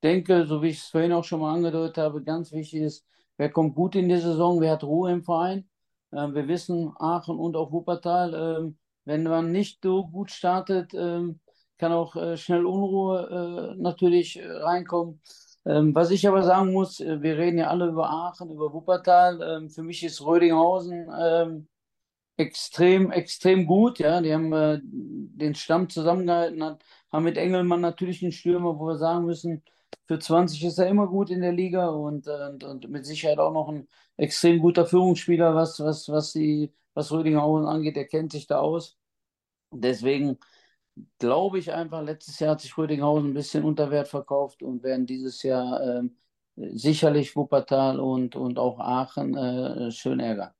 denke, 0.06 0.46
so 0.46 0.62
wie 0.62 0.68
ich 0.68 0.78
es 0.78 0.88
vorhin 0.88 1.12
auch 1.12 1.24
schon 1.24 1.40
mal 1.40 1.54
angedeutet 1.54 1.98
habe, 1.98 2.22
ganz 2.22 2.52
wichtig 2.52 2.82
ist, 2.82 3.06
wer 3.36 3.50
kommt 3.50 3.74
gut 3.74 3.96
in 3.96 4.08
die 4.08 4.18
Saison, 4.18 4.60
wer 4.60 4.72
hat 4.72 4.84
Ruhe 4.84 5.12
im 5.12 5.22
Verein. 5.24 5.68
Ähm, 6.12 6.34
wir 6.34 6.48
wissen, 6.48 6.92
Aachen 6.98 7.38
und 7.38 7.56
auch 7.56 7.72
Wuppertal, 7.72 8.34
ähm, 8.34 8.78
wenn 9.04 9.24
man 9.24 9.52
nicht 9.52 9.80
so 9.82 10.06
gut 10.06 10.30
startet, 10.30 10.94
ähm, 10.94 11.40
kann 11.78 11.92
auch 11.92 12.16
äh, 12.16 12.36
schnell 12.36 12.66
Unruhe 12.66 13.74
äh, 13.76 13.82
natürlich 13.82 14.38
äh, 14.38 14.46
reinkommen. 14.48 15.20
Ähm, 15.66 15.94
was 15.94 16.10
ich 16.10 16.26
aber 16.28 16.42
sagen 16.44 16.72
muss, 16.72 17.00
äh, 17.00 17.20
wir 17.22 17.36
reden 17.38 17.58
ja 17.58 17.68
alle 17.68 17.88
über 17.88 18.08
Aachen, 18.08 18.50
über 18.50 18.72
Wuppertal. 18.72 19.42
Ähm, 19.42 19.70
für 19.70 19.82
mich 19.82 20.04
ist 20.04 20.24
Rödinghausen 20.24 21.10
ähm, 21.20 21.68
extrem, 22.36 23.10
extrem 23.10 23.66
gut. 23.66 23.98
Ja, 23.98 24.20
die 24.20 24.32
haben 24.32 24.52
äh, 24.52 24.80
den 24.82 25.54
Stamm 25.54 25.88
zusammengehalten, 25.90 26.62
hat, 26.64 26.84
haben 27.12 27.24
mit 27.24 27.36
Engelmann 27.38 27.80
natürlich 27.80 28.22
einen 28.22 28.32
Stürmer, 28.32 28.78
wo 28.78 28.86
wir 28.86 28.96
sagen 28.98 29.26
müssen, 29.26 29.62
für 30.06 30.18
20 30.18 30.64
ist 30.64 30.78
er 30.78 30.88
immer 30.88 31.06
gut 31.08 31.30
in 31.30 31.40
der 31.40 31.52
Liga 31.52 31.88
und, 31.88 32.28
und, 32.28 32.64
und 32.64 32.88
mit 32.88 33.06
Sicherheit 33.06 33.38
auch 33.38 33.52
noch 33.52 33.68
ein 33.68 33.88
extrem 34.16 34.60
guter 34.60 34.86
Führungsspieler, 34.86 35.54
was, 35.54 35.80
was, 35.80 36.08
was, 36.08 36.32
die, 36.32 36.72
was 36.94 37.12
Rödinghausen 37.12 37.66
angeht. 37.66 37.96
Er 37.96 38.06
kennt 38.06 38.32
sich 38.32 38.46
da 38.46 38.58
aus. 38.60 38.96
Deswegen 39.72 40.38
glaube 41.18 41.58
ich 41.58 41.72
einfach, 41.72 42.02
letztes 42.02 42.38
Jahr 42.38 42.52
hat 42.52 42.60
sich 42.60 42.76
Rödinghausen 42.78 43.30
ein 43.30 43.34
bisschen 43.34 43.64
unter 43.64 43.90
Wert 43.90 44.08
verkauft 44.08 44.62
und 44.62 44.82
werden 44.82 45.06
dieses 45.06 45.42
Jahr 45.42 45.80
äh, 45.80 46.02
sicherlich 46.56 47.36
Wuppertal 47.36 48.00
und, 48.00 48.36
und 48.36 48.58
auch 48.58 48.78
Aachen 48.80 49.36
äh, 49.36 49.90
schön 49.90 50.20
ärgern. 50.20 50.52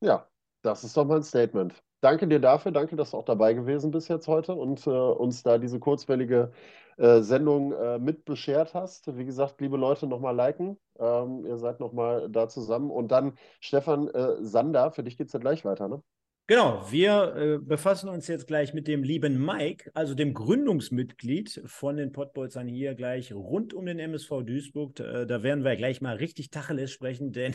Ja, 0.00 0.28
das 0.62 0.84
ist 0.84 0.96
doch 0.96 1.04
mal 1.06 1.16
ein 1.18 1.22
Statement. 1.22 1.74
Danke 2.02 2.26
dir 2.28 2.40
dafür, 2.40 2.72
danke, 2.72 2.96
dass 2.96 3.10
du 3.10 3.18
auch 3.18 3.24
dabei 3.26 3.52
gewesen 3.52 3.90
bist 3.90 4.08
jetzt 4.08 4.26
heute 4.26 4.54
und 4.54 4.86
äh, 4.86 4.90
uns 4.90 5.42
da 5.42 5.58
diese 5.58 5.78
kurzwellige 5.78 6.50
äh, 6.96 7.20
Sendung 7.20 7.72
äh, 7.72 7.98
mit 7.98 8.24
beschert 8.24 8.72
hast. 8.72 9.16
Wie 9.18 9.24
gesagt, 9.26 9.60
liebe 9.60 9.76
Leute, 9.76 10.06
nochmal 10.06 10.34
liken. 10.34 10.78
Ähm, 10.98 11.44
ihr 11.46 11.58
seid 11.58 11.78
nochmal 11.80 12.30
da 12.30 12.48
zusammen. 12.48 12.90
Und 12.90 13.08
dann, 13.12 13.36
Stefan 13.60 14.08
äh, 14.08 14.42
Sander, 14.42 14.92
für 14.92 15.02
dich 15.04 15.18
geht 15.18 15.26
es 15.26 15.34
ja 15.34 15.40
gleich 15.40 15.64
weiter, 15.66 15.88
ne? 15.88 16.02
Genau, 16.50 16.84
wir 16.90 17.36
äh, 17.36 17.58
befassen 17.58 18.08
uns 18.08 18.26
jetzt 18.26 18.48
gleich 18.48 18.74
mit 18.74 18.88
dem 18.88 19.04
lieben 19.04 19.38
Mike, 19.40 19.88
also 19.94 20.16
dem 20.16 20.34
Gründungsmitglied 20.34 21.62
von 21.64 21.96
den 21.96 22.10
Pottbolzern 22.10 22.66
hier 22.66 22.96
gleich 22.96 23.32
rund 23.32 23.72
um 23.72 23.86
den 23.86 24.00
MSV 24.00 24.42
Duisburg. 24.44 24.98
Äh, 24.98 25.26
da 25.26 25.44
werden 25.44 25.62
wir 25.62 25.76
gleich 25.76 26.00
mal 26.00 26.16
richtig 26.16 26.50
Tacheles 26.50 26.90
sprechen, 26.90 27.30
denn 27.32 27.54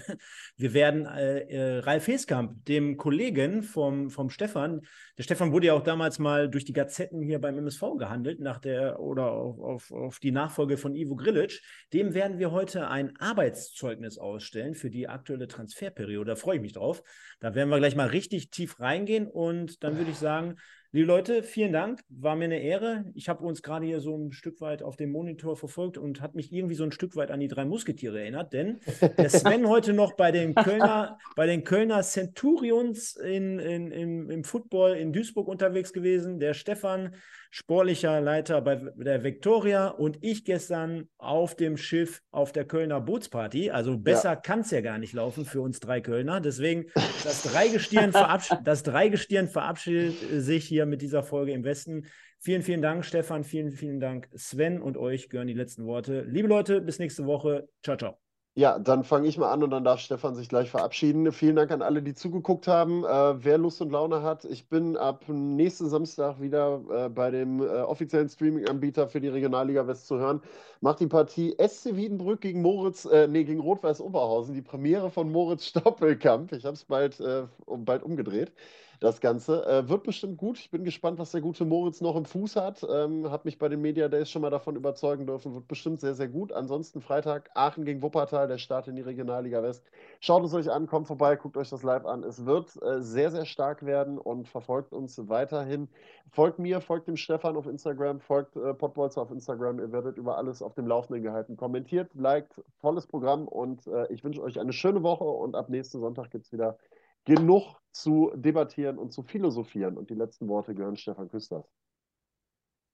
wir 0.55 0.73
werden 0.73 1.07
äh, 1.07 1.39
äh, 1.39 1.79
Ralf 1.79 2.07
Heskamp, 2.07 2.63
dem 2.63 2.95
Kollegen 2.95 3.63
vom, 3.63 4.09
vom 4.09 4.29
Stefan, 4.29 4.79
der 5.17 5.23
Stefan 5.23 5.51
wurde 5.51 5.67
ja 5.67 5.73
auch 5.73 5.83
damals 5.83 6.17
mal 6.17 6.49
durch 6.49 6.63
die 6.63 6.71
Gazetten 6.71 7.21
hier 7.21 7.39
beim 7.39 7.57
MSV 7.57 7.97
gehandelt, 7.97 8.39
nach 8.39 8.59
der 8.59 9.01
oder 9.01 9.31
auf, 9.31 9.59
auf, 9.59 9.91
auf 9.91 10.19
die 10.19 10.31
Nachfolge 10.31 10.77
von 10.77 10.95
Ivo 10.95 11.17
Grilic. 11.17 11.61
Dem 11.91 12.13
werden 12.13 12.39
wir 12.39 12.51
heute 12.51 12.87
ein 12.87 13.13
Arbeitszeugnis 13.17 14.17
ausstellen 14.17 14.73
für 14.73 14.89
die 14.89 15.09
aktuelle 15.09 15.49
Transferperiode. 15.49 16.31
Da 16.31 16.35
freue 16.37 16.55
ich 16.55 16.61
mich 16.61 16.73
drauf. 16.73 17.03
Da 17.41 17.55
werden 17.55 17.69
wir 17.69 17.77
gleich 17.77 17.97
mal 17.97 18.07
richtig 18.07 18.51
tief 18.51 18.79
rein 18.79 18.84
reingehen 18.85 19.27
und 19.27 19.83
dann 19.83 19.97
würde 19.97 20.11
ich 20.11 20.17
sagen, 20.17 20.55
liebe 20.95 21.07
Leute, 21.07 21.43
vielen 21.43 21.73
Dank, 21.73 21.99
war 22.07 22.37
mir 22.37 22.45
eine 22.45 22.61
Ehre. 22.61 23.03
Ich 23.15 23.27
habe 23.27 23.43
uns 23.43 23.61
gerade 23.61 23.85
hier 23.85 23.99
so 23.99 24.15
ein 24.15 24.31
Stück 24.31 24.61
weit 24.61 24.81
auf 24.81 24.95
dem 24.95 25.11
Monitor 25.11 25.57
verfolgt 25.57 25.97
und 25.97 26.21
hat 26.21 26.35
mich 26.35 26.53
irgendwie 26.53 26.75
so 26.75 26.85
ein 26.85 26.93
Stück 26.93 27.17
weit 27.17 27.31
an 27.31 27.41
die 27.41 27.49
drei 27.49 27.65
Musketiere 27.65 28.21
erinnert, 28.21 28.53
denn 28.53 28.79
der 29.17 29.29
Sven 29.29 29.67
heute 29.67 29.91
noch 29.91 30.13
bei 30.13 30.31
den 30.31 30.55
Kölner, 30.55 31.17
bei 31.35 31.47
den 31.47 31.65
Kölner 31.65 32.01
Centurions 32.01 33.17
in, 33.17 33.59
in, 33.59 33.91
in, 33.91 34.29
im 34.29 34.43
Football 34.45 34.93
in 34.93 35.11
Duisburg 35.11 35.49
unterwegs 35.49 35.91
gewesen, 35.91 36.39
der 36.39 36.53
Stefan 36.53 37.13
sportlicher 37.55 38.19
Leiter 38.19 38.61
bei 38.61 38.75
der 38.75 39.23
Victoria 39.23 39.87
und 39.87 40.17
ich 40.19 40.43
gestern 40.43 41.07
auf 41.17 41.55
dem 41.55 41.77
Schiff 41.77 42.21
auf 42.31 42.51
der 42.51 42.65
Kölner 42.65 42.99
Bootsparty. 42.99 43.71
Also 43.71 43.97
besser 43.97 44.31
ja. 44.31 44.35
kann 44.35 44.59
es 44.59 44.71
ja 44.71 44.81
gar 44.81 44.97
nicht 44.97 45.13
laufen 45.13 45.45
für 45.45 45.61
uns 45.61 45.79
drei 45.79 46.01
Kölner. 46.01 46.41
Deswegen 46.41 46.87
das 47.23 47.43
Dreigestirn, 47.43 48.11
verabsch 48.11 48.49
das 48.65 48.83
Dreigestirn 48.83 49.47
verabschiedet 49.47 50.15
sich 50.43 50.65
hier 50.65 50.84
mit 50.85 51.01
dieser 51.01 51.23
Folge 51.23 51.51
im 51.51 51.63
Westen. 51.63 52.05
Vielen, 52.39 52.61
vielen 52.61 52.81
Dank, 52.81 53.05
Stefan. 53.05 53.43
Vielen, 53.43 53.71
vielen 53.71 53.99
Dank, 53.99 54.29
Sven. 54.35 54.81
Und 54.81 54.97
euch 54.97 55.29
gehören 55.29 55.47
die 55.47 55.53
letzten 55.53 55.85
Worte. 55.85 56.21
Liebe 56.21 56.47
Leute, 56.47 56.81
bis 56.81 56.99
nächste 56.99 57.25
Woche. 57.25 57.67
Ciao, 57.83 57.97
ciao. 57.97 58.17
Ja, 58.57 58.79
dann 58.79 59.03
fange 59.03 59.27
ich 59.27 59.37
mal 59.37 59.51
an 59.51 59.63
und 59.63 59.71
dann 59.71 59.83
darf 59.83 59.99
Stefan 59.99 60.33
sich 60.33 60.47
gleich 60.47 60.69
verabschieden. 60.69 61.29
Vielen 61.33 61.57
Dank 61.57 61.71
an 61.71 61.81
alle, 61.81 62.01
die 62.01 62.13
zugeguckt 62.13 62.69
haben. 62.69 63.03
Äh, 63.03 63.43
wer 63.43 63.57
Lust 63.57 63.81
und 63.81 63.91
Laune 63.91 64.21
hat, 64.21 64.45
ich 64.45 64.69
bin 64.69 64.95
ab 64.95 65.25
nächsten 65.27 65.89
Samstag 65.89 66.39
wieder 66.39 66.81
äh, 66.89 67.09
bei 67.09 67.31
dem 67.31 67.61
äh, 67.61 67.65
offiziellen 67.65 68.29
Streaming-Anbieter 68.29 69.09
für 69.09 69.19
die 69.19 69.27
Regionalliga 69.27 69.87
West 69.87 70.07
zu 70.07 70.19
hören. 70.19 70.41
Macht 70.79 71.01
die 71.01 71.07
Partie 71.07 71.53
SC 71.59 71.97
Wiedenbrück 71.97 72.39
gegen 72.39 72.61
Moritz, 72.61 73.03
äh, 73.03 73.27
nee, 73.27 73.43
gegen 73.43 73.59
Rot-Weiß 73.59 73.99
Oberhausen, 73.99 74.55
die 74.55 74.61
Premiere 74.61 75.09
von 75.09 75.29
Moritz 75.29 75.65
Stoppelkamp. 75.65 76.53
Ich 76.53 76.63
habe 76.63 76.75
es 76.75 76.85
bald, 76.85 77.19
äh, 77.19 77.47
bald 77.67 78.03
umgedreht 78.03 78.53
das 78.99 79.21
Ganze. 79.21 79.65
Äh, 79.65 79.89
wird 79.89 80.03
bestimmt 80.03 80.37
gut. 80.37 80.59
Ich 80.59 80.69
bin 80.69 80.83
gespannt, 80.83 81.19
was 81.19 81.31
der 81.31 81.41
gute 81.41 81.65
Moritz 81.65 82.01
noch 82.01 82.15
im 82.15 82.25
Fuß 82.25 82.55
hat. 82.55 82.85
Ähm, 82.89 83.29
habe 83.29 83.43
mich 83.45 83.57
bei 83.57 83.69
den 83.69 83.81
Media 83.81 84.07
Days 84.07 84.29
schon 84.29 84.41
mal 84.41 84.49
davon 84.49 84.75
überzeugen 84.75 85.25
dürfen. 85.25 85.53
Wird 85.53 85.67
bestimmt 85.67 86.01
sehr, 86.01 86.15
sehr 86.15 86.27
gut. 86.27 86.51
Ansonsten 86.51 87.01
Freitag 87.01 87.49
Aachen 87.53 87.85
gegen 87.85 88.01
Wuppertal, 88.01 88.47
der 88.47 88.57
Start 88.57 88.87
in 88.87 88.95
die 88.95 89.01
Regionalliga 89.01 89.61
West. 89.63 89.83
Schaut 90.19 90.43
es 90.43 90.53
euch 90.53 90.71
an, 90.71 90.87
kommt 90.87 91.07
vorbei, 91.07 91.35
guckt 91.35 91.57
euch 91.57 91.69
das 91.69 91.83
live 91.83 92.05
an. 92.05 92.23
Es 92.23 92.45
wird 92.45 92.81
äh, 92.81 93.01
sehr, 93.01 93.31
sehr 93.31 93.45
stark 93.45 93.85
werden 93.85 94.17
und 94.17 94.47
verfolgt 94.47 94.93
uns 94.93 95.27
weiterhin. 95.29 95.87
Folgt 96.31 96.59
mir, 96.59 96.81
folgt 96.81 97.07
dem 97.07 97.17
Stefan 97.17 97.55
auf 97.55 97.67
Instagram, 97.67 98.19
folgt 98.19 98.55
äh, 98.55 98.73
Podbolzer 98.73 99.21
auf 99.21 99.31
Instagram. 99.31 99.79
Ihr 99.79 99.91
werdet 99.91 100.17
über 100.17 100.37
alles 100.37 100.61
auf 100.61 100.73
dem 100.73 100.87
Laufenden 100.87 101.23
gehalten. 101.23 101.57
Kommentiert, 101.57 102.13
liked, 102.15 102.63
volles 102.79 103.07
Programm 103.07 103.47
und 103.47 103.87
äh, 103.87 104.11
ich 104.11 104.23
wünsche 104.23 104.41
euch 104.41 104.59
eine 104.59 104.73
schöne 104.73 105.03
Woche 105.03 105.23
und 105.23 105.55
ab 105.55 105.69
nächsten 105.69 105.99
Sonntag 105.99 106.31
gibt 106.31 106.45
es 106.45 106.51
wieder 106.51 106.77
genug 107.25 107.75
zu 107.91 108.31
debattieren 108.35 108.97
und 108.97 109.11
zu 109.11 109.23
philosophieren. 109.23 109.97
Und 109.97 110.09
die 110.09 110.15
letzten 110.15 110.47
Worte 110.47 110.75
gehören 110.75 110.97
Stefan 110.97 111.29
Küsters. 111.29 111.65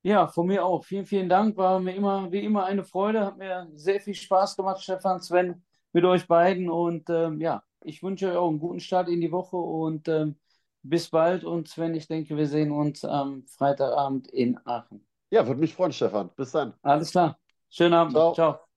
Ja, 0.03 0.27
von 0.27 0.47
mir 0.47 0.65
auch. 0.65 0.83
Vielen, 0.83 1.05
vielen 1.05 1.29
Dank. 1.29 1.57
War 1.57 1.79
mir 1.79 1.95
immer, 1.95 2.31
wie 2.31 2.43
immer 2.43 2.65
eine 2.65 2.83
Freude. 2.83 3.25
Hat 3.25 3.37
mir 3.37 3.67
sehr 3.75 3.99
viel 3.99 4.15
Spaß 4.15 4.55
gemacht, 4.55 4.81
Stefan, 4.81 5.21
Sven, 5.21 5.63
mit 5.93 6.05
euch 6.05 6.27
beiden. 6.27 6.69
Und 6.69 7.09
ähm, 7.09 7.39
ja, 7.39 7.63
ich 7.83 8.01
wünsche 8.01 8.29
euch 8.31 8.37
auch 8.37 8.49
einen 8.49 8.59
guten 8.59 8.79
Start 8.79 9.09
in 9.09 9.21
die 9.21 9.31
Woche 9.31 9.57
und 9.57 10.07
ähm, 10.07 10.39
bis 10.81 11.09
bald. 11.09 11.43
Und 11.43 11.67
Sven, 11.67 11.93
ich 11.93 12.07
denke, 12.07 12.35
wir 12.35 12.47
sehen 12.47 12.71
uns 12.71 13.05
am 13.05 13.45
Freitagabend 13.45 14.27
in 14.27 14.57
Aachen. 14.65 15.05
Ja, 15.29 15.45
würde 15.45 15.59
mich 15.59 15.75
freuen, 15.75 15.93
Stefan. 15.93 16.29
Bis 16.35 16.51
dann. 16.51 16.73
Alles 16.81 17.11
klar. 17.11 17.37
Schönen 17.69 17.93
Abend. 17.93 18.13
Ciao. 18.13 18.33
Ciao. 18.33 18.70